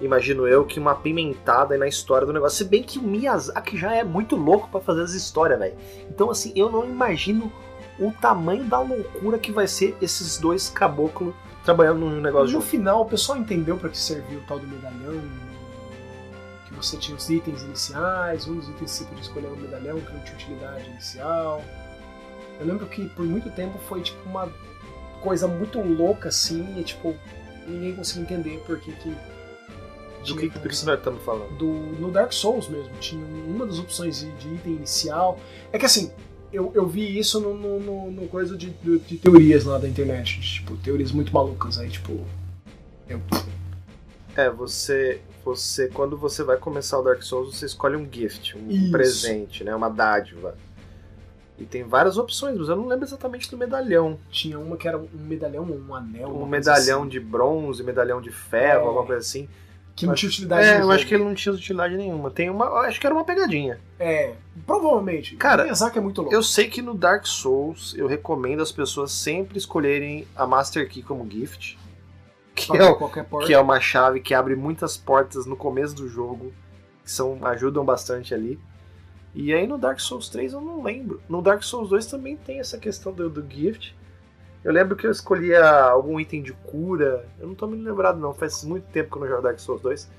imagino 0.00 0.46
eu, 0.46 0.64
que 0.64 0.78
uma 0.78 0.94
pimentada 0.94 1.74
aí 1.74 1.80
na 1.80 1.86
história 1.86 2.26
do 2.26 2.32
negócio. 2.32 2.58
Se 2.58 2.64
bem 2.64 2.82
que 2.82 2.98
o 2.98 3.02
Miyazaki 3.02 3.76
já 3.76 3.94
é 3.94 4.04
muito 4.04 4.36
louco 4.36 4.68
pra 4.68 4.80
fazer 4.80 5.02
as 5.02 5.12
histórias, 5.12 5.58
velho. 5.58 5.76
Então 6.10 6.30
assim, 6.30 6.52
eu 6.54 6.70
não 6.70 6.84
imagino 6.84 7.52
o 7.98 8.12
tamanho 8.12 8.64
da 8.64 8.80
loucura 8.80 9.38
que 9.38 9.50
vai 9.50 9.66
ser 9.66 9.96
esses 10.00 10.38
dois 10.38 10.68
caboclos 10.68 11.34
trabalhando 11.64 11.98
num 11.98 12.20
negócio 12.20 12.54
No 12.54 12.62
final, 12.62 13.02
o 13.02 13.04
pessoal 13.04 13.36
entendeu 13.36 13.76
pra 13.76 13.90
que 13.90 13.98
serviu 13.98 14.38
o 14.38 14.42
tal 14.42 14.58
do 14.58 14.66
medalhão. 14.66 15.20
Que 16.66 16.74
você 16.74 16.96
tinha 16.96 17.16
os 17.16 17.28
itens 17.28 17.62
iniciais, 17.62 18.46
um 18.46 18.56
dos 18.56 18.68
itens 18.68 18.92
que 18.92 18.98
você 18.98 19.04
podia 19.04 19.22
escolher 19.22 19.46
era 19.46 19.54
um 19.54 19.58
medalhão 19.58 20.00
que 20.00 20.12
não 20.12 20.20
tinha 20.20 20.34
utilidade 20.34 20.88
inicial. 20.88 21.62
Eu 22.60 22.66
lembro 22.66 22.86
que 22.86 23.08
por 23.10 23.24
muito 23.24 23.50
tempo 23.50 23.78
foi 23.88 24.00
tipo 24.00 24.28
uma 24.28 24.48
coisa 25.20 25.46
muito 25.46 25.80
louca 25.80 26.28
assim, 26.28 26.78
e 26.78 26.84
tipo, 26.84 27.14
ninguém 27.66 27.94
conseguia 27.94 28.22
entender 28.22 28.62
por 28.66 28.78
que 28.80 28.92
que. 28.92 29.14
Do 30.26 30.36
que, 30.36 30.48
que 30.50 30.58
nós 30.66 30.82
estamos 30.98 31.22
falando? 31.22 31.56
do, 31.56 31.66
no 32.00 32.10
Dark 32.10 32.32
Souls 32.32 32.68
mesmo, 32.68 32.90
tinha 33.00 33.24
uma 33.46 33.64
das 33.66 33.78
opções 33.78 34.20
de, 34.20 34.26
item 34.54 34.74
inicial. 34.74 35.38
É 35.72 35.78
que 35.78 35.86
assim, 35.86 36.10
eu, 36.52 36.70
eu 36.74 36.86
vi 36.86 37.18
isso 37.18 37.40
no, 37.40 37.54
no, 37.54 38.10
no- 38.10 38.28
coisa 38.28 38.56
de, 38.56 38.70
de, 38.70 38.98
de 38.98 39.16
teorias 39.18 39.64
lá 39.64 39.78
da 39.78 39.88
internet, 39.88 40.40
de, 40.40 40.54
tipo, 40.54 40.76
teorias 40.78 41.12
muito 41.12 41.32
malucas, 41.32 41.78
aí 41.78 41.88
tipo. 41.88 42.20
Eu, 43.08 43.20
É, 44.36 44.50
você, 44.50 45.20
você, 45.44 45.88
quando 45.88 46.16
você 46.16 46.42
vai 46.44 46.56
começar 46.56 46.98
o 46.98 47.02
Dark 47.02 47.22
Souls, 47.22 47.56
você 47.56 47.66
escolhe 47.66 47.96
um 47.96 48.06
gift, 48.10 48.56
um 48.56 48.70
Isso. 48.70 48.90
presente, 48.92 49.64
né? 49.64 49.74
Uma 49.74 49.88
dádiva. 49.88 50.54
E 51.58 51.64
tem 51.64 51.82
várias 51.82 52.16
opções, 52.16 52.56
mas 52.56 52.68
eu 52.68 52.76
não 52.76 52.86
lembro 52.86 53.04
exatamente 53.04 53.50
do 53.50 53.56
medalhão. 53.56 54.16
tinha 54.30 54.58
uma 54.60 54.76
que 54.76 54.86
era 54.86 54.96
um 54.96 55.08
medalhão, 55.12 55.64
um 55.64 55.92
anel. 55.92 56.28
um 56.28 56.46
medalhão 56.46 57.00
assim, 57.00 57.08
de 57.08 57.18
bronze, 57.18 57.82
medalhão 57.82 58.20
de 58.20 58.30
ferro, 58.30 58.84
É. 58.84 58.86
alguma 58.86 59.04
coisa 59.04 59.20
assim. 59.20 59.48
Que 59.98 60.06
não 60.06 60.14
tinha 60.14 60.28
utilidade 60.30 60.66
É, 60.66 60.74
eu 60.76 60.80
jogo. 60.80 60.92
acho 60.92 61.06
que 61.06 61.14
ele 61.14 61.24
não 61.24 61.34
tinha 61.34 61.54
utilidade 61.54 61.96
nenhuma. 61.96 62.30
Tem 62.30 62.48
uma, 62.50 62.66
acho 62.80 63.00
que 63.00 63.06
era 63.06 63.14
uma 63.14 63.24
pegadinha. 63.24 63.78
É, 63.98 64.34
provavelmente. 64.66 65.36
Cara, 65.36 65.62
o 65.62 65.64
Miyazaki 65.64 65.98
é 65.98 66.00
muito 66.00 66.20
louco. 66.22 66.34
Eu 66.34 66.42
sei 66.42 66.68
que 66.68 66.80
no 66.82 66.94
Dark 66.94 67.26
Souls 67.26 67.94
eu 67.96 68.06
recomendo 68.06 68.62
as 68.62 68.70
pessoas 68.72 69.12
sempre 69.12 69.58
escolherem 69.58 70.26
a 70.36 70.46
Master 70.46 70.88
Key 70.88 71.02
como 71.02 71.28
gift, 71.30 71.78
que 72.54 72.76
é, 72.76 72.84
o- 72.84 72.94
qualquer 72.96 73.24
porta. 73.24 73.46
que 73.46 73.52
é 73.54 73.58
uma 73.60 73.80
chave 73.80 74.20
que 74.20 74.34
abre 74.34 74.54
muitas 74.56 74.96
portas 74.96 75.46
no 75.46 75.56
começo 75.56 75.94
do 75.94 76.08
jogo, 76.08 76.52
que 77.04 77.10
são 77.10 77.38
ajudam 77.44 77.84
bastante 77.84 78.32
ali. 78.34 78.58
E 79.34 79.52
aí 79.52 79.66
no 79.66 79.78
Dark 79.78 80.00
Souls 80.00 80.28
3 80.28 80.52
eu 80.52 80.60
não 80.60 80.82
lembro. 80.82 81.20
No 81.28 81.42
Dark 81.42 81.62
Souls 81.62 81.88
2 81.90 82.06
também 82.06 82.36
tem 82.36 82.60
essa 82.60 82.78
questão 82.78 83.12
do, 83.12 83.28
do 83.28 83.44
gift. 83.48 83.94
Eu 84.64 84.72
lembro 84.72 84.96
que 84.96 85.06
eu 85.06 85.10
escolhia 85.10 85.64
algum 85.68 86.18
item 86.18 86.42
de 86.42 86.52
cura. 86.52 87.24
Eu 87.38 87.46
não 87.46 87.54
tô 87.54 87.66
me 87.66 87.76
lembrado 87.82 88.18
não, 88.18 88.34
faz 88.34 88.64
muito 88.64 88.86
tempo 88.90 89.10
que 89.10 89.16
eu 89.16 89.20
não 89.22 89.28
jogo 89.28 89.42
Dark 89.42 89.58
Souls 89.58 89.80
2. 89.80 90.10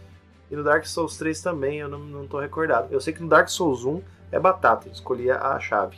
E 0.51 0.55
no 0.55 0.63
Dark 0.63 0.85
Souls 0.85 1.17
3 1.17 1.39
também, 1.41 1.79
eu 1.79 1.87
não, 1.89 1.99
não 1.99 2.25
tô 2.27 2.39
recordado. 2.39 2.87
Eu 2.91 2.99
sei 2.99 3.13
que 3.13 3.21
no 3.21 3.29
Dark 3.29 3.49
Souls 3.49 3.83
1 3.85 4.01
é 4.31 4.39
batata, 4.39 4.87
eu 4.87 4.91
escolhia 4.91 5.37
a 5.37 5.59
chave. 5.59 5.97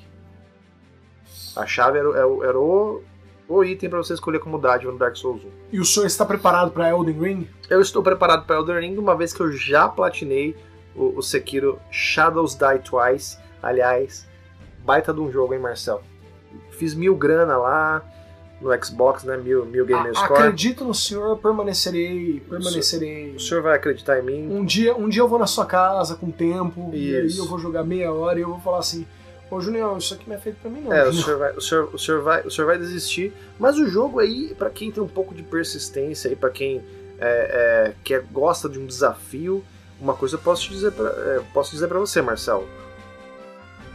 A 1.55 1.65
chave 1.65 1.99
era, 1.99 2.09
o- 2.09 2.15
era 2.15 2.27
o- 2.27 2.43
era 2.43 2.59
o, 2.59 3.03
o 3.47 3.63
item 3.63 3.89
para 3.89 3.99
você 3.99 4.13
escolher 4.13 4.39
como 4.39 4.57
dádiva 4.57 4.91
no 4.91 4.97
Dark 4.97 5.15
Souls 5.15 5.43
1. 5.43 5.49
E 5.71 5.79
o 5.79 5.85
senhor 5.85 6.05
está 6.05 6.25
preparado 6.25 6.71
para 6.71 6.89
Elden 6.89 7.19
Ring? 7.19 7.47
Eu 7.69 7.79
estou 7.81 8.01
preparado 8.03 8.45
para 8.45 8.57
Elden 8.57 8.79
Ring, 8.79 8.97
uma 8.97 9.15
vez 9.15 9.33
que 9.33 9.41
eu 9.41 9.51
já 9.51 9.87
platinei 9.87 10.55
o, 10.95 11.17
o 11.17 11.21
Sekiro 11.21 11.79
Shadows 11.89 12.55
Die 12.55 12.79
Twice. 12.79 13.37
Aliás, 13.61 14.27
baita 14.83 15.13
de 15.13 15.19
um 15.21 15.31
jogo, 15.31 15.53
hein, 15.53 15.59
Marcel? 15.59 16.01
Fiz 16.71 16.93
mil 16.93 17.15
grana 17.15 17.55
lá 17.57 18.03
no 18.61 18.85
Xbox, 18.85 19.23
né? 19.23 19.35
Mil, 19.37 19.65
mil 19.65 19.85
Gamer 19.85 20.13
Score. 20.13 20.39
Acredito 20.39 20.85
no 20.85 20.93
senhor, 20.93 21.37
permanecerei, 21.37 22.41
permanecerei. 22.47 23.35
O 23.35 23.39
senhor 23.39 23.63
vai 23.63 23.75
acreditar 23.75 24.19
em 24.19 24.23
mim? 24.23 24.47
Um 24.53 24.63
dia, 24.63 24.95
um 24.95 25.09
dia 25.09 25.21
eu 25.21 25.27
vou 25.27 25.39
na 25.39 25.47
sua 25.47 25.65
casa 25.65 26.15
com 26.15 26.29
tempo, 26.29 26.91
e 26.93 27.15
aí 27.15 27.25
Isso. 27.25 27.41
eu 27.41 27.45
vou 27.47 27.57
jogar 27.57 27.83
meia 27.83 28.11
hora 28.13 28.39
e 28.39 28.43
eu 28.43 28.49
vou 28.49 28.59
falar 28.59 28.79
assim, 28.79 29.05
ô 29.49 29.59
Junião, 29.59 29.97
isso 29.97 30.13
aqui 30.13 30.29
não 30.29 30.35
é 30.35 30.39
feito 30.39 30.57
pra 30.61 30.69
mim 30.69 30.81
não. 30.81 30.93
É, 30.93 31.07
o 31.07 31.11
Junião." 31.11 31.23
senhor, 31.23 31.39
vai, 31.39 31.51
o, 31.53 31.61
senhor, 31.61 31.89
o, 31.93 31.99
senhor 31.99 32.21
vai, 32.21 32.41
o 32.43 32.51
senhor 32.51 32.67
vai 32.67 32.77
desistir. 32.77 33.33
Mas 33.59 33.77
o 33.77 33.87
jogo 33.87 34.19
aí, 34.19 34.53
pra 34.55 34.69
quem 34.69 34.91
tem 34.91 35.03
um 35.03 35.07
pouco 35.07 35.33
de 35.33 35.41
persistência 35.43 36.29
aí, 36.29 36.35
pra 36.35 36.49
quem 36.49 36.81
é, 37.19 37.23
é, 37.89 37.93
quer, 38.03 38.23
gosta 38.31 38.69
de 38.69 38.79
um 38.79 38.85
desafio, 38.85 39.63
uma 39.99 40.13
coisa 40.13 40.35
eu 40.35 40.39
posso 40.39 40.63
te 40.63 40.69
dizer 40.69 40.91
pra, 40.91 41.09
é, 41.09 41.41
posso 41.53 41.71
dizer 41.71 41.87
para 41.87 41.99
você, 41.99 42.21
Marcel. 42.21 42.67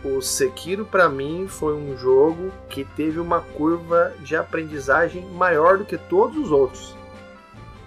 O 0.06 0.22
Sekiro 0.22 0.84
pra 0.84 1.08
mim 1.08 1.48
foi 1.48 1.74
um 1.74 1.96
jogo 1.96 2.52
que 2.68 2.84
teve 2.84 3.18
uma 3.18 3.40
curva 3.40 4.12
de 4.20 4.36
aprendizagem 4.36 5.24
maior 5.32 5.78
do 5.78 5.84
que 5.84 5.98
todos 5.98 6.36
os 6.36 6.52
outros. 6.52 6.94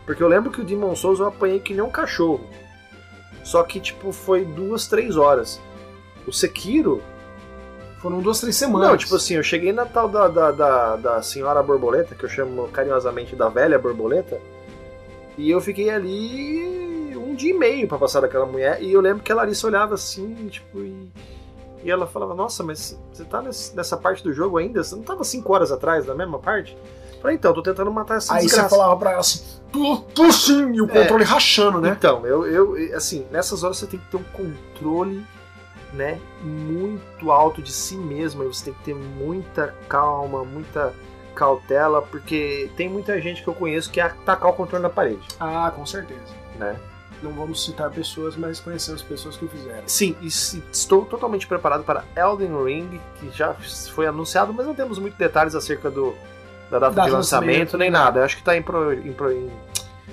Porque 0.06 0.22
eu 0.22 0.28
lembro 0.28 0.52
que 0.52 0.60
o 0.60 0.66
Demon 0.66 0.96
Souls 0.96 1.20
eu 1.20 1.28
apanhei 1.28 1.60
que 1.60 1.74
nem 1.74 1.82
um 1.82 1.90
cachorro. 1.90 2.44
Só 3.44 3.64
que 3.64 3.80
tipo 3.80 4.12
foi 4.12 4.44
duas, 4.44 4.88
três 4.88 5.16
horas. 5.16 5.62
O 6.28 6.32
Sekiro 6.34 7.02
Foram 8.00 8.20
duas, 8.20 8.40
três 8.40 8.56
semanas. 8.56 8.90
não, 8.90 8.98
tipo 8.98 9.16
assim, 9.16 9.36
eu 9.36 9.44
cheguei 9.44 9.72
na 9.74 9.86
tal 9.86 10.08
da, 10.08 10.28
da, 10.28 10.52
da, 10.52 10.96
da 10.96 11.22
senhora 11.22 11.62
borboleta, 11.62 12.16
que 12.16 12.24
eu 12.24 12.30
chamo 12.30 12.68
carinhosamente 12.70 13.36
da 13.36 13.50
velha 13.50 13.78
borboleta, 13.78 14.40
e 15.38 15.50
eu 15.50 15.60
fiquei 15.60 15.90
ali 15.90 17.16
um 17.18 17.36
dia 17.36 17.52
e 17.52 17.58
meio 17.58 17.88
pra 17.88 17.98
passar 17.98 18.22
daquela 18.22 18.46
mulher, 18.46 18.82
e 18.82 18.92
eu 18.94 19.02
lembro 19.02 19.24
que 19.24 19.32
a 19.32 19.36
Larissa 19.36 19.68
olhava 19.68 19.96
assim, 19.96 20.48
tipo, 20.48 20.80
e, 20.80 21.12
e 21.84 21.90
ela 21.92 22.06
falava, 22.08 22.34
nossa, 22.36 22.64
mas 22.64 22.98
você 23.12 23.24
tá 23.24 23.42
nesse- 23.42 23.76
nessa 23.76 23.96
parte 23.98 24.24
do 24.24 24.34
jogo 24.34 24.58
ainda? 24.58 24.84
Você 24.84 24.96
não 24.96 25.04
tava 25.04 25.24
cinco 25.24 25.54
horas 25.54 25.72
atrás 25.72 26.06
na 26.06 26.14
mesma 26.16 26.40
parte? 26.40 26.78
Eu 27.16 27.22
falei, 27.22 27.36
então, 27.38 27.52
eu 27.52 27.56
tô 27.56 27.62
tentando 27.64 27.92
matar 27.92 28.18
essa 28.18 28.34
Aí 28.34 28.42
você 28.42 28.48
desgraça. 28.48 28.70
falava 28.70 28.96
pra 28.98 29.12
ela 29.12 29.20
assim, 29.20 29.44
tu, 29.72 29.98
tu 30.16 30.32
sim, 30.32 30.74
e 30.74 30.82
o 30.82 30.86
É. 30.86 30.88
controle 30.88 31.24
rachando, 31.24 31.82
né? 31.82 31.90
Então, 31.98 32.26
eu, 32.26 32.46
eu, 32.48 32.96
assim, 32.96 33.26
nessas 33.32 33.64
horas 33.64 33.78
você 33.78 33.88
tem 33.88 34.00
que 34.00 34.06
ter 34.10 34.18
um 34.18 34.24
controle, 34.24 35.26
né, 35.94 36.20
muito 36.42 37.32
alto 37.32 37.62
de 37.62 37.72
si 37.72 37.98
mesmo, 37.98 38.42
aí 38.44 38.48
você 38.48 38.66
tem 38.66 38.74
que 38.74 38.84
ter 38.84 38.94
muita 38.96 39.74
calma, 39.90 40.46
muita 40.46 40.94
cautela, 41.36 42.02
porque 42.02 42.70
tem 42.78 42.88
muita 42.90 43.20
gente 43.22 43.42
que 43.44 43.48
eu 43.50 43.54
conheço 43.54 43.90
que 43.90 44.00
é 44.00 44.04
atacar 44.04 44.52
o 44.52 44.54
controle 44.54 44.84
na 44.84 44.90
parede, 44.90 45.26
Ah, 45.40 45.72
com 45.76 45.86
certeza. 45.86 46.20
né? 46.58 46.76
Não 47.22 47.32
vamos 47.32 47.66
citar 47.66 47.90
pessoas, 47.92 48.36
mas 48.38 48.60
conhecemos 48.60 49.02
pessoas 49.02 49.36
que 49.36 49.44
o 49.46 49.50
fizeram. 49.50 49.84
Sim, 49.86 50.16
e 50.22 50.28
estou 50.28 51.04
totalmente 51.06 51.46
preparado 51.46 51.84
para 51.84 52.04
Elden 52.16 52.64
Ring, 52.64 53.02
que 53.20 53.30
já 53.38 53.54
foi 53.94 54.08
anunciado, 54.08 54.54
mas 54.54 54.66
não 54.66 54.74
temos 54.74 54.98
muitos 55.00 55.20
detalhes 55.20 55.54
acerca 55.54 55.92
do, 55.92 56.14
da 56.72 56.80
data 56.80 56.96
Data 56.96 57.08
de 57.10 57.14
lançamento, 57.16 57.78
nem 57.78 57.92
né? 57.92 57.98
nada. 58.00 58.20
Eu 58.22 58.24
acho 58.24 58.36
que 58.38 58.42
está 58.42 58.56
em, 58.56 58.62
pro- 58.62 58.94
em 58.94 59.12
pro- 59.12 59.32
em 59.34 59.52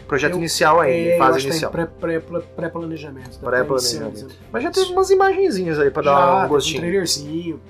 projeto 0.08 0.32
Eu- 0.32 0.38
inicial 0.38 0.80
ainda, 0.80 1.10
É, 1.10 1.18
fase 1.18 1.38
que 1.40 1.46
inicial. 1.46 1.70
tá 1.70 1.82
em 1.82 1.86
pré- 1.86 2.18
pré- 2.18 2.40
pré-planejamento. 2.56 3.38
tá 3.38 3.46
Pré-planejamento. 3.50 4.26
Mas 4.50 4.62
já 4.64 4.70
teve 4.72 4.92
umas 4.92 5.08
imagenzinhas 5.10 5.78
aí 5.78 5.90
para 5.90 6.02
dar 6.02 6.44
um 6.44 6.48
gostinho. 6.48 6.78
Um 6.78 6.80
trailerzinho. 6.82 7.60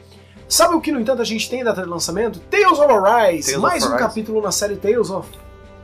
Sabe 0.49 0.75
o 0.77 0.81
que, 0.81 0.93
no 0.93 1.01
entanto, 1.01 1.21
a 1.21 1.25
gente 1.25 1.51
tem 1.51 1.63
data 1.65 1.83
de 1.83 1.89
lançamento? 1.89 2.39
Tales 2.49 2.79
of 2.79 2.91
Arise! 2.93 3.49
Tales 3.53 3.61
mais 3.61 3.83
of 3.83 3.93
um 3.93 3.95
Arise. 3.97 4.09
capítulo 4.09 4.41
na 4.41 4.53
série 4.53 4.77
Tales 4.77 5.11
of. 5.11 5.29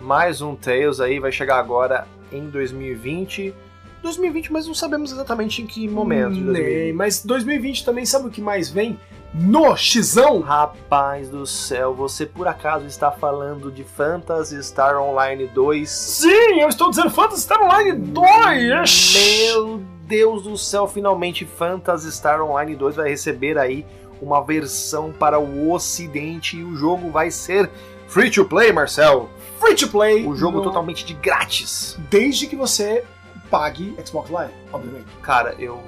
Mais 0.01 0.41
um 0.41 0.55
Tales 0.55 1.01
aí 1.01 1.19
vai 1.19 1.31
chegar 1.33 1.59
agora 1.59 2.07
em 2.33 2.49
2020. 2.49 3.55
2020, 4.03 4.53
mas 4.53 4.67
não 4.67 4.75
sabemos 4.75 5.13
exatamente 5.13 5.63
em 5.63 5.67
que 5.67 5.89
momento 5.89 6.35
de 6.35 6.41
Nem, 6.41 6.53
2020. 6.53 6.93
mas 6.95 7.25
2020 7.25 7.85
também 7.85 8.05
sabe 8.05 8.27
o 8.27 8.31
que 8.31 8.41
mais 8.41 8.69
vem? 8.69 8.99
No 9.33 9.75
Xão! 9.77 10.41
Rapaz 10.41 11.31
do 11.31 11.47
céu, 11.47 11.95
você 11.95 12.27
por 12.27 12.47
acaso 12.47 12.85
está 12.85 13.11
falando 13.11 13.71
de 13.71 13.83
Phantasy 13.85 14.63
Star 14.63 15.01
Online 15.01 15.47
2? 15.47 15.89
Sim, 15.89 16.61
eu 16.61 16.69
estou 16.69 16.91
dizendo 16.91 17.11
Phantasy 17.11 17.43
Star 17.43 17.63
Online 17.63 17.93
2! 17.93 19.15
Meu 19.55 19.81
Deus 20.05 20.43
do 20.43 20.59
céu, 20.59 20.87
finalmente 20.87 21.47
Phantasy 21.47 22.13
Star 22.13 22.43
Online 22.43 22.75
2 22.77 22.97
vai 22.97 23.09
receber 23.09 23.57
aí 23.57 23.87
uma 24.21 24.45
versão 24.45 25.13
para 25.13 25.39
o 25.39 25.73
ocidente 25.73 26.57
e 26.57 26.65
o 26.65 26.77
jogo 26.77 27.11
vai 27.11 27.31
ser 27.31 27.71
free 28.07 28.31
to 28.31 28.45
play, 28.45 28.71
Marcel. 28.73 29.31
Free 29.63 29.75
to 29.77 29.89
play. 29.89 30.27
O 30.27 30.35
jogo 30.35 30.59
no- 30.59 30.65
totalmente 30.65 31.05
de 31.05 31.15
grátis. 31.15 31.97
Desde 32.11 32.47
que 32.47 32.57
você 32.57 33.05
pague 33.51 33.95
Xbox 34.05 34.31
Live, 34.31 34.53
obviamente. 34.73 35.07
Cara, 35.23 35.55
eu 35.59 35.81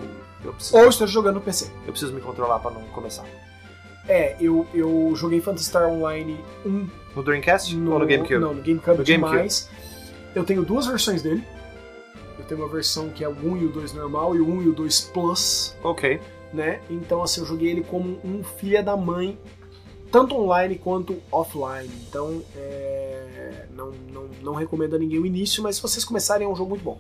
eu 0.45 0.53
preciso, 0.53 0.77
Ou 0.77 0.89
esteja 0.89 1.11
jogando 1.13 1.37
no 1.37 1.41
PC. 1.41 1.71
eu 1.87 1.93
preciso 1.93 2.13
me 2.13 2.21
controlar 2.21 2.59
para 2.59 2.71
não 2.73 2.83
começar. 2.89 3.25
É, 4.07 4.37
eu, 4.39 4.67
eu 4.75 5.13
joguei 5.17 5.41
Phantasy 5.41 5.65
Star 5.71 5.89
Online 5.89 6.39
1 6.67 6.89
No 7.17 7.23
Dreamcast 7.23 7.75
ou 7.75 7.99
no 7.99 8.07
GameCube? 8.07 8.39
Não, 8.39 8.53
no 8.53 8.63
GameCube 8.63 8.99
No 8.99 9.05
GameCube. 9.05 9.05
demais. 9.05 9.71
Eu 10.35 10.45
tenho 10.45 10.63
duas 10.63 10.87
versões 10.87 11.23
dele. 11.23 11.43
Eu 12.39 12.45
tenho 12.45 12.61
uma 12.61 12.69
versão 12.69 13.09
que 13.09 13.25
é 13.25 13.29
o 13.29 13.33
1 13.33 13.57
e 13.57 13.65
o 13.65 13.69
2 13.71 13.95
normal 13.95 14.37
e 14.37 14.41
o 14.41 14.47
1 14.47 14.63
e 14.65 14.69
o 14.69 14.73
2 14.75 15.01
Plus, 15.15 15.75
Ok. 15.83 16.21
né? 16.53 16.81
Então, 16.91 17.23
assim, 17.23 17.41
eu 17.41 17.47
joguei 17.47 17.71
ele 17.71 17.83
como 17.83 18.19
um 18.23 18.45
filha 18.45 18.83
da 18.83 18.95
mãe, 18.97 19.39
tanto 20.13 20.37
online 20.37 20.77
quanto 20.77 21.17
offline. 21.33 21.91
Então, 22.07 22.43
é, 22.55 23.24
não, 23.75 23.91
não, 24.13 24.25
não 24.43 24.55
recomendo 24.55 24.97
a 24.97 24.99
ninguém 24.99 25.19
o 25.19 25.27
início, 25.27 25.63
mas 25.63 25.77
se 25.77 25.83
vocês 25.83 26.05
começarem, 26.05 26.47
é 26.47 26.51
um 26.51 26.55
jogo 26.57 26.71
muito 26.71 26.83
bom. 26.85 26.99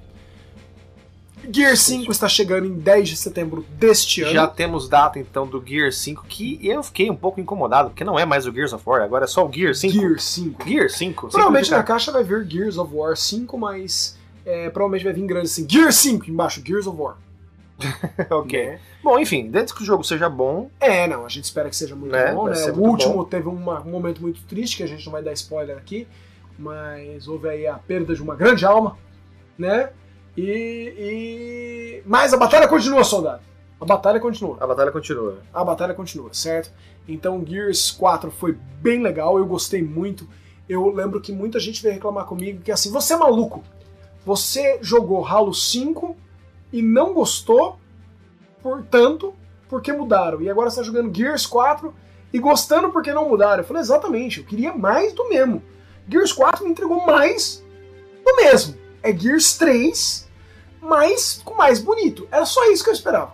Gear 1.53 1.77
5 1.77 2.11
está 2.11 2.27
chegando 2.27 2.67
em 2.67 2.73
10 2.73 3.09
de 3.11 3.17
setembro 3.19 3.67
deste 3.79 4.23
ano. 4.23 4.33
Já 4.33 4.47
temos 4.47 4.89
data 4.89 5.19
então 5.19 5.47
do 5.47 5.63
Gear 5.65 5.93
5, 5.93 6.25
que 6.27 6.59
eu 6.67 6.83
fiquei 6.83 7.11
um 7.11 7.17
pouco 7.17 7.39
incomodado, 7.39 7.91
porque 7.91 8.03
não 8.03 8.19
é 8.19 8.25
mais 8.25 8.47
o 8.47 8.53
Gears 8.53 8.73
of 8.73 8.83
War, 8.87 9.03
agora 9.03 9.25
é 9.25 9.27
só 9.29 9.47
o 9.47 9.53
Gear 9.53 9.75
5. 9.75 9.93
Gear 9.93 10.19
5. 10.19 10.67
Gear 10.69 10.89
5? 10.89 11.29
Provavelmente 11.29 11.71
na 11.71 11.83
caixa 11.83 12.11
vai 12.11 12.25
vir 12.25 12.47
Gears 12.51 12.79
of 12.79 12.95
War 12.95 13.15
5, 13.15 13.59
mas 13.59 14.17
é, 14.47 14.71
provavelmente 14.71 15.05
vai 15.05 15.13
vir 15.13 15.27
grande 15.27 15.47
assim. 15.47 15.67
Gear 15.69 15.93
5 15.93 16.31
embaixo, 16.31 16.63
Gears 16.65 16.87
of 16.87 16.99
War. 16.99 17.19
ok. 18.31 18.67
Né? 18.67 18.81
Bom, 19.03 19.19
enfim, 19.19 19.51
desde 19.51 19.75
que 19.75 19.83
o 19.83 19.85
jogo 19.85 20.03
seja 20.03 20.31
bom, 20.31 20.71
É, 20.81 21.07
não, 21.07 21.27
a 21.27 21.29
gente 21.29 21.45
espera 21.45 21.69
que 21.69 21.77
seja 21.77 21.95
muito 21.95 22.13
Né, 22.13 22.33
bom, 22.33 22.49
né? 22.49 22.55
O 22.73 22.79
último 22.81 23.15
bom. 23.17 23.25
teve 23.25 23.49
uma- 23.49 23.83
um 23.83 23.91
momento 23.91 24.23
muito 24.23 24.41
triste, 24.45 24.79
que 24.79 24.83
a 24.83 24.87
gente 24.87 25.05
não 25.05 25.13
vai 25.13 25.23
dar 25.23 25.33
spoiler 25.35 25.77
aqui, 25.77 26.07
mas 26.59 27.27
houve 27.29 27.49
aí 27.49 27.67
a 27.67 27.75
perda 27.75 28.15
de 28.15 28.23
uma 28.23 28.35
grande 28.35 28.65
alma, 28.65 28.97
né? 29.59 29.91
E. 30.37 30.43
e... 30.99 32.03
Mas 32.07 32.33
a 32.33 32.37
batalha 32.37 32.69
continua, 32.69 33.05
soldado. 33.05 33.43
A 33.81 33.85
batalha 33.85 34.21
continua. 34.21 34.57
a 34.61 34.67
batalha 34.67 34.91
continua. 34.91 35.39
A 35.53 35.65
batalha 35.65 35.95
continua, 35.95 36.31
certo? 36.33 36.73
Então 37.07 37.45
Gears 37.47 37.91
4 37.91 38.31
foi 38.31 38.57
bem 38.81 39.03
legal, 39.03 39.39
eu 39.39 39.47
gostei 39.47 39.83
muito. 39.83 40.27
Eu 40.69 40.89
lembro 40.89 41.21
que 41.21 41.33
muita 41.33 41.61
gente 41.61 41.83
veio 41.83 41.95
reclamar 41.95 42.25
comigo 42.25 42.63
que 42.63 42.73
assim, 42.73 42.91
você 42.91 43.13
é 43.15 43.17
maluco. 43.17 43.63
Você 44.25 44.79
jogou 44.81 45.25
Halo 45.27 45.53
5 45.53 46.17
e 46.73 46.81
não 46.81 47.13
gostou, 47.13 47.79
portanto, 48.63 49.35
porque 49.69 49.93
mudaram. 49.93 50.41
E 50.41 50.49
agora 50.49 50.71
você 50.71 50.81
está 50.81 50.91
jogando 50.91 51.15
Gears 51.15 51.45
4 51.45 51.93
e 52.33 52.39
gostando 52.39 52.91
porque 52.91 53.13
não 53.13 53.29
mudaram. 53.29 53.63
Eu 53.63 53.67
falei, 53.67 53.83
exatamente, 53.83 54.41
eu 54.41 54.47
queria 54.47 54.73
mais 54.73 55.13
do 55.13 55.29
mesmo. 55.29 55.63
Gears 56.09 56.33
4 56.33 56.65
me 56.65 56.71
entregou 56.71 57.05
mais 57.07 57.63
do 58.25 58.37
mesmo. 58.37 58.77
É 59.03 59.13
Gears 59.17 59.57
3, 59.59 60.29
mas 60.81 61.41
com 61.45 61.55
mais 61.55 61.79
bonito. 61.81 62.27
Era 62.31 62.45
só 62.47 62.71
isso 62.71 62.83
que 62.85 62.91
eu 62.91 62.95
esperava. 62.95 63.33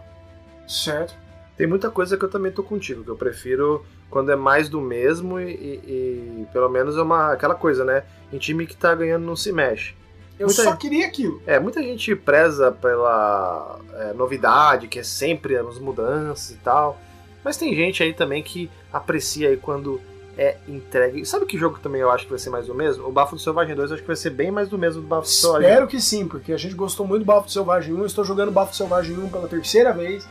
Certo? 0.67 1.15
Tem 1.57 1.67
muita 1.67 1.91
coisa 1.91 2.17
que 2.17 2.25
eu 2.25 2.31
também 2.31 2.51
tô 2.53 2.63
contigo, 2.63 3.05
que 3.05 3.11
eu 3.11 3.17
prefiro 3.17 3.85
quando 4.09 4.33
é 4.33 4.37
mais 4.37 4.69
do 4.69 4.81
mesmo 4.81 5.39
e, 5.39 5.51
e- 5.53 6.43
e 6.43 6.47
pelo 6.53 6.69
menos 6.69 6.97
é 6.97 7.03
uma 7.03 7.33
aquela 7.33 7.55
coisa, 7.55 7.85
né? 7.85 8.03
Em 8.33 8.39
time 8.39 8.67
que 8.67 8.77
tá 8.77 8.95
ganhando 8.95 9.25
não 9.27 9.37
se 9.37 9.53
mexe. 9.53 9.95
Eu 10.39 10.47
Muita 10.47 10.63
só 10.63 10.71
gente- 10.71 10.81
queria 10.81 11.07
aquilo. 11.07 11.43
É, 11.47 11.61
muita 11.61 11.83
gente 11.83 12.17
preza 12.17 12.73
pela 12.73 13.79
é, 13.95 14.13
novidade, 14.15 14.89
que 14.89 14.99
é 14.99 15.03
sempre 15.03 15.57
as 15.57 15.79
mudanças 15.79 16.51
e 16.51 16.57
tal. 16.57 16.99
Mas 17.45 17.57
tem 17.59 17.75
gente 17.75 18.03
aí 18.03 18.15
também 18.15 18.43
que 18.43 18.71
aprecia 18.93 19.49
aí 19.51 19.57
quando 19.57 20.01
é 20.41 20.57
entregue. 20.67 21.23
Sabe 21.27 21.45
que 21.45 21.59
jogo 21.59 21.79
também 21.81 22.01
eu 22.01 22.11
acho 22.11 22.25
que 22.25 22.31
vai 22.31 22.39
ser 22.39 22.49
mais 22.49 22.67
do 22.67 22.75
mesmo? 22.75 23.07
O 23.07 23.13
Bafo 23.13 23.37
do 23.37 23.43
Selvagem 23.43 23.77
2 23.77 23.91
eu 23.91 23.95
acho 23.95 24.03
que 24.03 24.07
vai 24.07 24.17
ser 24.17 24.31
bem 24.31 24.51
mais 24.51 24.71
do 24.71 24.79
mesmo 24.79 25.03
do 25.03 25.07
Bafo 25.07 25.25
do 25.25 25.29
Selvagem. 25.29 25.69
Espero 25.69 25.87
que 25.87 26.01
sim, 26.01 26.27
porque 26.27 26.55
a 26.55 26.57
gente 26.57 26.75
gostou 26.75 27.07
muito 27.07 27.25
do 27.25 27.27
Bafo 27.27 27.47
do 27.47 27.53
Selvagem 27.53 27.93
1. 27.93 27.99
Eu 27.99 28.07
estou 28.07 28.25
jogando 28.25 28.51
Bafo 28.51 28.71
do 28.71 28.77
Selvagem 28.77 29.19
1 29.19 29.29
pela 29.29 29.47
terceira 29.47 29.93
vez, 29.93 30.27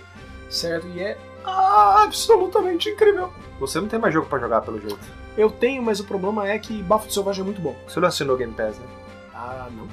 certo? 0.50 0.88
E 0.88 1.00
é 1.00 1.16
absolutamente 1.46 2.90
incrível. 2.90 3.32
Você 3.60 3.80
não 3.80 3.88
tem 3.88 4.00
mais 4.00 4.12
jogo 4.12 4.28
pra 4.28 4.40
jogar 4.40 4.62
pelo 4.62 4.82
jeito. 4.82 4.98
Eu 5.38 5.52
tenho, 5.52 5.84
mas 5.84 6.00
o 6.00 6.04
problema 6.04 6.48
é 6.48 6.58
que 6.58 6.82
Bafo 6.82 7.06
do 7.06 7.14
Selvagem 7.14 7.42
é 7.42 7.46
muito 7.46 7.62
bom. 7.62 7.76
Você 7.88 8.00
não 8.00 8.08
assinou 8.08 8.36
Game 8.36 8.54
Pass, 8.54 8.80
né? 8.80 8.88
Ah, 9.32 9.70
não. 9.72 9.88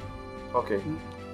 Ok. 0.58 0.80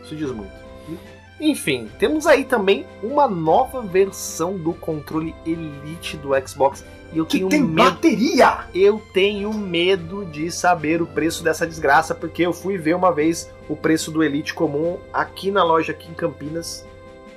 Isso 0.02 0.16
diz 0.16 0.32
muito. 0.32 0.52
Hum. 0.88 0.96
Enfim, 1.44 1.90
temos 1.98 2.24
aí 2.24 2.44
também 2.44 2.86
uma 3.02 3.26
nova 3.26 3.82
versão 3.82 4.56
do 4.56 4.72
controle 4.72 5.34
Elite 5.44 6.16
do 6.16 6.30
Xbox. 6.46 6.84
E 7.12 7.18
eu 7.18 7.26
Que 7.26 7.38
tenho 7.38 7.48
tem 7.48 7.60
medo. 7.60 7.90
bateria! 7.90 8.60
Eu 8.72 9.02
tenho 9.12 9.52
medo 9.52 10.24
de 10.24 10.52
saber 10.52 11.02
o 11.02 11.06
preço 11.06 11.42
dessa 11.42 11.66
desgraça, 11.66 12.14
porque 12.14 12.42
eu 12.46 12.52
fui 12.52 12.78
ver 12.78 12.94
uma 12.94 13.10
vez 13.12 13.50
o 13.68 13.74
preço 13.74 14.12
do 14.12 14.22
Elite 14.22 14.54
comum 14.54 14.98
aqui 15.12 15.50
na 15.50 15.64
loja 15.64 15.90
aqui 15.90 16.08
em 16.08 16.14
Campinas. 16.14 16.86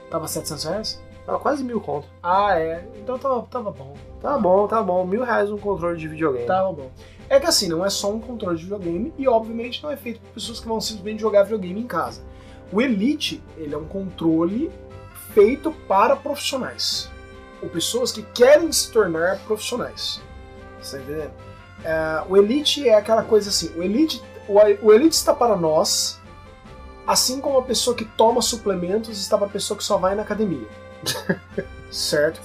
Tava 0.10 0.28
700 0.28 0.64
reais? 0.66 1.04
Tava 1.26 1.40
quase 1.40 1.64
mil 1.64 1.82
conto. 1.82 2.08
Ah, 2.22 2.60
é. 2.60 2.88
Então 3.02 3.18
tava, 3.18 3.42
tava 3.50 3.72
bom. 3.72 3.96
Tá 4.22 4.38
bom, 4.38 4.68
tá 4.68 4.84
bom. 4.84 5.04
Mil 5.04 5.24
reais 5.24 5.52
um 5.52 5.58
controle 5.58 5.98
de 5.98 6.08
videogame. 6.08 6.46
Tava 6.46 6.72
bom. 6.72 6.92
É 7.28 7.40
que 7.40 7.48
assim, 7.48 7.68
não 7.68 7.84
é 7.84 7.90
só 7.90 8.14
um 8.14 8.20
controle 8.20 8.56
de 8.56 8.64
videogame 8.66 9.12
e 9.18 9.28
obviamente 9.28 9.82
não 9.82 9.90
é 9.90 9.98
feito 9.98 10.20
por 10.22 10.30
pessoas 10.36 10.60
que 10.60 10.68
vão 10.68 10.80
simplesmente 10.80 11.22
jogar 11.22 11.42
videogame 11.42 11.82
em 11.82 11.88
casa. 11.88 12.22
O 12.72 12.82
Elite, 12.82 13.44
ele 13.58 13.74
é 13.74 13.78
um 13.78 13.86
controle 13.86 14.72
feito 15.34 15.72
para 15.88 16.16
profissionais. 16.16 17.10
Ou 17.62 17.70
pessoas 17.70 18.12
que 18.12 18.22
querem 18.22 18.72
se 18.72 18.92
tornar 18.92 19.40
profissionais. 19.40 20.22
Você 20.82 20.98
tá 20.98 21.04
entendendo? 21.04 21.32
É, 21.84 22.24
o 22.28 22.38
Elite 22.38 22.88
é 22.88 22.96
aquela 22.96 23.24
coisa 23.24 23.50
assim, 23.50 23.72
o 23.76 23.84
Elite, 23.84 24.22
o, 24.48 24.56
o 24.88 24.94
Elite 24.94 25.16
está 25.16 25.34
para 25.34 25.56
nós, 25.56 26.20
assim 27.06 27.40
como 27.40 27.58
a 27.60 27.64
pessoa 27.64 27.96
que 27.96 28.06
toma 28.06 28.42
suplementos 28.42 29.20
está 29.20 29.38
para 29.38 29.48
a 29.48 29.50
pessoa 29.50 29.78
que 29.78 29.84
só 29.84 29.98
vai 29.98 30.16
na 30.16 30.24
academia. 30.24 30.68
certo? 31.92 32.40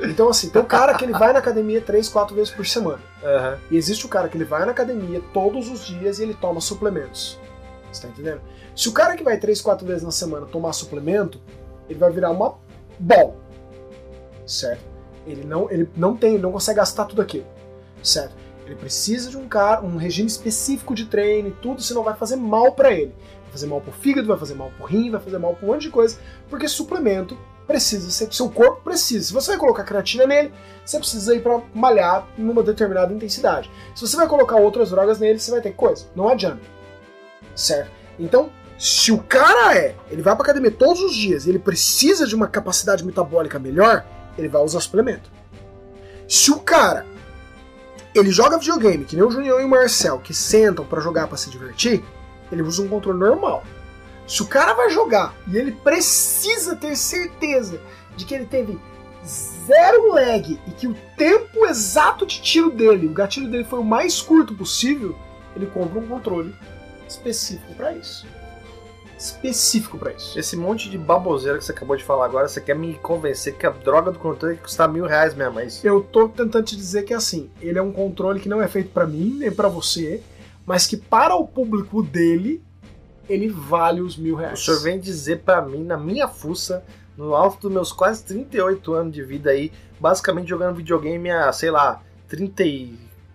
Então 0.00 0.28
assim, 0.28 0.50
tem 0.50 0.60
o 0.60 0.66
cara 0.66 0.94
que 0.94 1.04
ele 1.04 1.12
vai 1.12 1.32
na 1.32 1.38
academia 1.38 1.80
três, 1.80 2.08
quatro 2.08 2.34
vezes 2.34 2.52
por 2.52 2.66
semana. 2.66 3.00
Aham. 3.22 3.58
E 3.70 3.76
existe 3.76 4.04
o 4.04 4.08
cara 4.08 4.28
que 4.28 4.36
ele 4.36 4.44
vai 4.44 4.64
na 4.64 4.72
academia 4.72 5.22
todos 5.32 5.70
os 5.70 5.86
dias 5.86 6.18
e 6.18 6.24
ele 6.24 6.34
toma 6.34 6.60
suplementos. 6.60 7.38
Você 7.92 8.02
tá 8.02 8.08
entendendo? 8.08 8.40
Se 8.74 8.88
o 8.88 8.92
cara 8.92 9.16
que 9.16 9.22
vai 9.22 9.38
três, 9.38 9.60
quatro 9.60 9.86
vezes 9.86 10.02
na 10.02 10.10
semana 10.10 10.46
tomar 10.46 10.72
suplemento, 10.72 11.40
ele 11.88 11.98
vai 11.98 12.10
virar 12.10 12.30
uma 12.30 12.56
bol. 12.98 13.36
Certo? 14.46 14.82
Ele 15.26 15.44
não, 15.44 15.70
ele 15.70 15.88
não 15.96 16.16
tem, 16.16 16.34
ele 16.34 16.42
não 16.42 16.52
consegue 16.52 16.78
gastar 16.78 17.04
tudo 17.04 17.22
aquilo. 17.22 17.46
Certo? 18.02 18.34
Ele 18.66 18.74
precisa 18.74 19.30
de 19.30 19.36
um 19.36 19.46
cara, 19.46 19.82
um 19.82 19.96
regime 19.96 20.26
específico 20.26 20.94
de 20.94 21.06
treino 21.06 21.48
e 21.48 21.52
tudo, 21.52 21.82
senão 21.82 22.02
vai 22.02 22.14
fazer 22.14 22.36
mal 22.36 22.72
para 22.72 22.92
ele. 22.92 23.14
Vai 23.42 23.52
fazer 23.52 23.66
mal 23.66 23.80
pro 23.80 23.92
fígado, 23.92 24.26
vai 24.26 24.38
fazer 24.38 24.54
mal 24.54 24.70
pro 24.76 24.86
rim, 24.86 25.10
vai 25.10 25.20
fazer 25.20 25.38
mal 25.38 25.54
pra 25.54 25.66
um 25.66 25.72
monte 25.72 25.82
de 25.82 25.90
coisa, 25.90 26.18
porque 26.48 26.66
suplemento 26.66 27.38
precisa 27.66 28.10
ser, 28.10 28.32
seu 28.32 28.50
corpo 28.50 28.82
precisa. 28.82 29.26
Se 29.26 29.32
você 29.32 29.52
vai 29.52 29.58
colocar 29.58 29.84
creatina 29.84 30.26
nele, 30.26 30.52
você 30.84 30.98
precisa 30.98 31.34
ir 31.34 31.42
para 31.42 31.62
malhar 31.74 32.26
numa 32.36 32.62
determinada 32.62 33.12
intensidade. 33.12 33.70
Se 33.94 34.06
você 34.06 34.16
vai 34.16 34.26
colocar 34.26 34.56
outras 34.56 34.90
drogas 34.90 35.18
nele, 35.18 35.38
você 35.38 35.50
vai 35.50 35.60
ter 35.60 35.72
coisa. 35.72 36.06
Não 36.14 36.28
adianta. 36.28 36.60
Certo? 37.54 37.90
Então, 38.18 38.50
se 38.78 39.12
o 39.12 39.18
cara 39.18 39.76
é, 39.76 39.94
ele 40.10 40.22
vai 40.22 40.34
pra 40.34 40.44
academia 40.44 40.70
todos 40.70 41.00
os 41.00 41.14
dias 41.14 41.46
e 41.46 41.50
ele 41.50 41.58
precisa 41.58 42.26
de 42.26 42.34
uma 42.34 42.48
capacidade 42.48 43.04
metabólica 43.04 43.58
melhor, 43.58 44.04
ele 44.36 44.48
vai 44.48 44.62
usar 44.62 44.80
suplemento. 44.80 45.30
Se 46.28 46.50
o 46.50 46.58
cara 46.58 47.06
ele 48.14 48.30
joga 48.30 48.58
videogame, 48.58 49.04
que 49.04 49.16
nem 49.16 49.24
o 49.24 49.30
Junião 49.30 49.60
e 49.60 49.64
o 49.64 49.68
Marcel, 49.68 50.18
que 50.18 50.32
sentam 50.32 50.84
pra 50.84 51.00
jogar 51.00 51.26
pra 51.26 51.36
se 51.36 51.50
divertir, 51.50 52.02
ele 52.50 52.62
usa 52.62 52.82
um 52.82 52.88
controle 52.88 53.18
normal. 53.18 53.64
Se 54.26 54.42
o 54.42 54.46
cara 54.46 54.72
vai 54.72 54.90
jogar 54.90 55.34
e 55.48 55.56
ele 55.56 55.72
precisa 55.72 56.76
ter 56.76 56.96
certeza 56.96 57.80
de 58.16 58.24
que 58.24 58.34
ele 58.34 58.46
teve 58.46 58.78
zero 59.26 60.12
lag 60.12 60.58
e 60.66 60.70
que 60.70 60.86
o 60.86 60.96
tempo 61.16 61.66
exato 61.66 62.24
de 62.24 62.40
tiro 62.40 62.70
dele, 62.70 63.06
o 63.06 63.12
gatilho 63.12 63.50
dele 63.50 63.64
foi 63.64 63.80
o 63.80 63.84
mais 63.84 64.20
curto 64.20 64.54
possível, 64.54 65.16
ele 65.56 65.66
compra 65.66 65.98
um 65.98 66.06
controle 66.06 66.54
específico 67.08 67.74
pra 67.74 67.92
isso. 67.92 68.26
Específico 69.24 69.96
pra 69.96 70.12
isso. 70.12 70.38
Esse 70.38 70.54
monte 70.54 70.90
de 70.90 70.98
baboseira 70.98 71.56
que 71.56 71.64
você 71.64 71.72
acabou 71.72 71.96
de 71.96 72.04
falar 72.04 72.26
agora, 72.26 72.46
você 72.46 72.60
quer 72.60 72.74
me 72.76 72.94
convencer 72.94 73.54
que 73.54 73.66
a 73.66 73.70
droga 73.70 74.12
do 74.12 74.18
controle 74.18 74.56
custa 74.58 74.86
mil 74.86 75.06
reais 75.06 75.34
mesmo, 75.34 75.58
é 75.60 75.64
isso? 75.66 75.86
Eu 75.86 76.02
tô 76.02 76.28
tentando 76.28 76.62
te 76.64 76.76
dizer 76.76 77.04
que 77.04 77.14
assim, 77.14 77.48
ele 77.62 77.78
é 77.78 77.82
um 77.82 77.90
controle 77.90 78.38
que 78.38 78.48
não 78.50 78.60
é 78.60 78.68
feito 78.68 78.90
pra 78.90 79.06
mim 79.06 79.36
nem 79.38 79.50
pra 79.50 79.66
você, 79.66 80.22
mas 80.66 80.86
que 80.86 80.98
para 80.98 81.34
o 81.34 81.46
público 81.46 82.02
dele 82.02 82.62
ele 83.26 83.48
vale 83.48 84.02
os 84.02 84.18
mil 84.18 84.34
O 84.34 84.38
reais. 84.38 84.62
senhor 84.62 84.82
vem 84.82 85.00
dizer 85.00 85.40
pra 85.40 85.62
mim, 85.62 85.82
na 85.82 85.96
minha 85.96 86.28
fuça, 86.28 86.84
no 87.16 87.34
alto 87.34 87.62
dos 87.62 87.72
meus 87.72 87.92
quase 87.92 88.22
38 88.24 88.92
anos 88.92 89.14
de 89.14 89.22
vida 89.22 89.50
aí, 89.50 89.72
basicamente 89.98 90.48
jogando 90.50 90.76
videogame 90.76 91.30
há, 91.30 91.50
sei 91.50 91.70
lá, 91.70 92.02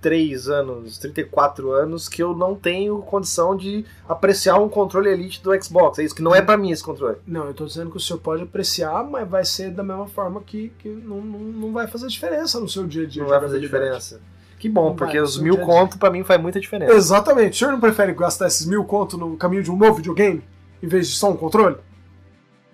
33 0.01 0.49
anos, 0.49 0.97
34 0.97 1.71
anos, 1.71 2.07
que 2.07 2.23
eu 2.23 2.35
não 2.35 2.55
tenho 2.55 2.99
condição 3.01 3.55
de 3.55 3.85
apreciar 4.07 4.57
um 4.59 4.69
controle 4.69 5.09
Elite 5.09 5.43
do 5.43 5.63
Xbox. 5.63 5.99
É 5.99 6.03
isso 6.03 6.15
que 6.15 6.21
não 6.21 6.33
é 6.33 6.41
pra 6.41 6.57
mim 6.57 6.71
esse 6.71 6.83
controle. 6.83 7.17
Não, 7.27 7.45
eu 7.45 7.53
tô 7.53 7.65
dizendo 7.65 7.91
que 7.91 7.97
o 7.97 7.99
senhor 7.99 8.19
pode 8.19 8.43
apreciar, 8.43 9.03
mas 9.03 9.27
vai 9.27 9.43
ser 9.45 9.71
da 9.71 9.83
mesma 9.83 10.07
forma 10.07 10.41
que, 10.41 10.71
que 10.79 10.89
não, 10.89 11.21
não, 11.21 11.39
não 11.39 11.73
vai 11.73 11.87
fazer 11.87 12.07
diferença 12.07 12.59
no 12.59 12.69
seu 12.69 12.87
dia 12.87 13.03
a 13.03 13.07
dia. 13.07 13.21
Não 13.21 13.29
vai 13.29 13.39
fazer 13.39 13.59
diferença. 13.59 14.21
Que 14.57 14.67
bom, 14.67 14.89
Não 14.89 14.95
porque 14.95 15.17
vai, 15.17 15.21
os 15.21 15.37
mil 15.37 15.55
dia 15.55 15.65
conto 15.65 15.97
pra 15.97 16.09
mim 16.09 16.23
faz 16.23 16.41
muita 16.41 16.59
diferença. 16.59 16.93
Exatamente. 16.93 17.53
O 17.53 17.57
senhor 17.57 17.71
não 17.71 17.79
prefere 17.79 18.13
gastar 18.13 18.47
esses 18.47 18.65
mil 18.65 18.83
conto 18.83 19.17
no 19.17 19.37
caminho 19.37 19.63
de 19.63 19.71
um 19.71 19.77
novo 19.77 19.95
videogame, 19.95 20.43
em 20.81 20.87
vez 20.87 21.07
de 21.07 21.15
só 21.15 21.29
um 21.29 21.37
controle? 21.37 21.77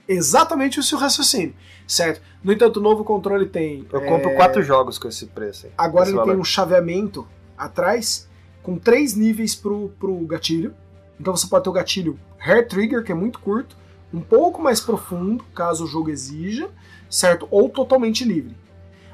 Exatamente 0.08 0.80
o 0.80 0.84
seu 0.84 0.98
raciocínio, 1.00 1.56
certo? 1.88 2.22
No 2.46 2.54
entanto, 2.54 2.78
o 2.78 2.80
novo 2.80 3.04
controle 3.04 3.48
tem. 3.48 3.88
Eu 3.92 4.02
compro 4.02 4.30
é, 4.30 4.36
quatro 4.36 4.62
jogos 4.62 5.00
com 5.00 5.08
esse 5.08 5.26
preço 5.26 5.66
aí. 5.66 5.72
Agora 5.76 6.08
ele 6.08 6.16
tem 6.16 6.28
valor. 6.28 6.40
um 6.40 6.44
chaveamento 6.44 7.28
atrás 7.58 8.30
com 8.62 8.78
três 8.78 9.16
níveis 9.16 9.56
pro, 9.56 9.92
pro 10.00 10.16
gatilho. 10.28 10.72
Então 11.20 11.36
você 11.36 11.48
pode 11.48 11.64
ter 11.64 11.72
o 11.72 11.74
gatilho 11.74 12.20
Hair 12.40 12.68
Trigger, 12.68 13.04
que 13.04 13.12
é 13.12 13.16
muito 13.16 13.40
curto, 13.40 13.76
um 14.14 14.22
pouco 14.22 14.62
mais 14.62 14.80
profundo, 14.80 15.44
caso 15.56 15.86
o 15.86 15.88
jogo 15.88 16.12
exija, 16.12 16.70
certo? 17.10 17.48
Ou 17.50 17.68
totalmente 17.68 18.24
livre. 18.24 18.56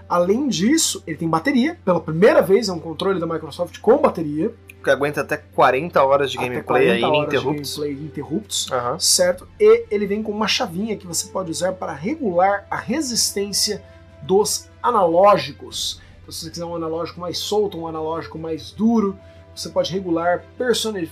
Além 0.09 0.49
disso, 0.49 1.01
ele 1.07 1.15
tem 1.15 1.29
bateria. 1.29 1.79
Pela 1.85 2.01
primeira 2.01 2.41
vez 2.41 2.67
é 2.67 2.73
um 2.73 2.79
controle 2.79 3.17
da 3.17 3.25
Microsoft 3.25 3.79
com 3.79 3.97
bateria. 3.97 4.53
Que 4.83 4.89
aguenta 4.89 5.21
até 5.21 5.37
40 5.37 6.03
horas 6.03 6.31
de 6.31 6.37
até 6.37 6.47
gameplay 6.47 6.63
40 6.87 6.93
aí 6.93 7.03
horas 7.03 7.11
de 7.11 7.17
ininterruptos. 7.35 7.75
gameplay 7.77 7.91
ininterruptos 7.97 8.71
certo? 8.99 9.47
E 9.59 9.85
ele 9.91 10.05
vem 10.07 10.23
com 10.23 10.31
uma 10.31 10.47
chavinha 10.47 10.97
que 10.97 11.05
você 11.07 11.27
pode 11.27 11.51
usar 11.51 11.73
para 11.73 11.93
regular 11.93 12.65
a 12.69 12.77
resistência 12.77 13.83
dos 14.23 14.69
analógicos. 14.81 15.99
Então, 16.21 16.31
se 16.31 16.45
você 16.45 16.49
quiser 16.51 16.65
um 16.65 16.75
analógico 16.75 17.19
mais 17.19 17.37
solto, 17.37 17.77
um 17.77 17.87
analógico 17.87 18.37
mais 18.37 18.71
duro, 18.71 19.17
você 19.55 19.69
pode 19.69 19.91
regular, 19.91 20.43
personali- 20.57 21.09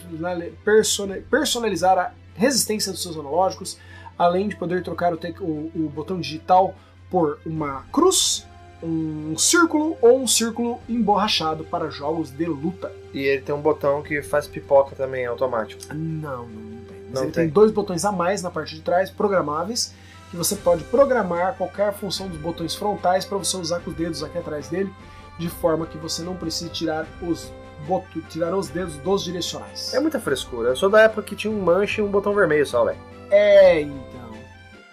persona- 0.64 1.18
personalizar 1.30 1.98
a 1.98 2.12
resistência 2.36 2.92
dos 2.92 3.02
seus 3.04 3.18
analógicos, 3.18 3.78
além 4.18 4.48
de 4.48 4.56
poder 4.56 4.82
trocar 4.84 5.14
o, 5.14 5.18
o- 5.42 5.72
o 5.76 5.90
botão 5.94 6.20
digital 6.20 6.74
por 7.10 7.40
uma 7.46 7.84
cruz, 7.92 8.46
um 8.82 9.38
círculo 9.38 9.98
ou 10.02 10.22
um 10.22 10.28
círculo 10.28 10.80
emborrachado 10.88 11.64
para 11.64 11.90
jogos 11.90 12.30
de 12.32 12.46
luta. 12.46 12.92
E 13.14 13.22
ele 13.22 13.42
tem 13.42 13.54
um 13.54 13.62
botão 13.62 14.02
que 14.02 14.22
faz 14.22 14.48
pipoca 14.48 14.96
também 14.96 15.26
automático. 15.26 15.82
Não, 15.94 16.46
não 16.48 16.82
tem. 16.88 16.98
Mas 17.06 17.14
Não 17.14 17.24
ele 17.24 17.32
tem. 17.32 17.44
tem. 17.46 17.50
dois 17.50 17.72
botões 17.72 18.06
a 18.06 18.12
mais 18.12 18.42
na 18.42 18.50
parte 18.52 18.76
de 18.76 18.82
trás, 18.82 19.10
programáveis, 19.10 19.94
que 20.32 20.38
você 20.38 20.56
pode 20.56 20.84
programar 20.86 21.56
qualquer 21.56 21.92
função 21.94 22.28
dos 22.28 22.38
botões 22.38 22.76
frontais 22.76 23.26
para 23.26 23.38
você 23.38 23.58
usar 23.58 23.80
com 23.80 23.90
os 23.90 23.96
dedos 23.96 24.24
aqui 24.24 24.38
atrás 24.38 24.68
dele, 24.70 24.92
de 25.38 25.50
forma 25.50 25.86
que 25.86 25.98
você 25.98 26.22
não 26.22 26.36
precise 26.36 26.70
tirar 26.70 27.08
os, 27.22 27.52
boto, 27.88 28.22
tirar 28.30 28.54
os 28.56 28.68
dedos 28.68 28.96
dos 28.98 29.24
direcionais. 29.24 29.94
É 29.94 30.00
muita 30.00 30.20
frescura. 30.20 30.70
Eu 30.70 30.76
sou 30.76 30.90
da 30.90 31.02
época 31.02 31.24
que 31.24 31.36
tinha 31.36 31.52
um 31.52 31.60
manche 31.62 32.00
e 32.00 32.04
um 32.04 32.08
botão 32.08 32.34
vermelho 32.36 32.66
só, 32.66 32.86
velho. 32.86 32.98
É, 33.32 33.82
então. 33.82 34.30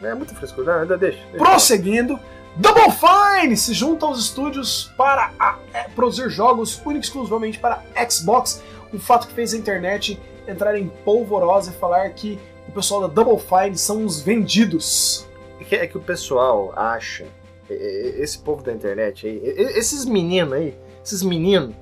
É 0.02 0.14
muita 0.14 0.34
frescura. 0.34 0.80
Ainda 0.82 0.96
deixa. 0.96 1.18
deixa. 1.30 1.36
Prosseguindo, 1.38 2.18
Double 2.58 2.90
Fine 2.90 3.56
se 3.56 3.74
junta 3.74 4.06
aos 4.06 4.18
estúdios 4.18 4.90
para 4.96 5.30
a- 5.38 5.58
é, 5.74 5.84
produzir 5.88 6.28
jogos 6.30 6.80
únicos 6.84 7.08
exclusivamente 7.08 7.58
para 7.58 7.82
Xbox, 8.08 8.62
um 8.92 8.98
fato 8.98 9.26
que 9.28 9.34
fez 9.34 9.52
a 9.52 9.56
internet 9.58 10.18
entrar 10.48 10.78
em 10.78 10.88
polvorosa 11.04 11.70
e 11.70 11.74
falar 11.74 12.08
que 12.10 12.38
o 12.68 12.72
pessoal 12.72 13.02
da 13.02 13.08
Double 13.08 13.38
Fine 13.38 13.76
são 13.76 14.04
os 14.04 14.20
vendidos. 14.22 15.26
É 15.60 15.64
que, 15.64 15.74
é 15.76 15.86
que 15.86 15.98
o 15.98 16.00
pessoal 16.00 16.72
acha, 16.76 17.26
esse 17.68 18.38
povo 18.38 18.62
da 18.62 18.72
internet 18.72 19.26
aí, 19.26 19.40
esses 19.44 20.04
meninos 20.04 20.52
aí, 20.54 20.74
esses 21.04 21.22
meninos, 21.22 21.74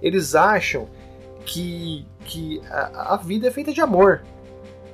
eles 0.00 0.34
acham 0.34 0.88
que, 1.44 2.06
que 2.24 2.62
a, 2.70 3.14
a 3.14 3.16
vida 3.16 3.48
é 3.48 3.50
feita 3.50 3.72
de 3.72 3.80
amor. 3.80 4.22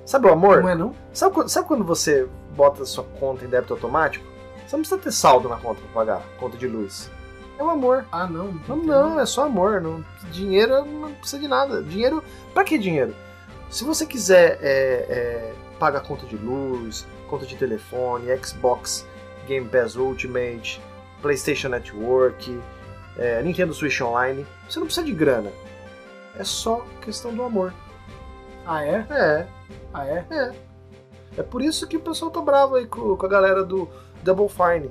Sabe 0.05 0.27
o 0.27 0.33
amor? 0.33 0.63
Não 0.63 0.69
é 0.69 0.75
não? 0.75 0.95
Sabe, 1.13 1.35
quando- 1.35 1.49
sabe 1.49 1.69
quando 1.69 1.85
você 1.85 2.27
bota 2.57 2.85
sua 2.85 3.05
conta 3.05 3.45
em 3.45 3.49
débito 3.49 3.75
automático? 3.75 4.25
Você 4.71 4.77
não 4.77 4.83
precisa 4.83 5.01
ter 5.01 5.11
saldo 5.11 5.49
na 5.49 5.57
conta 5.57 5.81
pra 5.81 6.05
pagar, 6.05 6.23
conta 6.39 6.57
de 6.57 6.69
luz. 6.69 7.11
É 7.59 7.63
o 7.65 7.69
amor. 7.69 8.07
Ah, 8.13 8.29
não. 8.29 8.53
Não, 8.69 8.77
não, 8.77 9.19
é 9.21 9.27
só 9.27 9.47
amor. 9.47 9.81
Não, 9.81 10.05
dinheiro 10.31 10.85
não 10.85 11.13
precisa 11.15 11.43
de 11.43 11.49
nada. 11.49 11.83
Dinheiro. 11.83 12.23
Pra 12.55 12.63
que 12.63 12.79
dinheiro? 12.79 13.13
Se 13.69 13.83
você 13.83 14.07
quiser 14.07 14.61
é, 14.63 15.07
é, 15.09 15.55
pagar 15.77 16.03
conta 16.03 16.25
de 16.25 16.37
luz, 16.37 17.05
conta 17.29 17.45
de 17.47 17.57
telefone, 17.57 18.27
Xbox, 18.41 19.05
Game 19.49 19.69
Pass 19.69 19.97
Ultimate, 19.97 20.81
PlayStation 21.21 21.71
Network, 21.71 22.61
é, 23.19 23.43
Nintendo 23.43 23.75
Switch 23.75 24.01
Online, 24.01 24.47
você 24.69 24.79
não 24.79 24.87
precisa 24.87 25.05
de 25.05 25.13
grana. 25.13 25.51
É 26.39 26.45
só 26.45 26.87
questão 27.03 27.35
do 27.35 27.43
amor. 27.43 27.75
Ah, 28.65 28.85
é? 28.85 29.05
É, 29.11 29.47
Ah, 29.93 30.07
é? 30.07 30.25
é. 30.31 30.53
É 31.39 31.43
por 31.43 31.61
isso 31.61 31.89
que 31.89 31.97
o 31.97 32.01
pessoal 32.01 32.31
tá 32.31 32.41
bravo 32.41 32.77
aí 32.77 32.87
com, 32.87 33.17
com 33.17 33.27
a 33.27 33.29
galera 33.29 33.65
do 33.65 33.89
Double 34.23 34.49
Fine. 34.49 34.91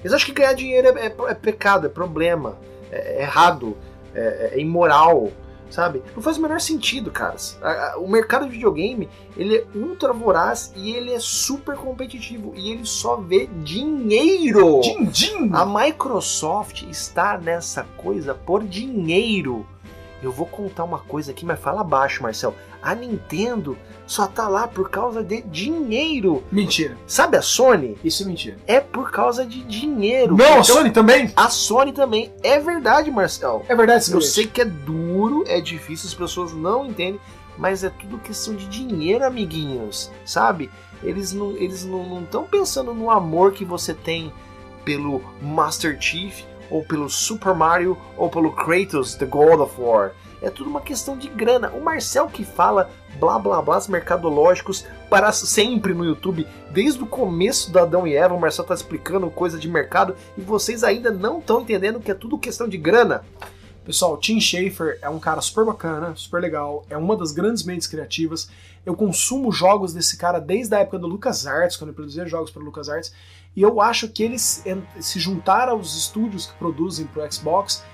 Eles 0.00 0.12
acham 0.12 0.26
que 0.26 0.32
ganhar 0.32 0.54
dinheiro 0.54 0.88
é, 0.88 1.06
é, 1.06 1.14
é 1.28 1.34
pecado, 1.34 1.86
é 1.86 1.90
problema, 1.90 2.56
é, 2.90 3.18
é 3.18 3.22
errado, 3.22 3.76
é, 4.14 4.52
é 4.54 4.60
imoral 4.60 5.30
sabe? 5.70 6.02
Não 6.14 6.22
faz 6.22 6.36
o 6.36 6.42
menor 6.42 6.60
sentido, 6.60 7.10
caras. 7.10 7.58
O 7.98 8.08
mercado 8.08 8.46
de 8.46 8.52
videogame, 8.52 9.08
ele 9.36 9.58
é 9.58 9.64
ultra 9.74 10.12
voraz 10.12 10.72
e 10.76 10.90
ele 10.92 11.12
é 11.12 11.20
super 11.20 11.76
competitivo 11.76 12.52
e 12.56 12.72
ele 12.72 12.84
só 12.84 13.16
vê 13.16 13.48
dinheiro. 13.62 14.80
Din, 14.80 15.04
din. 15.06 15.50
A 15.52 15.64
Microsoft 15.64 16.82
está 16.82 17.38
nessa 17.38 17.84
coisa 17.96 18.34
por 18.34 18.64
dinheiro. 18.64 19.66
Eu 20.22 20.30
vou 20.30 20.46
contar 20.46 20.84
uma 20.84 20.98
coisa 20.98 21.30
aqui, 21.30 21.46
mas 21.46 21.58
fala 21.58 21.82
baixo, 21.82 22.22
Marcel. 22.22 22.54
A 22.82 22.94
Nintendo 22.94 23.76
só 24.06 24.26
tá 24.26 24.48
lá 24.48 24.66
por 24.68 24.90
causa 24.90 25.22
de 25.22 25.42
dinheiro. 25.42 26.42
Mentira. 26.50 26.96
Sabe 27.06 27.36
a 27.36 27.42
Sony? 27.42 27.96
Isso 28.04 28.22
é 28.22 28.26
mentira. 28.26 28.56
É 28.66 28.80
por 28.80 29.10
causa 29.10 29.46
de 29.46 29.62
dinheiro. 29.62 30.36
Não, 30.36 30.44
então, 30.44 30.60
a 30.60 30.64
Sony 30.64 30.90
também? 30.90 31.32
A 31.36 31.48
Sony 31.48 31.92
também. 31.92 32.32
É 32.42 32.58
verdade, 32.58 33.10
Marcel. 33.10 33.64
É 33.68 33.74
verdade, 33.74 34.04
sim. 34.04 34.12
Eu 34.12 34.20
sei 34.20 34.46
que 34.46 34.60
é 34.60 34.64
duro, 34.64 35.44
é 35.46 35.60
difícil, 35.60 36.08
as 36.08 36.14
pessoas 36.14 36.52
não 36.52 36.86
entendem, 36.86 37.20
mas 37.56 37.84
é 37.84 37.90
tudo 37.90 38.18
questão 38.18 38.54
de 38.54 38.66
dinheiro, 38.68 39.24
amiguinhos. 39.24 40.10
Sabe? 40.24 40.70
Eles 41.02 41.32
não 41.32 41.52
eles 41.56 41.84
não 41.84 42.22
estão 42.22 42.44
pensando 42.44 42.92
no 42.92 43.10
amor 43.10 43.52
que 43.52 43.64
você 43.64 43.94
tem 43.94 44.32
pelo 44.84 45.22
Master 45.40 46.00
Chief 46.00 46.42
ou 46.70 46.84
pelo 46.84 47.10
Super 47.10 47.54
Mario 47.54 47.98
ou 48.16 48.30
pelo 48.30 48.52
Kratos, 48.52 49.14
The 49.14 49.26
God 49.26 49.60
of 49.60 49.80
War. 49.80 50.12
É 50.40 50.48
tudo 50.48 50.70
uma 50.70 50.80
questão 50.80 51.18
de 51.18 51.28
grana. 51.28 51.70
O 51.70 51.82
Marcel 51.82 52.28
que 52.28 52.44
fala 52.44 52.90
blá 53.18 53.38
blá 53.38 53.60
blá 53.60 53.78
mercadológicos 53.88 54.86
para 55.10 55.30
sempre 55.32 55.92
no 55.92 56.04
YouTube. 56.04 56.46
Desde 56.70 57.02
o 57.02 57.06
começo 57.06 57.70
do 57.70 57.78
Adão 57.78 58.06
e 58.06 58.14
Eva, 58.14 58.34
o 58.34 58.40
Marcel 58.40 58.64
tá 58.64 58.74
explicando 58.74 59.28
coisa 59.30 59.58
de 59.58 59.68
mercado 59.68 60.16
e 60.38 60.40
vocês 60.40 60.82
ainda 60.82 61.10
não 61.10 61.38
estão 61.40 61.60
entendendo 61.60 62.00
que 62.00 62.10
é 62.10 62.14
tudo 62.14 62.38
questão 62.38 62.66
de 62.66 62.78
grana. 62.78 63.22
Pessoal, 63.84 64.16
Tim 64.18 64.38
Schafer 64.40 64.98
é 65.02 65.08
um 65.08 65.18
cara 65.18 65.40
super 65.40 65.64
bacana, 65.64 66.14
super 66.14 66.40
legal, 66.40 66.84
é 66.88 66.96
uma 66.96 67.16
das 67.16 67.32
grandes 67.32 67.64
mentes 67.64 67.86
criativas. 67.86 68.48
Eu 68.84 68.94
consumo 68.94 69.50
jogos 69.50 69.92
desse 69.92 70.16
cara 70.16 70.38
desde 70.38 70.74
a 70.74 70.80
época 70.80 70.98
do 70.98 71.06
LucasArts, 71.06 71.76
quando 71.76 71.88
eu 71.88 71.94
produzia 71.94 72.26
jogos 72.26 72.50
para 72.50 72.62
LucasArts, 72.62 73.12
e 73.56 73.62
eu 73.62 73.80
acho 73.80 74.08
que 74.08 74.22
eles 74.22 74.64
se 75.00 75.18
juntar 75.18 75.68
aos 75.68 75.96
estúdios 75.96 76.46
que 76.46 76.54
produzem 76.54 77.06
para 77.06 77.24
o 77.24 77.32
Xbox 77.32 77.84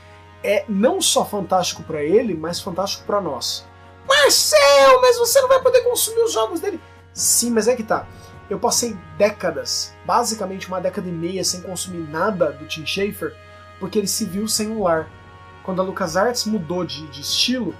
é 0.43 0.65
não 0.69 1.01
só 1.01 1.25
fantástico 1.25 1.83
para 1.83 2.03
ele, 2.03 2.35
mas 2.35 2.61
fantástico 2.61 3.05
para 3.05 3.21
nós. 3.21 3.67
Marcel, 4.07 5.01
mas 5.01 5.19
você 5.19 5.41
não 5.41 5.49
vai 5.49 5.61
poder 5.61 5.81
consumir 5.83 6.23
os 6.23 6.33
jogos 6.33 6.61
dele. 6.61 6.81
Sim, 7.13 7.51
mas 7.51 7.67
é 7.67 7.75
que 7.75 7.83
tá. 7.83 8.07
Eu 8.49 8.61
passei 8.61 8.97
décadas, 9.19 9.93
basicamente 10.05 10.69
uma 10.69 10.81
década 10.81 11.09
e 11.09 11.13
meia, 11.13 11.43
sem 11.43 11.63
consumir 11.63 12.09
nada 12.09 12.53
do 12.53 12.67
Tim 12.67 12.87
Schafer, 12.87 13.35
porque 13.81 13.99
ele 13.99 14.07
se 14.07 14.25
viu 14.25 14.47
sem 14.47 14.71
um 14.71 14.85
lar. 14.85 15.11
Quando 15.65 15.83
a 15.83 15.85
LucasArts 15.85 16.45
mudou 16.45 16.85
de, 16.85 17.07
de 17.09 17.23
estilo 17.23 17.75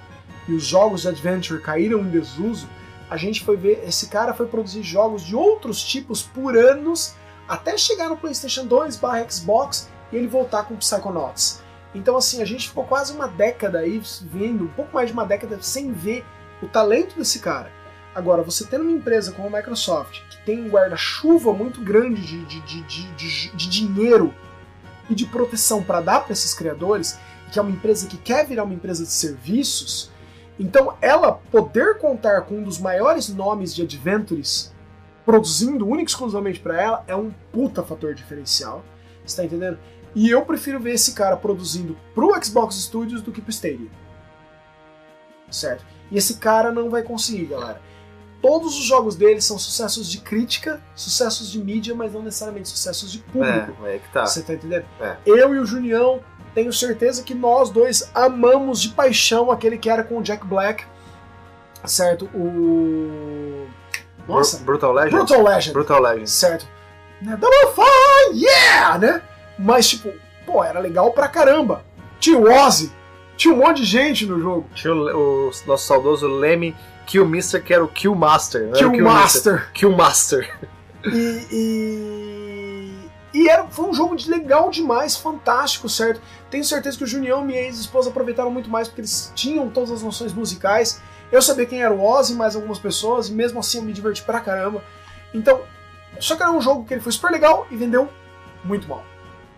e 0.45 0.53
os 0.53 0.63
jogos 0.63 1.03
de 1.03 1.07
adventure 1.07 1.61
caíram 1.61 1.99
em 1.99 2.09
desuso, 2.09 2.67
a 3.09 3.15
gente 3.15 3.45
foi 3.45 3.55
ver, 3.55 3.81
esse 3.87 4.07
cara 4.09 4.33
foi 4.33 4.47
produzir 4.47 4.83
jogos 4.83 5.25
de 5.25 5.35
outros 5.35 5.81
tipos 5.81 6.21
por 6.21 6.57
anos, 6.57 7.15
até 7.47 7.77
chegar 7.77 8.09
no 8.09 8.17
PlayStation 8.17 8.65
2 8.65 8.97
barra 8.97 9.29
Xbox 9.29 9.89
e 10.11 10.15
ele 10.15 10.27
voltar 10.27 10.63
com 10.63 10.75
Psychonauts. 10.75 11.61
Então, 11.93 12.17
assim, 12.17 12.41
a 12.41 12.45
gente 12.45 12.67
ficou 12.67 12.83
quase 12.83 13.13
uma 13.13 13.27
década 13.27 13.79
aí 13.79 14.01
vendo, 14.21 14.65
um 14.65 14.69
pouco 14.69 14.93
mais 14.93 15.07
de 15.07 15.13
uma 15.13 15.25
década, 15.25 15.57
sem 15.61 15.91
ver 15.91 16.25
o 16.61 16.67
talento 16.67 17.17
desse 17.17 17.39
cara. 17.39 17.71
Agora, 18.13 18.41
você 18.41 18.65
tendo 18.65 18.81
uma 18.81 18.91
empresa 18.91 19.31
como 19.31 19.47
a 19.47 19.57
Microsoft, 19.59 20.21
que 20.29 20.45
tem 20.45 20.63
um 20.63 20.69
guarda-chuva 20.69 21.53
muito 21.53 21.81
grande 21.81 22.21
de, 22.21 22.45
de, 22.45 22.81
de, 22.81 23.51
de, 23.51 23.69
dinheiro 23.69 24.33
e 25.09 25.15
de 25.15 25.25
proteção 25.25 25.83
para 25.83 26.01
dar 26.01 26.21
para 26.21 26.33
esses 26.33 26.53
criadores, 26.53 27.19
que 27.51 27.59
é 27.59 27.61
uma 27.61 27.71
empresa 27.71 28.07
que 28.07 28.17
quer 28.17 28.45
virar 28.45 28.63
uma 28.63 28.73
empresa 28.73 29.03
de 29.03 29.11
serviços, 29.11 30.11
então 30.59 30.97
ela 30.99 31.31
poder 31.31 31.99
contar 31.99 32.41
com 32.41 32.55
um 32.55 32.63
dos 32.63 32.79
maiores 32.79 33.29
nomes 33.29 33.73
de 33.73 33.83
adventures 33.83 34.73
produzindo 35.27 35.85
único 35.85 36.09
exclusivamente 36.09 36.57
para 36.61 36.81
ela 36.81 37.03
é 37.05 37.13
um 37.13 37.33
puta 37.51 37.83
fator 37.83 38.15
diferencial. 38.15 38.81
Está 39.25 39.43
entendendo? 39.43 39.77
E 40.15 40.29
eu 40.29 40.41
prefiro 40.43 40.79
ver 40.79 40.93
esse 40.93 41.11
cara 41.11 41.35
produzindo 41.35 41.97
pro 42.15 42.33
Xbox 42.41 42.75
Studios 42.75 43.21
do 43.21 43.29
que 43.29 43.41
pro 43.41 43.51
Stadia. 43.51 43.89
Certo? 45.51 45.85
E 46.09 46.17
esse 46.17 46.35
cara 46.35 46.71
não 46.71 46.89
vai 46.89 47.03
conseguir, 47.03 47.47
galera. 47.47 47.81
Todos 48.41 48.79
os 48.79 48.85
jogos 48.85 49.17
dele 49.17 49.41
são 49.41 49.59
sucessos 49.59 50.09
de 50.09 50.19
crítica, 50.19 50.81
sucessos 50.95 51.51
de 51.51 51.59
mídia, 51.59 51.93
mas 51.93 52.13
não 52.13 52.21
necessariamente 52.21 52.69
sucessos 52.69 53.11
de 53.11 53.19
público. 53.19 53.85
É, 53.85 53.95
é 53.95 53.99
que 53.99 54.07
tá. 54.13 54.25
Você 54.25 54.41
tá 54.41 54.53
entendendo? 54.53 54.85
É. 55.01 55.17
Eu 55.25 55.53
e 55.53 55.59
o 55.59 55.65
Junião 55.65 56.21
tenho 56.55 56.71
certeza 56.71 57.21
que 57.21 57.35
nós 57.35 57.69
dois 57.69 58.09
amamos 58.15 58.81
de 58.81 58.89
paixão 58.89 59.51
aquele 59.51 59.77
que 59.77 59.89
era 59.89 60.05
com 60.05 60.19
o 60.19 60.23
Jack 60.23 60.47
Black, 60.47 60.85
certo? 61.83 62.29
O. 62.33 63.67
Nossa! 64.27 64.57
Brutal 64.59 64.93
Legend? 64.93 65.15
Brutal 65.15 65.43
Legend. 65.43 65.73
Brutal 65.73 66.01
Legend. 66.01 66.29
Certo. 66.29 66.67
Né? 67.21 67.37
Double 67.37 67.73
Fine! 67.73 68.43
Yeah! 68.43 68.97
Né? 68.97 69.21
Mas, 69.57 69.89
tipo, 69.89 70.13
pô, 70.45 70.63
era 70.63 70.79
legal 70.79 71.11
pra 71.11 71.27
caramba. 71.27 71.83
Tinha 72.19 72.37
o 72.37 72.51
Ozzy, 72.51 72.91
tinha 73.35 73.53
um 73.53 73.57
monte 73.57 73.77
de 73.77 73.85
gente 73.85 74.25
no 74.25 74.39
jogo. 74.39 74.67
Tinha 74.73 74.93
o, 74.93 75.49
o 75.49 75.51
nosso 75.67 75.85
saudoso 75.85 76.27
Leme 76.27 76.75
Killmister, 77.05 77.63
que 77.63 77.73
era 77.73 77.83
o 77.83 77.87
Killmaster. 77.87 78.71
Killmaster. 78.73 79.71
Killmaster. 79.73 80.57
E, 81.05 81.47
e, 81.51 82.46
e 83.37 83.47
era, 83.47 83.67
foi 83.67 83.85
um 83.85 83.93
jogo 83.93 84.15
de 84.15 84.27
legal 84.27 84.71
demais, 84.71 85.15
fantástico, 85.15 85.87
certo? 85.87 86.19
Tenho 86.49 86.63
certeza 86.63 86.97
que 86.97 87.03
o 87.03 87.07
Junião 87.07 87.43
e 87.43 87.45
minha 87.45 87.61
ex-esposa 87.61 88.09
aproveitaram 88.09 88.49
muito 88.49 88.67
mais 88.67 88.87
porque 88.87 89.01
eles 89.01 89.31
tinham 89.35 89.69
todas 89.69 89.91
as 89.91 90.01
noções 90.01 90.33
musicais. 90.33 90.99
Eu 91.31 91.39
sabia 91.39 91.67
quem 91.67 91.83
era 91.83 91.93
o 91.93 92.03
Ozzy, 92.03 92.33
mais 92.33 92.55
algumas 92.55 92.79
pessoas, 92.79 93.29
e 93.29 93.33
mesmo 93.33 93.59
assim 93.59 93.77
eu 93.77 93.83
me 93.83 93.93
diverti 93.93 94.23
pra 94.23 94.39
caramba. 94.39 94.83
Então, 95.35 95.61
só 96.19 96.35
que 96.35 96.41
era 96.41 96.51
um 96.51 96.59
jogo 96.59 96.83
que 96.83 96.95
ele 96.95 97.01
foi 97.01 97.11
super 97.11 97.29
legal 97.29 97.67
e 97.69 97.75
vendeu 97.75 98.09
muito 98.63 98.87
mal. 98.87 99.05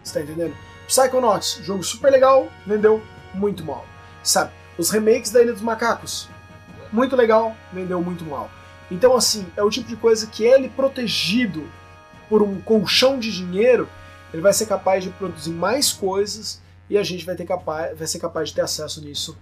Você 0.04 0.20
tá 0.20 0.26
entendendo? 0.26 0.58
Psychonauts, 0.86 1.62
jogo 1.64 1.82
super 1.82 2.12
legal, 2.12 2.50
vendeu 2.68 3.02
muito 3.34 3.64
mal. 3.64 3.86
Sabe? 4.22 4.52
Os 4.78 4.90
remakes 4.90 5.32
da 5.32 5.42
Ilha 5.42 5.54
dos 5.54 5.62
Macacos, 5.62 6.28
muito 6.92 7.16
legal, 7.16 7.56
vendeu 7.72 8.02
muito 8.02 8.26
mal. 8.26 8.52
Então, 8.92 9.16
assim, 9.16 9.48
é 9.56 9.64
o 9.64 9.70
tipo 9.70 9.88
de 9.88 9.96
coisa 9.96 10.28
que 10.28 10.44
ele 10.44 10.68
protegido 10.68 11.66
por 12.30 12.42
um 12.42 12.62
colchão 12.62 13.20
de 13.20 13.32
dinheiro, 13.32 13.90
ele 14.32 14.42
vai 14.42 14.54
ser 14.54 14.68
capaz 14.68 15.04
de 15.04 15.10
produzir 15.10 15.52
mais 15.52 15.92
coisas 15.92 16.62
e 16.90 16.98
a 16.98 17.04
gente 17.04 17.26
vai, 17.26 17.36
ter 17.36 17.46
capaz, 17.46 17.98
vai 17.98 18.08
ser 18.08 18.20
capaz 18.20 18.50
de 18.50 18.56
ter 18.56 18.62
acesso 18.62 19.02
nisso 19.02 19.38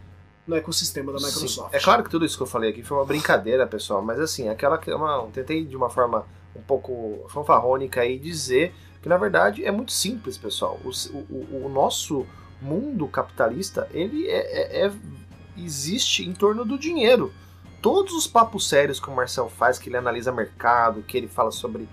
no 0.47 0.55
ecossistema 0.55 1.11
da 1.11 1.19
Microsoft. 1.19 1.71
Sim. 1.71 1.77
É 1.77 1.79
claro 1.79 2.03
que 2.03 2.09
tudo 2.09 2.25
isso 2.25 2.37
que 2.37 2.43
eu 2.43 2.47
falei 2.47 2.69
aqui 2.69 2.81
foi 2.81 2.97
uma 2.97 3.05
brincadeira, 3.05 3.67
pessoal, 3.67 4.01
mas 4.01 4.19
assim, 4.19 4.47
aquela 4.47 4.77
que 4.77 4.91
uma, 4.91 5.27
tentei 5.33 5.65
de 5.65 5.75
uma 5.75 5.89
forma 5.89 6.25
um 6.55 6.61
pouco 6.61 7.25
fanfarrônica 7.29 8.01
aí 8.01 8.17
dizer 8.17 8.73
que 9.01 9.09
na 9.09 9.17
verdade 9.17 9.63
é 9.63 9.71
muito 9.71 9.91
simples, 9.91 10.37
pessoal. 10.37 10.79
O, 10.83 10.89
o, 11.29 11.65
o 11.65 11.69
nosso 11.69 12.25
mundo 12.61 13.07
capitalista 13.07 13.87
ele 13.91 14.27
é, 14.27 14.83
é, 14.83 14.85
é, 14.85 14.91
existe 15.57 16.23
em 16.23 16.33
torno 16.33 16.63
do 16.63 16.77
dinheiro. 16.77 17.31
Todos 17.81 18.13
os 18.13 18.25
papos 18.25 18.67
sérios 18.67 18.99
que 18.99 19.09
o 19.09 19.15
Marcel 19.15 19.49
faz, 19.49 19.77
que 19.77 19.89
ele 19.89 19.97
analisa 19.97 20.31
mercado, 20.31 21.03
que 21.03 21.17
ele 21.17 21.27
fala 21.27 21.51
sobre 21.51 21.87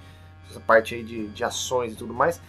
essa 0.55 0.61
parte 0.61 0.95
aí 0.95 1.03
de, 1.03 1.27
de 1.29 1.45
ações 1.45 1.93
e 1.93 1.97
tudo 1.97 2.15
mais, 2.15 2.41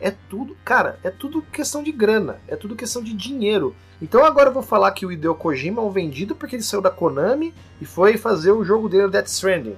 é 0.00 0.12
tudo, 0.30 0.56
cara, 0.64 0.98
é 1.02 1.10
tudo 1.10 1.42
questão 1.42 1.82
de 1.82 1.90
grana, 1.90 2.38
é 2.46 2.54
tudo 2.54 2.76
questão 2.76 3.02
de 3.02 3.12
dinheiro. 3.12 3.74
Então 4.00 4.24
agora 4.24 4.50
eu 4.50 4.54
vou 4.54 4.62
falar 4.62 4.92
que 4.92 5.04
o 5.04 5.10
Hideo 5.10 5.34
Kojima 5.34 5.82
é 5.82 5.84
um 5.84 5.90
vendido 5.90 6.36
porque 6.36 6.54
ele 6.54 6.62
saiu 6.62 6.80
da 6.80 6.90
Konami 6.90 7.52
e 7.80 7.84
foi 7.84 8.16
fazer 8.16 8.52
o 8.52 8.64
jogo 8.64 8.88
dele, 8.88 9.10
Death 9.10 9.26
Stranding. 9.26 9.76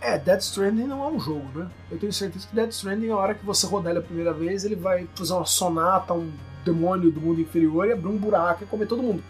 É, 0.00 0.18
Death 0.18 0.40
Stranding 0.40 0.86
não 0.86 1.04
é 1.04 1.08
um 1.08 1.20
jogo, 1.20 1.46
né? 1.54 1.68
Eu 1.90 1.98
tenho 1.98 2.12
certeza 2.12 2.46
que 2.46 2.54
Death 2.54 2.70
Stranding, 2.70 3.10
a 3.10 3.16
hora 3.16 3.34
que 3.34 3.44
você 3.44 3.66
rodar 3.66 3.90
ele 3.90 4.00
a 4.00 4.02
primeira 4.02 4.32
vez, 4.32 4.64
ele 4.64 4.76
vai 4.76 5.06
fazer 5.14 5.34
uma 5.34 5.44
sonata, 5.44 6.14
um 6.14 6.32
demônio 6.64 7.10
do 7.10 7.20
mundo 7.20 7.40
inferior 7.40 7.86
e 7.86 7.92
abrir 7.92 8.08
um 8.08 8.16
buraco 8.16 8.64
e 8.64 8.66
comer 8.66 8.86
todo 8.86 9.02
mundo. 9.02 9.22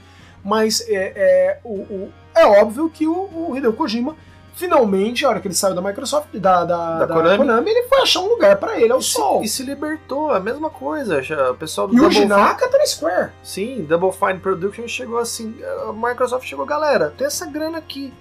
Mas 0.45 0.81
é, 0.89 1.13
é, 1.17 1.61
o, 1.65 1.75
o, 1.75 2.13
é 2.35 2.47
óbvio 2.47 2.89
que 2.91 3.07
o, 3.07 3.51
o 3.51 3.57
Hideo 3.57 3.73
Kojima 3.73 4.15
finalmente, 4.55 5.25
a 5.25 5.29
hora 5.29 5.41
que 5.41 5.49
ele 5.49 5.55
saiu 5.55 5.75
da 5.75 5.83
Microsoft, 5.83 6.29
da, 6.35 6.65
da, 6.65 6.99
da, 6.99 7.07
da 7.07 7.15
Konami. 7.15 7.39
Konami. 7.39 7.71
ele 7.71 7.83
foi 7.89 8.01
achar 8.01 8.21
um 8.21 8.29
lugar 8.29 8.57
para 8.57 8.81
ele, 8.81 8.93
ao 8.93 9.01
e 9.01 9.03
sol. 9.03 9.41
Se, 9.41 9.45
e 9.45 9.49
se 9.49 9.63
libertou, 9.65 10.31
a 10.31 10.41
mesma 10.41 10.71
coisa. 10.71 11.21
O 11.51 11.55
pessoal 11.55 11.89
do 11.89 11.95
e 11.95 11.97
Double 11.97 12.17
o 12.17 12.21
Jinaka 12.21 12.69
tá 12.69 12.79
na 12.79 12.87
Square. 12.87 13.31
Sim, 13.43 13.85
Double 13.85 14.13
Fine 14.13 14.39
Production 14.39 14.87
chegou 14.89 15.19
assim, 15.19 15.57
a 15.89 15.93
Microsoft 15.93 16.47
chegou, 16.47 16.65
galera, 16.65 17.13
tem 17.17 17.27
essa 17.27 17.47
grana 17.47 17.79
aqui. 17.79 18.13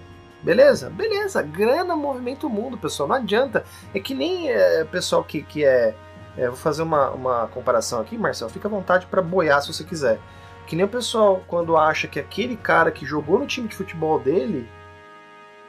Beleza? 0.42 0.90
Beleza, 0.90 1.40
grana 1.40 1.96
movimenta 1.96 2.46
o 2.46 2.50
mundo, 2.50 2.76
pessoal. 2.76 3.08
Não 3.08 3.16
adianta. 3.16 3.64
É 3.94 4.00
que 4.00 4.14
nem 4.14 4.50
é, 4.50 4.84
pessoal 4.84 5.24
que, 5.24 5.42
que 5.42 5.64
é, 5.64 5.94
é. 6.36 6.48
Vou 6.48 6.56
fazer 6.56 6.82
uma, 6.82 7.08
uma 7.10 7.46
comparação 7.46 7.98
aqui, 7.98 8.18
Marcelo. 8.18 8.50
Fica 8.50 8.68
à 8.68 8.70
vontade 8.70 9.06
para 9.06 9.22
boiar 9.22 9.62
se 9.62 9.72
você 9.72 9.84
quiser. 9.84 10.20
Que 10.66 10.76
nem 10.76 10.84
o 10.84 10.88
pessoal 10.88 11.42
quando 11.46 11.78
acha 11.78 12.06
que 12.06 12.20
aquele 12.20 12.56
cara 12.56 12.90
que 12.90 13.06
jogou 13.06 13.38
no 13.38 13.46
time 13.46 13.68
de 13.68 13.74
futebol 13.74 14.20
dele 14.20 14.68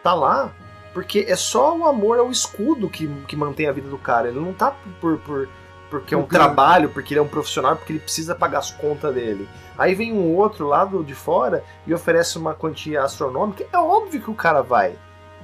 tá 0.05 0.13
lá 0.13 0.51
Porque 0.93 1.25
é 1.27 1.35
só 1.35 1.75
o 1.75 1.85
amor 1.85 2.19
ao 2.19 2.29
escudo 2.29 2.89
que, 2.89 3.07
que 3.27 3.35
mantém 3.35 3.67
a 3.67 3.71
vida 3.71 3.89
do 3.89 3.97
cara. 3.97 4.29
Ele 4.29 4.39
não 4.39 4.53
tá 4.53 4.73
por, 5.01 5.17
por 5.19 5.49
porque 5.89 6.15
é 6.15 6.17
um 6.17 6.23
trabalho, 6.23 6.89
porque 6.89 7.13
ele 7.13 7.19
é 7.19 7.23
um 7.23 7.27
profissional, 7.27 7.75
porque 7.75 7.93
ele 7.93 7.99
precisa 7.99 8.33
pagar 8.33 8.59
as 8.59 8.71
contas 8.71 9.13
dele. 9.13 9.47
Aí 9.77 9.93
vem 9.93 10.11
um 10.11 10.35
outro 10.35 10.67
lado 10.67 11.03
de 11.03 11.13
fora 11.13 11.63
e 11.85 11.93
oferece 11.93 12.37
uma 12.37 12.53
quantia 12.53 13.03
astronômica. 13.03 13.65
É 13.71 13.77
óbvio 13.77 14.21
que 14.21 14.29
o 14.29 14.35
cara 14.35 14.61
vai. 14.61 14.97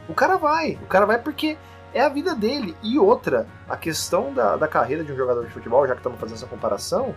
O 0.09 0.13
cara 0.13 0.37
vai. 0.37 0.79
O 0.81 0.87
cara 0.87 1.05
vai 1.05 1.19
porque 1.19 1.57
é 1.93 2.01
a 2.01 2.09
vida 2.09 2.33
dele. 2.35 2.75
E 2.81 2.97
outra, 2.97 3.47
a 3.69 3.77
questão 3.77 4.33
da, 4.33 4.57
da 4.57 4.67
carreira 4.67 5.03
de 5.03 5.13
um 5.13 5.15
jogador 5.15 5.45
de 5.45 5.51
futebol, 5.51 5.87
já 5.87 5.93
que 5.93 5.99
estamos 5.99 6.19
fazendo 6.19 6.37
essa 6.37 6.47
comparação, 6.47 7.13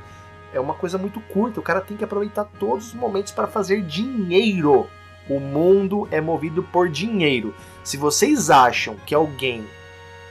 é 0.52 0.60
uma 0.60 0.74
coisa 0.74 0.98
muito 0.98 1.20
curta. 1.20 1.60
O 1.60 1.62
cara 1.62 1.80
tem 1.80 1.96
que 1.96 2.04
aproveitar 2.04 2.44
todos 2.58 2.88
os 2.88 2.94
momentos 2.94 3.32
para 3.32 3.46
fazer 3.46 3.82
dinheiro. 3.82 4.86
O 5.28 5.40
mundo 5.40 6.06
é 6.10 6.20
movido 6.20 6.62
por 6.62 6.88
dinheiro. 6.88 7.54
Se 7.82 7.96
vocês 7.96 8.50
acham 8.50 8.96
que 9.06 9.14
alguém 9.14 9.66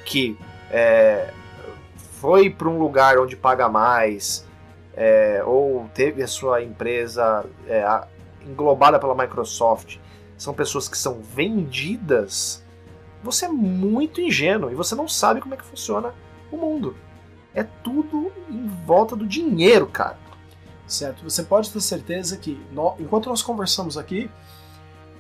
que 0.05 0.37
é, 0.69 1.31
foi 2.19 2.49
para 2.49 2.69
um 2.69 2.77
lugar 2.77 3.17
onde 3.17 3.35
paga 3.35 3.67
mais, 3.67 4.45
é, 4.95 5.41
ou 5.45 5.89
teve 5.93 6.21
a 6.21 6.27
sua 6.27 6.61
empresa 6.61 7.45
é, 7.67 7.83
englobada 8.45 8.99
pela 8.99 9.15
Microsoft, 9.15 9.97
são 10.37 10.53
pessoas 10.53 10.87
que 10.87 10.97
são 10.97 11.21
vendidas, 11.21 12.63
você 13.23 13.45
é 13.45 13.49
muito 13.49 14.19
ingênuo 14.19 14.71
e 14.71 14.75
você 14.75 14.93
não 14.95 15.07
sabe 15.07 15.41
como 15.41 15.53
é 15.53 15.57
que 15.57 15.63
funciona 15.63 16.13
o 16.51 16.57
mundo. 16.57 16.95
É 17.55 17.63
tudo 17.63 18.31
em 18.49 18.67
volta 18.85 19.15
do 19.15 19.25
dinheiro, 19.25 19.87
cara. 19.87 20.17
Certo. 20.85 21.23
Você 21.23 21.43
pode 21.43 21.71
ter 21.71 21.79
certeza 21.81 22.35
que, 22.37 22.61
enquanto 22.99 23.29
nós 23.29 23.41
conversamos 23.41 23.97
aqui, 23.97 24.29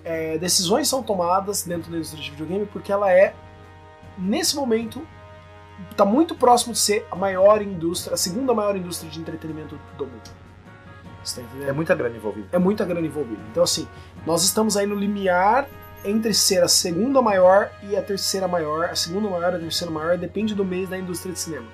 é, 0.03 0.37
decisões 0.37 0.87
são 0.87 1.01
tomadas 1.01 1.63
dentro 1.63 1.91
da 1.91 1.97
indústria 1.97 2.21
de 2.21 2.31
videogame 2.31 2.65
porque 2.65 2.91
ela 2.91 3.11
é, 3.11 3.33
nesse 4.17 4.55
momento, 4.55 5.01
está 5.91 6.05
muito 6.05 6.35
próximo 6.35 6.73
de 6.73 6.79
ser 6.79 7.05
a 7.09 7.15
maior 7.15 7.61
indústria, 7.61 8.13
a 8.13 8.17
segunda 8.17 8.53
maior 8.53 8.75
indústria 8.75 9.09
de 9.09 9.19
entretenimento 9.19 9.79
do 9.97 10.05
mundo. 10.05 10.43
Tá 11.23 11.41
é 11.67 11.71
muita 11.71 11.95
grana 11.95 12.17
envolvida. 12.17 12.47
É 12.51 12.59
muita 12.59 12.83
grana 12.83 13.07
envolvida. 13.07 13.41
Então, 13.49 13.63
assim, 13.63 13.87
nós 14.25 14.43
estamos 14.43 14.75
aí 14.75 14.85
no 14.85 14.95
limiar 14.95 15.67
entre 16.03 16.33
ser 16.33 16.61
a 16.61 16.67
segunda 16.67 17.21
maior 17.21 17.71
e 17.81 17.95
a 17.95 18.01
terceira 18.01 18.45
maior. 18.45 18.89
A 18.89 18.95
segunda 18.95 19.29
maior 19.29 19.53
e 19.53 19.55
a 19.55 19.59
terceira 19.59 19.91
maior 19.91 20.17
depende 20.17 20.53
do 20.53 20.65
mês 20.65 20.89
da 20.89 20.97
indústria 20.97 21.33
de 21.33 21.39
cinema. 21.39 21.67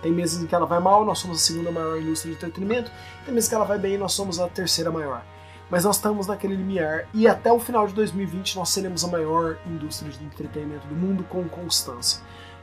Tem 0.00 0.10
meses 0.10 0.42
em 0.42 0.46
que 0.46 0.54
ela 0.54 0.64
vai 0.64 0.80
mal, 0.80 1.04
nós 1.04 1.18
somos 1.18 1.36
a 1.36 1.40
segunda 1.40 1.70
maior 1.70 1.98
indústria 1.98 2.32
de 2.32 2.38
entretenimento. 2.38 2.90
Tem 3.26 3.34
meses 3.34 3.50
que 3.50 3.54
ela 3.54 3.66
vai 3.66 3.78
bem, 3.78 3.98
nós 3.98 4.12
somos 4.12 4.40
a 4.40 4.48
terceira 4.48 4.90
maior. 4.90 5.22
Mas 5.70 5.84
nós 5.84 5.96
estamos 5.96 6.26
naquele 6.26 6.56
limiar 6.56 7.06
e 7.14 7.28
até 7.28 7.52
o 7.52 7.60
final 7.60 7.86
de 7.86 7.94
2020 7.94 8.56
nós 8.56 8.70
seremos 8.70 9.04
a 9.04 9.08
maior 9.08 9.56
indústria 9.66 10.10
de 10.10 10.24
entretenimento 10.24 10.86
do 10.88 10.94
mundo 10.94 11.24
com 11.24 11.48
constância. 11.48 12.20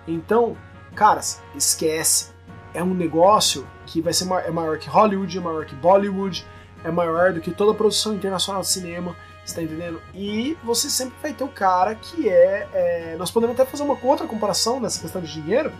Então, 0.07 0.57
caras, 0.93 1.41
esquece. 1.55 2.31
É 2.73 2.84
um 2.84 2.93
negócio 2.93 3.65
que 3.85 4.01
vai 4.01 4.13
ser 4.13 4.25
maior, 4.25 4.45
é 4.45 4.51
maior 4.51 4.77
que 4.77 4.89
Hollywood, 4.89 5.38
é 5.38 5.41
maior 5.41 5.65
que 5.65 5.75
Bollywood, 5.75 6.45
é 6.84 6.91
maior 6.91 7.34
do 7.34 7.41
que 7.41 7.51
toda 7.51 7.71
a 7.71 7.75
produção 7.75 8.13
internacional 8.13 8.61
de 8.61 8.67
cinema, 8.67 9.15
está 9.45 9.61
entendendo? 9.63 10.01
E 10.13 10.57
você 10.63 10.89
sempre 10.89 11.15
vai 11.21 11.34
ter 11.34 11.43
o 11.43 11.47
cara 11.47 11.95
que 11.95 12.29
é, 12.29 12.67
é, 12.73 13.15
Nós 13.17 13.31
podemos 13.31 13.55
até 13.55 13.65
fazer 13.69 13.84
uma 13.84 13.97
outra 14.03 14.27
comparação 14.27 14.79
nessa 14.79 14.99
questão 14.99 15.21
de 15.21 15.31
dinheiro, 15.31 15.71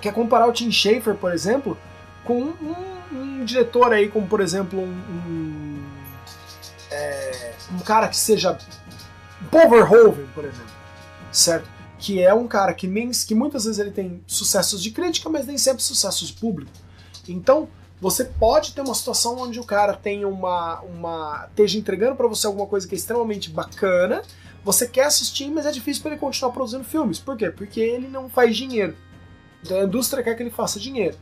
que 0.00 0.08
é 0.08 0.12
comparar 0.12 0.46
o 0.46 0.52
Tim 0.52 0.70
Schafer, 0.70 1.14
por 1.14 1.32
exemplo, 1.32 1.76
com 2.24 2.40
um, 2.40 2.74
um 3.12 3.44
diretor 3.44 3.92
aí, 3.92 4.08
como 4.08 4.26
por 4.26 4.40
exemplo 4.40 4.78
um, 4.80 4.84
um, 4.84 5.57
é, 6.98 7.54
um 7.72 7.80
cara 7.80 8.08
que 8.08 8.16
seja 8.16 8.58
Paul 9.50 9.70
Verhoeven, 9.70 10.26
por 10.34 10.44
exemplo, 10.44 10.72
certo? 11.32 11.78
que 11.98 12.22
é 12.22 12.32
um 12.32 12.46
cara 12.46 12.72
que, 12.72 12.86
nem, 12.86 13.10
que 13.10 13.34
muitas 13.34 13.64
vezes 13.64 13.78
ele 13.78 13.90
tem 13.90 14.22
sucessos 14.26 14.80
de 14.82 14.92
crítica, 14.92 15.28
mas 15.28 15.46
nem 15.46 15.58
sempre 15.58 15.82
sucessos 15.82 16.28
de 16.28 16.34
público. 16.34 16.70
Então, 17.28 17.68
você 18.00 18.24
pode 18.24 18.72
ter 18.72 18.80
uma 18.80 18.94
situação 18.94 19.36
onde 19.38 19.58
o 19.58 19.64
cara 19.64 19.92
tem 19.94 20.24
uma. 20.24 20.80
uma 20.82 21.46
esteja 21.50 21.78
entregando 21.78 22.14
para 22.14 22.28
você 22.28 22.46
alguma 22.46 22.66
coisa 22.66 22.86
que 22.86 22.94
é 22.94 22.98
extremamente 22.98 23.50
bacana, 23.50 24.22
você 24.64 24.86
quer 24.86 25.06
assistir, 25.06 25.50
mas 25.50 25.66
é 25.66 25.72
difícil 25.72 26.02
para 26.02 26.12
ele 26.12 26.20
continuar 26.20 26.52
produzindo 26.52 26.84
filmes. 26.84 27.18
Por 27.18 27.36
quê? 27.36 27.50
Porque 27.50 27.80
ele 27.80 28.06
não 28.06 28.28
faz 28.28 28.56
dinheiro. 28.56 28.96
Então, 29.62 29.80
a 29.80 29.84
indústria 29.84 30.22
quer 30.22 30.36
que 30.36 30.42
ele 30.42 30.50
faça 30.50 30.78
dinheiro. 30.78 31.16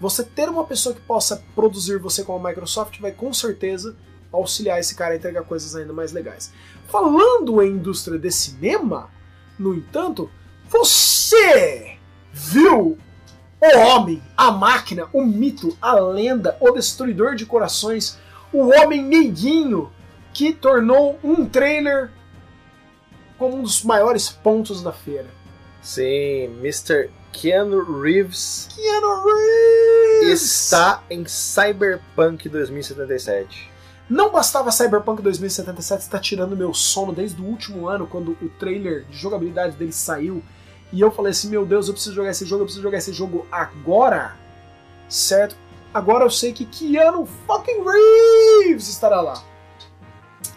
Você 0.00 0.24
ter 0.24 0.48
uma 0.48 0.64
pessoa 0.64 0.94
que 0.94 1.00
possa 1.00 1.42
produzir 1.54 1.98
você 1.98 2.24
como 2.24 2.44
a 2.44 2.50
Microsoft 2.50 2.98
vai 3.00 3.12
com 3.12 3.32
certeza 3.32 3.96
auxiliar 4.32 4.78
esse 4.78 4.94
cara 4.94 5.14
a 5.14 5.16
entregar 5.16 5.42
coisas 5.42 5.74
ainda 5.74 5.92
mais 5.92 6.12
legais. 6.12 6.52
Falando 6.88 7.62
em 7.62 7.72
indústria 7.72 8.18
de 8.18 8.30
cinema, 8.30 9.10
no 9.58 9.74
entanto, 9.74 10.30
você 10.68 11.96
viu 12.32 12.98
o 13.60 13.78
homem, 13.78 14.22
a 14.36 14.50
máquina, 14.50 15.08
o 15.12 15.24
mito, 15.24 15.76
a 15.80 15.94
lenda, 15.94 16.56
o 16.60 16.70
destruidor 16.72 17.34
de 17.34 17.46
corações, 17.46 18.18
o 18.52 18.68
homem 18.68 19.02
neguinho 19.02 19.90
que 20.32 20.52
tornou 20.52 21.18
um 21.24 21.46
trailer 21.46 22.10
como 23.38 23.56
um 23.56 23.62
dos 23.62 23.82
maiores 23.82 24.28
pontos 24.28 24.82
da 24.82 24.92
feira. 24.92 25.28
Sim, 25.82 26.58
Mr. 26.60 27.10
Keanu 27.32 28.00
Reeves. 28.00 28.68
Keanu 28.74 29.24
Reeves 29.24 30.42
está 30.42 31.02
em 31.08 31.24
Cyberpunk 31.26 32.48
2077. 32.48 33.70
Não 34.08 34.30
bastava 34.30 34.70
Cyberpunk 34.70 35.20
2077 35.20 36.02
estar 36.02 36.20
tirando 36.20 36.56
meu 36.56 36.72
sono 36.72 37.12
desde 37.12 37.40
o 37.42 37.44
último 37.44 37.88
ano, 37.88 38.06
quando 38.06 38.36
o 38.40 38.48
trailer 38.48 39.04
de 39.04 39.16
jogabilidade 39.16 39.76
dele 39.76 39.92
saiu, 39.92 40.42
e 40.92 41.00
eu 41.00 41.10
falei 41.10 41.32
assim: 41.32 41.48
meu 41.48 41.66
Deus, 41.66 41.88
eu 41.88 41.94
preciso 41.94 42.14
jogar 42.14 42.30
esse 42.30 42.46
jogo, 42.46 42.62
eu 42.62 42.66
preciso 42.66 42.82
jogar 42.82 42.98
esse 42.98 43.12
jogo 43.12 43.46
agora, 43.50 44.36
certo? 45.08 45.56
Agora 45.92 46.24
eu 46.24 46.30
sei 46.30 46.52
que 46.52 46.64
Keanu 46.64 47.26
fucking 47.46 47.82
Reeves 47.82 48.88
estará 48.88 49.20
lá. 49.20 49.42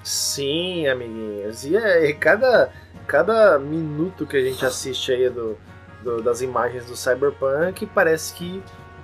Sim, 0.03 0.87
amiguinhos. 0.87 1.63
E, 1.63 1.75
é, 1.75 2.09
e 2.09 2.13
cada, 2.13 2.71
cada 3.07 3.57
minuto 3.57 4.27
que 4.27 4.37
a 4.37 4.41
gente 4.41 4.65
assiste 4.65 5.11
aí 5.11 5.29
do, 5.29 5.57
do, 6.03 6.21
das 6.21 6.41
imagens 6.41 6.85
do 6.85 6.95
Cyberpunk, 6.95 7.85
parece 7.87 8.33
que 8.33 8.61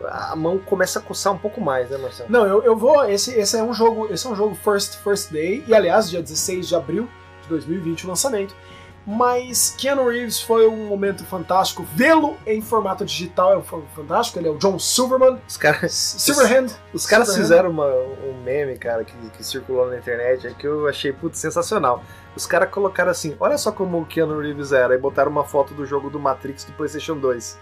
a 0.09 0.35
mão 0.35 0.57
começa 0.57 0.99
a 0.99 1.01
coçar 1.01 1.33
um 1.33 1.37
pouco 1.37 1.61
mais, 1.61 1.89
né, 1.89 1.97
Marcelo? 1.97 2.29
Não, 2.31 2.45
eu, 2.45 2.63
eu 2.63 2.75
vou. 2.75 3.03
Esse, 3.05 3.31
esse 3.37 3.57
é 3.57 3.63
um 3.63 3.73
jogo. 3.73 4.07
Esse 4.11 4.25
é 4.27 4.29
um 4.29 4.35
jogo 4.35 4.55
First 4.55 4.97
First 4.97 5.31
Day. 5.31 5.63
E 5.67 5.73
aliás, 5.73 6.09
dia 6.09 6.21
16 6.21 6.67
de 6.67 6.75
abril 6.75 7.09
de 7.43 7.49
2020 7.49 8.05
o 8.05 8.09
lançamento. 8.09 8.55
Mas 9.07 9.75
Keanu 9.77 10.09
Reeves 10.09 10.41
foi 10.41 10.67
um 10.67 10.87
momento 10.87 11.23
fantástico. 11.25 11.85
Vê-lo 11.93 12.37
em 12.45 12.59
formato 12.59 13.05
digital 13.05 13.53
é 13.53 13.57
um 13.57 13.61
fantástico. 13.61 14.39
Ele 14.39 14.47
é 14.47 14.51
o 14.51 14.57
John 14.57 14.79
Silverman. 14.79 15.39
Os 15.47 15.57
caras. 15.57 15.93
Silverhand. 15.93 16.69
Os 16.91 17.05
caras 17.05 17.27
Silverhand. 17.27 17.43
fizeram 17.43 17.69
uma, 17.69 17.85
um 17.85 18.41
meme, 18.43 18.77
cara, 18.77 19.03
que, 19.03 19.13
que 19.29 19.43
circulou 19.43 19.87
na 19.87 19.97
internet, 19.97 20.55
que 20.55 20.65
eu 20.65 20.87
achei 20.87 21.13
putz, 21.13 21.37
sensacional. 21.37 22.03
Os 22.35 22.47
caras 22.47 22.69
colocaram 22.71 23.11
assim: 23.11 23.35
olha 23.39 23.59
só 23.59 23.71
como 23.71 24.01
o 24.01 24.05
Keanu 24.05 24.39
Reeves 24.39 24.71
era, 24.71 24.95
e 24.95 24.97
botaram 24.97 25.29
uma 25.29 25.43
foto 25.43 25.75
do 25.75 25.85
jogo 25.85 26.09
do 26.09 26.19
Matrix 26.19 26.63
do 26.63 26.73
PlayStation 26.73 27.15
2. 27.15 27.59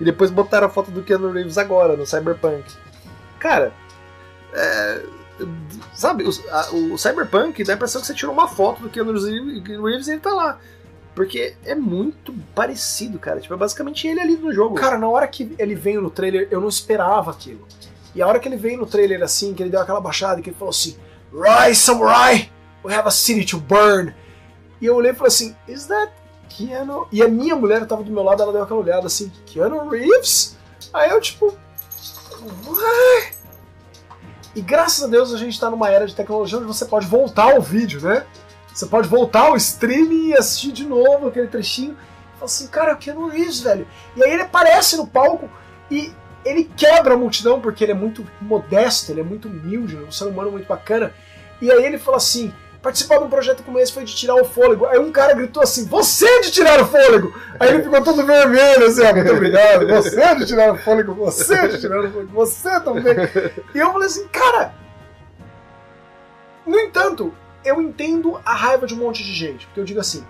E 0.00 0.04
depois 0.04 0.30
botaram 0.30 0.66
a 0.66 0.70
foto 0.70 0.90
do 0.90 1.02
Keanu 1.02 1.30
Reeves 1.30 1.58
agora, 1.58 1.96
no 1.96 2.06
Cyberpunk. 2.06 2.64
Cara, 3.38 3.72
é, 4.54 5.02
sabe, 5.94 6.24
o, 6.24 6.30
a, 6.50 6.70
o, 6.70 6.98
Cyberpunk 6.98 7.62
dá 7.62 7.74
a 7.74 7.76
impressão 7.76 8.00
que 8.00 8.06
você 8.06 8.14
tirou 8.14 8.32
uma 8.32 8.48
foto 8.48 8.82
do 8.82 8.88
Keanu 8.88 9.12
Reeves 9.12 10.08
e 10.08 10.12
ele 10.12 10.20
tá 10.20 10.32
lá. 10.32 10.58
Porque 11.14 11.54
é 11.64 11.74
muito 11.74 12.32
parecido, 12.54 13.18
cara. 13.18 13.40
Tipo, 13.40 13.54
é 13.54 13.56
basicamente 13.56 14.06
ele 14.06 14.20
ali 14.20 14.36
no 14.36 14.52
jogo. 14.52 14.76
Cara, 14.76 14.96
na 14.96 15.08
hora 15.08 15.26
que 15.28 15.54
ele 15.58 15.74
veio 15.74 16.00
no 16.00 16.10
trailer, 16.10 16.48
eu 16.50 16.60
não 16.60 16.68
esperava 16.68 17.30
aquilo. 17.30 17.66
E 18.14 18.22
a 18.22 18.26
hora 18.26 18.38
que 18.38 18.48
ele 18.48 18.56
veio 18.56 18.78
no 18.78 18.86
trailer 18.86 19.22
assim, 19.22 19.52
que 19.52 19.62
ele 19.62 19.70
deu 19.70 19.80
aquela 19.80 20.00
baixada, 20.00 20.40
que 20.40 20.50
ele 20.50 20.56
falou 20.56 20.70
assim: 20.70 20.96
Rise, 21.32 21.80
Samurai! 21.80 22.50
We 22.84 22.94
have 22.94 23.06
a 23.06 23.10
city 23.10 23.44
to 23.44 23.58
burn! 23.58 24.14
E 24.80 24.86
eu 24.86 24.96
olhei 24.96 25.10
e 25.10 25.14
falei 25.14 25.28
assim: 25.28 25.54
Is 25.68 25.86
that 25.86 26.12
Keanu. 26.50 27.06
E 27.10 27.22
a 27.22 27.28
minha 27.28 27.56
mulher 27.56 27.86
tava 27.86 28.02
do 28.02 28.10
meu 28.10 28.22
lado, 28.22 28.42
ela 28.42 28.52
deu 28.52 28.62
aquela 28.62 28.80
olhada 28.80 29.06
assim, 29.06 29.32
Keanu 29.46 29.88
Reeves? 29.88 30.56
Aí 30.92 31.10
eu, 31.10 31.20
tipo. 31.20 31.56
Ué? 32.66 33.32
E 34.54 34.60
graças 34.60 35.04
a 35.04 35.06
Deus 35.06 35.32
a 35.32 35.38
gente 35.38 35.58
tá 35.58 35.70
numa 35.70 35.88
era 35.88 36.06
de 36.06 36.14
tecnologia 36.14 36.58
onde 36.58 36.66
você 36.66 36.84
pode 36.84 37.06
voltar 37.06 37.54
ao 37.54 37.62
vídeo, 37.62 38.00
né? 38.00 38.26
Você 38.74 38.86
pode 38.86 39.08
voltar 39.08 39.42
ao 39.42 39.56
streaming 39.56 40.28
e 40.28 40.34
assistir 40.34 40.72
de 40.72 40.84
novo 40.84 41.28
aquele 41.28 41.48
trechinho. 41.48 41.96
Falar 42.34 42.44
assim, 42.46 42.66
cara, 42.66 42.90
é 42.90 42.94
o 42.94 42.96
Keanu 42.96 43.28
Reeves, 43.28 43.60
velho. 43.60 43.86
E 44.16 44.24
aí 44.24 44.32
ele 44.32 44.42
aparece 44.42 44.96
no 44.96 45.06
palco 45.06 45.48
e 45.90 46.12
ele 46.44 46.64
quebra 46.76 47.14
a 47.14 47.16
multidão 47.16 47.60
porque 47.60 47.84
ele 47.84 47.92
é 47.92 47.94
muito 47.94 48.26
modesto, 48.40 49.12
ele 49.12 49.20
é 49.20 49.24
muito 49.24 49.48
humilde, 49.48 49.96
é 49.96 50.00
um 50.00 50.12
ser 50.12 50.24
humano 50.24 50.50
muito 50.50 50.66
bacana. 50.66 51.12
E 51.60 51.70
aí 51.70 51.84
ele 51.84 51.98
fala 51.98 52.16
assim: 52.16 52.52
participar 52.82 53.18
de 53.18 53.24
um 53.24 53.28
projeto 53.28 53.62
como 53.62 53.78
esse 53.78 53.92
foi 53.92 54.04
de 54.04 54.14
tirar 54.14 54.34
o 54.34 54.44
fôlego. 54.44 54.86
Aí 54.86 54.98
um 54.98 55.12
cara 55.12 55.34
gritou 55.34 55.62
assim: 55.62 55.86
Você 55.86 56.26
é 56.26 56.40
de 56.40 56.50
tirar 56.50 56.80
o 56.80 56.86
fôlego! 56.86 57.34
Aí 57.58 57.68
ele 57.68 57.82
ficou 57.82 58.02
todo 58.02 58.24
vermelho, 58.24 58.86
assim, 58.86 59.04
ah, 59.04 59.12
muito 59.12 59.32
obrigado, 59.32 59.86
você 59.86 60.20
é 60.20 60.34
de 60.34 60.46
tirar 60.46 60.72
o 60.72 60.78
fôlego, 60.78 61.14
você 61.14 61.54
é 61.54 61.68
de 61.68 61.80
tirar 61.80 62.00
o 62.00 62.10
fôlego, 62.10 62.32
você 62.32 62.80
também. 62.80 63.14
E 63.74 63.78
eu 63.78 63.92
falei 63.92 64.06
assim, 64.06 64.26
cara. 64.28 64.74
No 66.66 66.78
entanto, 66.78 67.34
eu 67.64 67.80
entendo 67.80 68.40
a 68.44 68.54
raiva 68.54 68.86
de 68.86 68.94
um 68.94 68.98
monte 68.98 69.24
de 69.24 69.32
gente, 69.32 69.66
porque 69.66 69.80
eu 69.80 69.84
digo 69.84 70.00
assim: 70.00 70.24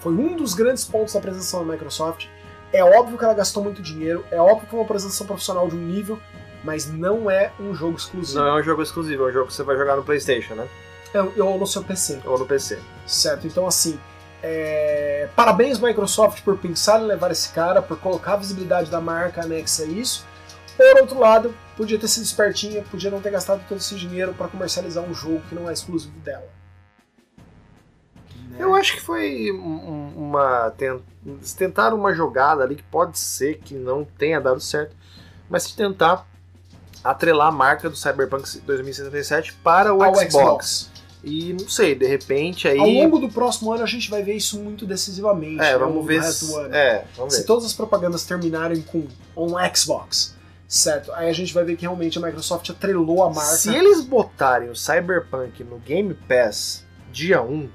Foi 0.00 0.12
um 0.12 0.36
dos 0.36 0.54
grandes 0.54 0.84
pontos 0.84 1.14
da 1.14 1.18
apresentação 1.18 1.64
da 1.64 1.72
Microsoft. 1.72 2.26
É 2.72 2.82
óbvio 2.82 3.16
que 3.16 3.24
ela 3.24 3.32
gastou 3.32 3.62
muito 3.62 3.80
dinheiro, 3.80 4.24
é 4.30 4.40
óbvio 4.40 4.62
que 4.62 4.70
foi 4.70 4.80
uma 4.80 4.84
apresentação 4.84 5.26
profissional 5.26 5.68
de 5.68 5.76
um 5.76 5.78
nível, 5.78 6.18
mas 6.64 6.86
não 6.86 7.30
é 7.30 7.52
um 7.60 7.72
jogo 7.74 7.96
exclusivo. 7.96 8.40
Não 8.40 8.48
é 8.48 8.60
um 8.60 8.62
jogo 8.62 8.82
exclusivo, 8.82 9.24
é 9.24 9.30
um 9.30 9.32
jogo 9.32 9.46
que 9.46 9.54
você 9.54 9.62
vai 9.62 9.76
jogar 9.76 9.96
no 9.96 10.02
PlayStation, 10.02 10.54
né? 10.54 10.68
É, 11.14 11.20
ou 11.42 11.58
no 11.58 11.66
seu 11.66 11.82
PC. 11.82 12.20
Ou 12.24 12.38
no 12.38 12.46
PC. 12.46 12.78
Certo, 13.06 13.46
então 13.46 13.66
assim, 13.66 13.98
é... 14.42 15.28
parabéns 15.36 15.78
Microsoft 15.78 16.42
por 16.42 16.58
pensar 16.58 17.00
em 17.00 17.04
levar 17.06 17.30
esse 17.30 17.48
cara, 17.50 17.80
por 17.80 17.98
colocar 17.98 18.34
a 18.34 18.36
visibilidade 18.36 18.90
da 18.90 19.00
marca 19.00 19.42
anexa 19.42 19.82
a 19.84 19.86
isso. 19.86 20.24
Por 20.76 21.00
outro 21.00 21.18
lado, 21.18 21.54
podia 21.76 21.98
ter 21.98 22.08
sido 22.08 22.24
espertinha, 22.24 22.82
podia 22.90 23.10
não 23.10 23.20
ter 23.20 23.30
gastado 23.30 23.62
todo 23.68 23.78
esse 23.78 23.94
dinheiro 23.94 24.34
para 24.34 24.48
comercializar 24.48 25.02
um 25.02 25.14
jogo 25.14 25.40
que 25.48 25.54
não 25.54 25.70
é 25.70 25.72
exclusivo 25.72 26.18
dela. 26.20 26.44
Eu 28.58 28.74
acho 28.74 28.94
que 28.94 29.00
foi 29.00 29.50
um- 29.52 30.12
uma. 30.16 30.70
ten- 30.76 31.02
Eles 31.24 31.52
tentaram 31.52 31.96
uma 31.96 32.14
jogada 32.14 32.62
ali 32.62 32.76
que 32.76 32.82
pode 32.84 33.18
ser 33.18 33.58
que 33.58 33.74
não 33.74 34.04
tenha 34.04 34.40
dado 34.40 34.60
certo, 34.60 34.94
mas 35.50 35.64
se 35.64 35.74
tentar 35.76 36.26
atrelar 37.02 37.48
a 37.48 37.52
marca 37.52 37.90
do 37.90 37.96
Cyberpunk 37.96 38.60
2077 38.60 39.52
para 39.54 39.92
o 39.94 40.02
Ao 40.02 40.14
Xbox. 40.14 40.90
E 41.28 41.52
não 41.54 41.68
sei, 41.68 41.96
de 41.96 42.06
repente 42.06 42.68
aí. 42.68 42.78
Ao 42.78 42.86
longo 42.88 43.18
do 43.18 43.28
próximo 43.28 43.72
ano 43.72 43.82
a 43.82 43.86
gente 43.86 44.08
vai 44.08 44.22
ver 44.22 44.34
isso 44.36 44.60
muito 44.60 44.86
decisivamente. 44.86 45.60
É, 45.60 45.72
né, 45.72 45.78
vamos 45.78 46.06
ver 46.06 46.22
se. 46.22 46.46
do 46.46 46.56
ano. 46.56 46.72
É, 46.74 47.04
vamos 47.16 47.34
Se 47.34 47.40
ver. 47.40 47.46
todas 47.46 47.64
as 47.64 47.72
propagandas 47.72 48.22
terminarem 48.24 48.80
com 48.80 49.08
on 49.36 49.54
Xbox, 49.74 50.36
certo? 50.68 51.12
Aí 51.12 51.28
a 51.28 51.32
gente 51.32 51.52
vai 51.52 51.64
ver 51.64 51.74
que 51.74 51.82
realmente 51.82 52.16
a 52.16 52.22
Microsoft 52.22 52.70
atrelou 52.70 53.24
a 53.24 53.28
marca. 53.32 53.56
Se 53.56 53.74
eles 53.74 54.02
botarem 54.04 54.70
o 54.70 54.76
Cyberpunk 54.76 55.64
no 55.64 55.78
Game 55.78 56.14
Pass 56.14 56.84
dia 57.10 57.42
1, 57.42 57.68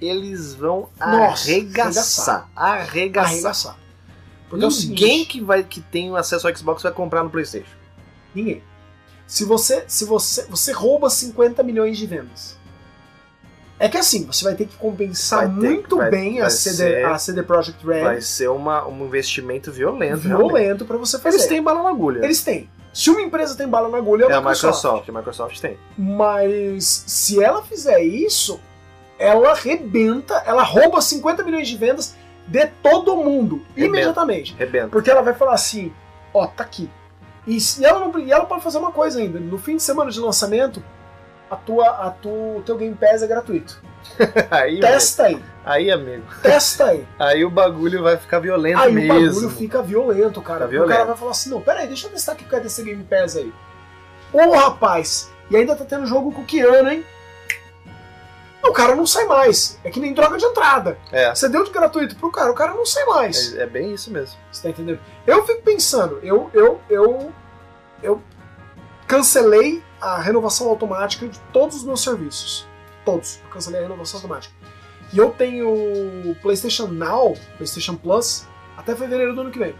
eles 0.00 0.54
vão 0.54 0.88
Nossa, 0.98 1.48
arregaçar. 1.48 2.50
Arregaçar. 2.56 3.30
arregaçar. 3.30 3.78
Porque 4.48 4.64
é 4.64 4.68
Ninguém 4.68 4.80
seguinte, 4.80 5.26
que, 5.26 5.40
vai, 5.40 5.62
que 5.62 5.80
tem 5.80 6.16
acesso 6.16 6.48
ao 6.48 6.56
Xbox 6.56 6.82
vai 6.82 6.90
comprar 6.90 7.22
no 7.22 7.30
PlayStation. 7.30 7.76
ninguém. 8.34 8.64
Se 9.28 9.44
você, 9.44 9.84
se 9.86 10.04
você, 10.04 10.44
você 10.46 10.72
rouba 10.72 11.08
50 11.08 11.62
milhões 11.62 11.96
de 11.96 12.04
vendas. 12.04 12.58
É 13.80 13.88
que 13.88 13.96
assim, 13.96 14.26
você 14.26 14.44
vai 14.44 14.54
ter 14.54 14.66
que 14.66 14.76
compensar 14.76 15.48
Vai 15.48 15.60
ter- 15.60 15.68
muito 15.70 15.96
vai- 15.96 16.10
bem 16.10 16.38
a 16.38 16.42
vai 16.42 16.50
CD, 16.50 16.76
ser- 16.76 17.04
a 17.06 17.18
CD 17.18 17.42
Projekt 17.42 17.84
Red 17.86 18.02
Vai 18.02 18.20
ser 18.20 18.48
uma, 18.50 18.86
um 18.86 19.06
investimento 19.06 19.72
violento. 19.72 20.18
violento 20.18 20.84
pra 20.84 20.98
você 20.98 21.18
fazer. 21.18 21.38
Eles 21.38 21.46
têm 21.48 21.62
bala 21.62 21.82
na 21.82 21.88
agulha. 21.88 22.22
Eles 22.22 22.42
têm. 22.44 22.68
Se 22.92 23.08
uma 23.08 23.22
empresa 23.22 23.56
tem 23.56 23.66
bala 23.66 23.88
na 23.88 23.96
agulha, 23.98 24.24
é 24.26 24.28
É 24.30 24.34
a 24.34 24.36
a 24.36 24.40
Microsoft. 24.42 25.08
A 25.08 25.12
Microsoft 25.12 25.58
tem. 25.60 25.78
Mas 25.96 27.04
se 27.06 27.42
ela 27.42 27.62
fizer 27.62 28.02
isso, 28.02 28.60
ela 29.18 29.52
arrebenta, 29.52 30.34
ela 30.46 30.62
rouba 30.62 31.00
50 31.00 31.42
milhões 31.42 31.66
de 31.68 31.76
vendas 31.76 32.14
de 32.46 32.66
todo 32.82 33.16
mundo, 33.16 33.62
Rebenta. 33.76 33.86
imediatamente. 33.96 34.54
Rebenta. 34.58 34.88
Porque 34.88 35.10
ela 35.10 35.22
vai 35.22 35.32
falar 35.34 35.54
assim, 35.54 35.92
ó, 36.34 36.46
tá 36.46 36.64
aqui. 36.64 36.90
E, 37.46 37.56
e 37.56 37.84
ela 37.84 38.00
não, 38.00 38.18
e 38.18 38.30
ela 38.30 38.44
pode 38.44 38.62
fazer 38.62 38.76
uma 38.78 38.90
coisa 38.92 39.20
ainda, 39.20 39.38
no 39.40 39.56
fim 39.56 39.76
de 39.76 39.82
semana 39.82 40.10
de 40.10 40.20
lançamento, 40.20 40.82
a 41.50 41.56
tua, 41.56 41.88
a 41.88 42.10
tua, 42.10 42.58
o 42.58 42.62
teu 42.64 42.76
Game 42.76 42.94
Pass 42.94 43.22
é 43.22 43.26
gratuito. 43.26 43.82
Aí, 44.50 44.70
amigo, 44.78 44.80
Testa 44.86 45.24
aí, 45.24 45.42
aí, 45.64 45.90
amigo. 45.90 46.24
testa 46.42 46.86
aí. 46.86 47.06
Aí 47.18 47.44
o 47.44 47.50
bagulho 47.50 48.02
vai 48.02 48.16
ficar 48.16 48.38
violento 48.38 48.78
Aí 48.80 48.90
mesmo. 48.92 49.12
o 49.12 49.24
bagulho 49.26 49.50
fica 49.50 49.82
violento, 49.82 50.40
cara. 50.40 50.60
Porque 50.60 50.76
O 50.76 50.80
cara 50.80 50.88
violento. 50.88 51.08
vai 51.08 51.16
falar 51.18 51.30
assim, 51.32 51.50
não, 51.50 51.60
peraí, 51.60 51.86
deixa 51.86 52.06
eu 52.06 52.10
testar 52.12 52.32
aqui 52.32 52.44
cadê 52.44 52.66
esse 52.66 52.82
Game 52.82 53.04
Pass 53.04 53.36
aí. 53.36 53.52
Ô, 54.32 54.52
rapaz, 54.52 55.30
e 55.50 55.56
ainda 55.56 55.76
tá 55.76 55.84
tendo 55.84 56.06
jogo 56.06 56.32
com 56.32 56.40
o 56.40 56.44
Keanu, 56.46 56.88
hein? 56.90 57.04
O 58.62 58.72
cara 58.72 58.94
não 58.94 59.06
sai 59.06 59.24
mais. 59.26 59.78
É 59.84 59.90
que 59.90 60.00
nem 60.00 60.14
droga 60.14 60.38
de 60.38 60.44
entrada. 60.46 60.96
É, 61.12 61.34
Você 61.34 61.48
deu 61.48 61.64
de 61.64 61.70
gratuito 61.70 62.16
pro 62.16 62.30
cara, 62.30 62.50
o 62.50 62.54
cara 62.54 62.72
não 62.72 62.86
sai 62.86 63.04
mais. 63.04 63.54
é, 63.56 63.62
é 63.62 63.66
bem 63.66 63.92
isso 63.92 64.10
mesmo. 64.10 64.36
Você 64.50 64.62
tá 64.62 64.68
entendendo? 64.70 65.00
Eu 65.26 65.44
fico 65.46 65.62
pensando, 65.62 66.20
eu, 66.22 66.50
eu, 66.54 66.80
eu, 66.88 67.32
eu 68.02 68.22
cancelei 69.06 69.82
a 70.00 70.18
renovação 70.18 70.68
automática 70.68 71.28
de 71.28 71.38
todos 71.52 71.76
os 71.76 71.84
meus 71.84 72.02
serviços. 72.02 72.66
Todos. 73.04 73.40
Eu 73.44 73.50
cancelei 73.50 73.80
a 73.80 73.82
renovação 73.82 74.18
automática. 74.18 74.54
E 75.12 75.18
eu 75.18 75.30
tenho 75.30 76.34
PlayStation 76.40 76.86
Now, 76.86 77.36
PlayStation 77.56 77.96
Plus, 77.96 78.46
até 78.76 78.94
fevereiro 78.94 79.34
do 79.34 79.40
ano 79.42 79.50
que 79.50 79.58
vem. 79.58 79.74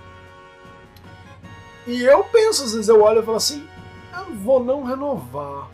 E 1.86 2.02
eu 2.02 2.24
penso, 2.24 2.64
às 2.64 2.72
vezes 2.72 2.88
eu 2.88 3.01
olho 3.02 3.20
e 3.20 3.24
falo 3.24 3.36
assim, 3.36 3.66
eu 4.16 4.34
vou 4.34 4.62
não 4.62 4.84
renovar. 4.84 5.68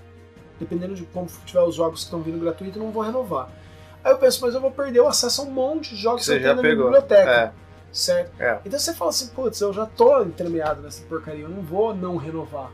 Dependendo 0.59 0.95
de 0.95 1.05
como 1.07 1.27
tiver 1.45 1.63
os 1.63 1.75
jogos 1.75 2.01
que 2.01 2.05
estão 2.07 2.23
vindo 2.23 2.39
gratuito, 2.39 2.79
eu 2.79 2.85
não 2.85 2.91
vou 2.91 3.03
renovar. 3.03 3.49
Aí 4.05 4.13
eu 4.13 4.19
penso, 4.19 4.41
mas 4.43 4.55
eu 4.55 4.61
vou 4.61 4.71
perder 4.71 5.01
o 5.01 5.09
acesso 5.09 5.43
a 5.43 5.45
um 5.45 5.51
monte 5.51 5.95
de 5.95 6.01
jogos 6.01 6.21
que, 6.21 6.27
Você 6.27 6.37
eu 6.37 6.41
já 6.41 6.45
tenho 6.45 6.57
na 6.57 6.63
minha 6.63 6.77
biblioteca. 6.77 7.31
É, 7.31 7.53
Certo? 7.93 8.41
é. 8.41 8.61
Então 8.65 8.79
você 8.79 8.95
fala 8.95 9.11
assim, 9.11 9.29
putz, 9.29 9.61
eu 9.61 9.73
já 9.73 9.87
tô 9.87 10.23
entremeado 10.23 10.83
nessa 10.83 11.03
porcaria, 11.07 11.43
eu 11.43 11.49
não 11.49 11.63
vou 11.63 11.95
não 11.95 12.17
renovar. 12.17 12.71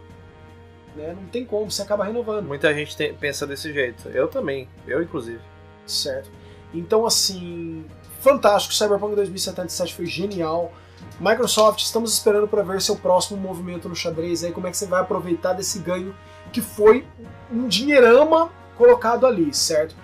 Né? 0.97 1.15
Não 1.19 1.27
tem 1.29 1.45
como, 1.45 1.71
você 1.71 1.83
acaba 1.83 2.05
renovando. 2.05 2.47
Muita 2.47 2.73
gente 2.75 2.97
tem- 2.97 3.15
pensa 3.15 3.47
desse 3.47 3.73
jeito. 3.73 4.09
Eu 4.09 4.29
também. 4.29 4.69
Eu, 4.87 5.03
inclusive. 5.03 5.41
Certo? 5.87 6.31
Então, 6.75 7.07
assim, 7.07 7.85
fantástico. 8.21 8.75
Cyberpunk 8.75 9.15
2077 9.17 9.95
foi 9.95 10.07
genial. 10.07 10.73
Microsoft, 11.21 11.81
estamos 11.81 12.13
esperando 12.13 12.47
para 12.49 12.63
ver 12.63 12.81
seu 12.81 12.97
próximo 12.97 13.39
movimento 13.41 13.89
no 13.89 13.95
xadrez 13.95 14.45
aí, 14.45 14.53
como 14.53 14.67
é 14.67 14.71
que 14.71 14.77
você 14.77 14.87
vai 14.87 15.01
aproveitar 15.01 15.53
desse 15.53 15.79
ganho 15.79 16.15
que 16.53 16.61
foi 16.61 17.05
um 17.51 17.67
dinheirama 17.69 18.51
colocado 18.77 19.27
ali, 19.27 19.53
certo? 19.55 19.95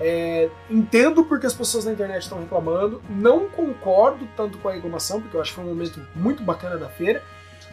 É, 0.00 0.48
entendo 0.70 1.24
porque 1.24 1.46
as 1.46 1.54
pessoas 1.54 1.84
na 1.84 1.92
internet 1.92 2.22
estão 2.22 2.38
reclamando, 2.38 3.02
não 3.10 3.48
concordo 3.48 4.28
tanto 4.36 4.58
com 4.58 4.68
a 4.68 4.72
reclamação, 4.72 5.20
porque 5.20 5.36
eu 5.36 5.40
acho 5.40 5.50
que 5.50 5.56
foi 5.56 5.64
um 5.64 5.68
momento 5.68 6.00
muito 6.14 6.42
bacana 6.42 6.76
da 6.76 6.88
feira, 6.88 7.22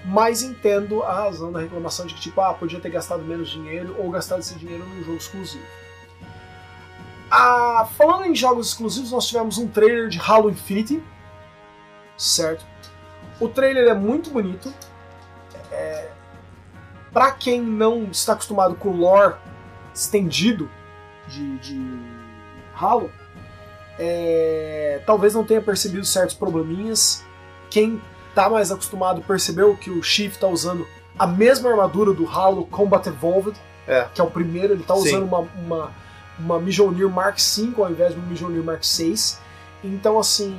mas 0.05 0.43
entendo 0.43 1.01
a 1.01 1.11
razão 1.11 1.51
da 1.51 1.59
reclamação 1.59 2.05
de 2.05 2.13
que, 2.13 2.21
tipo, 2.21 2.39
ah, 2.39 2.53
podia 2.53 2.79
ter 2.79 2.89
gastado 2.89 3.23
menos 3.23 3.49
dinheiro 3.49 3.95
ou 3.97 4.11
gastado 4.11 4.39
esse 4.39 4.53
dinheiro 4.55 4.85
num 4.85 5.03
jogo 5.03 5.17
exclusivo. 5.17 5.65
Ah, 7.29 7.89
falando 7.97 8.25
em 8.25 8.35
jogos 8.35 8.67
exclusivos, 8.67 9.11
nós 9.11 9.27
tivemos 9.27 9.57
um 9.57 9.67
trailer 9.67 10.07
de 10.07 10.19
Halo 10.19 10.49
Infinity, 10.49 11.03
certo? 12.15 12.63
O 13.39 13.49
trailer 13.49 13.87
é 13.87 13.95
muito 13.95 14.29
bonito. 14.29 14.71
É... 15.71 16.11
Para 17.11 17.31
quem 17.31 17.61
não 17.61 18.03
está 18.05 18.33
acostumado 18.33 18.75
com 18.75 18.89
o 18.89 18.97
lore 18.97 19.35
estendido 19.93 20.69
de, 21.27 21.57
de 21.57 21.99
Halo, 22.75 23.09
é... 23.97 25.01
talvez 25.05 25.33
não 25.33 25.43
tenha 25.43 25.61
percebido 25.61 26.05
certos 26.05 26.35
probleminhas. 26.35 27.25
Quem 27.71 27.99
tá 28.35 28.49
mais 28.49 28.71
acostumado 28.71 29.21
percebeu 29.21 29.75
que 29.75 29.89
o 29.89 30.03
Chief 30.03 30.35
tá 30.37 30.47
usando 30.47 30.85
a 31.17 31.25
mesma 31.25 31.69
armadura 31.71 32.13
do 32.13 32.27
Halo 32.29 32.65
Combat 32.65 33.07
Evolved, 33.07 33.57
É. 33.87 34.07
que 34.13 34.19
é 34.19 34.23
o 34.23 34.29
primeiro, 34.29 34.73
ele 34.73 34.83
tá 34.83 34.93
Sim. 34.95 35.01
usando 35.07 35.23
uma, 35.23 35.39
uma, 35.39 35.91
uma 36.37 36.59
Mjolnir 36.59 37.09
Mark 37.09 37.37
V 37.39 37.73
ao 37.81 37.89
invés 37.89 38.13
de 38.13 38.19
uma 38.19 38.27
Mjolnir 38.27 38.63
Mark 38.63 38.83
VI. 38.83 39.15
Então, 39.83 40.19
assim, 40.19 40.53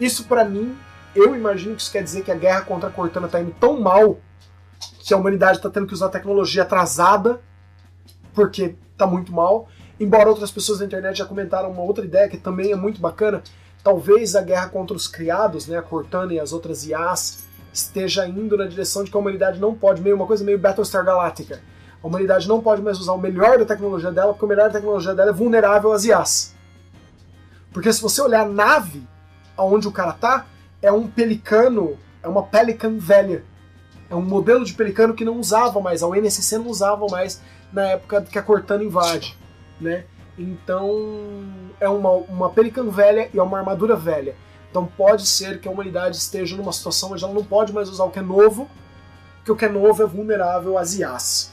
isso 0.00 0.24
pra 0.24 0.44
mim, 0.44 0.76
eu 1.14 1.36
imagino 1.36 1.76
que 1.76 1.82
isso 1.82 1.92
quer 1.92 2.02
dizer 2.02 2.24
que 2.24 2.32
a 2.32 2.34
guerra 2.34 2.62
contra 2.62 2.88
a 2.88 2.92
Cortana 2.92 3.28
tá 3.28 3.40
indo 3.40 3.54
tão 3.60 3.80
mal 3.80 4.18
que 4.98 5.14
a 5.14 5.16
humanidade 5.16 5.60
tá 5.60 5.70
tendo 5.70 5.86
que 5.86 5.94
usar 5.94 6.08
tecnologia 6.08 6.62
atrasada 6.62 7.40
porque 8.34 8.74
tá 8.96 9.06
muito 9.06 9.32
mal. 9.32 9.68
Embora 10.00 10.28
outras 10.28 10.50
pessoas 10.50 10.80
na 10.80 10.86
internet 10.86 11.16
já 11.18 11.24
comentaram 11.24 11.70
uma 11.70 11.82
outra 11.82 12.04
ideia 12.04 12.28
que 12.28 12.36
também 12.36 12.72
é 12.72 12.76
muito 12.76 13.00
bacana, 13.00 13.42
talvez 13.84 14.34
a 14.34 14.40
guerra 14.40 14.68
contra 14.68 14.96
os 14.96 15.06
criados, 15.06 15.68
né, 15.68 15.76
a 15.76 15.82
Cortana 15.82 16.32
e 16.32 16.40
as 16.40 16.54
outras 16.54 16.86
IAs, 16.86 17.44
esteja 17.70 18.26
indo 18.26 18.56
na 18.56 18.66
direção 18.66 19.04
de 19.04 19.10
que 19.10 19.16
a 19.16 19.20
humanidade 19.20 19.60
não 19.60 19.74
pode, 19.74 20.00
meio 20.00 20.16
uma 20.16 20.26
coisa 20.26 20.42
meio 20.42 20.58
Battlestar 20.58 21.04
Galactica. 21.04 21.60
A 22.02 22.06
humanidade 22.06 22.48
não 22.48 22.62
pode 22.62 22.80
mais 22.80 22.98
usar 22.98 23.12
o 23.12 23.18
melhor 23.18 23.58
da 23.58 23.66
tecnologia 23.66 24.10
dela, 24.10 24.32
porque 24.32 24.44
o 24.44 24.48
melhor 24.48 24.68
da 24.68 24.74
tecnologia 24.74 25.14
dela 25.14 25.30
é 25.30 25.32
vulnerável 25.34 25.92
às 25.92 26.04
IAs. 26.04 26.54
Porque 27.72 27.92
se 27.92 28.00
você 28.00 28.22
olhar 28.22 28.42
a 28.42 28.48
nave 28.48 29.06
aonde 29.56 29.86
o 29.86 29.92
cara 29.92 30.12
tá, 30.12 30.46
é 30.80 30.90
um 30.90 31.06
pelicano, 31.06 31.98
é 32.22 32.28
uma 32.28 32.42
Pelican 32.42 32.96
velha. 32.98 33.44
É 34.08 34.14
um 34.14 34.22
modelo 34.22 34.64
de 34.64 34.72
pelicano 34.72 35.14
que 35.14 35.24
não 35.24 35.38
usava 35.38 35.80
mais, 35.80 36.02
a 36.02 36.08
UNSC 36.08 36.56
não 36.58 36.68
usava 36.68 37.06
mais 37.08 37.40
na 37.72 37.82
época 37.82 38.22
que 38.22 38.38
a 38.38 38.42
Cortana 38.42 38.84
invade, 38.84 39.36
né? 39.80 40.04
Então 40.38 41.44
é 41.80 41.88
uma, 41.88 42.10
uma 42.10 42.50
Pelican 42.50 42.88
velha 42.90 43.30
e 43.32 43.38
é 43.38 43.42
uma 43.42 43.58
armadura 43.58 43.96
velha. 43.96 44.36
Então 44.70 44.86
pode 44.86 45.26
ser 45.26 45.60
que 45.60 45.68
a 45.68 45.70
humanidade 45.70 46.16
esteja 46.16 46.56
numa 46.56 46.72
situação 46.72 47.12
onde 47.12 47.22
ela 47.22 47.32
não 47.32 47.44
pode 47.44 47.72
mais 47.72 47.88
usar 47.88 48.04
o 48.04 48.10
que 48.10 48.18
é 48.18 48.22
novo, 48.22 48.68
porque 49.36 49.52
o 49.52 49.56
que 49.56 49.64
é 49.64 49.68
novo 49.68 50.02
é 50.02 50.06
vulnerável 50.06 50.76
às 50.76 50.98
IAs. 50.98 51.52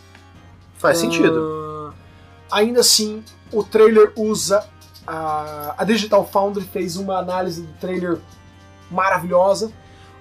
Faz 0.75 0.97
sentido. 0.97 1.93
Ah, 2.49 2.57
ainda 2.57 2.79
assim, 2.79 3.23
o 3.51 3.63
trailer 3.63 4.11
usa. 4.15 4.67
A, 5.05 5.75
a 5.77 5.83
Digital 5.83 6.25
Foundry 6.27 6.63
fez 6.63 6.95
uma 6.95 7.17
análise 7.17 7.61
do 7.61 7.73
trailer 7.73 8.19
maravilhosa. 8.89 9.71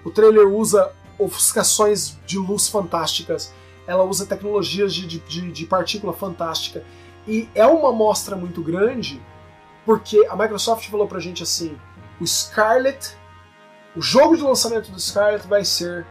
O 0.05 0.11
trailer 0.11 0.47
usa 0.49 0.91
ofuscações 1.19 2.19
de 2.27 2.39
luz 2.39 2.69
fantásticas. 2.69 3.53
Ela 3.87 4.05
usa 4.05 4.27
tecnologias 4.27 4.95
de, 4.95 5.07
de, 5.07 5.53
de 5.53 5.67
partícula 5.67 6.13
fantástica. 6.13 6.85
E 7.31 7.49
é 7.55 7.65
uma 7.65 7.91
amostra 7.91 8.35
muito 8.35 8.61
grande, 8.61 9.23
porque 9.87 10.27
a 10.29 10.35
Microsoft 10.35 10.89
falou 10.91 11.07
pra 11.07 11.21
gente 11.21 11.45
assim: 11.45 11.79
o 12.21 12.27
Scarlet, 12.27 13.17
o 13.97 14.03
jogo 14.03 14.37
de 14.37 14.43
lançamento 14.43 14.91
do 14.91 14.99
Scarlet 14.99 15.47
vai 15.47 15.65
ser 15.65 16.05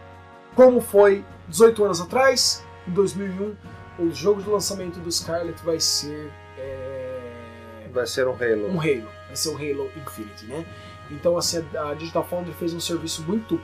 como 0.56 0.80
foi 0.80 1.26
18 1.50 1.84
anos 1.84 2.00
atrás, 2.02 2.66
em 2.88 2.91
2001. 2.91 3.56
O 4.00 4.12
jogo 4.14 4.41
de 4.41 4.50
lançamento 4.50 4.98
do 5.00 5.12
Scarlet 5.12 5.62
vai 5.62 5.78
ser. 5.80 6.32
é, 6.58 7.90
Vai 7.91 8.08
ser 8.08 8.26
um 8.30 8.32
Halo. 8.34 8.70
um 8.72 8.80
Halo. 8.80 9.10
Vai 9.28 9.36
ser 9.36 9.50
o 9.50 9.56
Halo 9.56 9.91
Infinity, 9.98 10.46
né? 10.46 10.66
Então, 11.12 11.38
assim, 11.38 11.66
a 11.76 11.94
Digital 11.96 12.24
Foundry 12.24 12.54
fez 12.54 12.74
um 12.74 12.80
serviço 12.80 13.24
muito 13.24 13.60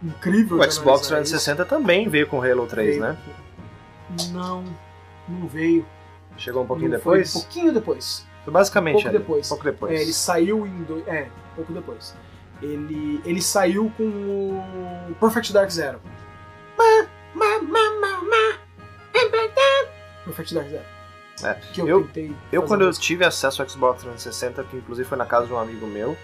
incrível. 0.00 0.58
O 0.58 0.70
Xbox 0.70 1.10
analisar 1.10 1.38
isso. 1.38 1.44
360 1.44 1.64
também 1.64 2.08
veio 2.08 2.28
com 2.28 2.40
Halo 2.40 2.66
3, 2.68 2.88
Veio. 2.90 3.00
né? 3.02 3.18
Não, 4.30 4.64
não 5.28 5.48
veio. 5.48 5.84
Chegou 6.36 6.62
um 6.62 6.66
pouquinho 6.66 6.90
Não 6.90 7.00
foi, 7.00 7.18
depois? 7.18 7.36
Um 7.36 7.40
pouquinho 7.40 7.72
depois. 7.72 8.26
Foi 8.44 8.52
basicamente 8.52 8.94
pouco 8.94 9.08
ali, 9.08 9.18
depois. 9.18 9.48
pouco 9.48 9.64
depois. 9.64 9.92
É, 9.92 10.02
ele 10.02 10.12
saiu 10.12 10.66
em. 10.66 10.82
Do... 10.82 11.04
É, 11.06 11.28
pouco 11.54 11.72
depois. 11.72 12.14
Ele, 12.62 13.20
ele 13.24 13.40
saiu 13.40 13.92
com 13.96 14.04
o 14.04 15.14
Perfect 15.18 15.52
Dark 15.52 15.70
Zero. 15.70 16.00
Perfect 20.24 20.54
Dark 20.54 20.68
Zero. 20.68 20.84
É, 21.42 21.54
Que 21.72 21.80
eu, 21.80 21.88
eu-. 21.88 22.08
Eu, 22.52 22.62
quando 22.62 22.82
eu 22.82 22.92
tive 22.92 23.24
acesso 23.24 23.62
ao 23.62 23.68
Xbox 23.68 24.02
360, 24.02 24.64
que 24.64 24.76
inclusive 24.76 25.08
foi 25.08 25.16
na 25.16 25.26
casa 25.26 25.46
de 25.46 25.52
um 25.52 25.58
amigo 25.58 25.86
meu, 25.86 26.16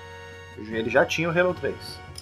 ele 0.58 0.90
já 0.90 1.04
tinha 1.04 1.28
o 1.28 1.38
Halo 1.38 1.54
3. 1.54 1.74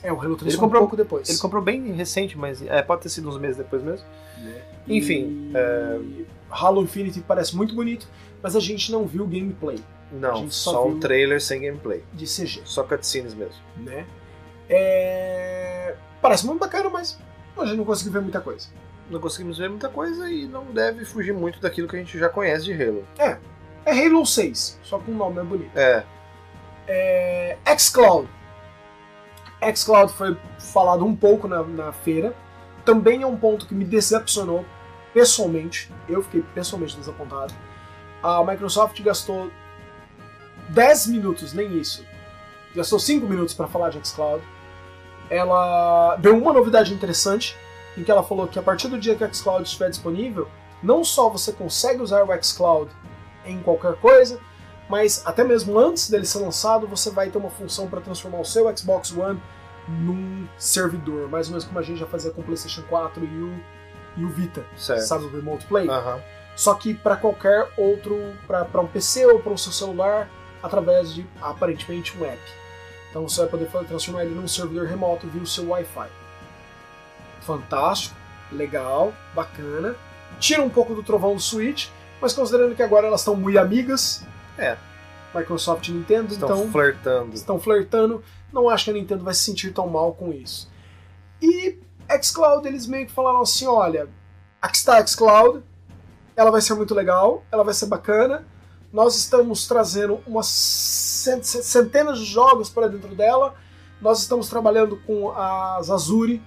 É, 0.04 0.12
o 0.12 0.20
Halo 0.20 0.36
3 0.36 0.52
Ele 0.52 0.60
comprou- 0.60 0.82
um 0.82 0.84
pouco 0.84 0.96
depois. 0.96 1.28
Ele 1.28 1.38
comprou 1.38 1.62
bem 1.62 1.92
recente, 1.92 2.36
mas 2.38 2.60
é, 2.62 2.82
pode 2.82 3.02
ter 3.02 3.08
sido 3.08 3.28
uns 3.28 3.38
meses 3.38 3.56
depois 3.56 3.82
mesmo. 3.82 4.06
né? 4.38 4.62
Enfim, 4.86 5.50
E... 5.54 6.26
Halo 6.50 6.82
Infinity 6.82 7.20
parece 7.26 7.56
muito 7.56 7.74
bonito, 7.74 8.06
mas 8.42 8.54
a 8.54 8.60
gente 8.60 8.92
não 8.92 9.06
viu 9.06 9.26
gameplay 9.26 9.78
Não, 10.12 10.50
só 10.50 10.72
só, 10.72 10.86
um 10.86 11.00
trailer 11.00 11.40
sem 11.40 11.62
gameplay. 11.62 12.04
de 12.12 12.26
CG. 12.26 12.60
Só 12.66 12.82
cutscenes 12.84 13.32
mesmo. 13.34 13.56
né? 13.78 14.04
É... 14.68 15.94
Parece 16.20 16.46
muito 16.46 16.60
bacana, 16.60 16.88
mas 16.90 17.18
a 17.56 17.64
gente 17.64 17.76
não 17.78 17.84
conseguiu 17.84 18.12
ver 18.12 18.20
muita 18.22 18.40
coisa. 18.40 18.68
Não 19.10 19.20
conseguimos 19.20 19.58
ver 19.58 19.68
muita 19.68 19.88
coisa 19.88 20.30
e 20.30 20.46
não 20.46 20.64
deve 20.66 21.04
fugir 21.04 21.32
muito 21.34 21.60
daquilo 21.60 21.86
que 21.88 21.96
a 21.96 21.98
gente 21.98 22.18
já 22.18 22.28
conhece 22.28 22.64
de 22.64 22.72
Halo. 22.74 23.04
É 23.18 23.38
Halo 23.86 24.24
6, 24.24 24.78
só 24.82 24.98
com 24.98 25.12
o 25.12 25.14
nome 25.14 25.40
é 25.40 25.44
bonito. 25.44 25.70
É, 25.78 26.04
É... 26.86 27.56
xCloud. 27.78 28.28
xCloud 29.72 30.12
foi 30.12 30.36
falado 30.58 31.04
um 31.04 31.14
pouco 31.14 31.46
na, 31.48 31.62
na 31.62 31.92
feira. 31.92 32.34
Também 32.84 33.22
é 33.22 33.26
um 33.26 33.36
ponto 33.36 33.66
que 33.66 33.74
me 33.74 33.84
decepcionou 33.84 34.64
pessoalmente. 35.12 35.92
Eu 36.08 36.22
fiquei 36.22 36.42
pessoalmente 36.54 36.96
desapontado. 36.96 37.54
A 38.22 38.42
Microsoft 38.44 39.00
gastou 39.02 39.50
10 40.70 41.06
minutos, 41.08 41.52
nem 41.52 41.78
isso. 41.78 42.04
Gastou 42.74 42.98
5 42.98 43.26
minutos 43.26 43.54
para 43.54 43.68
falar 43.68 43.90
de 43.90 44.06
xCloud. 44.06 44.42
Ela 45.30 46.16
deu 46.16 46.36
uma 46.36 46.52
novidade 46.52 46.92
interessante, 46.92 47.56
em 47.96 48.02
que 48.02 48.10
ela 48.10 48.22
falou 48.22 48.46
que 48.46 48.58
a 48.58 48.62
partir 48.62 48.88
do 48.88 48.98
dia 48.98 49.14
que 49.14 49.24
o 49.24 49.34
xCloud 49.34 49.62
estiver 49.62 49.88
disponível, 49.88 50.48
não 50.82 51.04
só 51.04 51.28
você 51.28 51.52
consegue 51.52 52.02
usar 52.02 52.24
o 52.24 52.42
xCloud 52.42 52.90
em 53.46 53.60
qualquer 53.62 53.94
coisa, 53.96 54.40
mas 54.88 55.22
até 55.24 55.42
mesmo 55.42 55.78
antes 55.78 56.10
dele 56.10 56.26
ser 56.26 56.38
lançado, 56.38 56.86
você 56.86 57.10
vai 57.10 57.30
ter 57.30 57.38
uma 57.38 57.50
função 57.50 57.88
para 57.88 58.00
transformar 58.00 58.40
o 58.40 58.44
seu 58.44 58.74
Xbox 58.76 59.12
One 59.16 59.40
num 59.88 60.46
servidor, 60.58 61.28
mais 61.28 61.46
ou 61.48 61.52
menos 61.52 61.64
como 61.64 61.78
a 61.78 61.82
gente 61.82 61.98
já 61.98 62.06
fazia 62.06 62.30
com 62.30 62.40
o 62.40 62.44
PlayStation 62.44 62.82
4 62.88 63.24
e 63.24 63.42
o, 63.42 63.60
e 64.16 64.24
o 64.24 64.28
Vita, 64.28 64.64
certo. 64.76 65.00
sabe 65.02 65.24
o 65.24 65.30
Remote 65.30 65.66
Play? 65.66 65.88
Aham. 65.88 66.20
Só 66.56 66.74
que 66.74 66.94
para 66.94 67.16
qualquer 67.16 67.68
outro, 67.76 68.16
para 68.46 68.80
um 68.80 68.86
PC 68.86 69.26
ou 69.26 69.40
para 69.40 69.52
o 69.52 69.58
seu 69.58 69.72
celular, 69.72 70.28
através 70.62 71.12
de 71.12 71.26
aparentemente 71.42 72.16
um 72.16 72.24
app. 72.24 72.40
Então 73.10 73.28
você 73.28 73.40
vai 73.42 73.48
poder 73.50 73.68
transformar 73.86 74.24
ele 74.24 74.34
num 74.34 74.46
servidor 74.48 74.86
remoto 74.86 75.26
via 75.26 75.42
o 75.42 75.46
seu 75.46 75.68
Wi-Fi. 75.68 76.08
Fantástico, 77.40 78.14
legal, 78.50 79.12
bacana. 79.34 79.94
Tira 80.40 80.62
um 80.62 80.70
pouco 80.70 80.94
do 80.94 81.02
trovão 81.02 81.34
do 81.34 81.40
Switch, 81.40 81.88
mas 82.20 82.32
considerando 82.32 82.74
que 82.74 82.82
agora 82.82 83.06
elas 83.06 83.20
estão 83.20 83.36
muito 83.36 83.58
amigas, 83.58 84.24
É. 84.56 84.76
Microsoft 85.34 85.88
e 85.88 85.92
Nintendo, 85.92 86.32
Estão 86.32 86.48
então 86.60 86.70
flertando. 86.70 87.34
estão 87.34 87.58
flertando, 87.58 88.22
não 88.54 88.70
acho 88.70 88.84
que 88.84 88.90
a 88.90 88.94
Nintendo 88.94 89.24
vai 89.24 89.34
se 89.34 89.42
sentir 89.42 89.72
tão 89.72 89.88
mal 89.88 90.14
com 90.14 90.32
isso. 90.32 90.70
E 91.42 91.78
xCloud, 92.22 92.66
eles 92.66 92.86
meio 92.86 93.06
que 93.06 93.12
falaram 93.12 93.42
assim, 93.42 93.66
olha, 93.66 94.08
aqui 94.62 94.76
está 94.76 94.98
a 94.98 95.06
xCloud, 95.06 95.62
ela 96.36 96.50
vai 96.50 96.60
ser 96.60 96.74
muito 96.74 96.94
legal, 96.94 97.42
ela 97.50 97.64
vai 97.64 97.74
ser 97.74 97.86
bacana, 97.86 98.46
nós 98.92 99.16
estamos 99.16 99.66
trazendo 99.66 100.20
umas 100.26 100.46
cen- 100.46 101.42
centenas 101.42 102.18
de 102.18 102.24
jogos 102.24 102.70
para 102.70 102.86
dentro 102.88 103.14
dela, 103.14 103.54
nós 104.00 104.20
estamos 104.20 104.48
trabalhando 104.48 104.96
com 105.06 105.30
as 105.32 105.90
Azure 105.90 106.40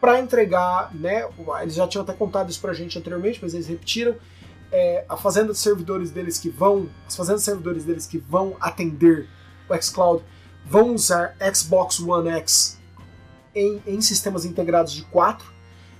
para 0.00 0.20
entregar, 0.20 0.94
né, 0.94 1.28
eles 1.62 1.74
já 1.74 1.88
tinham 1.88 2.02
até 2.02 2.12
contado 2.12 2.50
isso 2.50 2.60
pra 2.60 2.72
gente 2.72 2.98
anteriormente, 2.98 3.40
mas 3.42 3.54
eles 3.54 3.66
repetiram, 3.66 4.14
é, 4.70 5.04
a 5.08 5.16
fazenda 5.16 5.52
de 5.52 5.58
servidores 5.58 6.10
deles 6.10 6.38
que 6.38 6.50
vão, 6.50 6.88
as 7.06 7.16
fazendas 7.16 7.40
de 7.40 7.46
servidores 7.46 7.84
deles 7.84 8.06
que 8.06 8.18
vão 8.18 8.54
atender 8.60 9.26
o 9.68 9.82
xCloud 9.82 10.22
vão 10.68 10.94
usar 10.94 11.34
Xbox 11.54 11.98
One 12.00 12.28
X 12.30 12.78
em, 13.54 13.82
em 13.86 14.00
sistemas 14.00 14.44
integrados 14.44 14.92
de 14.92 15.02
4. 15.04 15.44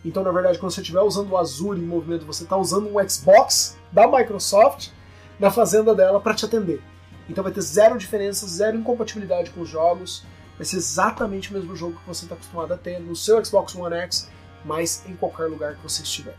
Então, 0.04 0.22
na 0.22 0.30
verdade, 0.30 0.58
quando 0.58 0.72
você 0.72 0.80
estiver 0.80 1.00
usando 1.00 1.30
o 1.30 1.36
Azure 1.36 1.80
em 1.80 1.84
movimento, 1.84 2.24
você 2.24 2.44
está 2.44 2.56
usando 2.56 2.88
um 2.88 3.08
Xbox 3.08 3.76
da 3.90 4.06
Microsoft 4.06 4.90
na 5.38 5.50
fazenda 5.50 5.94
dela 5.94 6.20
para 6.20 6.34
te 6.34 6.44
atender. 6.44 6.82
Então 7.28 7.44
vai 7.44 7.52
ter 7.52 7.60
zero 7.60 7.98
diferença, 7.98 8.46
zero 8.46 8.76
incompatibilidade 8.76 9.50
com 9.50 9.60
os 9.60 9.68
jogos. 9.68 10.24
Vai 10.56 10.64
ser 10.64 10.76
exatamente 10.76 11.50
o 11.50 11.54
mesmo 11.54 11.76
jogo 11.76 11.98
que 12.00 12.06
você 12.06 12.24
está 12.24 12.34
acostumado 12.34 12.72
a 12.72 12.76
ter 12.76 12.98
no 13.00 13.14
seu 13.14 13.42
Xbox 13.44 13.74
One 13.74 13.94
X, 13.94 14.28
mas 14.64 15.04
em 15.06 15.14
qualquer 15.14 15.44
lugar 15.44 15.76
que 15.76 15.82
você 15.82 16.02
estiver. 16.02 16.36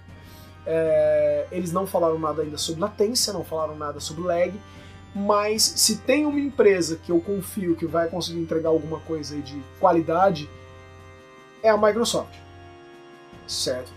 É, 0.66 1.48
eles 1.52 1.72
não 1.72 1.88
falaram 1.88 2.20
nada 2.20 2.42
ainda 2.42 2.58
sobre 2.58 2.82
latência, 2.82 3.32
não 3.32 3.44
falaram 3.44 3.78
nada 3.78 4.00
sobre 4.00 4.24
lag, 4.24 4.54
mas 5.14 5.64
se 5.64 5.98
tem 5.98 6.26
uma 6.26 6.40
empresa 6.40 6.98
que 7.04 7.12
eu 7.12 7.20
confio 7.20 7.76
que 7.76 7.86
vai 7.86 8.08
conseguir 8.08 8.40
entregar 8.40 8.70
alguma 8.70 9.00
coisa 9.00 9.36
aí 9.36 9.42
de 9.42 9.62
qualidade, 9.80 10.50
é 11.64 11.70
a 11.70 11.78
Microsoft. 11.78 12.34
Certo? 13.48 13.92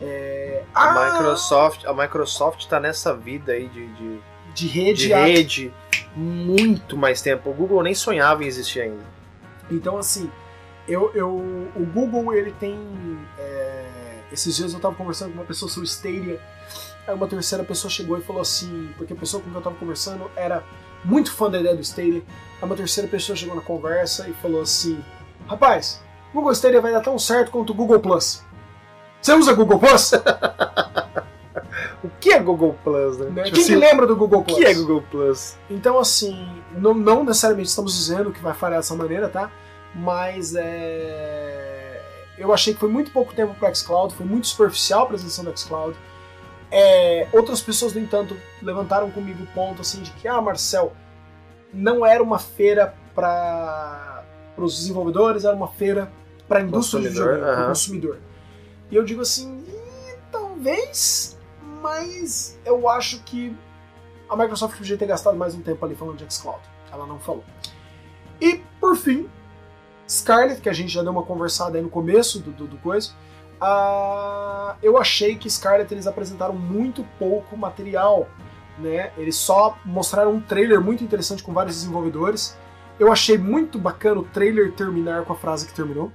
É... 0.00 0.62
A 0.74 0.90
Ah! 0.90 1.12
Microsoft, 1.12 1.84
a 1.84 1.92
Microsoft 1.94 2.66
tá 2.66 2.78
nessa 2.80 3.14
vida 3.14 3.52
aí 3.52 3.68
de, 3.68 3.86
de, 3.94 4.20
de 4.54 4.66
rede, 4.66 5.08
de 5.08 5.14
rede 5.14 5.74
muito 6.14 6.96
mais 6.96 7.22
tempo. 7.22 7.50
O 7.50 7.54
Google 7.54 7.82
nem 7.82 7.94
sonhava 7.94 8.42
em 8.44 8.46
existir 8.46 8.80
ainda. 8.80 9.04
Então, 9.70 9.98
assim, 9.98 10.30
eu, 10.88 11.10
eu, 11.14 11.30
o 11.30 11.86
Google, 11.92 12.34
ele 12.34 12.52
tem. 12.52 12.78
é, 13.38 13.84
esses 14.32 14.56
dias 14.56 14.72
eu 14.72 14.80
tava 14.80 14.94
conversando 14.94 15.32
com 15.32 15.38
uma 15.38 15.44
pessoa 15.44 15.70
sobre 15.70 15.88
Stadia, 15.88 16.40
aí 17.06 17.14
uma 17.14 17.26
terceira 17.26 17.64
pessoa 17.64 17.90
chegou 17.90 18.18
e 18.18 18.22
falou 18.22 18.42
assim, 18.42 18.90
porque 18.96 19.12
a 19.12 19.16
pessoa 19.16 19.42
com 19.42 19.48
quem 19.48 19.58
eu 19.58 19.62
tava 19.62 19.76
conversando 19.76 20.30
era 20.36 20.64
muito 21.04 21.32
fã 21.32 21.50
da 21.50 21.60
ideia 21.60 21.74
do 21.74 21.82
Stadia, 21.82 22.22
aí 22.60 22.62
uma 22.62 22.76
terceira 22.76 23.08
pessoa 23.08 23.36
chegou 23.36 23.54
na 23.54 23.62
conversa 23.62 24.28
e 24.28 24.32
falou 24.34 24.62
assim: 24.62 25.02
Rapaz, 25.46 26.02
o 26.32 26.36
Google 26.36 26.52
Stadia 26.52 26.80
vai 26.80 26.92
dar 26.92 27.00
tão 27.00 27.18
certo 27.18 27.50
quanto 27.50 27.70
o 27.70 27.74
Google 27.74 28.00
Plus. 28.00 28.44
Você 29.20 29.32
usa 29.34 29.52
Google 29.54 29.78
Plus? 29.78 30.12
O 32.04 32.10
que 32.20 32.30
é 32.30 32.38
Google 32.38 32.76
Plus, 32.84 33.18
né? 33.18 33.30
Né? 33.30 33.42
Tipo 33.44 33.56
Quem 33.56 33.64
assim, 33.64 33.74
lembra 33.74 34.06
do 34.06 34.14
Google 34.14 34.40
o 34.40 34.44
Plus? 34.44 34.56
que 34.56 34.64
é 34.64 34.74
Google 34.74 35.02
Plus? 35.10 35.56
Então, 35.68 35.98
assim, 35.98 36.48
não, 36.72 36.94
não 36.94 37.24
necessariamente 37.24 37.68
estamos 37.68 37.96
dizendo 37.96 38.30
que 38.30 38.40
vai 38.40 38.54
falhar 38.54 38.78
dessa 38.78 38.94
maneira, 38.94 39.28
tá? 39.28 39.50
Mas 39.94 40.54
é... 40.54 42.00
eu 42.38 42.52
achei 42.52 42.74
que 42.74 42.80
foi 42.80 42.88
muito 42.88 43.10
pouco 43.10 43.34
tempo 43.34 43.54
para 43.54 43.74
xCloud, 43.74 44.14
foi 44.14 44.24
muito 44.24 44.46
superficial 44.46 45.00
a 45.00 45.04
apresentação 45.04 45.44
do 45.44 45.58
xCloud. 45.58 45.96
É... 46.70 47.28
Outras 47.32 47.60
pessoas, 47.60 47.94
no 47.94 48.00
entanto, 48.00 48.36
levantaram 48.62 49.10
comigo 49.10 49.42
o 49.42 49.46
ponto 49.48 49.80
assim 49.80 50.02
de 50.02 50.10
que, 50.12 50.26
ah, 50.26 50.40
Marcel, 50.40 50.92
não 51.72 52.04
era 52.04 52.22
uma 52.22 52.38
feira 52.38 52.94
para 53.14 54.24
os 54.56 54.76
desenvolvedores, 54.76 55.44
era 55.44 55.54
uma 55.54 55.68
feira 55.68 56.10
para 56.48 56.60
a 56.60 56.62
indústria 56.62 57.00
do 57.00 57.06
Consumidor, 57.08 57.34
videogame, 57.34 57.54
para 57.54 57.64
o 57.64 57.68
consumidor. 57.68 58.18
E 58.90 58.96
eu 58.96 59.04
digo 59.04 59.22
assim, 59.22 59.64
"Ih, 59.66 60.18
talvez, 60.30 61.36
mas 61.82 62.58
eu 62.64 62.88
acho 62.88 63.22
que 63.24 63.56
a 64.28 64.36
Microsoft 64.36 64.76
podia 64.76 64.96
ter 64.96 65.06
gastado 65.06 65.36
mais 65.36 65.54
um 65.54 65.62
tempo 65.62 65.84
ali 65.84 65.94
falando 65.94 66.16
de 66.16 66.32
xCloud. 66.32 66.60
Ela 66.92 67.06
não 67.06 67.18
falou. 67.18 67.44
E, 68.40 68.62
por 68.80 68.96
fim, 68.96 69.28
Scarlet, 70.08 70.60
que 70.60 70.68
a 70.68 70.72
gente 70.72 70.92
já 70.92 71.02
deu 71.02 71.12
uma 71.12 71.22
conversada 71.22 71.78
aí 71.78 71.82
no 71.82 71.90
começo 71.90 72.40
do, 72.40 72.50
do, 72.50 72.66
do 72.66 72.76
coisa. 72.78 73.12
Ah, 73.60 74.76
eu 74.82 74.98
achei 74.98 75.36
que 75.36 75.48
Scarlet 75.48 75.92
eles 75.92 76.06
apresentaram 76.06 76.54
muito 76.54 77.04
pouco 77.18 77.56
material. 77.56 78.28
Né? 78.78 79.10
Eles 79.16 79.36
só 79.36 79.78
mostraram 79.84 80.32
um 80.32 80.40
trailer 80.40 80.80
muito 80.80 81.02
interessante 81.02 81.42
com 81.42 81.52
vários 81.52 81.76
desenvolvedores. 81.76 82.56
Eu 82.98 83.12
achei 83.12 83.38
muito 83.38 83.78
bacana 83.78 84.20
o 84.20 84.24
trailer 84.24 84.72
terminar 84.72 85.24
com 85.24 85.32
a 85.32 85.36
frase 85.36 85.66
que 85.66 85.74
terminou. 85.74 86.12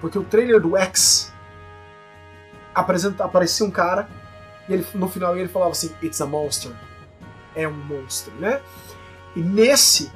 Porque 0.00 0.18
o 0.18 0.24
trailer 0.24 0.60
do 0.60 0.76
X 0.76 1.32
apresenta, 2.74 3.24
aparecia 3.24 3.66
um 3.66 3.70
cara 3.70 4.08
e 4.68 4.72
ele, 4.72 4.86
no 4.94 5.08
final 5.08 5.36
ele 5.36 5.48
falava 5.48 5.72
assim: 5.72 5.94
It's 6.02 6.20
a 6.20 6.26
monster. 6.26 6.72
É 7.54 7.68
um 7.68 7.72
monstro, 7.72 8.32
né? 8.36 8.62
E 9.36 9.40
nesse 9.40 10.10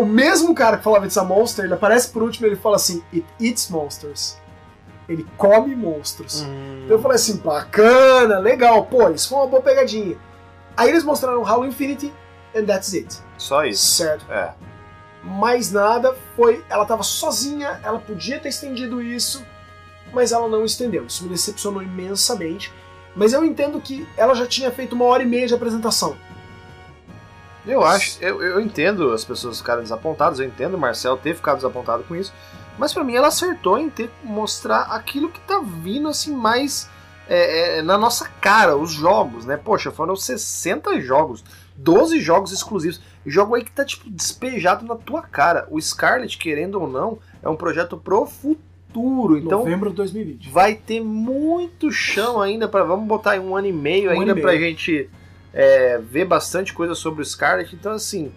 o 0.00 0.06
mesmo 0.06 0.54
cara 0.54 0.78
que 0.78 0.84
falava 0.84 1.04
It's 1.04 1.18
a 1.18 1.24
Monster, 1.24 1.66
ele 1.66 1.74
aparece 1.74 2.08
por 2.08 2.22
último 2.22 2.46
e 2.46 2.50
ele 2.50 2.56
fala 2.56 2.76
assim, 2.76 3.02
It 3.12 3.26
eats 3.38 3.68
monsters. 3.68 4.38
Ele 5.10 5.26
come 5.36 5.74
monstros. 5.74 6.42
Hum. 6.42 6.82
Então 6.84 6.96
eu 6.96 7.02
falei 7.02 7.16
assim, 7.16 7.38
bacana, 7.38 8.38
legal, 8.38 8.86
pô, 8.86 9.10
isso 9.10 9.28
foi 9.28 9.38
uma 9.38 9.48
boa 9.48 9.60
pegadinha. 9.60 10.16
Aí 10.76 10.88
eles 10.88 11.02
mostraram 11.02 11.44
Halo 11.44 11.66
Infinity, 11.66 12.12
and 12.54 12.64
that's 12.64 12.94
it. 12.94 13.18
Só 13.36 13.64
isso. 13.64 13.84
Certo. 13.96 14.24
É. 14.30 14.54
Mais 15.24 15.72
nada, 15.72 16.14
foi. 16.36 16.64
Ela 16.70 16.86
tava 16.86 17.02
sozinha, 17.02 17.80
ela 17.82 17.98
podia 17.98 18.38
ter 18.38 18.50
estendido 18.50 19.02
isso, 19.02 19.44
mas 20.12 20.30
ela 20.30 20.46
não 20.46 20.64
estendeu. 20.64 21.04
Isso 21.06 21.24
me 21.24 21.30
decepcionou 21.30 21.82
imensamente. 21.82 22.72
Mas 23.16 23.32
eu 23.32 23.44
entendo 23.44 23.80
que 23.80 24.06
ela 24.16 24.32
já 24.36 24.46
tinha 24.46 24.70
feito 24.70 24.92
uma 24.94 25.06
hora 25.06 25.24
e 25.24 25.26
meia 25.26 25.48
de 25.48 25.54
apresentação. 25.54 26.16
Eu 27.66 27.84
acho, 27.84 28.16
eu, 28.22 28.40
eu 28.40 28.60
entendo 28.60 29.12
as 29.12 29.24
pessoas 29.24 29.58
ficarem 29.58 29.82
desapontadas, 29.82 30.38
eu 30.38 30.46
entendo 30.46 30.74
o 30.74 30.78
Marcel 30.78 31.16
ter 31.16 31.34
ficado 31.34 31.56
desapontado 31.56 32.04
com 32.04 32.14
isso, 32.14 32.32
mas 32.80 32.94
pra 32.94 33.04
mim 33.04 33.14
ela 33.14 33.28
acertou 33.28 33.78
em 33.78 33.90
ter 33.90 34.10
mostrar 34.24 34.84
aquilo 34.84 35.28
que 35.28 35.38
tá 35.40 35.60
vindo 35.62 36.08
assim 36.08 36.34
mais 36.34 36.88
é, 37.28 37.78
é, 37.78 37.82
na 37.82 37.98
nossa 37.98 38.26
cara, 38.40 38.74
os 38.74 38.90
jogos, 38.90 39.44
né? 39.44 39.58
Poxa, 39.58 39.90
foram 39.90 40.16
60 40.16 40.98
jogos, 41.02 41.44
12 41.76 42.18
jogos 42.20 42.52
exclusivos. 42.52 42.98
Jogo 43.26 43.54
aí 43.54 43.62
que 43.62 43.70
tá 43.70 43.84
tipo 43.84 44.08
despejado 44.08 44.86
na 44.86 44.96
tua 44.96 45.20
cara. 45.20 45.68
O 45.70 45.78
Scarlet, 45.78 46.38
querendo 46.38 46.80
ou 46.80 46.88
não, 46.88 47.18
é 47.42 47.48
um 47.50 47.54
projeto 47.54 47.98
pro 47.98 48.24
futuro, 48.24 49.36
então 49.36 49.58
Novembro 49.58 49.90
de 49.90 49.96
2020. 49.96 50.48
vai 50.48 50.74
ter 50.74 51.00
muito 51.02 51.92
chão 51.92 52.40
ainda 52.40 52.66
para 52.66 52.82
vamos 52.82 53.06
botar 53.06 53.32
aí 53.32 53.38
um 53.38 53.54
ano 53.54 53.66
e 53.66 53.72
meio 53.72 54.08
Um 54.08 54.20
ainda 54.20 54.34
pra 54.34 54.56
gente 54.56 55.10
é, 55.52 55.98
ver 55.98 56.24
bastante 56.24 56.72
coisa 56.72 56.94
sobre 56.94 57.20
o 57.20 57.24
Scarlet. 57.26 57.76
Então, 57.76 57.92
assim, 57.92 58.32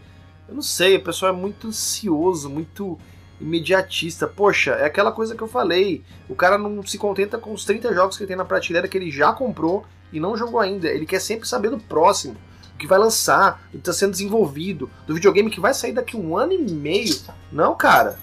eu 0.49 0.53
não 0.53 0.61
sei, 0.61 0.98
o 0.98 1.02
pessoal 1.02 1.34
é 1.34 1.36
muito 1.36 1.68
ansioso, 1.68 2.49
muito 2.49 2.99
imediatista. 3.40 4.28
Poxa, 4.28 4.72
é 4.72 4.86
aquela 4.86 5.12
coisa 5.12 5.36
que 5.36 5.42
eu 5.42 5.48
falei. 5.48 6.04
O 6.28 6.36
cara 6.36 6.58
não 6.58 6.84
se 6.86 6.98
contenta 6.98 7.38
com 7.38 7.54
os 7.54 7.66
30 7.66 7.94
jogos 7.94 8.18
que 8.18 8.26
tem 8.26 8.36
na 8.36 8.46
prateleira 8.46 8.88
que 8.88 8.98
ele 8.98 9.12
já 9.12 9.34
comprou 9.34 9.86
e 10.12 10.20
não 10.20 10.38
jogou 10.38 10.60
ainda. 10.60 10.88
Ele 10.88 11.06
quer 11.06 11.20
sempre 11.20 11.48
saber 11.48 11.70
do 11.70 11.80
próximo, 11.80 12.36
o 12.74 12.78
que 12.78 12.88
vai 12.88 13.00
lançar, 13.00 13.62
o 13.68 13.72
que 13.72 13.78
está 13.78 13.94
sendo 13.94 14.12
desenvolvido, 14.12 14.90
do 15.08 15.14
videogame 15.16 15.50
que 15.50 15.60
vai 15.60 15.74
sair 15.74 15.94
daqui 15.94 16.16
um 16.16 16.38
ano 16.38 16.54
e 16.54 16.58
meio. 16.60 17.16
Não, 17.52 17.76
cara. 17.76 18.20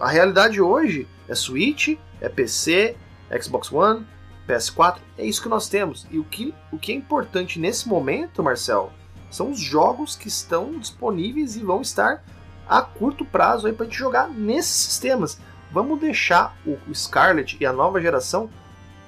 A 0.00 0.08
realidade 0.08 0.60
hoje 0.60 1.06
é 1.28 1.34
Switch, 1.34 1.96
é 2.20 2.28
PC, 2.28 2.96
Xbox 3.40 3.72
One, 3.72 4.06
PS4, 4.46 4.98
é 5.18 5.26
isso 5.26 5.42
que 5.42 5.48
nós 5.48 5.68
temos. 5.68 6.06
E 6.10 6.18
o 6.18 6.24
que, 6.24 6.54
o 6.72 6.78
que 6.78 6.92
é 6.92 6.94
importante 6.94 7.58
nesse 7.58 7.88
momento, 7.88 8.42
Marcel, 8.42 8.92
são 9.30 9.50
os 9.50 9.58
jogos 9.58 10.14
que 10.14 10.28
estão 10.28 10.78
disponíveis 10.78 11.56
e 11.56 11.60
vão 11.60 11.80
estar 11.80 12.24
a 12.68 12.82
curto 12.82 13.24
prazo 13.24 13.66
aí 13.66 13.72
pra 13.72 13.86
gente 13.86 13.96
jogar 13.98 14.28
nesses 14.28 14.74
sistemas. 14.76 15.38
Vamos 15.70 15.98
deixar 16.00 16.56
o 16.66 16.78
o 16.88 16.94
Scarlet 16.94 17.56
e 17.60 17.66
a 17.66 17.72
nova 17.72 18.00
geração 18.00 18.48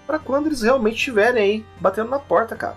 para 0.06 0.18
quando 0.18 0.46
eles 0.46 0.62
realmente 0.62 0.96
estiverem 0.96 1.42
aí 1.42 1.66
batendo 1.80 2.10
na 2.10 2.18
porta, 2.18 2.56
cara. 2.56 2.76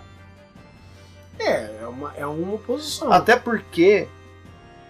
É, 1.39 1.79
é 1.81 1.87
uma, 1.87 2.13
é 2.15 2.25
uma 2.25 2.57
posição. 2.57 3.11
Até 3.11 3.35
porque 3.35 4.07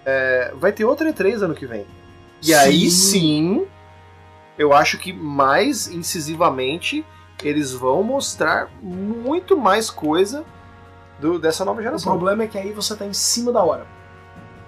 é, 0.05 0.51
vai 0.55 0.71
ter 0.71 0.83
outra 0.85 1.11
E3 1.11 1.41
ano 1.43 1.53
que 1.55 1.65
vem. 1.65 1.85
E 2.41 2.53
aí 2.53 2.89
sim, 2.89 3.65
eu 4.57 4.73
acho 4.73 4.97
que 4.97 5.13
mais 5.13 5.87
incisivamente 5.87 7.05
eles 7.43 7.71
vão 7.71 8.03
mostrar 8.03 8.69
muito 8.81 9.55
mais 9.57 9.89
coisa 9.89 10.43
do- 11.19 11.39
dessa 11.39 11.63
nova 11.63 11.79
O 11.79 11.83
geração. 11.83 12.11
problema 12.11 12.43
é 12.43 12.47
que 12.47 12.57
aí 12.57 12.71
você 12.71 12.95
tá 12.95 13.05
em 13.05 13.13
cima 13.13 13.51
da 13.51 13.63
hora. 13.63 13.85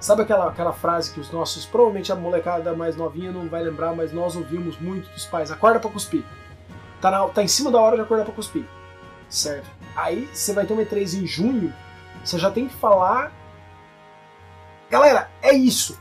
Sabe 0.03 0.23
aquela, 0.23 0.49
aquela 0.49 0.73
frase 0.73 1.13
que 1.13 1.19
os 1.21 1.31
nossos, 1.31 1.65
provavelmente 1.65 2.11
a 2.11 2.15
molecada 2.15 2.73
mais 2.75 2.93
novinha 2.97 3.31
não 3.31 3.47
vai 3.47 3.63
lembrar, 3.63 3.95
mas 3.95 4.11
nós 4.11 4.35
ouvimos 4.35 4.77
muito 4.77 5.09
dos 5.11 5.25
pais: 5.25 5.49
acorda 5.49 5.79
pra 5.79 5.89
cuspir. 5.89 6.25
Tá, 6.99 7.09
na- 7.09 7.25
tá 7.29 7.41
em 7.41 7.47
cima 7.47 7.71
da 7.71 7.79
hora 7.79 7.95
de 7.95 8.01
acordar 8.01 8.25
pra 8.25 8.33
cuspir. 8.33 8.65
Certo? 9.29 9.65
Aí 9.95 10.27
você 10.33 10.51
vai 10.51 10.65
ter 10.65 10.73
uma 10.73 10.81
E3 10.83 11.13
em 11.23 11.25
junho, 11.25 11.73
você 12.21 12.37
já 12.37 12.51
tem 12.51 12.67
que 12.67 12.73
falar. 12.73 13.31
Galera, 14.89 15.29
é 15.41 15.53
isso. 15.53 15.97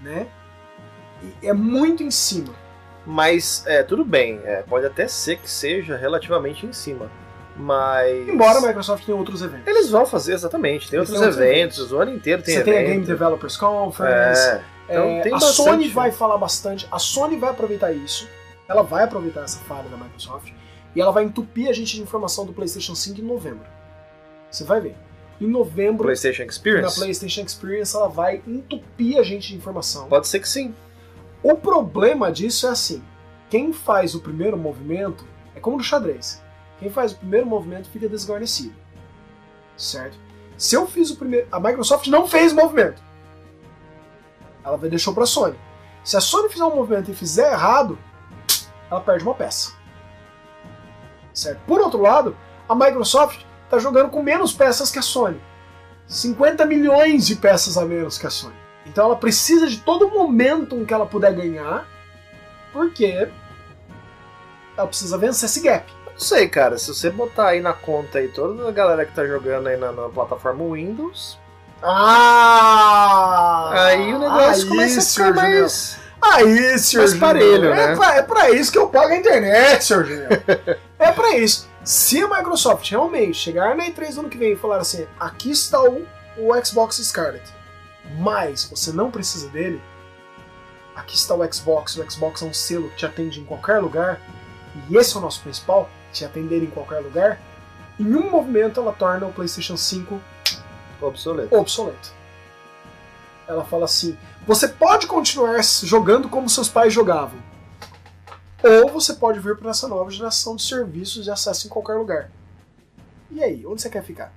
Né? 0.00 0.26
E 1.40 1.46
é 1.46 1.52
muito 1.52 2.02
em 2.02 2.10
cima. 2.10 2.52
Mas 3.06 3.64
é, 3.68 3.84
tudo 3.84 4.04
bem, 4.04 4.40
é, 4.42 4.62
pode 4.62 4.84
até 4.84 5.06
ser 5.06 5.36
que 5.38 5.48
seja 5.48 5.96
relativamente 5.96 6.66
em 6.66 6.72
cima. 6.72 7.08
Mas. 7.56 8.28
Embora 8.28 8.58
a 8.58 8.62
Microsoft 8.62 9.04
tenha 9.04 9.16
outros 9.16 9.42
eventos. 9.42 9.66
Eles 9.66 9.90
vão 9.90 10.06
fazer, 10.06 10.34
exatamente. 10.34 10.88
Tem 10.90 10.98
Eles 10.98 11.10
outros 11.10 11.26
outros 11.26 11.44
eventos, 11.46 11.92
o 11.92 11.98
ano 11.98 12.14
inteiro 12.14 12.42
tem 12.42 12.54
Você 12.54 12.60
evento. 12.60 12.74
tem 12.74 12.84
a 12.84 12.88
Game 12.88 13.04
Developers 13.04 13.56
Conference. 13.56 14.40
É, 14.48 14.62
então 14.88 15.04
É, 15.04 15.20
tem 15.22 15.32
a 15.32 15.34
bastante. 15.38 15.54
Sony 15.56 15.88
vai 15.88 16.10
falar 16.10 16.38
bastante, 16.38 16.88
a 16.90 16.98
Sony 16.98 17.36
vai 17.36 17.50
aproveitar 17.50 17.92
isso, 17.92 18.28
ela 18.68 18.82
vai 18.82 19.04
aproveitar 19.04 19.42
essa 19.44 19.58
falha 19.60 19.88
da 19.88 19.96
Microsoft 19.96 20.50
e 20.94 21.00
ela 21.00 21.12
vai 21.12 21.24
entupir 21.24 21.68
a 21.68 21.72
gente 21.72 21.94
de 21.96 22.02
informação 22.02 22.46
do 22.46 22.52
PlayStation 22.52 22.94
5 22.94 23.20
em 23.20 23.24
novembro. 23.24 23.66
Você 24.50 24.64
vai 24.64 24.80
ver. 24.80 24.96
Em 25.40 25.46
novembro, 25.46 26.04
PlayStation 26.04 26.42
na 26.42 26.48
Experience? 26.48 26.94
PlayStation 26.98 27.40
Experience, 27.42 27.96
ela 27.96 28.08
vai 28.08 28.42
entupir 28.46 29.18
a 29.18 29.22
gente 29.22 29.48
de 29.48 29.56
informação. 29.56 30.06
Pode 30.08 30.28
ser 30.28 30.38
que 30.40 30.48
sim. 30.48 30.74
O 31.42 31.54
problema 31.56 32.30
disso 32.30 32.66
é 32.66 32.70
assim: 32.70 33.02
quem 33.50 33.72
faz 33.72 34.14
o 34.14 34.20
primeiro 34.20 34.56
movimento 34.56 35.24
é 35.56 35.60
como 35.60 35.76
no 35.76 35.82
xadrez. 35.82 36.40
Quem 36.82 36.90
faz 36.90 37.12
o 37.12 37.16
primeiro 37.16 37.46
movimento 37.46 37.88
fica 37.88 38.08
desguarnecido. 38.08 38.74
Certo? 39.76 40.18
Se 40.58 40.74
eu 40.74 40.84
fiz 40.84 41.12
o 41.12 41.16
primeiro. 41.16 41.46
A 41.52 41.60
Microsoft 41.60 42.08
não 42.08 42.26
fez 42.26 42.50
o 42.50 42.56
movimento. 42.56 43.00
Ela 44.64 44.76
deixou 44.78 45.14
pra 45.14 45.24
Sony. 45.24 45.56
Se 46.02 46.16
a 46.16 46.20
Sony 46.20 46.48
fizer 46.48 46.64
um 46.64 46.74
movimento 46.74 47.08
e 47.08 47.14
fizer 47.14 47.52
errado, 47.52 47.96
ela 48.90 49.00
perde 49.00 49.22
uma 49.22 49.32
peça. 49.32 49.74
Certo? 51.32 51.60
Por 51.68 51.80
outro 51.80 52.02
lado, 52.02 52.36
a 52.68 52.74
Microsoft 52.74 53.44
está 53.64 53.78
jogando 53.78 54.10
com 54.10 54.20
menos 54.20 54.52
peças 54.52 54.90
que 54.90 54.98
a 54.98 55.02
Sony. 55.02 55.40
50 56.08 56.66
milhões 56.66 57.28
de 57.28 57.36
peças 57.36 57.78
a 57.78 57.84
menos 57.84 58.18
que 58.18 58.26
a 58.26 58.30
Sony. 58.30 58.56
Então 58.86 59.06
ela 59.06 59.16
precisa 59.16 59.68
de 59.68 59.76
todo 59.76 60.10
momentum 60.10 60.84
que 60.84 60.92
ela 60.92 61.06
puder 61.06 61.32
ganhar, 61.32 61.86
porque 62.72 63.30
ela 64.76 64.88
precisa 64.88 65.16
vencer 65.16 65.48
esse 65.48 65.60
gap. 65.60 66.01
Não 66.22 66.28
sei, 66.28 66.48
cara. 66.48 66.78
Se 66.78 66.86
você 66.86 67.10
botar 67.10 67.48
aí 67.48 67.60
na 67.60 67.72
conta 67.72 68.18
aí 68.20 68.28
toda 68.28 68.68
a 68.68 68.70
galera 68.70 69.04
que 69.04 69.12
tá 69.12 69.26
jogando 69.26 69.66
aí 69.66 69.76
na, 69.76 69.90
na 69.90 70.08
plataforma 70.08 70.62
Windows, 70.72 71.36
Ah! 71.82 73.72
aí 73.74 74.14
o 74.14 74.20
negócio 74.20 74.62
aí, 74.62 74.68
começa 74.68 75.00
a 75.00 75.02
ficar 75.02 75.34
mais. 75.34 75.98
Aí, 76.22 76.78
senhor 76.78 77.08
Mais 77.08 77.18
parelho, 77.18 77.72
é 77.72 77.88
né? 77.88 77.96
Pra, 77.96 78.14
é 78.14 78.22
pra 78.22 78.50
isso 78.50 78.70
que 78.70 78.78
eu 78.78 78.86
pago 78.86 79.08
a 79.08 79.16
internet, 79.16 79.84
senhor 79.84 80.06
é 80.96 81.10
pra 81.10 81.36
isso. 81.36 81.68
Se 81.82 82.22
a 82.22 82.28
Microsoft 82.28 82.88
realmente 82.88 83.36
chegar 83.36 83.74
na 83.74 83.86
E3 83.86 84.14
do 84.14 84.20
ano 84.20 84.28
que 84.30 84.38
vem 84.38 84.52
e 84.52 84.56
falar 84.56 84.76
assim, 84.76 85.04
aqui 85.18 85.50
está 85.50 85.82
o, 85.82 86.06
o 86.38 86.64
Xbox 86.64 86.98
Scarlet, 86.98 87.42
mas 88.20 88.62
você 88.62 88.92
não 88.92 89.10
precisa 89.10 89.48
dele, 89.48 89.82
aqui 90.94 91.16
está 91.16 91.34
o 91.34 91.52
Xbox, 91.52 91.96
o 91.96 92.08
Xbox 92.08 92.42
é 92.42 92.44
um 92.44 92.54
selo 92.54 92.90
que 92.90 92.98
te 92.98 93.06
atende 93.06 93.40
em 93.40 93.44
qualquer 93.44 93.80
lugar, 93.80 94.20
e 94.88 94.96
esse 94.96 95.16
é 95.16 95.18
o 95.18 95.20
nosso 95.20 95.40
principal, 95.40 95.90
te 96.12 96.24
atender 96.24 96.62
em 96.62 96.70
qualquer 96.70 97.00
lugar, 97.00 97.40
em 97.98 98.14
um 98.14 98.30
movimento 98.30 98.80
ela 98.80 98.92
torna 98.92 99.26
o 99.26 99.32
PlayStation 99.32 99.76
5 99.76 100.20
Obsoleto. 101.00 101.56
obsoleto. 101.56 102.12
Ela 103.46 103.64
fala 103.64 103.84
assim: 103.86 104.16
você 104.46 104.68
pode 104.68 105.06
continuar 105.06 105.62
jogando 105.82 106.28
como 106.28 106.48
seus 106.48 106.68
pais 106.68 106.92
jogavam, 106.92 107.38
ou 108.62 108.88
você 108.88 109.14
pode 109.14 109.40
vir 109.40 109.56
para 109.56 109.70
essa 109.70 109.88
nova 109.88 110.10
geração 110.10 110.56
de 110.56 110.62
serviços 110.62 111.24
de 111.24 111.30
acesso 111.30 111.66
em 111.66 111.70
qualquer 111.70 111.94
lugar. 111.94 112.30
E 113.30 113.42
aí, 113.42 113.66
onde 113.66 113.82
você 113.82 113.90
quer 113.90 114.04
ficar? 114.04 114.32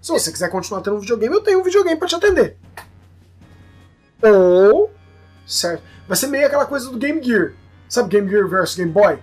Se 0.00 0.10
você 0.10 0.32
quiser 0.32 0.48
continuar 0.48 0.80
tendo 0.80 0.96
um 0.96 1.00
videogame, 1.00 1.34
eu 1.34 1.42
tenho 1.42 1.60
um 1.60 1.62
videogame 1.62 1.96
para 1.96 2.08
te 2.08 2.16
atender. 2.16 2.56
Ou, 4.20 4.90
certo? 5.46 5.82
Vai 6.08 6.16
ser 6.16 6.26
meio 6.26 6.46
aquela 6.46 6.66
coisa 6.66 6.90
do 6.90 6.98
Game 6.98 7.22
Gear. 7.22 7.52
Sabe 7.88 8.08
Game 8.08 8.28
Gear 8.28 8.48
versus 8.48 8.76
Game 8.76 8.90
Boy? 8.90 9.20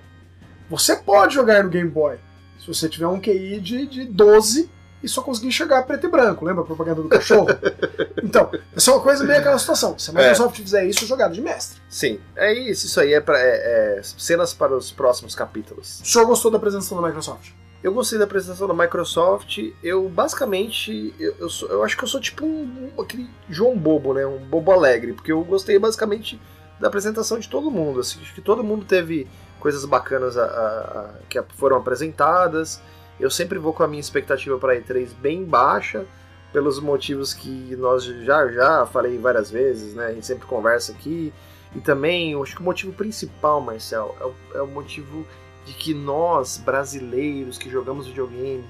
Você 0.70 0.96
pode 0.96 1.34
jogar 1.36 1.64
no 1.64 1.70
Game 1.70 1.90
Boy. 1.90 2.18
Se 2.60 2.68
você 2.68 2.88
tiver 2.90 3.08
um 3.08 3.20
QI 3.20 3.60
de, 3.60 3.86
de 3.88 4.06
12 4.06 4.70
e 5.02 5.08
só 5.08 5.22
conseguir 5.22 5.48
enxergar 5.48 5.84
preto 5.84 6.08
e 6.08 6.10
branco. 6.10 6.44
Lembra 6.46 6.62
a 6.62 6.66
propaganda 6.66 7.02
do 7.02 7.08
cachorro? 7.08 7.48
então, 8.22 8.52
essa 8.76 8.92
é 8.92 8.94
uma 8.94 9.02
coisa 9.02 9.24
meio 9.24 9.40
aquela 9.40 9.58
situação. 9.58 9.98
Se 9.98 10.10
a 10.10 10.14
Microsoft 10.14 10.58
fizer 10.58 10.86
isso, 10.86 11.06
é 11.06 11.08
jogada 11.08 11.34
de 11.34 11.42
mestre. 11.42 11.80
Sim, 11.90 12.20
é 12.36 12.54
isso. 12.54 12.86
Isso 12.86 13.00
aí 13.00 13.14
é, 13.14 13.22
pra, 13.22 13.40
é- 13.40 13.98
é 14.00 14.02
cenas 14.04 14.54
para 14.54 14.76
os 14.76 14.92
próximos 14.92 15.34
capítulos. 15.34 16.02
O 16.02 16.06
senhor 16.06 16.26
gostou 16.26 16.52
da 16.52 16.58
apresentação 16.58 17.02
da 17.02 17.08
Microsoft? 17.08 17.52
Eu 17.82 17.94
gostei 17.94 18.20
da 18.20 18.26
apresentação 18.26 18.68
da 18.68 18.74
Microsoft. 18.74 19.58
Eu 19.82 20.10
basicamente. 20.10 21.14
Eu, 21.18 21.34
eu, 21.40 21.50
sou- 21.50 21.70
eu 21.70 21.82
acho 21.84 21.96
que 21.98 22.04
eu 22.04 22.08
sou 22.10 22.20
tipo 22.20 22.46
um, 22.46 22.92
um- 22.98 23.02
aquele 23.02 23.30
João 23.50 23.78
Bobo, 23.78 24.14
né? 24.14 24.26
Um 24.26 24.38
bobo 24.40 24.72
alegre. 24.74 25.14
Porque 25.14 25.32
eu 25.32 25.42
gostei 25.46 25.80
basicamente 25.80 26.38
da 26.78 26.90
apresentação 26.90 27.40
de 27.40 27.48
todo 27.48 27.72
mundo. 27.72 28.02
Assim, 28.02 28.20
acho 28.22 28.34
que 28.36 28.42
todo 28.42 28.64
mundo 28.66 28.84
teve 28.84 29.28
coisas 29.60 29.84
bacanas 29.86 30.38
a- 30.38 30.44
a- 30.44 31.00
a- 31.02 31.10
que 31.30 31.42
foram 31.56 31.78
apresentadas. 31.78 32.82
Eu 33.20 33.30
sempre 33.30 33.60
vou 33.60 33.74
com 33.74 33.84
a 33.84 33.88
minha 33.88 34.00
expectativa 34.00 34.58
para 34.58 34.76
E3 34.76 35.12
bem 35.14 35.44
baixa. 35.46 36.06
pelos 36.52 36.80
motivos 36.80 37.32
que 37.32 37.76
nós 37.76 38.04
já 38.04 38.48
já 38.52 38.84
falei 38.88 39.20
várias 39.20 39.52
vezes, 39.52 39.94
né? 39.94 40.08
A 40.08 40.12
gente 40.14 40.26
sempre 40.26 40.48
conversa 40.48 40.92
aqui. 40.94 41.32
E 41.76 41.80
também, 41.80 42.32
eu 42.32 42.42
acho 42.42 42.56
que 42.56 42.62
o 42.62 42.66
motivo 42.66 42.92
principal, 42.92 43.62
Marcel, 43.62 44.16
é 44.20 44.24
o, 44.26 44.58
é 44.58 44.62
o 44.64 44.66
motivo 44.68 45.24
de 45.64 45.74
que 45.74 45.94
nós, 45.94 46.58
brasileiros 46.58 47.60
que 47.60 47.70
jogamos 47.70 48.08
videogame, 48.08 48.64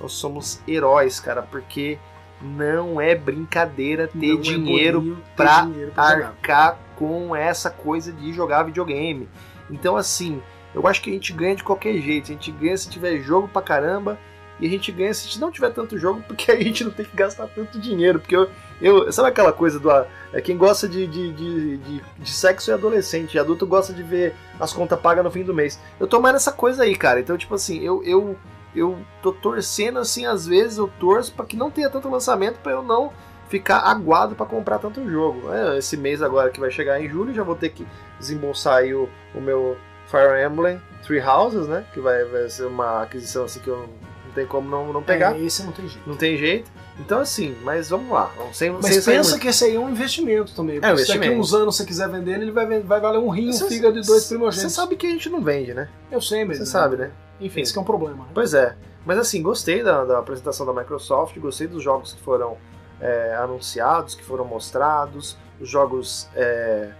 nós 0.00 0.12
somos 0.12 0.60
heróis, 0.66 1.20
cara, 1.20 1.42
porque 1.42 1.98
não 2.40 2.98
é 2.98 3.14
brincadeira 3.14 4.08
ter 4.08 4.16
Não 4.32 4.38
é 4.38 4.42
dinheiro 4.42 5.18
pra 5.36 5.64
jogar. 5.66 6.00
arcar 6.00 6.78
com 6.96 7.36
essa 7.36 7.68
coisa 7.68 8.12
de 8.12 8.32
jogar 8.32 8.62
videogame. 8.62 9.28
Então, 9.70 9.96
assim, 9.96 10.42
eu 10.74 10.86
acho 10.86 11.00
que 11.02 11.10
a 11.10 11.12
gente 11.12 11.32
ganha 11.32 11.56
de 11.56 11.64
qualquer 11.64 11.94
jeito. 11.98 12.26
A 12.26 12.34
gente 12.34 12.50
ganha 12.52 12.76
se 12.76 12.88
tiver 12.88 13.18
jogo 13.20 13.48
pra 13.48 13.62
caramba. 13.62 14.18
E 14.58 14.66
a 14.66 14.70
gente 14.70 14.90
ganha 14.90 15.12
se 15.12 15.38
não 15.38 15.50
tiver 15.50 15.70
tanto 15.70 15.98
jogo, 15.98 16.22
porque 16.26 16.50
a 16.52 16.60
gente 16.60 16.84
não 16.84 16.90
tem 16.90 17.04
que 17.04 17.16
gastar 17.16 17.46
tanto 17.46 17.78
dinheiro. 17.78 18.18
Porque 18.18 18.36
eu. 18.36 18.48
eu 18.80 19.12
sabe 19.12 19.28
aquela 19.28 19.52
coisa 19.52 19.78
do. 19.78 19.90
ah, 19.90 20.06
É, 20.32 20.40
quem 20.40 20.56
gosta 20.56 20.88
de, 20.88 21.06
de, 21.06 21.32
de, 21.32 21.76
de, 21.78 22.02
de 22.18 22.30
sexo 22.30 22.70
é 22.70 22.74
adolescente. 22.74 23.38
Adulto 23.38 23.66
gosta 23.66 23.92
de 23.92 24.02
ver 24.02 24.34
as 24.58 24.72
contas 24.72 24.98
pagas 25.00 25.24
no 25.24 25.30
fim 25.30 25.42
do 25.42 25.54
mês. 25.54 25.78
Eu 26.00 26.06
tô 26.06 26.20
mais 26.20 26.34
nessa 26.34 26.52
coisa 26.52 26.84
aí, 26.84 26.94
cara. 26.96 27.20
Então, 27.20 27.36
tipo 27.36 27.54
assim, 27.54 27.82
eu. 27.82 28.02
eu 28.04 28.36
eu 28.74 28.98
tô 29.22 29.32
torcendo 29.32 29.98
assim, 29.98 30.26
às 30.26 30.46
vezes 30.46 30.76
eu 30.76 30.86
torço 31.00 31.32
pra 31.32 31.46
que 31.46 31.56
não 31.56 31.70
tenha 31.70 31.88
tanto 31.88 32.10
lançamento 32.10 32.58
pra 32.58 32.72
eu 32.72 32.82
não 32.82 33.10
ficar 33.48 33.78
aguado 33.78 34.34
pra 34.34 34.44
comprar 34.44 34.78
tanto 34.78 35.08
jogo. 35.08 35.52
É, 35.52 35.78
esse 35.78 35.96
mês 35.96 36.20
agora 36.22 36.50
que 36.50 36.60
vai 36.60 36.70
chegar 36.70 37.00
em 37.00 37.08
julho, 37.08 37.32
já 37.34 37.42
vou 37.42 37.54
ter 37.56 37.70
que 37.70 37.86
desembolsar 38.18 38.78
aí 38.78 38.94
o, 38.94 39.08
o 39.34 39.40
meu 39.40 39.76
Fire 40.06 40.42
Emblem 40.44 40.80
Three 41.02 41.20
Houses, 41.20 41.66
né? 41.68 41.84
Que 41.92 42.00
vai, 42.00 42.24
vai 42.24 42.48
ser 42.48 42.64
uma 42.64 43.02
aquisição 43.02 43.44
assim 43.44 43.60
que 43.60 43.68
eu 43.68 43.76
não, 43.76 43.86
não 43.86 44.32
tem 44.34 44.46
como 44.46 44.68
não, 44.68 44.92
não 44.92 45.02
pegar. 45.02 45.36
É, 45.36 45.40
esse 45.40 45.62
não 45.62 45.72
tem 45.72 45.88
jeito. 45.88 46.08
Não 46.08 46.16
tem 46.16 46.36
jeito. 46.36 46.70
Então 46.98 47.20
assim, 47.20 47.56
mas 47.62 47.90
vamos 47.90 48.10
lá. 48.10 48.32
Sem, 48.52 48.70
Mas 48.70 48.86
sem 48.86 49.14
pensa 49.14 49.38
que 49.38 49.48
esse 49.48 49.64
aí 49.64 49.74
é 49.76 49.78
um 49.78 49.90
investimento 49.90 50.54
também. 50.54 50.76
É 50.76 50.92
um 50.92 50.96
se 50.96 51.06
daqui 51.06 51.18
investimento. 51.18 51.40
uns 51.40 51.54
anos 51.54 51.76
você 51.76 51.84
quiser 51.84 52.08
vender 52.08 52.34
ele, 52.34 52.44
ele 52.44 52.52
vai, 52.52 52.80
vai 52.80 53.00
valer 53.00 53.18
um 53.18 53.28
rim, 53.28 53.50
um 53.50 53.68
fígado 53.68 54.00
de 54.00 54.06
dois 54.06 54.22
Você 54.22 54.34
primogênitos. 54.34 54.72
sabe 54.74 54.96
que 54.96 55.06
a 55.06 55.10
gente 55.10 55.28
não 55.28 55.42
vende, 55.42 55.74
né? 55.74 55.88
Eu 56.10 56.20
sei, 56.20 56.44
mas. 56.44 56.58
Você 56.58 56.66
sabe, 56.66 56.96
né? 56.96 57.10
Enfim, 57.40 57.60
esse 57.60 57.72
que 57.72 57.78
é 57.78 57.82
um 57.82 57.84
problema. 57.84 58.24
Né? 58.24 58.30
Pois 58.32 58.54
é. 58.54 58.74
Mas 59.04 59.18
assim, 59.18 59.42
gostei 59.42 59.82
da, 59.82 60.04
da 60.04 60.18
apresentação 60.18 60.66
da 60.66 60.72
Microsoft, 60.72 61.38
gostei 61.38 61.66
dos 61.66 61.82
jogos 61.82 62.12
que 62.12 62.20
foram 62.22 62.56
é, 63.00 63.36
anunciados, 63.36 64.14
que 64.14 64.24
foram 64.24 64.44
mostrados, 64.44 65.36
os 65.60 65.68
jogos 65.68 66.28
é, 66.34 66.90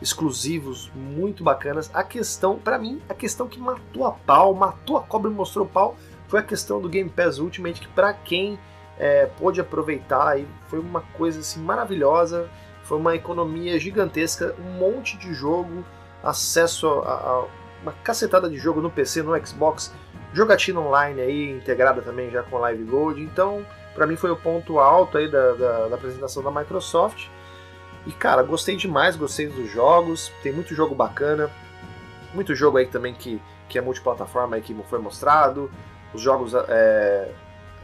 exclusivos 0.00 0.90
muito 0.94 1.42
bacanas. 1.42 1.90
A 1.94 2.02
questão, 2.02 2.58
pra 2.58 2.78
mim, 2.78 3.00
a 3.08 3.14
questão 3.14 3.48
que 3.48 3.58
matou 3.58 4.06
a 4.06 4.12
pau, 4.12 4.54
matou 4.54 4.96
a 4.96 5.02
cobra 5.02 5.30
e 5.30 5.34
mostrou 5.34 5.64
o 5.64 5.68
pau, 5.68 5.96
foi 6.28 6.40
a 6.40 6.42
questão 6.42 6.80
do 6.80 6.88
Game 6.88 7.08
Pass 7.08 7.38
Ultimate, 7.38 7.80
que 7.80 7.88
pra 7.88 8.12
quem 8.12 8.58
é, 8.98 9.26
pôde 9.38 9.60
aproveitar, 9.60 10.36
foi 10.68 10.78
uma 10.78 11.00
coisa 11.16 11.40
assim 11.40 11.60
maravilhosa, 11.60 12.48
foi 12.82 12.98
uma 12.98 13.14
economia 13.14 13.78
gigantesca, 13.78 14.54
um 14.58 14.78
monte 14.78 15.16
de 15.16 15.32
jogo, 15.32 15.84
acesso 16.22 16.86
a, 16.86 17.12
a 17.12 17.44
uma 17.84 17.92
cacetada 17.92 18.48
de 18.48 18.56
jogo 18.56 18.80
no 18.80 18.90
PC, 18.90 19.22
no 19.22 19.46
Xbox, 19.46 19.92
jogatina 20.32 20.80
online 20.80 21.20
aí 21.20 21.50
integrada 21.50 22.00
também 22.00 22.30
já 22.30 22.42
com 22.42 22.58
Live 22.58 22.82
Gold. 22.84 23.20
Então, 23.20 23.64
pra 23.94 24.06
mim 24.06 24.16
foi 24.16 24.30
o 24.30 24.36
ponto 24.36 24.78
alto 24.78 25.18
aí 25.18 25.30
da, 25.30 25.52
da, 25.52 25.88
da 25.88 25.94
apresentação 25.94 26.42
da 26.42 26.50
Microsoft. 26.50 27.28
E 28.06 28.12
cara, 28.12 28.42
gostei 28.42 28.76
demais, 28.76 29.16
gostei 29.16 29.46
dos 29.46 29.70
jogos, 29.70 30.30
tem 30.42 30.52
muito 30.52 30.74
jogo 30.74 30.94
bacana, 30.94 31.50
muito 32.34 32.54
jogo 32.54 32.78
aí 32.78 32.86
também 32.86 33.14
que, 33.14 33.40
que 33.68 33.78
é 33.78 33.80
multiplataforma 33.80 34.56
aí 34.56 34.62
que 34.62 34.74
foi 34.88 34.98
mostrado, 34.98 35.70
os 36.12 36.20
jogos 36.20 36.54
é, 36.54 37.32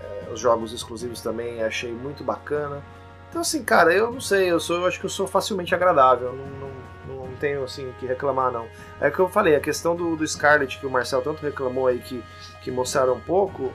é, 0.03 0.29
os 0.33 0.41
jogos 0.41 0.73
exclusivos 0.73 1.21
também 1.21 1.63
achei 1.63 1.93
muito 1.93 2.23
bacana. 2.23 2.83
Então 3.29 3.41
assim, 3.41 3.65
cara, 3.65 3.95
eu 3.95 4.13
não 4.13 4.21
sei, 4.21 4.51
eu 4.51 4.61
sou, 4.61 4.77
eu 4.77 4.87
acho 4.87 4.99
que 4.99 5.07
eu 5.07 5.11
sou 5.11 5.27
facilmente 5.27 5.75
agradável, 5.75 6.35
não, 6.35 6.47
não, 6.47 7.27
não 7.27 7.37
tenho 7.37 7.65
assim 7.65 7.89
o 7.89 7.93
que 7.95 8.07
reclamar 8.07 8.53
não. 8.53 8.67
É 9.01 9.09
o 9.09 9.13
que 9.13 9.21
eu 9.21 9.29
falei, 9.29 9.57
a 9.57 9.61
questão 9.61 9.97
do, 9.97 10.17
do 10.17 10.27
Scarlet 10.27 10.79
que 10.79 10.87
o 10.87 10.91
Marcel 10.91 11.23
tanto 11.23 11.43
reclamou 11.43 11.87
aí 11.87 11.99
que, 11.99 12.23
que 12.63 12.71
mostraram 12.71 13.15
um 13.15 13.21
pouco, 13.21 13.73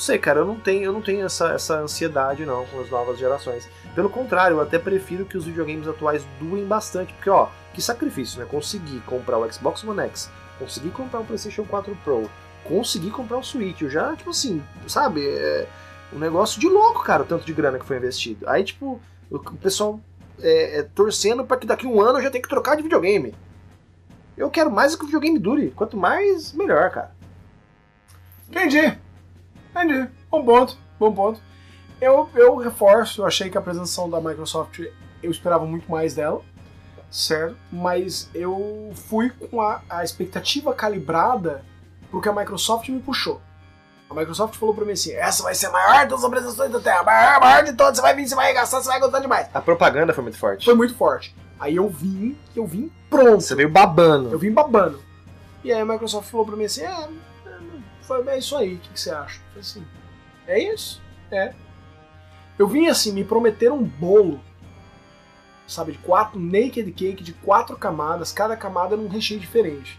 não 0.00 0.06
sei, 0.06 0.18
cara, 0.18 0.40
eu 0.40 0.46
não 0.46 0.58
tenho, 0.58 0.84
eu 0.84 0.92
não 0.94 1.02
tenho 1.02 1.26
essa, 1.26 1.52
essa 1.52 1.78
ansiedade 1.78 2.46
não 2.46 2.64
com 2.64 2.80
as 2.80 2.88
novas 2.88 3.18
gerações. 3.18 3.68
Pelo 3.94 4.08
contrário, 4.08 4.56
eu 4.56 4.60
até 4.62 4.78
prefiro 4.78 5.26
que 5.26 5.36
os 5.36 5.44
videogames 5.44 5.86
atuais 5.86 6.24
durem 6.40 6.64
bastante, 6.64 7.12
porque 7.12 7.28
ó, 7.28 7.48
que 7.74 7.82
sacrifício, 7.82 8.40
né? 8.40 8.46
Conseguir 8.50 9.00
comprar 9.00 9.36
o 9.36 9.52
Xbox 9.52 9.84
One 9.84 10.00
X, 10.00 10.30
conseguir 10.58 10.88
comprar 10.92 11.20
o 11.20 11.24
PlayStation 11.26 11.64
4 11.64 11.94
Pro, 12.02 12.30
conseguir 12.64 13.10
comprar 13.10 13.36
o 13.36 13.42
Switch, 13.42 13.82
eu 13.82 13.90
já, 13.90 14.16
tipo 14.16 14.30
assim, 14.30 14.62
sabe, 14.88 15.22
é 15.22 15.68
um 16.14 16.18
negócio 16.18 16.58
de 16.58 16.66
louco, 16.66 17.04
cara, 17.04 17.22
o 17.22 17.26
tanto 17.26 17.44
de 17.44 17.52
grana 17.52 17.78
que 17.78 17.84
foi 17.84 17.98
investido. 17.98 18.48
Aí, 18.48 18.64
tipo, 18.64 18.98
o, 19.30 19.38
pessoal 19.38 20.00
é, 20.40 20.78
é, 20.78 20.82
torcendo 20.82 21.44
para 21.44 21.58
que 21.58 21.66
daqui 21.66 21.86
um 21.86 22.00
ano 22.00 22.20
eu 22.20 22.22
já 22.22 22.30
tenha 22.30 22.40
que 22.40 22.48
trocar 22.48 22.74
de 22.74 22.82
videogame. 22.82 23.34
Eu 24.34 24.48
quero 24.48 24.70
mais 24.70 24.96
que 24.96 25.02
o 25.02 25.06
videogame 25.06 25.38
dure. 25.38 25.70
Quanto 25.72 25.98
mais, 25.98 26.54
melhor, 26.54 26.90
cara. 26.90 27.14
Entendi. 28.48 28.98
Entendi. 29.70 30.08
Bom 30.30 30.44
ponto. 30.44 30.78
Bom 30.98 31.12
ponto. 31.12 31.40
Eu, 32.00 32.28
eu 32.34 32.56
reforço, 32.56 33.20
eu 33.20 33.26
achei 33.26 33.50
que 33.50 33.58
a 33.58 33.60
apresentação 33.60 34.08
da 34.08 34.20
Microsoft, 34.20 34.80
eu 35.22 35.30
esperava 35.30 35.66
muito 35.66 35.90
mais 35.90 36.14
dela, 36.14 36.40
certo? 37.10 37.56
Mas 37.70 38.30
eu 38.34 38.90
fui 39.08 39.30
com 39.30 39.60
a, 39.60 39.82
a 39.88 40.02
expectativa 40.02 40.72
calibrada 40.72 41.62
pro 42.10 42.20
que 42.20 42.28
a 42.28 42.32
Microsoft 42.32 42.88
me 42.88 43.00
puxou. 43.00 43.40
A 44.08 44.14
Microsoft 44.14 44.56
falou 44.56 44.74
pra 44.74 44.84
mim 44.84 44.92
assim: 44.92 45.12
essa 45.12 45.42
vai 45.42 45.54
ser 45.54 45.66
a 45.66 45.70
maior 45.70 46.06
das 46.08 46.24
apresentações 46.24 46.72
da 46.72 46.80
Terra, 46.80 47.00
a 47.00 47.04
maior, 47.04 47.34
a 47.34 47.40
maior 47.40 47.64
de 47.64 47.72
todas, 47.74 47.96
você 47.96 48.02
vai 48.02 48.14
vir, 48.14 48.26
você 48.26 48.34
vai 48.34 48.46
arregaçar, 48.46 48.82
você 48.82 48.88
vai 48.88 48.98
gostar 48.98 49.20
demais. 49.20 49.48
A 49.54 49.60
propaganda 49.60 50.12
foi 50.12 50.22
muito 50.24 50.38
forte. 50.38 50.64
Foi 50.64 50.74
muito 50.74 50.94
forte. 50.96 51.34
Aí 51.60 51.76
eu 51.76 51.88
vim, 51.88 52.36
eu 52.56 52.66
vim 52.66 52.90
pronto. 53.08 53.42
Você 53.42 53.54
veio 53.54 53.68
babando. 53.68 54.30
Eu 54.30 54.38
vim 54.38 54.50
babando. 54.50 55.00
E 55.62 55.70
aí 55.72 55.80
a 55.80 55.84
Microsoft 55.84 56.28
falou 56.28 56.44
pra 56.44 56.56
mim 56.56 56.64
assim: 56.64 56.82
é, 56.82 57.08
é, 58.18 58.22
foi, 58.22 58.32
é 58.34 58.38
isso 58.38 58.56
aí, 58.56 58.74
o 58.74 58.78
que, 58.78 58.88
que 58.90 59.00
você 59.00 59.10
acha? 59.10 59.36
Eu 59.36 59.44
falei 59.48 59.60
assim: 59.60 59.86
é 60.46 60.72
isso? 60.72 61.00
É. 61.30 61.52
Eu 62.58 62.66
vim 62.66 62.88
assim, 62.88 63.12
me 63.12 63.24
prometeram 63.24 63.76
um 63.76 63.84
bolo, 63.84 64.40
sabe, 65.66 65.92
de 65.92 65.98
quatro 65.98 66.38
naked 66.38 66.90
cake, 66.92 67.22
de 67.22 67.32
quatro 67.32 67.76
camadas, 67.76 68.32
cada 68.32 68.56
camada 68.56 68.96
num 68.96 69.08
recheio 69.08 69.40
diferente. 69.40 69.98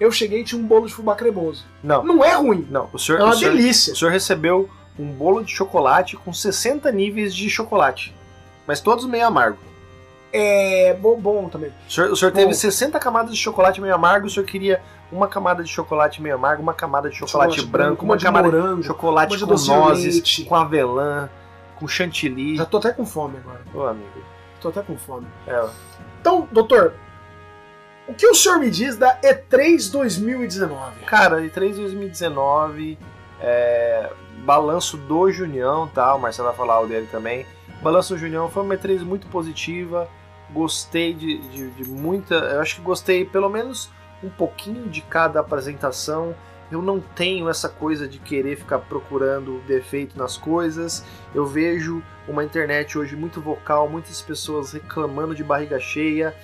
Eu 0.00 0.10
cheguei 0.10 0.40
e 0.40 0.44
tinha 0.44 0.60
um 0.60 0.66
bolo 0.66 0.86
de 0.86 0.92
fubá 0.92 1.14
cremoso. 1.14 1.64
Não, 1.82 2.02
Não 2.02 2.24
é 2.24 2.34
ruim, 2.34 2.66
não. 2.68 2.88
O 2.92 2.98
senhor, 2.98 3.20
é 3.20 3.24
uma 3.24 3.34
o 3.34 3.36
senhor, 3.36 3.54
delícia. 3.54 3.92
o 3.92 3.96
senhor 3.96 4.10
recebeu 4.10 4.68
um 4.98 5.12
bolo 5.12 5.44
de 5.44 5.52
chocolate 5.54 6.16
com 6.16 6.32
60 6.32 6.90
níveis 6.90 7.34
de 7.34 7.48
chocolate. 7.48 8.12
Mas 8.66 8.80
todos 8.80 9.04
meio 9.04 9.26
amargo. 9.26 9.58
É 10.32 10.94
bom, 10.94 11.20
bom 11.20 11.48
também. 11.48 11.70
O 11.86 11.92
senhor, 11.92 12.10
o 12.10 12.16
senhor 12.16 12.32
teve 12.32 12.46
Bom. 12.46 12.52
60 12.54 12.98
camadas 12.98 13.32
de 13.32 13.36
chocolate 13.36 13.80
meio 13.80 13.94
amargo, 13.94 14.26
o 14.26 14.30
senhor 14.30 14.46
queria 14.46 14.82
uma 15.12 15.28
camada 15.28 15.62
de 15.62 15.68
chocolate 15.68 16.22
meio 16.22 16.34
amargo, 16.34 16.62
uma 16.62 16.72
camada 16.72 17.10
de 17.10 17.16
chocolate, 17.16 17.64
branco, 17.66 18.04
uma 18.04 18.16
de 18.16 18.24
camada 18.24 18.48
morango. 18.48 18.80
de 18.80 18.86
chocolate 18.86 19.32
uma 19.32 19.38
de 19.38 19.44
com 19.44 19.72
nozes, 19.72 20.14
leite. 20.14 20.44
com 20.44 20.54
avelã, 20.56 21.28
com 21.76 21.86
chantilly. 21.86 22.56
Já 22.56 22.64
tô 22.64 22.78
até 22.78 22.92
com 22.92 23.04
fome 23.04 23.36
agora. 23.36 23.60
Ô, 23.74 23.86
amigo. 23.86 24.08
Tô 24.60 24.68
até 24.68 24.80
com 24.80 24.96
fome. 24.96 25.26
É, 25.46 25.68
Então, 26.20 26.48
doutor, 26.50 26.94
o 28.08 28.14
que 28.14 28.26
o 28.26 28.34
senhor 28.34 28.58
me 28.58 28.70
diz 28.70 28.96
da 28.96 29.20
E3 29.20 29.90
2019? 29.92 31.00
Cara, 31.04 31.42
E3 31.42 31.74
2019, 31.76 32.98
é, 33.40 34.10
balanço 34.44 34.96
do 34.96 35.30
Junião, 35.30 35.88
tá? 35.88 36.14
O 36.14 36.18
Marcelo 36.18 36.48
vai 36.48 36.56
falar 36.56 36.80
o 36.80 36.86
dele 36.86 37.08
também. 37.10 37.46
Balanço 37.82 38.14
do 38.14 38.18
Junião 38.18 38.48
foi 38.48 38.62
uma 38.62 38.76
E3 38.76 39.00
muito 39.00 39.26
positiva. 39.26 40.08
Gostei 40.50 41.12
de, 41.12 41.38
de, 41.38 41.70
de 41.70 41.84
muita. 41.90 42.34
Eu 42.34 42.60
acho 42.60 42.76
que 42.76 42.80
gostei 42.82 43.24
pelo 43.24 43.48
menos 43.48 43.90
um 44.22 44.30
pouquinho 44.30 44.88
de 44.88 45.00
cada 45.02 45.40
apresentação. 45.40 46.34
Eu 46.70 46.80
não 46.80 47.00
tenho 47.00 47.48
essa 47.48 47.68
coisa 47.68 48.08
de 48.08 48.18
querer 48.18 48.56
ficar 48.56 48.78
procurando 48.78 49.60
defeito 49.66 50.16
nas 50.16 50.38
coisas. 50.38 51.04
Eu 51.34 51.44
vejo 51.44 52.02
uma 52.26 52.42
internet 52.42 52.96
hoje 52.96 53.14
muito 53.14 53.40
vocal, 53.40 53.88
muitas 53.88 54.22
pessoas 54.22 54.72
reclamando 54.72 55.34
de 55.34 55.44
barriga 55.44 55.78
cheia. 55.78 56.34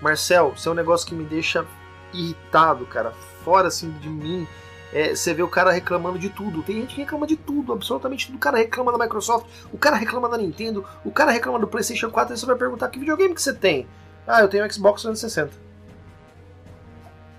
Marcel, 0.00 0.54
isso 0.56 0.68
é 0.68 0.72
um 0.72 0.74
negócio 0.74 1.06
que 1.06 1.14
me 1.14 1.24
deixa 1.24 1.64
irritado, 2.12 2.84
cara. 2.86 3.12
Fora 3.44 3.68
assim 3.68 3.90
de 4.00 4.08
mim. 4.08 4.46
É, 4.92 5.14
você 5.14 5.34
vê 5.34 5.42
o 5.42 5.48
cara 5.48 5.70
reclamando 5.70 6.18
de 6.18 6.30
tudo. 6.30 6.62
Tem 6.62 6.80
gente 6.80 6.94
que 6.94 7.00
reclama 7.02 7.26
de 7.26 7.36
tudo, 7.36 7.72
absolutamente 7.72 8.26
tudo. 8.26 8.36
O 8.36 8.40
cara 8.40 8.56
reclama 8.58 8.90
da 8.90 8.98
Microsoft, 8.98 9.46
o 9.72 9.78
cara 9.78 9.96
reclama 9.96 10.28
da 10.28 10.38
Nintendo, 10.38 10.84
o 11.04 11.10
cara 11.10 11.30
reclama 11.30 11.58
do 11.58 11.66
PlayStation 11.66 12.10
4. 12.10 12.32
Aí 12.32 12.38
você 12.38 12.46
vai 12.46 12.56
perguntar: 12.56 12.88
que 12.88 12.98
videogame 12.98 13.34
que 13.34 13.42
você 13.42 13.52
tem? 13.52 13.86
Ah, 14.26 14.40
eu 14.40 14.48
tenho 14.48 14.72
Xbox 14.72 15.02
360. 15.02 15.65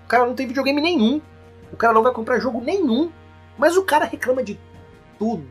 O 0.08 0.14
cara 0.16 0.24
não 0.24 0.34
tem 0.34 0.46
videogame 0.46 0.80
nenhum. 0.80 1.20
O 1.70 1.76
cara 1.76 1.92
não 1.92 2.02
vai 2.02 2.14
comprar 2.14 2.38
jogo 2.40 2.62
nenhum. 2.62 3.12
Mas 3.58 3.76
o 3.76 3.82
cara 3.84 4.06
reclama 4.06 4.42
de 4.42 4.58
tudo. 5.18 5.46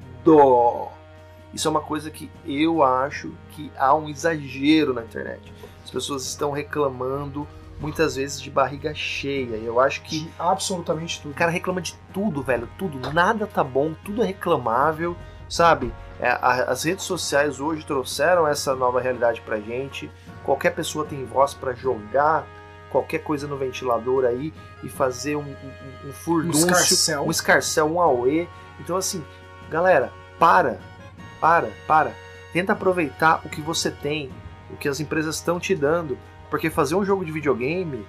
Isso 1.54 1.68
é 1.68 1.70
uma 1.72 1.80
coisa 1.82 2.10
que 2.10 2.28
eu 2.44 2.82
acho 2.82 3.32
que 3.52 3.72
há 3.78 3.94
um 3.94 4.10
exagero 4.10 4.96
na 4.96 5.04
internet. 5.04 5.54
As 5.84 5.92
pessoas 5.92 6.26
estão 6.26 6.50
reclamando 6.50 7.48
muitas 7.80 8.16
vezes 8.16 8.42
de 8.42 8.50
barriga 8.50 8.96
cheia. 8.96 9.58
E 9.58 9.64
eu 9.64 9.80
acho 9.80 10.02
que 10.02 10.22
De 10.22 10.30
absolutamente 10.40 11.20
o 11.20 11.22
tudo. 11.22 11.36
cara 11.36 11.52
reclama 11.52 11.80
de 11.80 11.94
tudo, 12.12 12.42
velho. 12.42 12.68
Tudo. 12.80 13.14
Nada 13.14 13.46
tá 13.46 13.64
bom, 13.64 13.94
tudo 14.04 14.24
é 14.24 14.26
reclamável. 14.26 15.16
sabe? 15.48 15.94
É, 16.20 16.30
a, 16.32 16.64
as 16.72 16.82
redes 16.84 17.06
sociais 17.06 17.60
hoje 17.60 17.86
trouxeram 17.86 18.48
essa 18.48 18.76
nova 18.76 19.00
realidade 19.00 19.40
pra 19.42 19.60
gente. 19.60 20.10
Qualquer 20.44 20.72
pessoa 20.74 21.06
tem 21.06 21.24
voz 21.26 21.54
para 21.54 21.74
jogar 21.76 22.44
qualquer 22.98 23.20
coisa 23.20 23.48
no 23.48 23.58
ventilador 23.58 24.26
aí 24.26 24.54
e 24.84 24.90
fazer 24.90 25.36
um, 25.36 25.42
um, 25.42 26.10
um 26.10 26.14
furdúncio, 26.14 26.68
um 26.68 26.72
escarcel. 26.72 27.24
um 27.24 27.32
escarcel, 27.32 27.86
um 27.86 28.02
auê. 28.02 28.48
Então 28.80 28.96
assim, 28.96 29.24
galera, 29.70 30.12
para, 30.40 30.80
para, 31.40 31.70
para. 31.88 32.12
Tenta 32.52 32.74
aproveitar 32.74 33.42
o 33.46 33.50
que 33.50 33.62
você 33.62 33.92
tem, 33.92 34.32
o 34.72 34.78
que 34.78 34.88
as 34.88 35.00
empresas 35.00 35.36
estão 35.36 35.60
te 35.60 35.76
dando, 35.76 36.18
porque 36.50 36.70
fazer 36.70 36.96
um 36.96 37.06
jogo 37.06 37.24
de 37.24 37.32
videogame, 37.32 38.06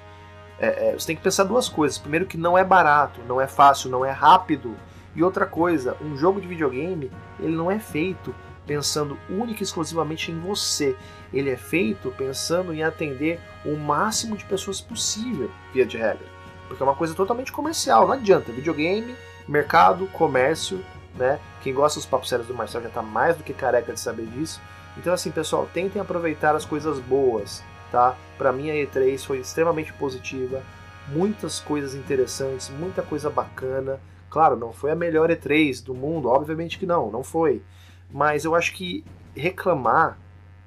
é, 0.59 0.90
é, 0.90 0.93
você 0.98 1.09
tem 1.09 1.16
que 1.16 1.23
pensar 1.23 1.44
duas 1.44 1.69
coisas. 1.69 1.98
Primeiro 1.98 2.27
que 2.27 2.39
não 2.39 2.56
é 2.56 2.65
barato, 2.65 3.20
não 3.28 3.40
é 3.40 3.47
fácil, 3.47 3.90
não 3.90 4.05
é 4.05 4.10
rápido. 4.10 4.74
E 5.15 5.23
outra 5.23 5.44
coisa, 5.44 5.97
um 6.01 6.16
jogo 6.16 6.40
de 6.40 6.47
videogame, 6.47 7.10
ele 7.39 7.55
não 7.55 7.70
é 7.70 7.78
feito 7.78 8.35
pensando 8.69 9.19
única 9.31 9.62
e 9.62 9.65
exclusivamente 9.65 10.31
em 10.31 10.39
você. 10.39 10.95
Ele 11.32 11.51
é 11.51 11.57
feito 11.57 12.15
pensando 12.16 12.73
em 12.73 12.82
atender 12.85 13.40
o 13.65 13.74
máximo 13.74 14.36
de 14.36 14.45
pessoas 14.45 14.78
possível, 14.81 15.51
via 15.73 15.86
de 15.86 15.97
regra. 15.97 16.27
Porque 16.69 16.82
é 16.82 16.86
uma 16.86 16.95
coisa 16.95 17.15
totalmente 17.15 17.51
comercial, 17.51 18.07
não 18.07 18.12
adianta. 18.12 18.53
Videogame, 18.53 19.16
mercado, 19.49 20.07
comércio, 20.09 20.85
né? 21.16 21.40
Quem 21.62 21.73
gosta 21.73 21.99
dos 21.99 22.07
papos 22.07 22.28
sérios 22.28 22.47
do 22.47 22.55
Marcel 22.55 22.82
já 22.82 22.89
está 22.89 23.03
mais 23.03 23.36
do 23.36 23.43
que 23.43 23.55
careca 23.55 23.95
de 23.95 23.99
saber 23.99 24.27
disso. 24.27 24.61
Então, 24.99 25.15
assim, 25.15 25.31
pessoal, 25.31 25.66
tentem 25.73 26.01
aproveitar 26.01 26.55
as 26.55 26.66
coisas 26.66 26.99
boas, 26.99 27.62
tá? 27.90 28.15
Para 28.36 28.53
mim, 28.53 28.70
a 28.70 28.74
E3 28.74 29.24
foi 29.24 29.39
extremamente 29.39 29.93
positiva, 29.95 30.62
muitas 31.09 31.59
coisas 31.59 31.95
interessantes, 31.95 32.69
muita 32.69 33.01
coisa 33.01 33.31
bacana. 33.31 33.99
Claro, 34.28 34.57
não 34.57 34.73
foi 34.73 34.90
a 34.90 34.95
melhor 34.95 35.31
E3 35.31 35.82
do 35.82 35.95
mundo, 35.95 36.28
obviamente 36.28 36.78
que 36.78 36.85
não, 36.85 37.11
não 37.11 37.23
foi. 37.23 37.62
Mas 38.10 38.44
eu 38.44 38.55
acho 38.55 38.74
que 38.74 39.05
reclamar, 39.35 40.18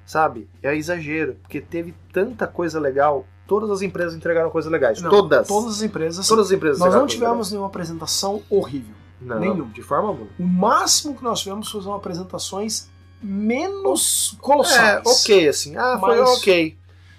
sabe, 0.06 0.48
é 0.62 0.74
exagero, 0.76 1.36
porque 1.42 1.60
teve 1.60 1.94
tanta 2.12 2.46
coisa 2.46 2.78
legal. 2.78 3.26
Todas 3.46 3.70
as 3.70 3.82
empresas 3.82 4.14
entregaram 4.14 4.50
coisas 4.50 4.70
legais. 4.70 5.00
Não, 5.02 5.10
todas. 5.10 5.46
Todas 5.48 5.76
as 5.76 5.82
empresas. 5.82 6.26
Todas 6.26 6.46
as 6.46 6.52
empresas 6.52 6.78
Nós 6.78 6.94
não 6.94 7.06
tivemos 7.06 7.50
nenhuma 7.50 7.66
apresentação 7.66 8.42
horrível. 8.48 8.94
Não, 9.20 9.38
nenhum. 9.38 9.68
De 9.68 9.82
forma 9.82 10.08
alguma. 10.08 10.30
O 10.38 10.42
máximo 10.44 11.14
que 11.16 11.22
nós 11.22 11.40
tivemos 11.40 11.70
foi 11.70 11.80
uma 11.82 11.96
apresentações 11.96 12.88
menos 13.22 14.32
É, 14.34 14.40
colossais. 14.40 15.06
ok, 15.06 15.48
assim. 15.48 15.76
Ah, 15.76 15.96
foi 15.98 16.18
Mas- 16.20 16.38
ok. 16.38 16.78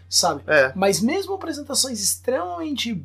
Sabe? 0.09 0.43
É. 0.47 0.71
Mas 0.75 1.01
mesmo 1.01 1.33
apresentações 1.33 2.01
extremamente 2.03 3.03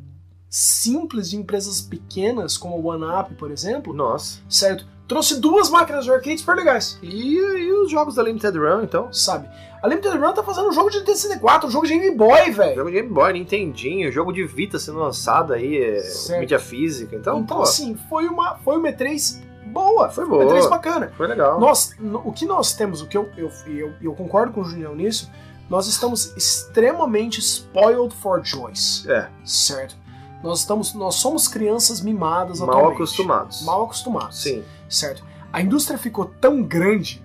simples 0.49 1.29
de 1.29 1.37
empresas 1.37 1.81
pequenas, 1.81 2.57
como 2.57 2.75
a 2.75 2.93
OneUp, 2.95 3.33
por 3.35 3.51
exemplo, 3.51 3.93
Nossa. 3.93 4.39
certo? 4.49 4.85
Trouxe 5.09 5.39
duas 5.41 5.69
máquinas 5.69 6.05
de 6.05 6.11
arcade 6.11 6.37
super 6.37 6.55
legais, 6.55 6.97
E, 7.01 7.35
e 7.35 7.73
os 7.73 7.91
jogos 7.91 8.15
da 8.15 8.23
Limited 8.23 8.57
Run, 8.57 8.83
então? 8.83 9.11
sabe? 9.11 9.49
A 9.81 9.87
Limited 9.87 10.15
Run 10.17 10.33
tá 10.33 10.43
fazendo 10.43 10.67
um 10.69 10.71
jogo 10.71 10.89
de 10.89 10.99
Nintendo 10.99 11.65
um 11.65 11.71
jogo 11.71 11.87
de 11.87 11.97
Game 11.97 12.15
Boy, 12.15 12.51
velho. 12.51 12.75
Jogo 12.75 12.89
de 12.91 12.95
Game 12.97 13.09
Boy, 13.09 13.33
Nintendinho, 13.33 14.11
jogo 14.11 14.31
de 14.31 14.43
Vita 14.45 14.77
sendo 14.77 14.99
lançado 14.99 15.51
aí, 15.53 15.77
é, 15.81 15.99
Certo. 16.01 16.39
mídia 16.41 16.59
física. 16.59 17.15
Então, 17.15 17.39
Então, 17.39 17.57
pô, 17.57 17.63
assim, 17.63 17.97
foi 18.07 18.27
uma, 18.27 18.55
foi 18.57 18.77
uma 18.77 18.87
E3 18.89 19.41
boa. 19.67 20.09
Foi 20.09 20.25
Uma 20.25 20.37
boa. 20.37 20.53
E3 20.53 20.69
bacana. 20.69 21.11
foi 21.17 21.27
legal. 21.27 21.59
Nós, 21.59 21.95
o 22.23 22.31
que 22.31 22.45
nós 22.45 22.73
temos, 22.73 23.01
o 23.01 23.07
que 23.07 23.17
eu, 23.17 23.29
eu, 23.37 23.49
eu, 23.67 23.93
eu 24.01 24.13
concordo 24.13 24.51
com 24.53 24.61
o 24.61 24.65
Julião 24.65 24.93
nisso, 24.95 25.31
nós 25.69 25.87
estamos 25.87 26.35
extremamente 26.35 27.39
spoiled 27.39 28.13
for 28.15 28.41
choice, 28.45 29.09
É, 29.09 29.27
certo? 29.43 29.95
Nós, 30.43 30.59
estamos, 30.59 30.93
nós 30.93 31.15
somos 31.15 31.47
crianças 31.47 32.01
mimadas 32.01 32.59
mal 32.59 32.69
atualmente. 32.69 32.95
acostumados. 32.95 33.61
Mal 33.63 33.83
acostumados. 33.83 34.41
Sim. 34.41 34.63
Certo. 34.87 35.23
A 35.51 35.61
indústria 35.61 35.97
ficou 35.97 36.25
tão 36.25 36.63
grande 36.63 37.23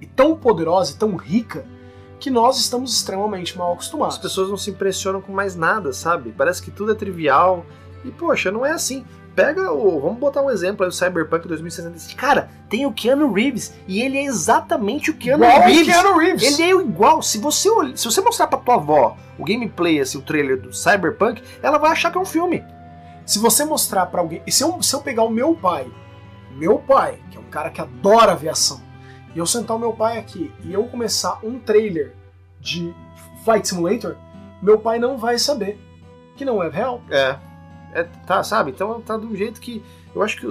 e 0.00 0.06
tão 0.06 0.36
poderosa 0.36 0.92
e 0.92 0.94
tão 0.96 1.16
rica 1.16 1.64
que 2.20 2.30
nós 2.30 2.58
estamos 2.58 2.92
extremamente 2.94 3.56
mal 3.56 3.72
acostumados. 3.72 4.16
As 4.16 4.22
pessoas 4.22 4.48
não 4.48 4.56
se 4.56 4.70
impressionam 4.70 5.20
com 5.20 5.32
mais 5.32 5.56
nada, 5.56 5.92
sabe? 5.92 6.32
Parece 6.36 6.62
que 6.62 6.70
tudo 6.70 6.92
é 6.92 6.94
trivial. 6.94 7.64
E, 8.04 8.10
poxa, 8.10 8.50
não 8.50 8.66
é 8.66 8.72
assim. 8.72 9.04
Pega 9.34 9.72
o. 9.72 10.00
Vamos 10.00 10.18
botar 10.18 10.42
um 10.42 10.50
exemplo 10.50 10.84
aí, 10.84 10.88
o 10.88 10.92
Cyberpunk 10.92 11.48
2077. 11.48 12.16
Cara, 12.16 12.50
tem 12.68 12.84
o 12.84 12.92
Keanu 12.92 13.32
Reeves. 13.32 13.74
E 13.88 14.02
ele 14.02 14.18
é 14.18 14.24
exatamente 14.24 15.10
o 15.10 15.14
Keanu 15.14 15.44
Igual 15.44 15.62
Reeves. 15.62 15.86
Keanu 15.86 16.18
Reeves. 16.18 16.42
Ele 16.42 16.62
é 16.62 16.70
igual. 16.70 17.22
Se 17.22 17.38
você, 17.38 17.68
se 17.94 18.04
você 18.04 18.20
mostrar 18.20 18.46
pra 18.46 18.58
tua 18.58 18.74
avó 18.74 19.16
o 19.38 19.44
gameplay, 19.44 20.00
assim, 20.00 20.18
o 20.18 20.22
trailer 20.22 20.60
do 20.60 20.72
Cyberpunk, 20.72 21.42
ela 21.62 21.78
vai 21.78 21.92
achar 21.92 22.10
que 22.10 22.18
é 22.18 22.20
um 22.20 22.26
filme. 22.26 22.62
Se 23.24 23.38
você 23.38 23.64
mostrar 23.64 24.06
pra 24.06 24.20
alguém. 24.20 24.42
e 24.46 24.52
Se 24.52 24.62
eu, 24.62 24.82
se 24.82 24.94
eu 24.94 25.00
pegar 25.00 25.22
o 25.22 25.30
meu 25.30 25.54
pai, 25.54 25.86
meu 26.52 26.78
pai, 26.78 27.18
que 27.30 27.36
é 27.38 27.40
um 27.40 27.44
cara 27.44 27.70
que 27.70 27.80
adora 27.80 28.32
aviação, 28.32 28.80
e 29.34 29.38
eu 29.38 29.46
sentar 29.46 29.76
o 29.76 29.80
meu 29.80 29.92
pai 29.92 30.18
aqui 30.18 30.52
e 30.62 30.72
eu 30.72 30.84
começar 30.84 31.38
um 31.42 31.58
trailer 31.58 32.14
de 32.60 32.94
Flight 33.44 33.66
Simulator, 33.66 34.16
meu 34.60 34.78
pai 34.78 34.98
não 34.98 35.16
vai 35.16 35.38
saber 35.38 35.80
que 36.36 36.44
não 36.44 36.62
é 36.62 36.68
real. 36.68 37.00
É. 37.10 37.36
É, 37.92 38.04
tá, 38.04 38.42
sabe? 38.42 38.70
Então 38.70 39.00
tá 39.00 39.16
do 39.16 39.34
jeito 39.36 39.60
que. 39.60 39.82
Eu 40.14 40.22
acho 40.22 40.38
que 40.38 40.46
o- 40.46 40.50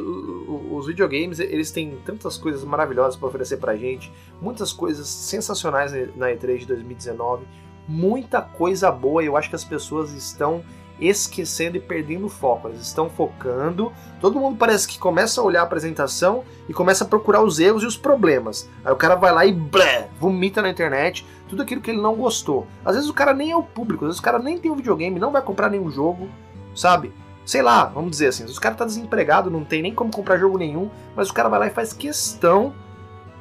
o- 0.71 0.75
os 0.77 0.87
videogames, 0.87 1.39
eles 1.39 1.69
têm 1.71 1.97
tantas 2.05 2.35
coisas 2.37 2.63
maravilhosas 2.63 3.15
para 3.15 3.27
oferecer 3.27 3.57
pra 3.57 3.75
gente, 3.75 4.11
muitas 4.41 4.73
coisas 4.73 5.07
sensacionais 5.07 5.91
na 6.15 6.31
E3 6.31 6.59
de 6.59 6.65
2019, 6.67 7.45
muita 7.87 8.41
coisa 8.41 8.91
boa, 8.91 9.23
eu 9.23 9.37
acho 9.37 9.49
que 9.49 9.55
as 9.55 9.63
pessoas 9.63 10.11
estão 10.13 10.63
esquecendo 10.99 11.77
e 11.77 11.79
perdendo 11.79 12.27
o 12.27 12.29
foco. 12.29 12.67
Elas 12.67 12.81
estão 12.81 13.09
focando. 13.09 13.91
Todo 14.19 14.39
mundo 14.39 14.55
parece 14.57 14.87
que 14.87 14.99
começa 14.99 15.41
a 15.41 15.43
olhar 15.43 15.61
a 15.61 15.63
apresentação 15.63 16.43
e 16.69 16.73
começa 16.73 17.03
a 17.03 17.07
procurar 17.07 17.41
os 17.43 17.59
erros 17.59 17.81
e 17.81 17.87
os 17.87 17.97
problemas. 17.97 18.69
Aí 18.85 18.91
o 18.91 18.95
cara 18.95 19.15
vai 19.15 19.33
lá 19.33 19.43
e 19.45 19.51
blé, 19.51 20.09
vomita 20.19 20.61
na 20.61 20.69
internet 20.69 21.25
tudo 21.47 21.63
aquilo 21.63 21.81
que 21.81 21.89
ele 21.91 22.01
não 22.01 22.15
gostou. 22.15 22.67
Às 22.85 22.95
vezes 22.95 23.09
o 23.09 23.13
cara 23.13 23.33
nem 23.33 23.51
é 23.51 23.55
o 23.55 23.63
público, 23.63 24.05
às 24.05 24.09
vezes 24.09 24.19
o 24.19 24.23
cara 24.23 24.37
nem 24.39 24.57
tem 24.59 24.69
um 24.71 24.75
videogame, 24.75 25.19
não 25.19 25.31
vai 25.31 25.41
comprar 25.41 25.69
nenhum 25.69 25.89
jogo, 25.89 26.29
sabe? 26.75 27.11
Sei 27.45 27.61
lá, 27.61 27.85
vamos 27.85 28.11
dizer 28.11 28.27
assim, 28.27 28.45
os 28.45 28.59
cara 28.59 28.75
tá 28.75 28.85
desempregado, 28.85 29.49
não 29.49 29.63
tem 29.63 29.81
nem 29.81 29.93
como 29.93 30.11
comprar 30.11 30.37
jogo 30.37 30.57
nenhum, 30.57 30.89
mas 31.15 31.29
o 31.29 31.33
cara 31.33 31.49
vai 31.49 31.59
lá 31.59 31.67
e 31.67 31.71
faz 31.71 31.91
questão 31.91 32.73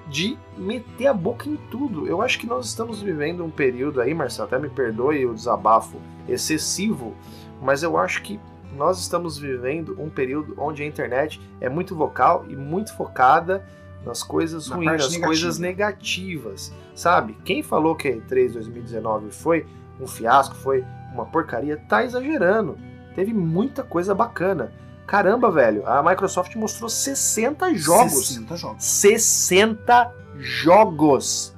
de 0.08 0.36
meter 0.56 1.06
a 1.06 1.14
boca 1.14 1.48
em 1.48 1.56
tudo. 1.70 2.06
Eu 2.06 2.20
acho 2.20 2.38
que 2.38 2.46
nós 2.46 2.66
estamos 2.66 3.00
vivendo 3.00 3.44
um 3.44 3.50
período 3.50 4.00
aí, 4.00 4.12
Marcelo, 4.12 4.48
até 4.48 4.58
me 4.58 4.68
perdoe 4.68 5.24
o 5.26 5.34
desabafo 5.34 5.98
excessivo, 6.28 7.14
mas 7.62 7.82
eu 7.82 7.96
acho 7.96 8.22
que 8.22 8.40
nós 8.76 8.98
estamos 8.98 9.38
vivendo 9.38 9.96
um 10.00 10.08
período 10.08 10.54
onde 10.58 10.82
a 10.82 10.86
internet 10.86 11.40
é 11.60 11.68
muito 11.68 11.94
vocal 11.94 12.44
e 12.48 12.56
muito 12.56 12.94
focada 12.96 13.64
nas 14.04 14.22
coisas 14.22 14.68
Na 14.68 14.76
ruins, 14.76 14.86
nas 14.86 15.00
negativa. 15.02 15.26
coisas 15.26 15.58
negativas, 15.58 16.72
sabe? 16.94 17.36
Quem 17.44 17.62
falou 17.62 17.94
que 17.94 18.08
a 18.08 18.16
E3 18.16 18.52
2019 18.54 19.30
foi 19.30 19.66
um 20.00 20.06
fiasco, 20.06 20.54
foi 20.54 20.84
uma 21.12 21.26
porcaria, 21.26 21.76
tá 21.76 22.04
exagerando. 22.04 22.78
Teve 23.14 23.32
muita 23.32 23.82
coisa 23.82 24.14
bacana. 24.14 24.72
Caramba, 25.06 25.50
velho, 25.50 25.86
a 25.86 26.02
Microsoft 26.02 26.54
mostrou 26.54 26.88
60 26.88 27.74
jogos. 27.74 28.28
60 28.28 28.56
jogos. 28.56 28.84
60 28.84 30.12
jogos. 30.36 31.54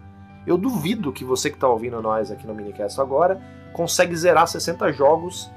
Eu 0.46 0.56
duvido 0.56 1.12
que 1.12 1.24
você 1.24 1.50
que 1.50 1.58
tá 1.58 1.68
ouvindo 1.68 2.00
nós 2.02 2.30
aqui 2.30 2.46
no 2.46 2.54
Minicast 2.54 3.00
agora 3.00 3.40
consegue 3.72 4.16
zerar 4.16 4.46
60 4.48 4.92
jogos 4.92 5.50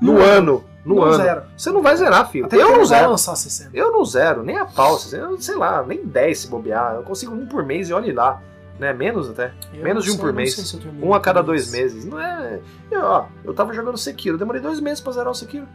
no, 0.00 0.14
No 0.14 0.22
ano. 0.22 0.64
No 0.84 0.96
Não 0.96 1.02
ano. 1.04 1.14
zero. 1.16 1.42
Você 1.56 1.70
não 1.70 1.82
vai 1.82 1.96
zerar, 1.96 2.30
filho. 2.30 2.46
Até 2.46 2.56
eu 2.56 2.70
não 2.70 2.78
não 2.78 2.84
zero. 2.84 3.10
lançar 3.10 3.34
60. 3.36 3.70
Eu 3.76 3.90
não 3.92 4.04
zero, 4.04 4.42
nem 4.42 4.56
a 4.56 4.64
pau. 4.64 4.96
sei 4.96 5.56
lá, 5.56 5.82
nem 5.82 6.06
10 6.06 6.38
se 6.38 6.48
bobear. 6.48 6.94
Eu 6.94 7.02
consigo 7.02 7.34
um 7.34 7.46
por 7.46 7.64
mês 7.64 7.88
e 7.88 7.92
olhe 7.92 8.12
lá. 8.12 8.40
Né? 8.78 8.92
Menos 8.92 9.28
até. 9.30 9.52
Eu 9.74 9.82
Menos 9.82 10.04
de 10.04 10.10
um 10.10 10.14
sei, 10.14 10.20
por 10.20 10.28
eu 10.30 10.34
mês. 10.34 10.54
se 10.54 10.76
eu 10.76 10.92
Um 11.08 11.12
a 11.14 11.20
cada 11.20 11.42
dois 11.42 11.70
mês. 11.72 11.92
meses. 11.94 12.04
Não 12.04 12.20
é. 12.20 12.60
Eu, 12.90 13.02
ó, 13.02 13.26
eu 13.44 13.52
tava 13.52 13.72
jogando 13.72 13.98
Sekiro. 13.98 14.38
Demorei 14.38 14.60
dois 14.60 14.78
meses 14.80 15.00
pra 15.00 15.12
zerar 15.12 15.30
o 15.30 15.34
Sekiro. 15.34 15.66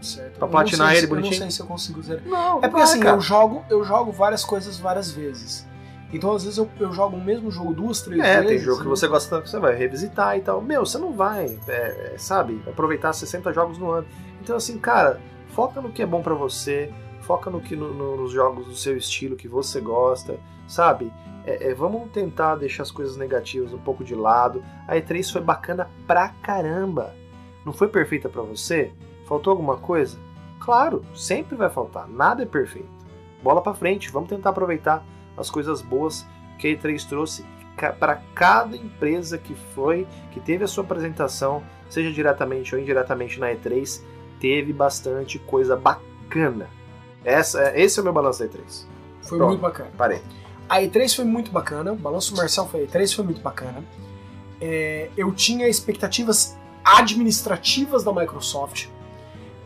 Certo. 0.00 0.38
Pra 0.38 0.46
Eu 0.46 0.50
platinar 0.50 0.90
ele 0.90 0.98
se- 1.00 1.04
Eu 1.04 1.08
bonitinho? 1.08 1.32
não 1.32 1.38
sei 1.38 1.50
se 1.50 1.60
eu 1.60 1.66
consigo 1.66 2.02
zerar. 2.02 2.22
Não, 2.26 2.58
É 2.62 2.68
porque 2.68 2.82
assim, 2.82 3.02
eu 3.02 3.20
jogo, 3.20 3.64
eu 3.70 3.82
jogo 3.82 4.12
várias 4.12 4.44
coisas 4.44 4.78
várias 4.78 5.10
vezes. 5.10 5.66
Então, 6.12 6.32
às 6.34 6.44
vezes, 6.44 6.58
eu, 6.58 6.68
eu 6.78 6.92
jogo 6.92 7.16
o 7.16 7.20
mesmo 7.24 7.50
jogo 7.50 7.74
duas, 7.74 8.00
três 8.02 8.22
É, 8.22 8.34
vezes. 8.36 8.48
tem 8.48 8.58
jogo 8.60 8.80
que 8.82 8.86
e- 8.86 8.88
você 8.90 9.08
gosta 9.08 9.28
tanto 9.28 9.44
que 9.44 9.50
você 9.50 9.58
vai 9.58 9.74
revisitar 9.74 10.36
e 10.36 10.40
tal. 10.40 10.60
Meu, 10.60 10.84
você 10.86 10.98
não 10.98 11.12
vai, 11.12 11.58
é, 11.66 12.12
é, 12.12 12.14
sabe, 12.18 12.62
aproveitar 12.66 13.12
60 13.12 13.52
jogos 13.52 13.78
no 13.78 13.90
ano. 13.90 14.06
Então, 14.40 14.54
assim, 14.54 14.78
cara, 14.78 15.18
foca 15.48 15.80
no 15.80 15.90
que 15.90 16.02
é 16.02 16.06
bom 16.06 16.22
pra 16.22 16.34
você, 16.34 16.92
foca 17.22 17.50
no 17.50 17.60
que 17.60 17.74
no- 17.74 17.92
no- 17.92 18.16
nos 18.18 18.30
jogos 18.30 18.66
do 18.66 18.74
seu 18.76 18.96
estilo 18.96 19.34
que 19.34 19.48
você 19.48 19.80
gosta, 19.80 20.38
sabe? 20.68 21.10
É, 21.46 21.70
é, 21.70 21.74
vamos 21.74 22.10
tentar 22.10 22.56
deixar 22.56 22.82
as 22.82 22.90
coisas 22.90 23.16
negativas 23.16 23.72
um 23.72 23.78
pouco 23.78 24.02
de 24.02 24.14
lado. 24.14 24.62
A 24.88 24.96
E3 24.96 25.32
foi 25.32 25.40
bacana 25.40 25.88
pra 26.06 26.30
caramba. 26.42 27.14
Não 27.64 27.72
foi 27.72 27.88
perfeita 27.88 28.28
pra 28.28 28.42
você? 28.42 28.92
Faltou 29.26 29.52
alguma 29.52 29.76
coisa? 29.76 30.18
Claro, 30.58 31.04
sempre 31.14 31.56
vai 31.56 31.70
faltar. 31.70 32.08
Nada 32.08 32.42
é 32.42 32.46
perfeito. 32.46 32.88
Bola 33.42 33.62
pra 33.62 33.74
frente, 33.74 34.10
vamos 34.10 34.28
tentar 34.28 34.50
aproveitar 34.50 35.04
as 35.36 35.48
coisas 35.48 35.80
boas 35.80 36.26
que 36.58 36.66
a 36.66 36.70
E3 36.70 37.08
trouxe 37.08 37.44
para 38.00 38.16
cada 38.34 38.76
empresa 38.76 39.38
que 39.38 39.54
foi, 39.54 40.06
que 40.32 40.40
teve 40.40 40.64
a 40.64 40.66
sua 40.66 40.82
apresentação, 40.82 41.62
seja 41.88 42.10
diretamente 42.10 42.74
ou 42.74 42.80
indiretamente 42.80 43.38
na 43.38 43.52
E3, 43.52 44.02
teve 44.40 44.72
bastante 44.72 45.38
coisa 45.38 45.76
bacana. 45.76 46.68
Essa, 47.22 47.78
esse 47.78 47.98
é 47.98 48.00
o 48.00 48.04
meu 48.04 48.12
balanço 48.12 48.40
da 48.40 48.48
E3. 48.48 48.86
Foi 49.22 49.38
Pronto. 49.38 49.50
muito 49.50 49.60
bacana. 49.60 49.90
Parei. 49.96 50.22
A 50.68 50.80
E3 50.80 51.14
foi 51.14 51.24
muito 51.24 51.50
bacana, 51.50 51.92
o 51.92 51.96
Balanço 51.96 52.36
Marcel 52.36 52.66
foi 52.66 52.84
a 52.84 52.86
E3, 52.86 53.14
foi 53.14 53.24
muito 53.24 53.40
bacana. 53.40 53.84
É, 54.60 55.10
eu 55.16 55.32
tinha 55.32 55.68
expectativas 55.68 56.56
administrativas 56.84 58.04
da 58.04 58.12
Microsoft, 58.12 58.88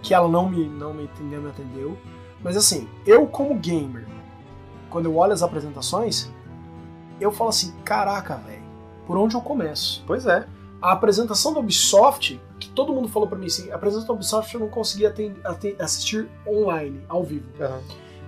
que 0.02 0.14
ela 0.14 0.28
não 0.28 0.48
me, 0.48 0.66
não 0.66 0.92
me 0.92 1.04
entendeu, 1.04 1.42
me 1.42 1.50
atendeu. 1.50 1.98
Mas 2.42 2.56
assim, 2.56 2.88
eu 3.06 3.26
como 3.26 3.54
gamer, 3.54 4.06
quando 4.88 5.06
eu 5.06 5.16
olho 5.16 5.32
as 5.32 5.42
apresentações, 5.42 6.30
eu 7.20 7.30
falo 7.30 7.50
assim, 7.50 7.72
caraca, 7.84 8.36
velho, 8.36 8.62
por 9.06 9.16
onde 9.16 9.34
eu 9.34 9.40
começo? 9.40 10.02
Pois 10.06 10.26
é. 10.26 10.46
A 10.80 10.92
apresentação 10.92 11.52
da 11.52 11.60
Ubisoft, 11.60 12.40
que 12.58 12.70
todo 12.70 12.92
mundo 12.92 13.08
falou 13.08 13.28
pra 13.28 13.38
mim 13.38 13.46
assim, 13.46 13.70
a 13.70 13.74
apresentação 13.74 14.14
da 14.14 14.14
Ubisoft 14.14 14.54
eu 14.54 14.60
não 14.60 14.68
conseguia 14.68 15.14
assistir 15.78 16.28
online, 16.46 17.02
ao 17.06 17.22
vivo 17.22 17.46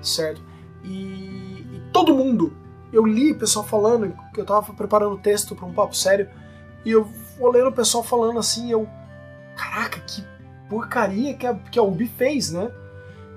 certo? 0.02 0.42
E, 0.84 1.64
e 1.72 1.82
todo 1.92 2.14
mundo, 2.14 2.52
eu 2.92 3.06
li 3.06 3.32
o 3.32 3.38
pessoal 3.38 3.64
falando, 3.64 4.16
que 4.34 4.40
eu 4.40 4.44
tava 4.44 4.72
preparando 4.72 5.14
o 5.14 5.18
texto 5.18 5.54
para 5.54 5.66
um 5.66 5.72
papo 5.72 5.96
sério, 5.96 6.28
e 6.84 6.90
eu 6.90 7.04
vou 7.38 7.50
lendo 7.50 7.68
o 7.68 7.72
pessoal 7.72 8.04
falando 8.04 8.38
assim, 8.38 8.70
eu, 8.70 8.88
caraca, 9.56 10.00
que 10.00 10.24
porcaria 10.68 11.34
que 11.34 11.46
a, 11.46 11.54
que 11.54 11.78
a 11.78 11.82
Ubi 11.82 12.06
fez, 12.06 12.50
né? 12.50 12.70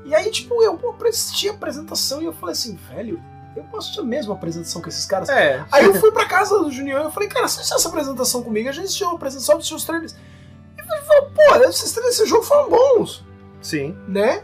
E 0.04 0.14
aí, 0.14 0.30
tipo, 0.30 0.62
eu 0.62 0.80
assisti 1.08 1.50
a 1.50 1.54
apresentação 1.54 2.22
e 2.22 2.26
eu 2.26 2.34
falei 2.34 2.54
assim, 2.54 2.76
velho, 2.90 3.22
eu 3.56 3.64
posso 3.64 3.94
ter 3.94 4.02
a 4.02 4.04
mesma 4.04 4.34
apresentação 4.34 4.82
que 4.82 4.90
esses 4.90 5.06
caras. 5.06 5.30
É. 5.30 5.66
Aí 5.72 5.86
eu 5.86 5.96
fui 5.96 6.12
pra 6.12 6.26
casa 6.26 6.60
do 6.60 6.72
Junior 6.72 7.02
e 7.02 7.04
eu 7.06 7.12
falei, 7.12 7.30
cara, 7.30 7.46
assiste 7.46 7.74
essa 7.74 7.88
apresentação 7.88 8.44
comigo, 8.44 8.70
a 8.70 8.72
gente 8.72 8.86
assistiu 8.86 9.10
a 9.10 9.14
apresentação, 9.14 9.58
assistiu 9.58 9.78
os 9.78 9.84
trailers. 9.86 10.14
E 10.78 10.82
ele 10.82 11.02
falou, 11.02 11.32
pô, 11.32 11.56
esses 11.68 11.92
trailers 11.92 12.18
desse 12.18 12.30
jogo 12.30 12.44
foram 12.44 12.70
bons 12.70 13.26
Sim. 13.62 13.98
né? 14.08 14.44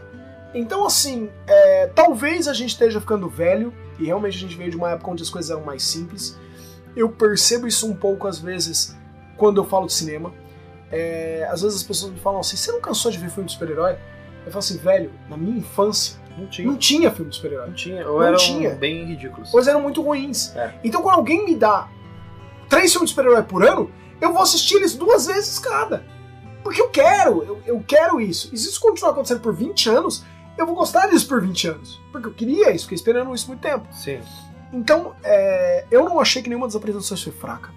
Então, 0.54 0.84
assim, 0.84 1.30
é, 1.46 1.86
talvez 1.94 2.48
a 2.48 2.52
gente 2.52 2.70
esteja 2.70 3.00
ficando 3.00 3.28
velho, 3.28 3.72
e 4.02 4.06
realmente 4.06 4.36
a 4.36 4.40
gente 4.40 4.56
veio 4.56 4.70
de 4.70 4.76
uma 4.76 4.90
época 4.90 5.10
onde 5.10 5.22
as 5.22 5.30
coisas 5.30 5.50
eram 5.50 5.62
mais 5.64 5.82
simples. 5.82 6.38
Eu 6.96 7.08
percebo 7.08 7.66
isso 7.66 7.86
um 7.86 7.94
pouco, 7.94 8.26
às 8.28 8.38
vezes, 8.38 8.96
quando 9.36 9.60
eu 9.60 9.64
falo 9.64 9.86
de 9.86 9.92
cinema. 9.94 10.32
É, 10.90 11.48
às 11.50 11.62
vezes 11.62 11.78
as 11.78 11.82
pessoas 11.82 12.12
me 12.12 12.20
falam 12.20 12.40
assim: 12.40 12.56
você 12.56 12.70
não 12.70 12.80
cansou 12.80 13.10
de 13.10 13.18
ver 13.18 13.30
filme 13.30 13.46
de 13.46 13.52
super-herói? 13.54 13.96
Eu 14.44 14.50
falo 14.52 14.58
assim, 14.58 14.76
velho, 14.76 15.10
na 15.30 15.36
minha 15.36 15.56
infância 15.58 16.18
Não 16.36 16.46
tinha. 16.48 16.66
não 16.68 16.76
tinha 16.76 17.10
filme 17.10 17.30
de 17.30 17.36
super-herói. 17.36 17.68
Não 17.68 17.74
tinha. 17.74 18.06
Ou 18.06 18.18
Não 18.18 18.26
eram 18.26 18.36
tinha. 18.36 18.70
bem 18.74 19.04
ridículos. 19.06 19.50
Pois 19.50 19.66
eram 19.68 19.80
muito 19.80 20.02
ruins. 20.02 20.54
É. 20.56 20.74
Então, 20.84 21.00
quando 21.00 21.16
alguém 21.16 21.44
me 21.46 21.54
dá 21.54 21.88
três 22.68 22.90
filmes 22.92 23.10
de 23.10 23.14
super-herói 23.16 23.42
por 23.44 23.64
ano, 23.64 23.90
eu 24.20 24.32
vou 24.32 24.42
assistir 24.42 24.74
eles 24.76 24.94
duas 24.94 25.26
vezes 25.26 25.58
cada. 25.58 26.04
Porque 26.62 26.80
eu 26.80 26.90
quero, 26.90 27.42
eu, 27.42 27.60
eu 27.64 27.84
quero 27.86 28.20
isso. 28.20 28.50
E 28.52 28.58
se 28.58 28.68
isso 28.68 28.80
continuar 28.80 29.12
acontecendo 29.12 29.40
por 29.40 29.54
20 29.54 29.88
anos, 29.88 30.24
eu 30.56 30.66
vou 30.66 30.74
gostar 30.74 31.06
disso 31.08 31.26
por 31.26 31.40
20 31.40 31.68
anos. 31.68 32.00
Porque 32.10 32.28
eu 32.28 32.32
queria 32.32 32.70
isso, 32.72 32.84
fiquei 32.84 32.96
esperando 32.96 33.34
isso 33.34 33.48
muito 33.48 33.60
tempo. 33.60 33.86
Sim. 33.92 34.20
Então, 34.72 35.14
é, 35.22 35.84
eu 35.90 36.04
não 36.04 36.18
achei 36.18 36.42
que 36.42 36.48
nenhuma 36.48 36.66
das 36.66 36.76
apresentações 36.76 37.22
foi 37.22 37.32
fraca. 37.32 37.70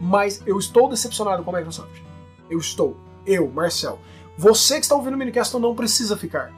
Mas 0.00 0.42
eu 0.46 0.58
estou 0.58 0.88
decepcionado 0.88 1.42
com 1.42 1.50
a 1.54 1.58
Microsoft. 1.58 2.00
Eu 2.50 2.58
estou. 2.58 2.96
Eu, 3.24 3.48
Marcel. 3.48 3.98
Você 4.36 4.74
que 4.74 4.82
está 4.82 4.94
ouvindo 4.94 5.14
o 5.14 5.16
Minicast 5.16 5.56
não 5.58 5.74
precisa 5.74 6.16
ficar. 6.16 6.52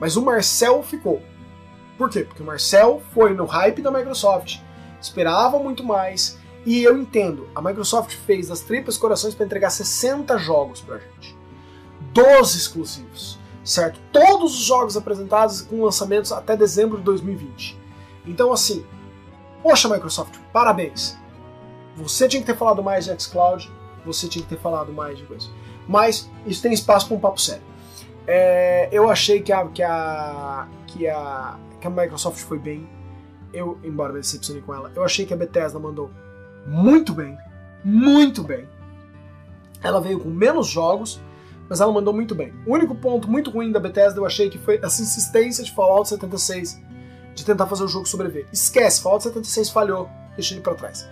Mas 0.00 0.16
o 0.16 0.22
Marcel 0.22 0.82
ficou. 0.82 1.22
Por 1.96 2.10
quê? 2.10 2.20
Porque 2.20 2.42
o 2.42 2.46
Marcel 2.46 3.02
foi 3.12 3.34
no 3.34 3.46
hype 3.46 3.80
da 3.80 3.90
Microsoft, 3.90 4.60
esperava 5.00 5.58
muito 5.58 5.82
mais, 5.82 6.38
e 6.64 6.82
eu 6.82 6.98
entendo, 6.98 7.48
a 7.54 7.62
Microsoft 7.62 8.14
fez 8.14 8.48
das 8.48 8.60
tripas 8.60 8.98
corações 8.98 9.34
para 9.34 9.46
entregar 9.46 9.70
60 9.70 10.36
jogos 10.38 10.80
pra 10.80 10.98
gente. 10.98 11.36
12 12.12 12.58
exclusivos, 12.58 13.38
certo? 13.66 14.00
Todos 14.12 14.54
os 14.54 14.64
jogos 14.64 14.96
apresentados 14.96 15.60
com 15.60 15.84
lançamentos 15.84 16.30
até 16.32 16.56
dezembro 16.56 16.98
de 16.98 17.02
2020. 17.04 17.76
Então, 18.24 18.52
assim, 18.52 18.86
poxa, 19.62 19.88
Microsoft, 19.88 20.38
parabéns. 20.52 21.18
Você 21.96 22.28
tinha 22.28 22.40
que 22.40 22.46
ter 22.46 22.56
falado 22.56 22.82
mais 22.82 23.04
de 23.04 23.22
xCloud, 23.22 23.70
você 24.04 24.28
tinha 24.28 24.42
que 24.42 24.48
ter 24.48 24.60
falado 24.60 24.92
mais 24.92 25.18
de 25.18 25.24
coisa. 25.24 25.48
Mas 25.88 26.30
isso 26.46 26.62
tem 26.62 26.72
espaço 26.72 27.08
para 27.08 27.16
um 27.16 27.20
papo 27.20 27.40
sério. 27.40 27.62
É, 28.26 28.88
eu 28.92 29.08
achei 29.10 29.42
que 29.42 29.52
a, 29.52 29.66
que, 29.66 29.82
a, 29.82 30.68
que, 30.86 31.08
a, 31.08 31.58
que 31.80 31.86
a 31.86 31.90
Microsoft 31.90 32.38
foi 32.38 32.58
bem. 32.58 32.88
Eu, 33.52 33.78
embora 33.82 34.12
me 34.12 34.20
decepcionei 34.20 34.62
com 34.62 34.74
ela, 34.74 34.92
eu 34.94 35.02
achei 35.02 35.24
que 35.24 35.32
a 35.32 35.36
Bethesda 35.36 35.78
mandou 35.78 36.10
muito 36.66 37.12
bem. 37.12 37.36
Muito 37.84 38.42
bem. 38.42 38.68
Ela 39.82 40.00
veio 40.00 40.20
com 40.20 40.28
menos 40.28 40.66
jogos, 40.66 41.20
mas 41.68 41.80
ela 41.80 41.92
mandou 41.92 42.14
muito 42.14 42.34
bem. 42.34 42.52
O 42.66 42.74
único 42.74 42.94
ponto 42.94 43.28
muito 43.28 43.50
ruim 43.50 43.72
da 43.72 43.80
Bethesda 43.80 44.20
eu 44.20 44.26
achei 44.26 44.48
que 44.48 44.58
foi 44.58 44.78
essa 44.82 45.02
insistência 45.02 45.64
de 45.64 45.72
Fallout 45.72 46.08
76 46.08 46.80
de 47.34 47.44
tentar 47.44 47.66
fazer 47.66 47.84
o 47.84 47.88
jogo 47.88 48.06
sobreviver. 48.06 48.46
Esquece, 48.52 49.02
Fallout 49.02 49.24
76 49.24 49.70
falhou, 49.70 50.08
deixa 50.34 50.54
ele 50.54 50.62
pra 50.62 50.74
trás. 50.74 51.08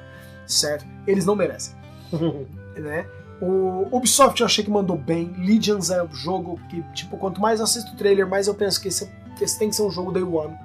Certo? 0.47 0.87
Eles 1.07 1.27
não 1.27 1.37
merecem. 1.37 1.75
né? 2.77 3.07
O 3.41 3.89
Ubisoft 3.95 4.41
eu 4.41 4.47
achei 4.47 4.65
que 4.65 4.71
mandou 4.71 4.97
bem. 4.97 5.35
Legions 5.39 5.91
é 5.91 6.03
um 6.03 6.15
jogo 6.15 6.59
que, 6.71 6.83
tipo, 6.95 7.17
quanto 7.17 7.41
mais 7.41 7.61
eu 7.61 7.65
assisto 7.65 7.93
o 7.93 7.97
trailer, 7.97 8.27
mais 8.27 8.47
eu 8.47 8.55
penso 8.55 8.81
que 8.81 8.89
esse, 8.89 9.11
esse 9.41 9.59
tem 9.59 9.69
que 9.69 9.77
ser 9.77 9.83
um 9.83 9.91
jogo 9.91 10.13
Day 10.13 10.23
One, 10.23 10.57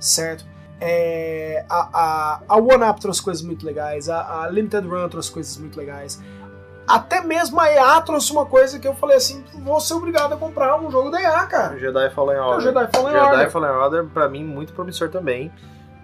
certo? 0.00 0.44
É, 0.80 1.64
a, 1.68 1.88
a, 1.92 2.42
a 2.48 2.56
One 2.56 2.84
Up 2.84 3.00
trouxe 3.00 3.20
coisas 3.22 3.42
muito 3.42 3.66
legais, 3.66 4.08
a, 4.08 4.42
a 4.42 4.48
Limited 4.48 4.86
Run 4.86 5.08
trouxe 5.08 5.30
coisas 5.30 5.56
muito 5.56 5.76
legais. 5.76 6.20
Até 6.88 7.20
mesmo 7.20 7.60
a 7.60 7.70
EA 7.70 8.00
trouxe 8.00 8.32
uma 8.32 8.46
coisa 8.46 8.78
que 8.78 8.88
eu 8.88 8.94
falei 8.94 9.16
assim: 9.18 9.44
vou 9.54 9.78
ser 9.80 9.94
obrigado 9.94 10.32
a 10.32 10.36
comprar 10.36 10.80
um 10.80 10.90
jogo 10.90 11.10
da 11.10 11.20
EA, 11.20 11.46
cara. 11.46 11.74
O 11.74 11.78
Jedi 11.78 12.10
Fallen 12.10 12.36
É 12.36 12.40
o 12.40 12.44
Order. 12.46 12.60
Jedi 12.62 12.88
Fallen 12.92 13.12
Jedi 13.14 13.26
Order. 13.30 13.50
Fallen 13.50 13.70
Order, 13.70 14.04
pra 14.06 14.28
mim, 14.28 14.42
muito 14.44 14.72
promissor 14.72 15.08
também. 15.10 15.52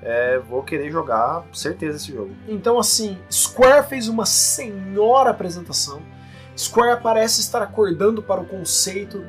É, 0.02 0.38
vou 0.38 0.62
querer 0.62 0.90
jogar, 0.90 1.44
certeza, 1.52 1.96
esse 1.96 2.12
jogo. 2.12 2.30
Então, 2.46 2.78
assim, 2.78 3.18
Square 3.32 3.88
fez 3.88 4.06
uma 4.08 4.26
senhora 4.26 5.30
apresentação. 5.30 6.02
Square 6.56 7.00
parece 7.02 7.40
estar 7.40 7.62
acordando 7.62 8.22
para 8.22 8.40
o 8.40 8.44
conceito 8.44 9.24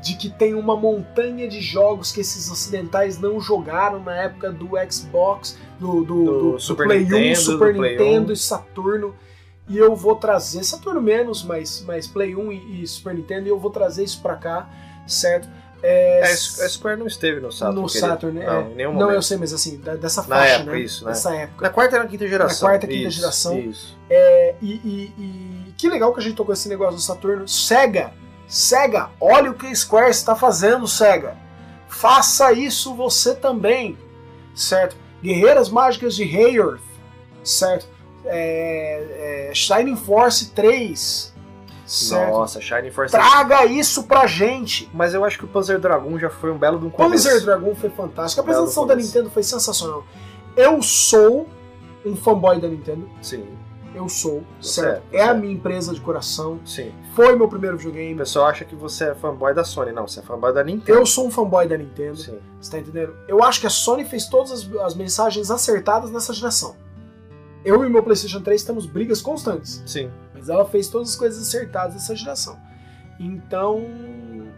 de 0.00 0.14
que 0.16 0.30
tem 0.30 0.54
uma 0.54 0.76
montanha 0.76 1.46
de 1.48 1.60
jogos 1.60 2.10
que 2.12 2.20
esses 2.20 2.50
ocidentais 2.50 3.18
não 3.18 3.38
jogaram 3.40 3.98
na 4.02 4.14
época 4.14 4.50
do 4.50 4.70
Xbox, 4.90 5.58
do, 5.78 6.04
do, 6.04 6.24
Do 6.24 6.52
do- 6.52 6.58
Super 6.60 6.86
Play 6.86 7.00
1, 7.00 7.02
Nintendo, 7.02 7.36
Super 7.40 7.72
do 7.72 7.78
Play 7.78 7.98
Nintendo 7.98 8.30
1. 8.30 8.32
e 8.32 8.36
Saturno. 8.36 9.14
E 9.70 9.78
eu 9.78 9.94
vou 9.94 10.16
trazer, 10.16 10.64
Saturno 10.64 11.00
menos, 11.00 11.42
mas, 11.44 11.82
mas 11.86 12.06
Play 12.06 12.34
1 12.36 12.52
e, 12.52 12.82
e 12.82 12.86
Super 12.86 13.14
Nintendo, 13.14 13.46
e 13.46 13.50
eu 13.50 13.58
vou 13.58 13.70
trazer 13.70 14.02
isso 14.04 14.20
pra 14.20 14.34
cá, 14.36 14.68
certo? 15.06 15.48
É, 15.82 16.20
É, 16.20 16.32
a 16.32 16.68
Square 16.68 16.98
não 16.98 17.06
esteve 17.06 17.40
no 17.40 17.50
Saturn. 17.50 17.80
no. 17.80 17.88
Saturn, 17.88 18.38
né? 18.38 18.44
Não, 18.46 18.70
em 18.70 18.74
nenhum 18.74 18.92
Não, 18.94 19.10
eu 19.10 19.22
sei, 19.22 19.38
mas 19.38 19.52
assim, 19.54 19.78
da- 19.78 19.94
dessa 19.96 20.20
Na 20.22 20.36
faixa, 20.36 20.54
época, 20.56 20.72
né? 20.72 20.80
isso, 20.80 21.04
né? 21.06 21.10
Dessa 21.12 21.34
época. 21.34 21.64
Na 21.64 21.70
quarta 21.72 21.96
e 21.96 21.98
na 22.00 22.06
quinta 22.06 22.28
geração. 22.28 22.68
Na 22.68 22.72
quarta 22.74 22.84
e 22.86 22.88
quinta 22.90 23.08
Isso, 23.08 23.16
geração. 23.18 23.58
Isso. 23.58 23.96
É, 24.10 24.54
e, 24.60 24.72
e- 24.72 25.14
e 25.18 25.72
que 25.78 25.88
legal 25.88 26.12
que 26.12 26.20
a 26.20 26.22
gente 26.22 26.34
tocou 26.34 26.52
esse 26.52 26.68
negócio 26.68 26.96
do 26.96 27.00
Saturno. 27.00 27.48
Sega, 27.48 28.12
Sega, 28.46 29.08
olha 29.18 29.52
o 29.52 29.54
que 29.54 29.68
a 29.68 29.74
Square 29.74 30.10
está 30.10 30.34
fazendo, 30.36 30.86
Sega. 30.86 31.34
Faça 31.88 32.52
isso 32.52 32.94
você 32.94 33.34
também, 33.34 33.96
certo? 34.54 34.96
Guerreiras 35.22 35.70
Mágicas 35.70 36.14
de 36.14 36.24
Hayorth, 36.24 36.82
certo? 37.42 37.86
É, 38.24 39.48
é, 39.50 39.54
Shining 39.54 39.96
Force 39.96 40.50
3, 40.52 41.34
certo? 41.86 42.30
Nossa, 42.32 42.60
Shining 42.60 42.90
Force. 42.90 43.10
Traga 43.12 43.64
isso 43.66 44.04
pra 44.04 44.26
gente. 44.26 44.88
Mas 44.94 45.14
eu 45.14 45.24
acho 45.24 45.38
que 45.38 45.44
o 45.44 45.48
Panzer 45.48 45.78
Dragon 45.78 46.18
já 46.18 46.30
foi 46.30 46.50
um 46.50 46.58
belo 46.58 46.78
de 46.78 46.86
um 46.86 46.90
começo. 46.90 47.24
Panzer 47.24 47.44
Dragon 47.44 47.74
foi 47.74 47.90
fantástico. 47.90 48.40
A 48.40 48.44
apresentação 48.44 48.86
da. 48.86 48.94
Nintendo 48.94 49.30
foi 49.30 49.42
sensacional. 49.42 50.04
Eu 50.56 50.82
sou 50.82 51.48
um 52.04 52.14
fanboy 52.16 52.60
da 52.60 52.68
Nintendo. 52.68 53.08
Sim, 53.20 53.46
Eu 53.94 54.08
sou, 54.08 54.42
certo? 54.60 55.02
é, 55.12 55.18
É 55.18 55.22
a 55.24 55.30
é. 55.30 55.34
minha 55.34 55.52
empresa 55.52 55.92
de 55.92 56.00
coração. 56.00 56.60
sim. 56.64 56.92
Foi 57.14 57.34
meu 57.36 57.48
primeiro 57.48 57.74
O 57.74 57.78
videogame. 57.78 58.14
pessoal 58.14 58.46
acha 58.46 58.64
que 58.64 58.74
você 58.76 59.06
é 59.10 59.14
fanboy 59.16 59.52
da 59.52 59.64
Sony. 59.64 59.90
Não, 59.92 60.06
você 60.06 60.20
é 60.20 60.22
fanboy 60.22 60.52
da 60.54 60.62
Nintendo. 60.62 60.96
Eu 60.98 61.04
sou 61.04 61.26
um 61.26 61.30
fanboy 61.30 61.66
da 61.66 61.76
Nintendo. 61.76 62.16
Sim. 62.16 62.38
Você 62.60 62.70
tá 62.70 62.78
entendendo? 62.78 63.14
Eu 63.26 63.42
acho 63.42 63.60
que 63.60 63.66
a 63.66 63.70
Sony 63.70 64.04
fez 64.04 64.26
todas 64.26 64.52
as, 64.52 64.70
as 64.82 64.94
mensagens 64.94 65.50
acertadas 65.50 66.10
nessa 66.12 66.32
geração. 66.32 66.76
Eu 67.64 67.84
e 67.84 67.88
meu 67.90 68.02
PlayStation 68.02 68.40
3 68.40 68.62
temos 68.64 68.86
brigas 68.86 69.20
constantes, 69.20 69.82
Sim. 69.86 70.10
mas 70.34 70.48
ela 70.48 70.64
fez 70.64 70.88
todas 70.88 71.10
as 71.10 71.16
coisas 71.16 71.46
acertadas 71.46 71.94
nessa 71.94 72.14
geração. 72.16 72.58
Então. 73.18 73.84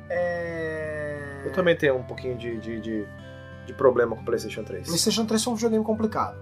É... 0.08 1.42
Eu 1.44 1.52
também 1.52 1.76
tenho 1.76 1.96
um 1.96 2.02
pouquinho 2.04 2.36
de, 2.36 2.58
de, 2.58 2.80
de, 2.80 3.06
de 3.66 3.72
problema 3.72 4.14
com 4.14 4.22
o 4.22 4.24
PlayStation 4.24 4.62
3. 4.62 4.86
PlayStation 4.86 5.26
3 5.26 5.42
foi 5.42 5.52
um 5.52 5.56
videogame 5.56 5.84
complicado. 5.84 6.36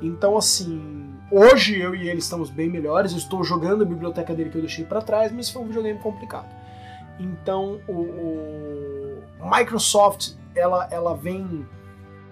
Então, 0.00 0.36
assim, 0.36 1.14
hoje 1.30 1.80
eu 1.80 1.94
e 1.94 2.08
ele 2.08 2.18
estamos 2.20 2.50
bem 2.50 2.68
melhores. 2.70 3.12
Eu 3.12 3.18
estou 3.18 3.42
jogando 3.42 3.82
a 3.82 3.86
biblioteca 3.86 4.34
dele 4.34 4.50
que 4.50 4.56
eu 4.58 4.62
deixei 4.62 4.84
pra 4.84 5.00
trás, 5.00 5.32
mas 5.32 5.50
foi 5.50 5.62
um 5.62 5.66
videogame 5.66 5.98
complicado. 5.98 6.46
Então, 7.18 7.80
o, 7.88 7.92
o- 7.92 9.22
Microsoft, 9.56 10.34
ela, 10.54 10.86
ela 10.90 11.16
vem 11.16 11.66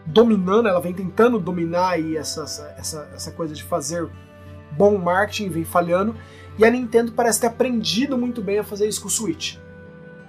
dominando, 0.06 0.68
ela 0.68 0.80
vem 0.80 0.92
tentando 0.92 1.38
dominar 1.38 1.90
aí 1.90 2.16
essa, 2.16 2.42
essa, 2.76 3.10
essa 3.14 3.32
coisa 3.32 3.54
de 3.54 3.62
fazer 3.62 4.08
bom 4.72 4.98
marketing, 4.98 5.48
vem 5.48 5.64
falhando. 5.64 6.14
E 6.58 6.64
a 6.64 6.70
Nintendo 6.70 7.12
parece 7.12 7.40
ter 7.40 7.48
aprendido 7.48 8.16
muito 8.16 8.40
bem 8.40 8.58
a 8.58 8.64
fazer 8.64 8.86
isso 8.88 9.00
com 9.00 9.08
o 9.08 9.10
Switch. 9.10 9.56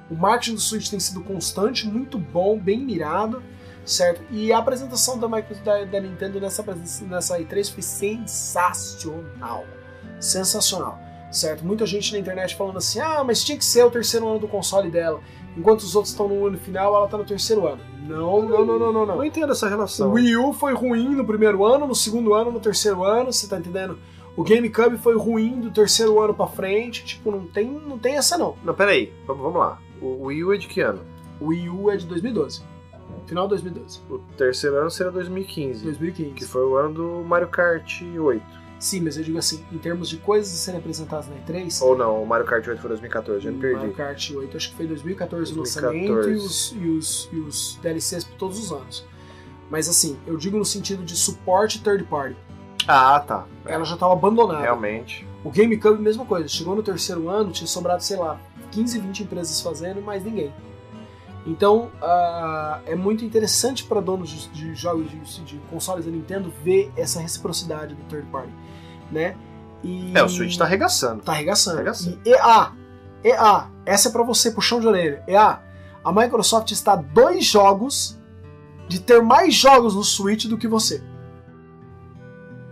O 0.10 0.15
marketing 0.15 0.56
do 0.56 0.61
Switch 0.61 0.89
tem 0.89 0.99
sido 0.99 1.22
constante, 1.22 1.88
muito 1.88 2.18
bom, 2.18 2.60
bem 2.60 2.80
mirado 2.80 3.41
certo? 3.85 4.22
E 4.31 4.52
a 4.52 4.57
apresentação 4.57 5.18
da, 5.19 5.27
da, 5.27 5.85
da 5.85 5.99
Nintendo 5.99 6.39
nessa, 6.39 6.64
nessa 7.03 7.39
E3 7.39 7.72
foi 7.72 7.84
sensacional. 7.84 9.65
Sensacional, 10.19 10.99
certo? 11.31 11.64
Muita 11.64 11.85
gente 11.85 12.11
na 12.11 12.19
internet 12.19 12.56
falando 12.56 12.77
assim, 12.77 12.99
ah, 12.99 13.23
mas 13.23 13.43
tinha 13.43 13.57
que 13.57 13.65
ser 13.65 13.84
o 13.84 13.91
terceiro 13.91 14.27
ano 14.27 14.39
do 14.39 14.47
console 14.47 14.89
dela. 14.89 15.22
Enquanto 15.57 15.80
os 15.80 15.95
outros 15.95 16.11
estão 16.11 16.27
no 16.27 16.45
ano 16.45 16.57
final, 16.57 16.95
ela 16.95 17.07
tá 17.07 17.18
no 17.18 17.23
terceiro 17.23 17.68
ano. 17.68 17.82
Não, 18.07 18.41
não, 18.41 18.65
não, 18.65 18.80
não, 18.80 18.94
não, 18.94 19.06
não. 19.06 19.15
Não 19.18 19.26
entendo 19.26 19.52
essa 19.52 19.68
relação. 19.68 20.10
O 20.10 20.14
Wii 20.14 20.38
U 20.38 20.53
foi 20.53 20.73
ruim 20.73 21.15
no 21.15 21.26
primeiro 21.26 21.64
ano, 21.65 21.88
no 21.88 21.95
segundo 21.95 22.34
ano, 22.34 22.52
no 22.52 22.60
terceiro 22.60 23.03
ano, 23.03 23.32
você 23.32 23.48
tá 23.48 23.57
entendendo? 23.57 23.98
O 24.36 24.44
GameCube 24.44 24.98
foi 24.98 25.15
ruim 25.18 25.61
do 25.61 25.72
terceiro 25.72 26.19
ano 26.19 26.34
pra 26.34 26.45
frente, 26.45 27.06
tipo, 27.06 27.32
não 27.32 27.48
tem, 27.48 27.65
não 27.68 27.98
tem 27.98 28.18
essa 28.18 28.38
não. 28.38 28.56
Não, 28.64 28.73
peraí, 28.73 29.14
vamos, 29.26 29.44
vamos 29.44 29.60
lá. 29.60 29.80
O 30.02 30.26
Wii 30.26 30.44
U 30.44 30.53
é 30.53 30.57
de 30.57 30.68
que 30.68 30.82
ano? 30.82 30.99
O 31.40 31.48
Wii 31.48 31.69
U 31.69 31.90
é 31.90 31.95
de 31.95 32.06
2012. 32.06 32.61
Final 33.26 33.45
de 33.45 33.49
2012. 33.52 34.02
O 34.10 34.19
terceiro 34.38 34.76
ano 34.76 34.91
será 34.91 35.10
2015. 35.10 35.84
2015. 35.84 36.32
Que 36.32 36.45
foi 36.45 36.65
o 36.65 36.76
ano 36.76 36.94
do 36.94 37.23
Mario 37.26 37.48
Kart 37.48 38.02
8. 38.02 38.64
Sim, 38.85 39.01
mas 39.01 39.17
eu 39.17 39.23
digo 39.23 39.39
assim, 39.39 39.65
em 39.71 39.79
termos 39.79 40.07
de 40.07 40.17
coisas 40.17 40.53
a 40.53 40.57
serem 40.57 40.79
apresentadas 40.79 41.27
na 41.27 41.35
E3. 41.37 41.81
Ou 41.81 41.97
não, 41.97 42.21
o 42.21 42.27
Mario 42.27 42.45
Kart 42.45 42.67
8 42.67 42.79
foi 42.79 42.89
2014, 42.89 43.43
já 43.43 43.49
me 43.49 43.57
perdi. 43.57 43.77
Mario 43.77 43.93
Kart 43.95 44.29
8 44.29 44.55
acho 44.55 44.69
que 44.69 44.75
foi 44.75 44.85
2014, 44.85 45.55
2014. 45.55 45.57
o 45.57 45.89
lançamento 45.89 46.29
e 46.29 46.35
os, 46.35 46.71
e, 46.71 46.87
os, 46.89 47.29
e 47.33 47.39
os 47.39 47.79
DLCs 47.81 48.23
por 48.23 48.35
todos 48.35 48.59
os 48.59 48.71
anos. 48.71 49.03
Mas 49.71 49.89
assim, 49.89 50.19
eu 50.27 50.37
digo 50.37 50.55
no 50.55 50.63
sentido 50.63 51.03
de 51.03 51.15
suporte 51.15 51.81
third 51.81 52.03
party. 52.03 52.37
Ah, 52.87 53.19
tá. 53.19 53.47
Ela 53.65 53.83
já 53.85 53.95
estava 53.95 54.13
abandonada. 54.13 54.61
Realmente. 54.61 55.27
O 55.43 55.49
GameCube, 55.49 55.99
mesma 55.99 56.23
coisa. 56.23 56.47
Chegou 56.47 56.75
no 56.75 56.83
terceiro 56.83 57.27
ano, 57.27 57.51
tinha 57.51 57.65
sobrado, 57.65 58.03
sei 58.03 58.17
lá, 58.17 58.39
15, 58.69 58.99
20 58.99 59.23
empresas 59.23 59.61
fazendo 59.61 59.99
e 59.99 60.03
mais 60.03 60.23
ninguém. 60.23 60.53
Então, 61.45 61.91
ah, 62.01 62.81
é 62.85 62.95
muito 62.95 63.23
interessante 63.23 63.83
para 63.83 64.01
donos 64.01 64.29
de, 64.29 64.49
de 64.49 64.75
jogos 64.75 65.09
de, 65.09 65.43
de 65.43 65.57
consoles 65.69 66.05
da 66.05 66.11
Nintendo 66.11 66.51
ver 66.63 66.91
essa 66.95 67.19
reciprocidade 67.19 67.93
do 67.93 68.03
third 68.05 68.27
party, 68.31 68.51
né? 69.11 69.36
E 69.84 70.11
É, 70.15 70.23
o 70.23 70.30
Switch 70.30 70.57
tá 70.57 70.64
arregaçando. 70.65 71.22
tá 71.22 71.32
arregaçando. 71.34 71.77
Arregaçando. 71.77 72.19
E 72.26 72.30
EA, 72.30 72.72
EA, 73.23 73.68
essa 73.86 74.10
é 74.10 74.11
para 74.11 74.23
você, 74.23 74.52
puxão 74.52 74.80
de 74.80 74.88
orelha. 74.88 75.23
EA, 75.27 75.60
a 76.03 76.11
Microsoft 76.11 76.72
está 76.72 76.94
a 76.94 76.98
dois 76.98 77.45
jogos 77.45 78.19
de 78.88 78.99
ter 78.99 79.22
mais 79.22 79.53
jogos 79.53 79.95
no 79.95 80.03
Switch 80.03 80.45
do 80.45 80.57
que 80.57 80.68
você. 80.68 81.03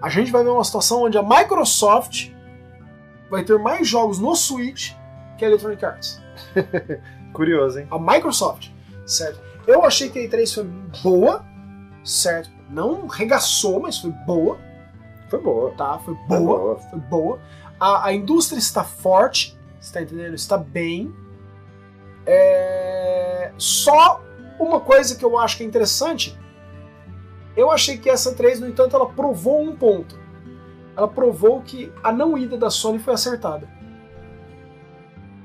A 0.01 0.09
gente 0.09 0.31
vai 0.31 0.43
ver 0.43 0.49
uma 0.49 0.63
situação 0.63 1.03
onde 1.03 1.17
a 1.17 1.23
Microsoft 1.23 2.29
vai 3.29 3.43
ter 3.43 3.57
mais 3.57 3.87
jogos 3.87 4.19
no 4.19 4.35
Switch 4.35 4.91
que 5.37 5.45
a 5.45 5.47
Electronic 5.47 5.83
Arts. 5.83 6.21
Curioso, 7.33 7.79
hein? 7.79 7.87
A 7.89 7.97
Microsoft, 7.97 8.69
certo? 9.05 9.39
Eu 9.65 9.83
achei 9.85 10.09
que 10.09 10.19
a 10.19 10.21
E3 10.23 10.53
foi 10.53 10.63
boa, 11.01 11.43
certo? 12.03 12.49
Não 12.69 13.07
regaçou, 13.07 13.79
mas 13.79 13.97
foi 13.97 14.11
boa, 14.11 14.59
Foi 15.33 15.41
boa. 15.41 15.71
tá? 15.71 15.97
Foi 15.97 16.15
Foi 16.27 16.39
boa, 16.39 16.75
foi 16.77 16.99
boa. 16.99 17.39
A, 17.79 18.09
a 18.09 18.13
indústria 18.13 18.59
está 18.59 18.83
forte, 18.83 19.57
você 19.79 19.93
tá 19.93 20.01
entendendo? 20.03 20.35
Está 20.35 20.57
bem. 20.59 21.11
É... 22.23 23.51
Só 23.57 24.21
uma 24.59 24.79
coisa 24.79 25.15
que 25.15 25.25
eu 25.25 25.35
acho 25.39 25.57
que 25.57 25.63
é 25.63 25.65
interessante, 25.65 26.37
eu 27.57 27.71
achei 27.71 27.97
que 27.97 28.11
essa 28.11 28.35
3, 28.35 28.59
no 28.59 28.67
entanto, 28.67 28.95
ela 28.95 29.07
provou 29.07 29.59
um 29.59 29.75
ponto. 29.75 30.19
Ela 30.95 31.07
provou 31.07 31.61
que 31.61 31.91
a 32.03 32.11
não 32.11 32.37
ida 32.37 32.55
da 32.55 32.69
Sony 32.69 32.99
foi 32.99 33.15
acertada. 33.15 33.67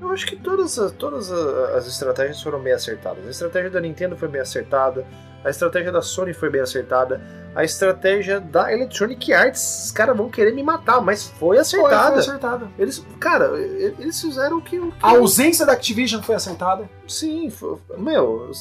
Eu 0.01 0.09
acho 0.11 0.25
que 0.25 0.35
todas 0.35 0.77
as, 0.79 0.91
todas 0.93 1.31
as 1.31 1.85
estratégias 1.87 2.41
foram 2.41 2.59
bem 2.59 2.73
acertadas. 2.73 3.25
A 3.27 3.29
estratégia 3.29 3.69
da 3.69 3.81
Nintendo 3.81 4.15
foi 4.15 4.27
bem 4.29 4.39
acertada, 4.41 5.05
a 5.43 5.49
estratégia 5.49 5.91
da 5.91 6.01
Sony 6.01 6.33
foi 6.33 6.49
bem 6.49 6.61
acertada, 6.61 7.21
a 7.55 7.63
estratégia 7.63 8.39
da 8.39 8.71
Electronic 8.71 9.33
Arts, 9.33 9.85
os 9.85 9.91
caras 9.91 10.15
vão 10.15 10.29
querer 10.29 10.53
me 10.53 10.63
matar, 10.63 11.01
mas 11.01 11.27
foi 11.27 11.37
Foi, 11.39 11.57
acertada. 11.57 12.11
foi 12.11 12.19
acertada. 12.19 12.67
Eles, 12.77 13.05
cara, 13.19 13.57
eles 13.57 14.19
fizeram 14.21 14.57
o 14.57 14.61
que. 14.61 14.79
o 14.79 14.91
que- 14.91 14.97
A 15.01 15.09
ausência 15.09 15.65
da 15.65 15.73
Activision 15.73 16.21
foi 16.21 16.35
acertada. 16.35 16.89
Sim, 17.07 17.49
foi- 17.49 17.77
meu, 17.97 18.51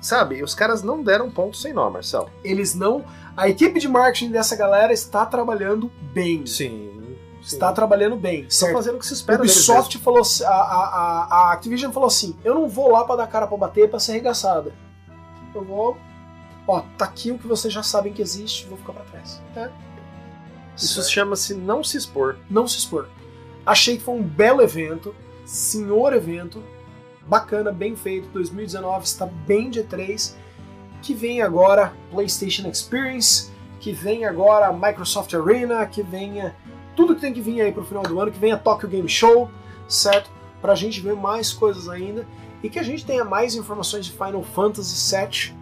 sabe, 0.00 0.42
os 0.42 0.54
caras 0.54 0.82
não 0.82 1.02
deram 1.02 1.30
ponto 1.30 1.56
sem 1.56 1.72
nó, 1.72 1.90
Marcel. 1.90 2.30
Eles 2.44 2.74
não. 2.74 3.04
A 3.36 3.48
equipe 3.50 3.78
de 3.78 3.88
marketing 3.88 4.30
dessa 4.30 4.56
galera 4.56 4.92
está 4.94 5.26
trabalhando 5.26 5.90
bem. 6.14 6.46
Sim. 6.46 7.05
Está 7.46 7.72
trabalhando 7.72 8.16
bem. 8.16 8.40
Estão 8.40 8.68
Certo? 8.68 8.72
fazendo 8.72 8.96
o 8.96 8.98
que 8.98 9.06
se 9.06 9.14
espera 9.14 9.38
Ubisoft 9.38 9.98
falou 9.98 10.22
a, 10.44 10.48
a, 10.48 11.26
a, 11.30 11.52
Activision 11.52 11.92
falou 11.92 12.08
assim: 12.08 12.36
eu 12.44 12.54
não 12.54 12.68
vou 12.68 12.90
lá 12.90 13.04
pra 13.04 13.16
dar 13.16 13.26
cara 13.28 13.46
pra 13.46 13.56
bater 13.56 13.88
pra 13.88 14.00
ser 14.00 14.12
arregaçada. 14.12 14.74
Eu 15.54 15.64
vou. 15.64 15.96
Ó, 16.66 16.82
tá 16.98 17.04
aqui 17.04 17.30
o 17.30 17.38
que 17.38 17.46
vocês 17.46 17.72
já 17.72 17.82
sabem 17.82 18.12
que 18.12 18.20
existe, 18.20 18.66
vou 18.66 18.76
ficar 18.76 18.92
pra 18.92 19.04
trás. 19.04 19.40
mesmo. 19.54 19.72
Isso 20.76 21.02
chama-se 21.08 21.54
não 21.54 21.82
se 21.84 21.96
expor. 21.96 22.36
Não 22.50 22.66
se 22.66 22.78
expor. 22.78 23.08
Achei 23.64 23.96
que 23.96 24.02
foi 24.02 24.14
um 24.14 24.22
belo 24.22 24.60
evento, 24.60 25.14
senhor 25.44 26.12
evento, 26.12 26.62
bacana, 27.26 27.72
bem 27.72 27.94
feito. 27.96 28.28
2019 28.30 29.04
está 29.04 29.26
bem 29.26 29.70
de 29.70 29.82
E3. 29.82 30.34
Que 31.02 31.14
vem 31.14 31.40
agora 31.42 31.92
PlayStation 32.10 32.66
Experience, 32.68 33.50
que 33.78 33.92
vem 33.92 34.24
agora 34.24 34.72
Microsoft 34.72 35.32
Arena, 35.34 35.86
que 35.86 36.02
venha 36.02 36.56
tudo 36.96 37.14
que 37.14 37.20
tem 37.20 37.32
que 37.32 37.40
vir 37.40 37.60
aí 37.60 37.70
pro 37.70 37.84
final 37.84 38.02
do 38.02 38.18
ano, 38.18 38.32
que 38.32 38.38
venha 38.38 38.56
Tokyo 38.56 38.88
Game 38.88 39.08
Show, 39.08 39.50
certo? 39.86 40.30
Pra 40.60 40.74
gente 40.74 41.00
ver 41.00 41.14
mais 41.14 41.52
coisas 41.52 41.88
ainda 41.88 42.26
e 42.62 42.70
que 42.70 42.78
a 42.78 42.82
gente 42.82 43.04
tenha 43.04 43.24
mais 43.24 43.54
informações 43.54 44.06
de 44.06 44.12
Final 44.12 44.42
Fantasy 44.42 45.14
VII 45.14 45.54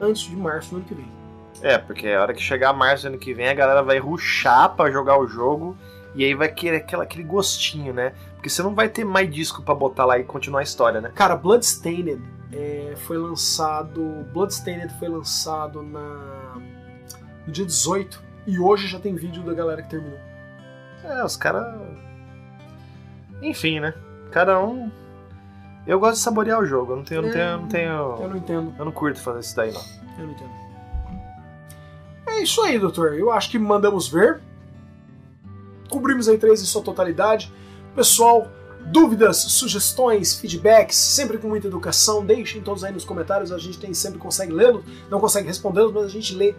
antes 0.00 0.22
de 0.22 0.34
março 0.34 0.70
do 0.70 0.76
ano 0.76 0.84
que 0.84 0.94
vem. 0.94 1.16
É, 1.62 1.78
porque 1.78 2.08
a 2.08 2.20
hora 2.20 2.34
que 2.34 2.42
chegar 2.42 2.72
março 2.72 3.06
ano 3.06 3.18
que 3.18 3.32
vem, 3.32 3.48
a 3.48 3.54
galera 3.54 3.82
vai 3.82 3.98
ruxar 3.98 4.74
pra 4.74 4.90
jogar 4.90 5.18
o 5.18 5.26
jogo 5.26 5.76
e 6.14 6.24
aí 6.24 6.34
vai 6.34 6.48
querer 6.48 6.78
aquela, 6.78 7.04
aquele 7.04 7.22
gostinho, 7.22 7.92
né? 7.92 8.12
Porque 8.34 8.48
você 8.48 8.62
não 8.62 8.74
vai 8.74 8.88
ter 8.88 9.04
mais 9.04 9.30
disco 9.30 9.62
pra 9.62 9.74
botar 9.74 10.04
lá 10.04 10.18
e 10.18 10.24
continuar 10.24 10.60
a 10.60 10.62
história, 10.62 11.00
né? 11.00 11.12
Cara, 11.14 11.36
Bloodstained 11.36 12.20
é, 12.52 12.94
foi 12.96 13.18
lançado. 13.18 14.26
Bloodstained 14.32 14.92
foi 14.98 15.08
lançado 15.08 15.82
na, 15.82 16.56
no 17.46 17.52
dia 17.52 17.66
18 17.66 18.22
e 18.46 18.58
hoje 18.58 18.86
já 18.88 18.98
tem 18.98 19.14
vídeo 19.14 19.42
da 19.42 19.52
galera 19.52 19.82
que 19.82 19.90
terminou. 19.90 20.25
É, 21.08 21.24
os 21.24 21.36
caras. 21.36 21.64
Enfim, 23.40 23.80
né? 23.80 23.94
Cada 24.30 24.60
um. 24.60 24.90
Eu 25.86 26.00
gosto 26.00 26.14
de 26.14 26.20
saborear 26.20 26.60
o 26.60 26.66
jogo, 26.66 26.92
eu 26.92 26.96
não 26.96 27.04
tenho. 27.04 27.18
Eu 27.20 27.22
não 27.22 27.30
tenho, 27.30 27.44
eu 27.44 27.58
não, 27.58 27.68
tenho... 27.68 28.22
Eu 28.22 28.28
não 28.28 28.36
entendo, 28.36 28.74
eu 28.76 28.84
não 28.84 28.92
curto 28.92 29.20
fazer 29.20 29.40
isso 29.40 29.54
daí, 29.54 29.72
não. 29.72 29.82
eu 30.18 30.26
não 30.26 30.32
entendo. 30.32 30.50
É 32.26 32.42
isso 32.42 32.60
aí, 32.62 32.78
doutor. 32.78 33.14
Eu 33.14 33.30
acho 33.30 33.48
que 33.48 33.58
mandamos 33.58 34.08
ver. 34.08 34.40
Cobrimos 35.88 36.28
a 36.28 36.32
E3 36.34 36.54
em 36.54 36.56
sua 36.56 36.82
totalidade. 36.82 37.52
Pessoal, 37.94 38.50
dúvidas, 38.86 39.38
sugestões, 39.38 40.34
feedbacks, 40.34 40.96
sempre 40.96 41.38
com 41.38 41.48
muita 41.48 41.68
educação, 41.68 42.26
deixem 42.26 42.60
todos 42.60 42.82
aí 42.82 42.92
nos 42.92 43.04
comentários. 43.04 43.52
A 43.52 43.58
gente 43.58 43.78
tem, 43.78 43.94
sempre 43.94 44.18
consegue 44.18 44.52
lê-los, 44.52 44.84
não 45.08 45.20
consegue 45.20 45.46
respondê-los, 45.46 45.92
mas 45.92 46.04
a 46.04 46.08
gente 46.08 46.34
lê 46.34 46.54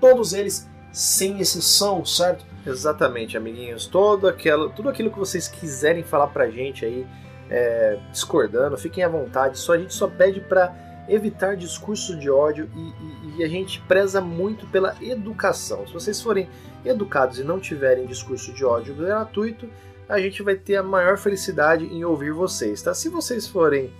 todos 0.00 0.32
eles 0.32 0.66
sem 0.90 1.38
exceção, 1.38 2.04
certo? 2.04 2.44
Exatamente, 2.66 3.36
amiguinhos. 3.36 3.86
Todo 3.86 4.28
aquela, 4.28 4.68
tudo 4.70 4.88
aquilo 4.88 5.10
que 5.10 5.18
vocês 5.18 5.48
quiserem 5.48 6.02
falar 6.02 6.28
pra 6.28 6.50
gente 6.50 6.84
aí, 6.84 7.06
é, 7.48 7.98
discordando, 8.12 8.76
fiquem 8.76 9.02
à 9.02 9.08
vontade. 9.08 9.58
Só 9.58 9.72
a 9.74 9.78
gente 9.78 9.94
só 9.94 10.06
pede 10.06 10.40
pra 10.40 10.72
evitar 11.08 11.56
discurso 11.56 12.16
de 12.18 12.30
ódio 12.30 12.70
e, 12.76 12.78
e- 12.80 13.38
e 13.38 13.44
a 13.44 13.48
gente 13.48 13.80
preza 13.88 14.20
muito 14.20 14.66
pela 14.66 14.94
educação. 15.00 15.86
Se 15.86 15.92
vocês 15.92 16.20
forem 16.20 16.48
educados 16.84 17.38
e 17.38 17.44
não 17.44 17.58
tiverem 17.58 18.06
discurso 18.06 18.52
de 18.52 18.64
ódio 18.64 18.94
gratuito, 18.94 19.68
a 20.08 20.20
gente 20.20 20.42
vai 20.42 20.54
ter 20.54 20.76
a 20.76 20.82
maior 20.82 21.16
felicidade 21.18 21.84
em 21.86 22.04
ouvir 22.04 22.32
vocês, 22.32 22.82
tá? 22.82 22.92
Se 22.94 23.08
vocês 23.08 23.46
forem 23.48 23.92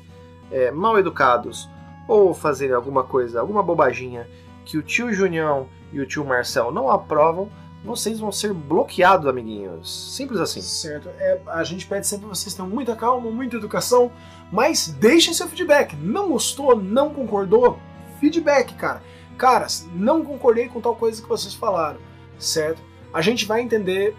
é, 0.52 0.70
mal 0.70 0.98
educados 0.98 1.68
ou 2.06 2.34
fazerem 2.34 2.74
alguma 2.74 3.04
coisa, 3.04 3.40
alguma 3.40 3.62
bobaginha 3.62 4.26
que 4.64 4.76
o 4.76 4.82
tio 4.82 5.12
Junião 5.12 5.68
e 5.92 6.00
o 6.00 6.06
tio 6.06 6.24
Marcel 6.24 6.70
não 6.70 6.90
aprovam, 6.90 7.48
vocês 7.84 8.20
vão 8.20 8.30
ser 8.30 8.52
bloqueados, 8.52 9.26
amiguinhos. 9.26 10.14
Simples 10.14 10.40
assim. 10.40 10.60
Certo. 10.60 11.08
É, 11.18 11.40
a 11.46 11.64
gente 11.64 11.86
pede 11.86 12.06
sempre 12.06 12.28
que 12.28 12.36
vocês 12.36 12.54
tenham 12.54 12.68
muita 12.68 12.94
calma, 12.94 13.30
muita 13.30 13.56
educação, 13.56 14.12
mas 14.52 14.88
deixem 14.88 15.32
seu 15.32 15.48
feedback. 15.48 15.96
Não 15.96 16.30
gostou, 16.30 16.76
não 16.76 17.10
concordou? 17.10 17.78
Feedback, 18.20 18.74
cara. 18.74 19.02
Caras, 19.38 19.88
não 19.94 20.22
concordei 20.22 20.68
com 20.68 20.80
tal 20.80 20.94
coisa 20.94 21.22
que 21.22 21.28
vocês 21.28 21.54
falaram, 21.54 21.98
certo? 22.38 22.82
A 23.12 23.22
gente 23.22 23.46
vai 23.46 23.62
entender 23.62 24.14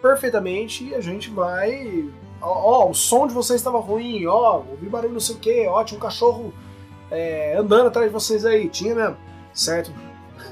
perfeitamente 0.00 0.84
e 0.84 0.94
a 0.94 1.00
gente 1.00 1.30
vai. 1.30 2.08
Ó, 2.40 2.84
ó, 2.84 2.90
o 2.90 2.94
som 2.94 3.26
de 3.26 3.34
vocês 3.34 3.58
estava 3.58 3.80
ruim, 3.80 4.26
ó, 4.26 4.62
ouvi 4.70 4.86
barulho 4.86 5.14
não 5.14 5.20
sei 5.20 5.34
o 5.34 5.38
que, 5.38 5.66
ó, 5.66 5.82
tinha 5.82 5.98
um 5.98 6.00
cachorro 6.00 6.52
é, 7.10 7.56
andando 7.56 7.88
atrás 7.88 8.06
de 8.06 8.12
vocês 8.12 8.44
aí, 8.44 8.68
tinha 8.68 8.94
mesmo, 8.94 9.16
certo? 9.52 9.90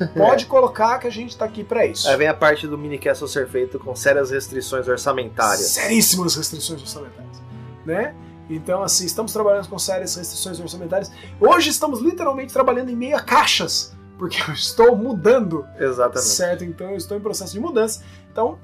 Pode 0.09 0.47
colocar 0.47 0.99
que 0.99 1.07
a 1.07 1.11
gente 1.11 1.37
tá 1.37 1.45
aqui 1.45 1.65
pra 1.65 1.87
isso. 1.87 2.09
Aí 2.09 2.17
vem 2.17 2.29
a 2.29 2.35
parte 2.35 2.67
do 2.67 2.77
minicast 2.79 3.29
ser 3.29 3.49
feito 3.49 3.79
com 3.79 3.95
sérias 3.95 4.31
restrições 4.31 4.89
orçamentárias. 4.89 5.67
seríssimas 5.67 6.37
restrições 6.37 6.81
orçamentárias, 6.81 7.43
né? 7.85 8.15
Então, 8.51 8.83
assim, 8.83 9.07
estamos 9.07 9.33
trabalhando 9.33 9.69
com 9.69 9.79
sérias 9.79 10.15
restrições 10.15 10.61
orçamentárias. 10.61 11.11
Hoje 11.41 11.71
estamos 11.71 12.01
literalmente 12.01 12.53
trabalhando 12.53 12.91
em 12.91 12.97
meio 12.97 13.17
a 13.17 13.21
caixas, 13.21 13.95
porque 14.19 14.39
eu 14.47 14.53
estou 14.53 14.97
mudando. 14.97 15.67
Exatamente. 15.79 16.29
Certo? 16.29 16.65
Então 16.65 16.91
eu 16.91 16.97
estou 16.97 17.17
em 17.17 17.21
processo 17.21 17.53
de 17.53 17.61
mudança. 17.61 18.03
Então, 18.31 18.59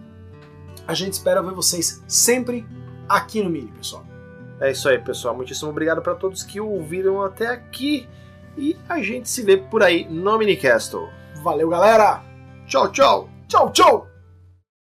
a 0.87 0.95
gente 0.95 1.13
espera 1.13 1.43
ver 1.43 1.53
vocês 1.53 2.03
sempre 2.07 2.67
aqui 3.09 3.43
no 3.43 3.51
Mini, 3.51 3.73
pessoal. 3.73 4.05
É 4.61 4.71
isso 4.71 4.89
aí, 4.89 4.99
pessoal. 4.99 5.35
Muitíssimo 5.35 5.71
obrigado 5.71 6.03
para 6.03 6.15
todos 6.15 6.43
que 6.43 6.61
ouviram 6.61 7.23
até 7.23 7.47
aqui. 7.47 8.09
E 8.57 8.77
a 8.89 9.01
gente 9.01 9.31
se 9.31 9.43
vê 9.43 9.57
por 9.57 9.83
aí 9.83 10.09
no 10.09 10.37
Minicastle. 10.37 11.09
Valeu, 11.43 11.69
galera! 11.69 12.23
Tchau, 12.67 12.89
tchau! 12.91 13.29
Tchau, 13.49 13.71
tchau! 13.71 14.08